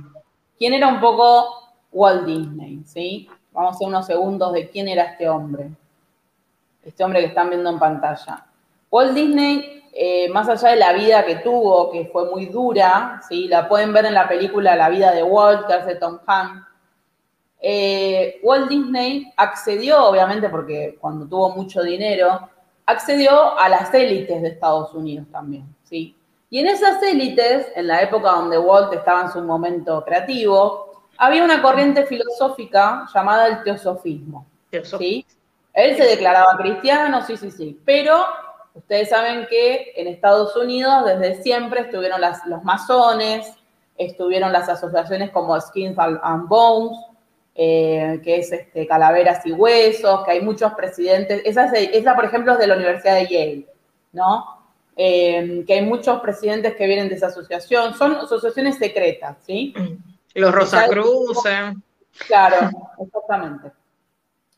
¿Quién 0.58 0.74
era 0.74 0.90
un 0.90 1.00
poco 1.00 1.72
Walt 1.94 2.26
Disney, 2.26 2.82
¿sí? 2.86 3.30
Vamos 3.54 3.72
a 3.72 3.76
hacer 3.76 3.88
unos 3.88 4.06
segundos 4.06 4.52
de 4.52 4.70
quién 4.70 4.90
era 4.90 5.04
este 5.04 5.30
hombre. 5.30 5.72
Este 6.84 7.04
hombre 7.06 7.22
que 7.22 7.28
están 7.28 7.50
viendo 7.50 7.70
en 7.70 7.80
pantalla. 7.80 8.46
Walt 8.92 9.14
Disney, 9.14 9.86
eh, 9.94 10.28
más 10.30 10.50
allá 10.50 10.70
de 10.70 10.76
la 10.76 10.92
vida 10.92 11.26
que 11.26 11.38
tuvo, 11.38 11.90
que 11.90 12.10
fue 12.12 12.30
muy 12.30 12.48
dura, 12.48 13.22
¿sí? 13.30 13.48
La 13.48 13.70
pueden 13.70 13.94
ver 13.94 14.06
en 14.06 14.14
la 14.14 14.28
película 14.28 14.76
La 14.76 14.90
vida 14.90 15.12
de 15.12 15.24
Walt, 15.24 15.68
que 15.68 15.74
hace 15.74 15.96
Tom 15.96 16.20
Hanks. 16.28 16.67
Eh, 17.60 18.40
Walt 18.44 18.70
Disney 18.70 19.32
accedió, 19.36 20.06
obviamente, 20.06 20.50
porque 20.50 20.98
cuando 21.00 21.26
tuvo 21.28 21.50
mucho 21.56 21.82
dinero, 21.82 22.50
accedió 22.86 23.58
a 23.60 23.68
las 23.70 23.94
élites 23.94 24.42
de 24.42 24.50
Estados 24.50 24.94
Unidos 24.94 25.28
también, 25.32 25.66
¿sí? 25.84 26.16
Y 26.50 26.60
en 26.60 26.68
esas 26.68 27.04
élites, 27.04 27.68
en 27.76 27.88
la 27.88 28.02
época 28.02 28.32
donde 28.32 28.58
Walt 28.58 28.94
estaba 28.94 29.24
en 29.24 29.32
su 29.32 29.42
momento 29.42 30.04
creativo, 30.06 31.04
había 31.18 31.44
una 31.44 31.62
corriente 31.62 32.06
filosófica 32.06 33.06
llamada 33.14 33.48
el 33.48 33.64
teosofismo. 33.64 34.46
¿sí? 34.98 35.26
Él 35.74 35.98
se 35.98 36.04
declaraba 36.04 36.58
cristiano, 36.58 37.22
sí, 37.24 37.36
sí, 37.36 37.52
sí, 37.52 37.80
pero 37.84 38.24
ustedes 38.74 39.10
saben 39.10 39.46
que 39.48 39.94
en 39.96 40.08
Estados 40.08 40.56
Unidos 40.56 41.06
desde 41.06 41.42
siempre 41.42 41.82
estuvieron 41.82 42.22
los 42.22 42.64
masones, 42.64 43.54
estuvieron 43.98 44.54
las 44.54 44.70
asociaciones 44.70 45.32
como 45.32 45.60
Skins 45.60 45.98
and 45.98 46.48
Bones, 46.48 46.98
eh, 47.60 48.22
que 48.24 48.38
es 48.38 48.52
este, 48.52 48.86
calaveras 48.86 49.44
y 49.46 49.52
huesos, 49.52 50.24
que 50.24 50.32
hay 50.32 50.42
muchos 50.42 50.74
presidentes, 50.74 51.42
esa, 51.44 51.66
esa 51.74 52.16
por 52.16 52.26
ejemplo 52.26 52.54
es 52.54 52.60
de 52.60 52.68
la 52.68 52.76
Universidad 52.76 53.16
de 53.16 53.26
Yale, 53.26 53.68
¿no? 54.14 54.46
Eh, 54.96 55.64
que 55.66 55.74
hay 55.74 55.82
muchos 55.82 56.20
presidentes 56.22 56.76
que 56.76 56.86
vienen 56.86 57.10
de 57.10 57.16
esa 57.16 57.28
asociación, 57.28 57.96
son 57.96 58.16
asociaciones 58.16 58.78
secretas, 58.78 59.38
¿sí? 59.46 59.74
Los 60.36 60.54
Rosacruces. 60.54 61.76
Claro, 62.28 62.70
exactamente. 63.00 63.72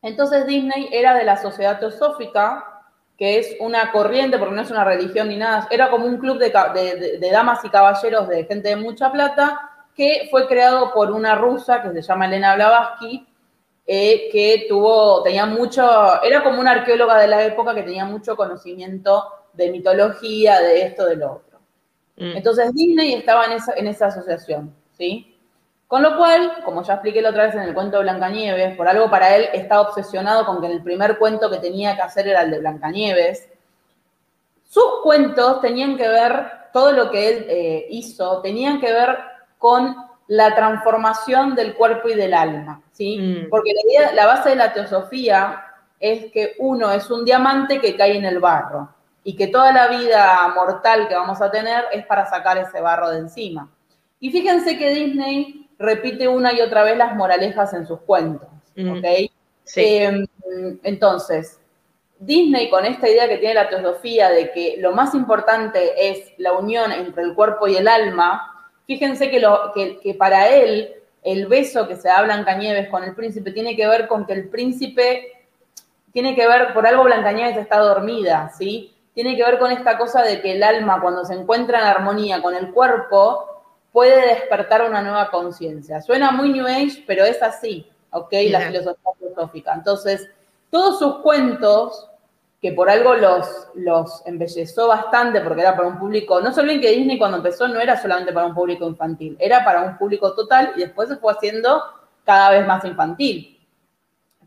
Entonces 0.02 0.46
Disney 0.46 0.90
era 0.92 1.14
de 1.14 1.24
la 1.24 1.38
sociedad 1.42 1.80
teosófica, 1.80 2.84
que 3.18 3.40
es 3.40 3.56
una 3.60 3.92
corriente, 3.92 4.38
porque 4.38 4.56
no 4.56 4.62
es 4.62 4.72
una 4.72 4.86
religión 4.86 5.28
ni 5.28 5.36
nada, 5.36 5.68
era 5.72 5.90
como 5.90 6.06
un 6.06 6.18
club 6.18 6.38
de, 6.38 7.30
damas 7.32 7.64
y 7.66 7.70
caballeros 7.70 8.30
de 8.30 8.46
gente 8.46 8.70
de 8.70 8.76
mucha 8.78 9.12
plata, 9.12 9.69
que 10.00 10.30
fue 10.32 10.48
creado 10.48 10.94
por 10.94 11.12
una 11.12 11.36
rusa 11.36 11.82
que 11.82 11.90
se 11.90 12.02
llama 12.02 12.28
Elena 12.28 12.56
Blavatsky, 12.56 13.28
eh, 13.86 14.30
que 14.32 14.66
tuvo, 14.70 15.22
tenía 15.24 15.46
mucho, 15.46 16.24
era 16.24 16.42
como 16.42 16.62
una 16.62 16.72
arqueóloga 16.72 17.18
de 17.18 17.28
la 17.28 17.44
época 17.44 17.76
que 17.76 17.84
tenía 17.84 18.06
mucho 18.06 18.38
conocimiento 18.38 19.26
de 19.52 19.70
mitología, 19.70 20.62
de 20.62 20.84
esto, 20.84 21.06
de 21.06 21.18
lo 21.18 21.34
otro. 21.34 21.60
Mm. 22.16 22.38
Entonces 22.38 22.74
Disney 22.74 23.14
estaba 23.14 23.44
en 23.44 23.52
esa, 23.52 23.74
en 23.74 23.88
esa 23.88 24.06
asociación, 24.06 24.74
¿sí? 24.98 25.38
Con 25.86 26.02
lo 26.02 26.16
cual, 26.16 26.62
como 26.64 26.82
ya 26.82 26.94
expliqué 26.94 27.22
la 27.22 27.32
otra 27.32 27.48
vez 27.48 27.56
en 27.56 27.64
el 27.64 27.74
cuento 27.74 27.98
de 27.98 28.04
Blancanieves, 28.04 28.78
por 28.78 28.88
algo 28.88 29.10
para 29.10 29.36
él 29.36 29.50
estaba 29.52 29.82
obsesionado 29.82 30.46
con 30.46 30.62
que 30.62 30.68
el 30.68 30.82
primer 30.82 31.18
cuento 31.18 31.50
que 31.50 31.58
tenía 31.58 31.98
que 31.98 32.04
hacer 32.04 32.26
era 32.26 32.44
el 32.44 32.52
de 32.52 32.60
Blancanieves. 32.60 33.50
Sus 34.64 35.02
cuentos 35.04 35.60
tenían 35.60 35.98
que 35.98 36.08
ver, 36.08 36.70
todo 36.72 36.94
lo 36.94 37.12
que 37.12 37.28
él 37.28 37.46
eh, 37.50 37.88
hizo, 37.90 38.40
tenían 38.42 38.80
que 38.80 38.94
ver 38.94 39.39
con 39.60 39.96
la 40.28 40.56
transformación 40.56 41.54
del 41.54 41.76
cuerpo 41.76 42.10
y 42.10 42.16
del 42.16 42.34
alma, 42.34 42.82
¿sí? 42.92 43.20
Mm. 43.20 43.50
Porque 43.50 43.72
la, 44.00 44.14
la 44.14 44.26
base 44.26 44.50
de 44.50 44.56
la 44.56 44.74
teosofía 44.74 45.64
es 46.00 46.32
que 46.32 46.56
uno 46.58 46.92
es 46.92 47.12
un 47.12 47.24
diamante 47.24 47.80
que 47.80 47.96
cae 47.96 48.18
en 48.18 48.26
el 48.26 48.40
barro 48.40 48.90
y 49.24 49.36
que 49.36 49.48
toda 49.48 49.72
la 49.72 49.88
vida 49.88 50.52
mortal 50.56 51.08
que 51.08 51.16
vamos 51.16 51.42
a 51.42 51.52
tener 51.52 51.86
es 51.92 52.06
para 52.08 52.26
sacar 52.28 52.58
ese 52.58 52.82
barro 52.82 53.12
de 53.12 53.20
encima. 53.20 53.70
Y 54.20 54.32
fíjense 54.32 54.78
que 54.78 54.90
Disney 54.90 55.70
repite 55.78 56.28
una 56.28 56.54
y 56.54 56.62
otra 56.62 56.84
vez 56.84 56.98
las 56.98 57.16
moralejas 57.16 57.74
en 57.74 57.86
sus 57.86 58.00
cuentos, 58.02 58.50
¿ok? 58.78 59.32
Em, 59.76 60.26
entonces, 60.84 61.60
Disney 62.18 62.70
con 62.70 62.86
esta 62.86 63.08
idea 63.08 63.30
que 63.30 63.38
tiene 63.38 63.56
la 63.56 63.70
teosofía 63.70 64.30
de 64.30 64.52
que 64.52 64.76
lo 64.80 64.92
más 64.92 65.14
importante 65.16 66.10
es 66.10 66.34
la 66.38 66.54
unión 66.54 66.92
entre 66.92 67.24
el 67.24 67.34
cuerpo 67.34 67.68
y 67.68 67.78
el 67.78 67.88
alma, 67.88 68.59
fíjense 68.90 69.30
que, 69.30 69.40
lo, 69.40 69.72
que, 69.72 70.16
para 70.16 70.50
él 70.50 70.96
el 71.22 71.46
beso 71.46 71.88
que 71.88 71.96
se 71.96 72.08
da 72.08 72.24
Blancanieves 72.24 72.90
con 72.90 73.04
el 73.04 73.14
príncipe 73.14 73.52
tiene 73.52 73.76
que 73.76 73.86
ver 73.86 74.08
con 74.08 74.26
que 74.26 74.34
el 74.34 74.50
príncipe 74.50 75.32
tiene 76.12 76.36
que 76.36 76.48
ver, 76.48 76.74
por 76.74 76.88
algo 76.88 77.04
Blancanieves 77.04 77.56
está 77.56 77.78
dormida, 77.78 78.52
¿sí? 78.58 78.96
Tiene 79.14 79.38
que 79.38 79.44
ver 79.44 79.60
con 79.60 79.72
esta 79.72 79.96
cosa 79.96 80.24
de 80.24 80.42
que 80.42 80.54
el 80.54 80.64
alma 80.64 81.02
cuando 81.02 81.24
se 81.24 81.36
encuentra 81.36 81.82
en 81.82 81.86
armonía 81.86 82.42
con 82.42 82.56
el 82.56 82.72
cuerpo 82.72 83.62
puede 83.92 84.26
despertar 84.26 84.82
una 84.90 85.04
nueva 85.04 85.30
conciencia. 85.30 86.02
Suena 86.02 86.32
muy 86.32 86.50
New 86.52 86.66
Age, 86.66 87.04
pero 87.06 87.26
es 87.26 87.44
así, 87.44 87.88
¿ok? 88.10 88.34
La 88.50 88.62
filosofía 88.62 89.12
filosófica. 89.20 89.74
Entonces, 89.76 90.28
todos 90.72 90.98
sus 90.98 91.18
cuentos, 91.18 92.09
que 92.62 92.74
por 92.74 92.90
algo 92.90 93.16
los, 93.16 93.70
los 93.76 94.26
embelleció 94.26 94.88
bastante, 94.88 95.42
porque 95.42 95.62
era 95.62 95.76
para 95.76 95.88
un 95.88 95.98
público, 95.98 96.42
no 96.42 96.52
se 96.52 96.60
olviden 96.60 96.82
que 96.82 96.92
Disney 96.92 97.18
cuando 97.18 97.38
empezó 97.38 97.68
no 97.68 97.80
era 97.80 98.00
solamente 98.02 98.34
para 98.34 98.48
un 98.48 98.54
público 98.54 98.88
infantil, 98.88 99.38
era 99.40 99.64
para 99.64 99.82
un 99.82 99.98
público 99.98 100.34
total 100.34 100.74
y 100.76 100.82
después 100.82 101.08
se 101.08 101.18
fue 101.18 101.32
haciendo 101.32 101.82
cada 102.26 102.52
vez 102.52 102.68
más 102.68 102.84
infantil. 102.84 103.58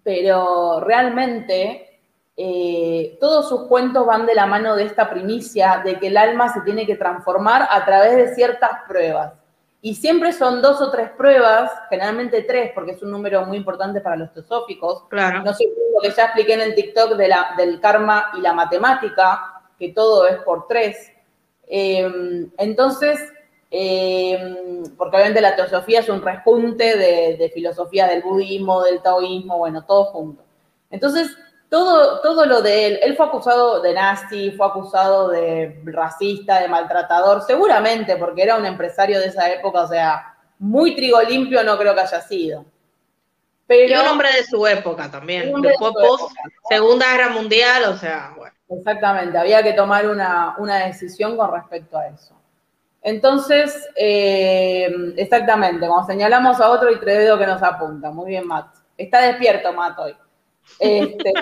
Pero 0.04 0.80
realmente 0.80 2.00
eh, 2.36 3.16
todos 3.20 3.48
sus 3.48 3.62
cuentos 3.62 4.06
van 4.06 4.26
de 4.26 4.34
la 4.34 4.46
mano 4.46 4.76
de 4.76 4.84
esta 4.84 5.08
primicia 5.08 5.80
de 5.84 5.98
que 5.98 6.08
el 6.08 6.16
alma 6.16 6.52
se 6.52 6.60
tiene 6.62 6.86
que 6.86 6.96
transformar 6.96 7.66
a 7.70 7.84
través 7.84 8.16
de 8.16 8.34
ciertas 8.34 8.70
pruebas. 8.86 9.32
Y 9.84 9.96
siempre 9.96 10.32
son 10.32 10.62
dos 10.62 10.80
o 10.80 10.92
tres 10.92 11.10
pruebas, 11.10 11.72
generalmente 11.90 12.42
tres, 12.42 12.70
porque 12.72 12.92
es 12.92 13.02
un 13.02 13.10
número 13.10 13.44
muy 13.44 13.56
importante 13.56 14.00
para 14.00 14.14
los 14.14 14.32
teosóficos. 14.32 15.04
Claro. 15.08 15.42
No 15.42 15.52
sé 15.52 15.64
lo 15.92 16.00
que 16.00 16.14
ya 16.14 16.26
expliqué 16.26 16.54
en 16.54 16.60
el 16.60 16.74
TikTok 16.76 17.16
de 17.16 17.26
la, 17.26 17.54
del 17.56 17.80
karma 17.80 18.30
y 18.38 18.40
la 18.40 18.52
matemática, 18.52 19.60
que 19.76 19.88
todo 19.88 20.28
es 20.28 20.36
por 20.44 20.68
tres. 20.68 21.10
Eh, 21.66 22.48
entonces, 22.58 23.18
eh, 23.72 24.84
porque 24.96 25.16
obviamente 25.16 25.40
la 25.40 25.56
teosofía 25.56 25.98
es 25.98 26.08
un 26.08 26.22
rejunte 26.22 26.96
de, 26.96 27.36
de 27.36 27.50
filosofía 27.52 28.06
del 28.06 28.22
budismo, 28.22 28.84
del 28.84 29.02
taoísmo, 29.02 29.58
bueno, 29.58 29.84
todo 29.84 30.04
junto. 30.04 30.44
Entonces, 30.90 31.36
todo, 31.72 32.20
todo 32.20 32.44
lo 32.44 32.60
de 32.60 32.86
él, 32.86 33.00
él 33.02 33.16
fue 33.16 33.24
acusado 33.24 33.80
de 33.80 33.94
nazi, 33.94 34.50
fue 34.50 34.66
acusado 34.66 35.30
de 35.30 35.80
racista, 35.86 36.60
de 36.60 36.68
maltratador, 36.68 37.40
seguramente 37.46 38.16
porque 38.16 38.42
era 38.42 38.58
un 38.58 38.66
empresario 38.66 39.18
de 39.18 39.28
esa 39.28 39.50
época, 39.50 39.80
o 39.80 39.88
sea, 39.88 40.36
muy 40.58 40.94
trigo 40.94 41.22
limpio 41.22 41.64
no 41.64 41.78
creo 41.78 41.94
que 41.94 42.02
haya 42.02 42.20
sido. 42.20 42.66
Pero, 43.66 43.90
y 43.90 43.96
un 43.98 44.06
hombre 44.06 44.28
de 44.36 44.44
su 44.44 44.66
época 44.66 45.10
también, 45.10 45.50
después 45.62 45.94
post 45.94 46.34
Segunda 46.68 47.10
Guerra 47.10 47.30
Mundial, 47.30 47.84
o 47.84 47.96
sea, 47.96 48.34
bueno. 48.36 48.54
Exactamente, 48.68 49.38
había 49.38 49.62
que 49.62 49.72
tomar 49.72 50.06
una, 50.06 50.84
decisión 50.84 51.38
con 51.38 51.52
respecto 51.52 51.96
a 51.96 52.06
eso. 52.08 52.36
Entonces, 53.00 53.88
eh, 53.96 55.14
exactamente, 55.16 55.86
como 55.86 56.04
señalamos 56.04 56.60
a 56.60 56.68
otro 56.68 56.92
y 56.92 57.00
tres 57.00 57.20
dedos 57.20 57.38
que 57.38 57.46
nos 57.46 57.62
apunta. 57.62 58.10
Muy 58.10 58.26
bien, 58.26 58.46
Matt. 58.46 58.76
Está 58.94 59.22
despierto, 59.22 59.72
Matt, 59.72 59.98
hoy. 60.00 60.14
Este, 60.78 61.32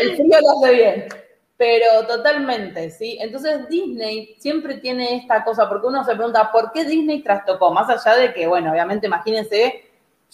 el 0.00 0.16
frío 0.16 0.38
lo 0.40 0.58
hace 0.58 0.74
bien, 0.74 1.08
pero 1.56 2.06
totalmente, 2.06 2.90
¿sí? 2.90 3.18
Entonces 3.20 3.68
Disney 3.68 4.36
siempre 4.38 4.78
tiene 4.78 5.16
esta 5.16 5.44
cosa, 5.44 5.68
porque 5.68 5.86
uno 5.86 6.04
se 6.04 6.14
pregunta, 6.14 6.50
¿por 6.50 6.72
qué 6.72 6.84
Disney 6.84 7.22
trastocó? 7.22 7.72
Más 7.72 7.88
allá 7.88 8.16
de 8.16 8.32
que, 8.32 8.46
bueno, 8.46 8.70
obviamente 8.70 9.06
imagínense 9.06 9.84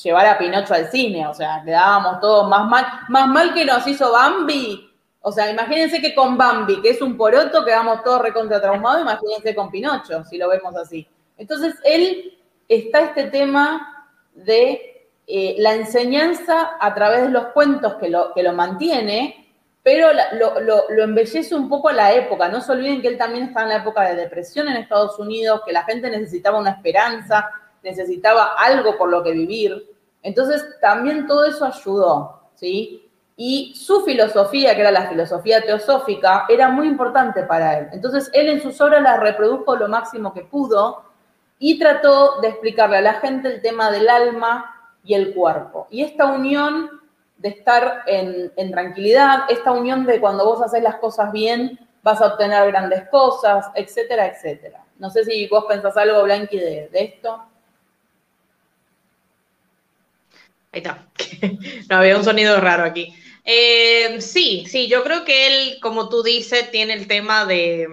llevar 0.02 0.26
a 0.26 0.38
Pinocho 0.38 0.74
al 0.74 0.90
cine, 0.90 1.26
o 1.26 1.34
sea, 1.34 1.62
quedábamos 1.64 2.20
todos 2.20 2.48
más 2.48 2.68
mal, 2.68 2.86
más 3.08 3.28
mal 3.28 3.54
que 3.54 3.64
nos 3.64 3.86
hizo 3.86 4.12
Bambi. 4.12 4.82
O 5.20 5.32
sea, 5.32 5.50
imagínense 5.50 6.00
que 6.00 6.14
con 6.14 6.36
Bambi, 6.36 6.80
que 6.80 6.90
es 6.90 7.02
un 7.02 7.16
poroto, 7.16 7.64
quedamos 7.64 8.04
todos 8.04 8.22
recontra 8.22 8.60
traumados, 8.60 9.02
imagínense 9.02 9.54
con 9.54 9.70
Pinocho, 9.70 10.24
si 10.24 10.38
lo 10.38 10.48
vemos 10.48 10.76
así. 10.76 11.08
Entonces, 11.36 11.74
él 11.82 12.38
está 12.68 13.00
este 13.00 13.24
tema 13.24 14.08
de 14.34 14.95
eh, 15.28 15.56
la 15.58 15.74
enseñanza 15.74 16.76
a 16.78 16.94
través 16.94 17.22
de 17.22 17.30
los 17.30 17.46
cuentos 17.46 17.94
que 17.94 18.08
lo, 18.08 18.32
que 18.32 18.44
lo 18.44 18.52
mantiene, 18.52 19.46
pero 19.82 20.08
lo, 20.32 20.60
lo, 20.88 21.02
embellece 21.02 21.54
un 21.54 21.68
poco 21.68 21.88
a 21.88 21.92
la 21.92 22.12
época. 22.12 22.48
No 22.48 22.60
se 22.60 22.72
olviden 22.72 23.02
que 23.02 23.08
él 23.08 23.18
también 23.18 23.44
está 23.44 23.62
en 23.62 23.70
la 23.70 23.76
época 23.76 24.02
de 24.02 24.16
depresión 24.16 24.68
en 24.68 24.76
Estados 24.76 25.18
Unidos, 25.18 25.62
que 25.64 25.72
la 25.72 25.84
gente 25.84 26.10
necesitaba 26.10 26.58
una 26.58 26.70
esperanza, 26.70 27.50
necesitaba 27.82 28.54
algo 28.58 28.96
por 28.96 29.08
lo 29.08 29.22
que 29.22 29.32
vivir. 29.32 29.90
Entonces, 30.22 30.64
también 30.80 31.26
todo 31.26 31.44
eso 31.44 31.64
ayudó, 31.64 32.50
¿sí? 32.54 33.08
Y 33.36 33.74
su 33.76 34.02
filosofía, 34.02 34.74
que 34.74 34.80
era 34.80 34.90
la 34.90 35.08
filosofía 35.08 35.60
teosófica, 35.60 36.46
era 36.48 36.68
muy 36.68 36.86
importante 36.88 37.42
para 37.44 37.78
él. 37.78 37.88
Entonces, 37.92 38.30
él 38.32 38.48
en 38.48 38.62
sus 38.62 38.80
obras 38.80 39.02
la 39.02 39.18
reprodujo 39.18 39.76
lo 39.76 39.88
máximo 39.88 40.32
que 40.32 40.42
pudo 40.42 41.04
y 41.58 41.78
trató 41.78 42.40
de 42.40 42.48
explicarle 42.48 42.98
a 42.98 43.02
la 43.02 43.14
gente 43.14 43.48
el 43.48 43.62
tema 43.62 43.90
del 43.90 44.08
alma 44.08 44.75
y 45.06 45.14
el 45.14 45.32
cuerpo. 45.32 45.86
Y 45.90 46.02
esta 46.02 46.26
unión 46.26 47.00
de 47.38 47.48
estar 47.50 48.02
en, 48.06 48.52
tranquilidad, 48.70 49.44
esta 49.48 49.72
unión 49.72 50.04
de 50.04 50.20
cuando 50.20 50.44
vos 50.44 50.62
haces 50.62 50.82
las 50.82 50.96
cosas 50.96 51.32
bien, 51.32 51.78
vas 52.02 52.20
a 52.20 52.26
obtener 52.26 52.66
grandes 52.68 53.08
cosas, 53.08 53.66
etcétera, 53.74 54.26
etcétera. 54.26 54.84
No 54.98 55.10
sé 55.10 55.24
si 55.24 55.46
vos 55.48 55.64
pensás 55.68 55.96
algo, 55.96 56.22
Blanqui, 56.22 56.58
de, 56.58 56.88
de 56.88 57.02
esto. 57.02 57.42
Ahí 60.72 60.80
está. 60.80 61.06
no, 61.90 61.96
había 61.96 62.16
un 62.16 62.24
sonido 62.24 62.60
raro 62.60 62.84
aquí. 62.84 63.14
Eh, 63.44 64.20
sí, 64.20 64.66
sí, 64.68 64.88
yo 64.88 65.04
creo 65.04 65.24
que 65.24 65.46
él, 65.46 65.78
como 65.80 66.08
tú 66.08 66.22
dices, 66.24 66.70
tiene 66.72 66.94
el 66.94 67.06
tema 67.06 67.46
de, 67.46 67.88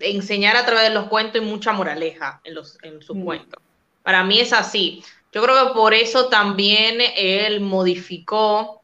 enseñar 0.00 0.56
a 0.56 0.66
través 0.66 0.84
de 0.84 0.94
los 0.94 1.08
cuentos 1.08 1.40
y 1.40 1.44
mucha 1.44 1.72
moraleja 1.72 2.40
en, 2.44 2.54
los, 2.54 2.78
en 2.82 3.00
sus 3.02 3.16
mm. 3.16 3.24
cuentos. 3.24 3.62
Para 4.02 4.24
mí 4.24 4.40
es 4.40 4.52
así. 4.52 5.02
Yo 5.32 5.42
creo 5.42 5.68
que 5.68 5.74
por 5.74 5.94
eso 5.94 6.28
también 6.28 6.98
él 7.16 7.60
modificó 7.60 8.82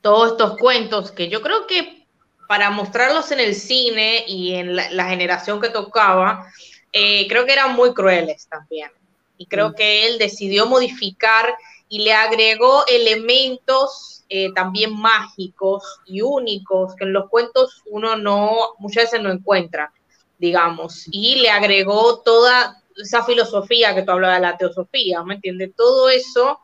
todos 0.00 0.32
estos 0.32 0.56
cuentos 0.58 1.12
que 1.12 1.28
yo 1.28 1.42
creo 1.42 1.66
que 1.66 2.06
para 2.48 2.70
mostrarlos 2.70 3.30
en 3.30 3.40
el 3.40 3.54
cine 3.54 4.24
y 4.26 4.54
en 4.54 4.74
la, 4.74 5.08
generación 5.08 5.60
que 5.60 5.68
tocaba, 5.68 6.46
eh, 6.92 7.28
creo 7.28 7.44
que 7.44 7.52
eran 7.52 7.76
muy 7.76 7.92
crueles 7.92 8.48
también. 8.48 8.90
Y 9.36 9.46
creo 9.46 9.70
mm. 9.70 9.74
que 9.74 10.06
él 10.06 10.18
decidió 10.18 10.66
modificar 10.66 11.54
y 11.88 12.00
le 12.00 12.14
agregó 12.14 12.86
elementos 12.86 14.24
eh, 14.30 14.52
también 14.54 14.98
mágicos 14.98 16.00
y 16.06 16.22
únicos 16.22 16.94
que 16.96 17.04
en 17.04 17.12
los 17.12 17.28
cuentos 17.28 17.82
uno 17.86 18.16
no, 18.16 18.74
muchas 18.78 19.04
veces 19.04 19.22
no 19.22 19.30
encuentra, 19.30 19.92
digamos, 20.38 21.04
y 21.10 21.36
le 21.36 21.50
agregó 21.50 22.20
toda 22.20 22.77
esa 22.98 23.24
filosofía 23.24 23.94
que 23.94 24.02
tú 24.02 24.12
hablabas 24.12 24.38
de 24.38 24.46
la 24.46 24.56
teosofía, 24.56 25.22
¿me 25.22 25.34
entiendes? 25.34 25.70
Todo 25.76 26.08
eso, 26.08 26.60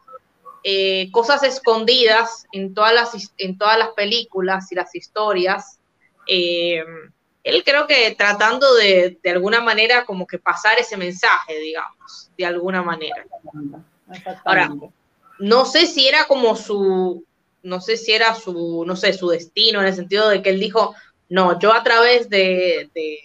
eh, 0.63 1.11
cosas 1.13 1.43
escondidas 1.43 2.47
en 2.53 2.75
todas, 2.75 2.95
las, 2.95 3.33
en 3.39 3.59
todas 3.59 3.79
las 3.79 3.91
películas 3.91 4.71
y 4.73 4.75
las 4.75 4.95
historias. 4.95 5.79
Eh, 6.27 6.85
él 7.43 7.63
creo 7.65 7.87
que 7.87 8.15
tratando 8.17 8.75
de, 8.75 9.19
de 9.23 9.31
alguna 9.31 9.61
manera 9.61 10.05
como 10.05 10.27
que 10.27 10.39
pasar 10.39 10.79
ese 10.79 10.97
mensaje, 10.97 11.59
digamos, 11.59 12.31
de 12.37 12.47
alguna 12.47 12.83
manera. 12.83 13.27
Ahora, 14.45 14.71
no 15.39 15.67
sé 15.67 15.87
si 15.87 16.09
era 16.09 16.25
como 16.27 16.57
su, 16.57 17.25
no 17.63 17.81
sé 17.81 17.97
si 17.97 18.13
era 18.13 18.35
su, 18.35 18.85
no 18.87 18.97
sé, 18.97 19.13
su 19.13 19.29
destino, 19.29 19.81
en 19.81 19.87
el 19.87 19.95
sentido 19.95 20.29
de 20.29 20.43
que 20.43 20.51
él 20.51 20.61
dijo, 20.61 20.95
no, 21.29 21.59
yo 21.59 21.73
a 21.73 21.83
través 21.83 22.29
de, 22.31 22.91
de, 22.95 23.19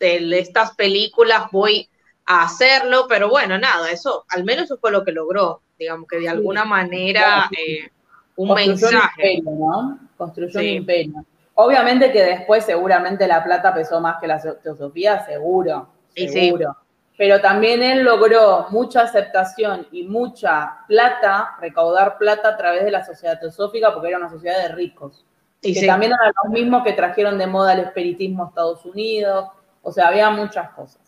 estas 0.00 0.74
películas 0.74 1.44
voy 1.52 1.88
a 2.26 2.42
hacerlo, 2.42 3.06
pero 3.08 3.28
bueno, 3.28 3.58
nada, 3.58 3.90
eso, 3.90 4.24
al 4.28 4.44
menos 4.44 4.64
eso 4.64 4.78
fue 4.78 4.90
lo 4.90 5.04
que 5.04 5.12
logró, 5.12 5.62
digamos 5.78 6.08
que 6.08 6.18
de 6.18 6.28
alguna 6.28 6.64
manera 6.64 7.50
eh, 7.56 7.90
un 8.36 8.54
mensaje. 8.54 9.42
Construyó 10.16 10.60
un 10.60 10.66
imperio. 10.66 11.24
Obviamente 11.54 12.12
que 12.12 12.22
después 12.22 12.64
seguramente 12.64 13.26
la 13.26 13.42
plata 13.44 13.74
pesó 13.74 14.00
más 14.00 14.18
que 14.20 14.26
la 14.26 14.40
teosofía, 14.62 15.24
seguro, 15.26 15.88
seguro. 16.14 16.76
Pero 17.18 17.40
también 17.42 17.82
él 17.82 18.02
logró 18.02 18.68
mucha 18.70 19.02
aceptación 19.02 19.86
y 19.92 20.04
mucha 20.04 20.78
plata, 20.88 21.56
recaudar 21.60 22.16
plata 22.16 22.48
a 22.48 22.56
través 22.56 22.82
de 22.82 22.90
la 22.90 23.04
sociedad 23.04 23.38
teosófica, 23.38 23.92
porque 23.92 24.08
era 24.08 24.16
una 24.16 24.30
sociedad 24.30 24.56
de 24.56 24.68
ricos. 24.68 25.26
Y 25.60 25.74
que 25.74 25.86
también 25.86 26.12
eran 26.12 26.32
los 26.42 26.50
mismos 26.50 26.82
que 26.82 26.94
trajeron 26.94 27.36
de 27.36 27.46
moda 27.46 27.74
el 27.74 27.80
espiritismo 27.80 28.44
a 28.44 28.48
Estados 28.48 28.86
Unidos, 28.86 29.50
o 29.82 29.92
sea, 29.92 30.08
había 30.08 30.30
muchas 30.30 30.70
cosas. 30.70 31.00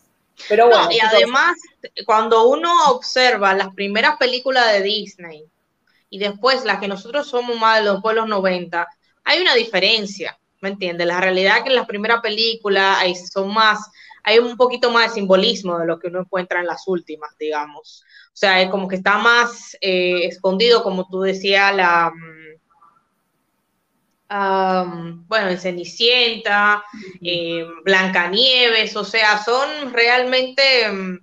Pero 0.49 0.67
bueno, 0.67 0.89
y 0.91 0.99
además, 0.99 1.57
cuando 2.05 2.47
uno 2.47 2.71
observa 2.89 3.53
las 3.53 3.73
primeras 3.73 4.17
películas 4.17 4.71
de 4.71 4.81
Disney 4.81 5.45
y 6.09 6.19
después 6.19 6.65
las 6.65 6.79
que 6.79 6.87
nosotros 6.87 7.27
somos 7.27 7.57
más 7.57 7.79
de 7.79 7.85
los 7.85 8.01
pueblos 8.01 8.27
90, 8.27 8.87
hay 9.23 9.41
una 9.41 9.53
diferencia, 9.53 10.37
¿me 10.61 10.69
entiendes? 10.69 11.05
La 11.05 11.21
realidad 11.21 11.57
es 11.57 11.63
que 11.63 11.69
en 11.69 11.75
las 11.75 11.85
primeras 11.85 12.21
películas 12.21 12.97
son 13.31 13.53
más 13.53 13.91
hay 14.23 14.39
un 14.39 14.55
poquito 14.55 14.89
más 14.89 15.09
de 15.09 15.15
simbolismo 15.15 15.77
de 15.77 15.85
lo 15.85 15.99
que 15.99 16.07
uno 16.07 16.21
encuentra 16.21 16.61
en 16.61 16.65
las 16.65 16.87
últimas, 16.87 17.37
digamos. 17.37 18.03
O 18.27 18.35
sea, 18.35 18.61
es 18.61 18.69
como 18.69 18.87
que 18.87 18.95
está 18.95 19.17
más 19.17 19.77
eh, 19.81 20.25
escondido, 20.25 20.81
como 20.81 21.07
tú 21.07 21.21
decías, 21.21 21.75
la... 21.75 22.11
Um, 24.29 25.27
bueno, 25.27 25.49
en 25.49 25.59
Cenicienta, 25.59 26.83
eh, 27.21 27.67
Blancanieves, 27.83 28.95
o 28.95 29.03
sea, 29.03 29.43
son 29.43 29.93
realmente, 29.93 30.89
mm, 30.91 31.19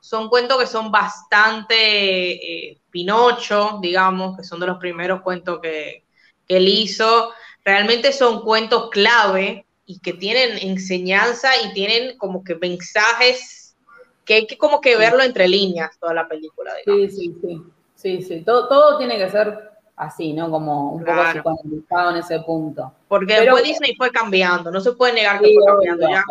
son 0.00 0.28
cuentos 0.28 0.58
que 0.58 0.66
son 0.66 0.90
bastante 0.90 2.32
eh, 2.32 2.80
Pinocho, 2.90 3.78
digamos, 3.80 4.36
que 4.36 4.44
son 4.44 4.60
de 4.60 4.66
los 4.66 4.78
primeros 4.78 5.22
cuentos 5.22 5.60
que, 5.62 6.04
que 6.46 6.56
él 6.56 6.68
hizo. 6.68 7.32
Realmente 7.64 8.12
son 8.12 8.42
cuentos 8.42 8.90
clave 8.90 9.64
y 9.86 10.00
que 10.00 10.12
tienen 10.12 10.58
enseñanza 10.58 11.50
y 11.64 11.72
tienen 11.72 12.18
como 12.18 12.44
que 12.44 12.56
mensajes 12.56 13.74
que 14.24 14.34
hay 14.34 14.46
que 14.46 14.58
como 14.58 14.80
que 14.80 14.96
verlo 14.96 15.22
entre 15.22 15.48
líneas 15.48 15.98
toda 15.98 16.14
la 16.14 16.28
película. 16.28 16.72
Sí, 16.84 17.10
sí, 17.10 17.34
sí, 17.40 17.62
sí, 17.94 18.22
sí, 18.22 18.40
todo, 18.42 18.68
todo 18.68 18.98
tiene 18.98 19.18
que 19.18 19.28
ser 19.28 19.69
así, 20.00 20.32
¿no? 20.32 20.50
Como 20.50 20.92
un 20.92 21.04
poco 21.04 21.22
psicoanalizado 21.32 22.10
en 22.10 22.16
ese 22.16 22.40
punto. 22.40 22.92
Porque 23.06 23.40
después 23.40 23.62
Disney 23.62 23.94
fue 23.96 24.10
cambiando, 24.10 24.70
no 24.70 24.80
se 24.80 24.92
puede 24.92 25.12
negar 25.12 25.40
que 25.40 25.54
fue 25.54 25.64
cambiando. 25.66 26.08
Ya, 26.08 26.24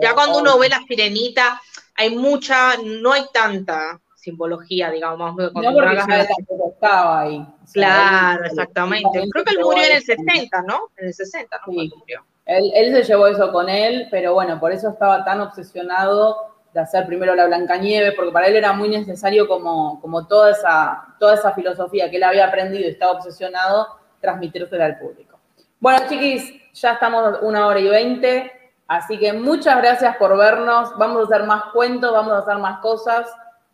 ya 0.00 0.14
cuando 0.14 0.38
uno 0.38 0.58
ve 0.58 0.68
la 0.68 0.80
sirenita, 0.86 1.60
hay 1.96 2.16
mucha, 2.16 2.76
no 2.84 3.12
hay 3.12 3.24
tanta 3.32 4.00
simbología, 4.14 4.90
digamos. 4.90 5.34
Cuando 5.52 5.70
no, 5.70 5.76
porque 5.76 6.26
estaba 6.72 7.20
ahí. 7.20 7.46
claro, 7.72 8.44
exactamente. 8.44 9.28
Creo 9.30 9.44
que 9.44 9.54
él 9.54 9.60
murió 9.60 9.84
en 9.84 9.96
el 9.96 10.02
60, 10.02 10.62
¿no? 10.62 10.90
En 10.96 11.06
el 11.08 11.14
60, 11.14 11.60
¿no? 11.66 11.72
Sí. 11.72 11.92
Murió. 11.98 12.24
Él, 12.46 12.92
se 12.92 13.02
llevó 13.02 13.26
eso 13.26 13.50
con 13.50 13.68
él, 13.68 14.06
pero 14.10 14.34
bueno, 14.34 14.60
por 14.60 14.70
eso 14.70 14.90
estaba 14.90 15.24
tan 15.24 15.40
obsesionado 15.40 16.55
de 16.76 16.82
hacer 16.82 17.06
primero 17.06 17.34
la 17.34 17.46
Blancanieves, 17.46 18.14
porque 18.14 18.30
para 18.30 18.46
él 18.46 18.56
era 18.56 18.72
muy 18.74 18.90
necesario 18.90 19.48
como, 19.48 19.98
como 20.00 20.26
toda, 20.26 20.50
esa, 20.50 21.14
toda 21.18 21.34
esa 21.34 21.52
filosofía 21.52 22.10
que 22.10 22.16
él 22.18 22.22
había 22.22 22.46
aprendido 22.46 22.84
y 22.84 22.92
estaba 22.92 23.12
obsesionado, 23.12 23.98
transmitírsela 24.20 24.84
al 24.84 24.98
público. 24.98 25.38
Bueno, 25.80 26.06
chiquis, 26.06 26.52
ya 26.74 26.92
estamos 26.92 27.38
una 27.40 27.66
hora 27.66 27.80
y 27.80 27.88
veinte, 27.88 28.52
así 28.86 29.18
que 29.18 29.32
muchas 29.32 29.78
gracias 29.78 30.16
por 30.16 30.36
vernos. 30.36 30.96
Vamos 30.98 31.22
a 31.22 31.34
hacer 31.34 31.46
más 31.46 31.64
cuentos, 31.72 32.12
vamos 32.12 32.34
a 32.34 32.38
hacer 32.38 32.58
más 32.58 32.80
cosas. 32.80 33.26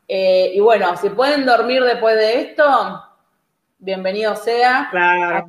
Eh, 0.06 0.52
y 0.54 0.60
bueno, 0.60 0.96
si 0.96 1.10
pueden 1.10 1.44
dormir 1.44 1.82
después 1.82 2.14
de 2.16 2.40
esto, 2.40 3.02
bienvenido 3.82 4.36
sea. 4.36 4.88
Claro. 4.90 5.48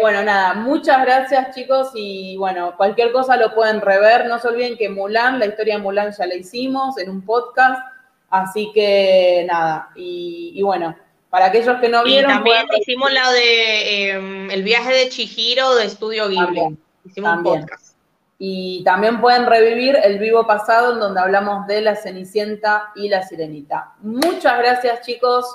bueno, 0.00 0.22
nada, 0.22 0.54
muchas 0.54 1.04
gracias 1.04 1.54
chicos 1.54 1.90
y 1.94 2.36
bueno, 2.36 2.74
cualquier 2.76 3.12
cosa 3.12 3.36
lo 3.36 3.54
pueden 3.54 3.80
rever. 3.80 4.26
No 4.26 4.38
se 4.38 4.48
olviden 4.48 4.78
que 4.78 4.88
Mulan, 4.88 5.38
la 5.38 5.46
historia 5.46 5.76
de 5.76 5.82
Mulan 5.82 6.12
ya 6.12 6.26
la 6.26 6.34
hicimos 6.34 6.96
en 6.98 7.10
un 7.10 7.22
podcast, 7.22 7.82
así 8.30 8.70
que 8.72 9.44
nada, 9.48 9.90
y, 9.96 10.60
bueno, 10.62 10.96
para 11.28 11.46
aquellos 11.46 11.80
que 11.80 11.88
no 11.88 12.04
vieron... 12.04 12.30
Y 12.30 12.34
también 12.34 12.66
hicimos 12.80 13.12
la 13.12 13.30
de 13.32 14.10
em, 14.10 14.50
El 14.50 14.62
viaje 14.62 14.92
de 14.92 15.08
Chihiro 15.08 15.74
de 15.74 15.86
Estudio 15.86 16.28
Ghibli. 16.28 16.78
hicimos 17.04 17.38
un 17.38 17.42
podcast. 17.42 17.96
Y 18.38 18.82
también 18.84 19.20
pueden 19.20 19.46
revivir 19.46 19.98
el 20.02 20.18
vivo 20.18 20.46
pasado 20.46 20.92
en 20.92 21.00
donde 21.00 21.20
hablamos 21.20 21.66
de 21.66 21.80
la 21.80 21.96
Cenicienta 21.96 22.90
y 22.96 23.08
la 23.08 23.22
Sirenita. 23.22 23.94
Muchas 24.00 24.58
gracias 24.58 25.00
chicos. 25.02 25.46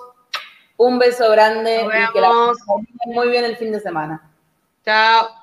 Un 0.78 1.00
beso 1.00 1.30
grande 1.32 1.82
y 1.82 2.14
que 2.14 2.22
la 2.22 2.54
muy 3.06 3.30
bien 3.30 3.46
el 3.46 3.58
fin 3.58 3.72
de 3.72 3.80
semana. 3.80 4.22
Chao. 4.86 5.37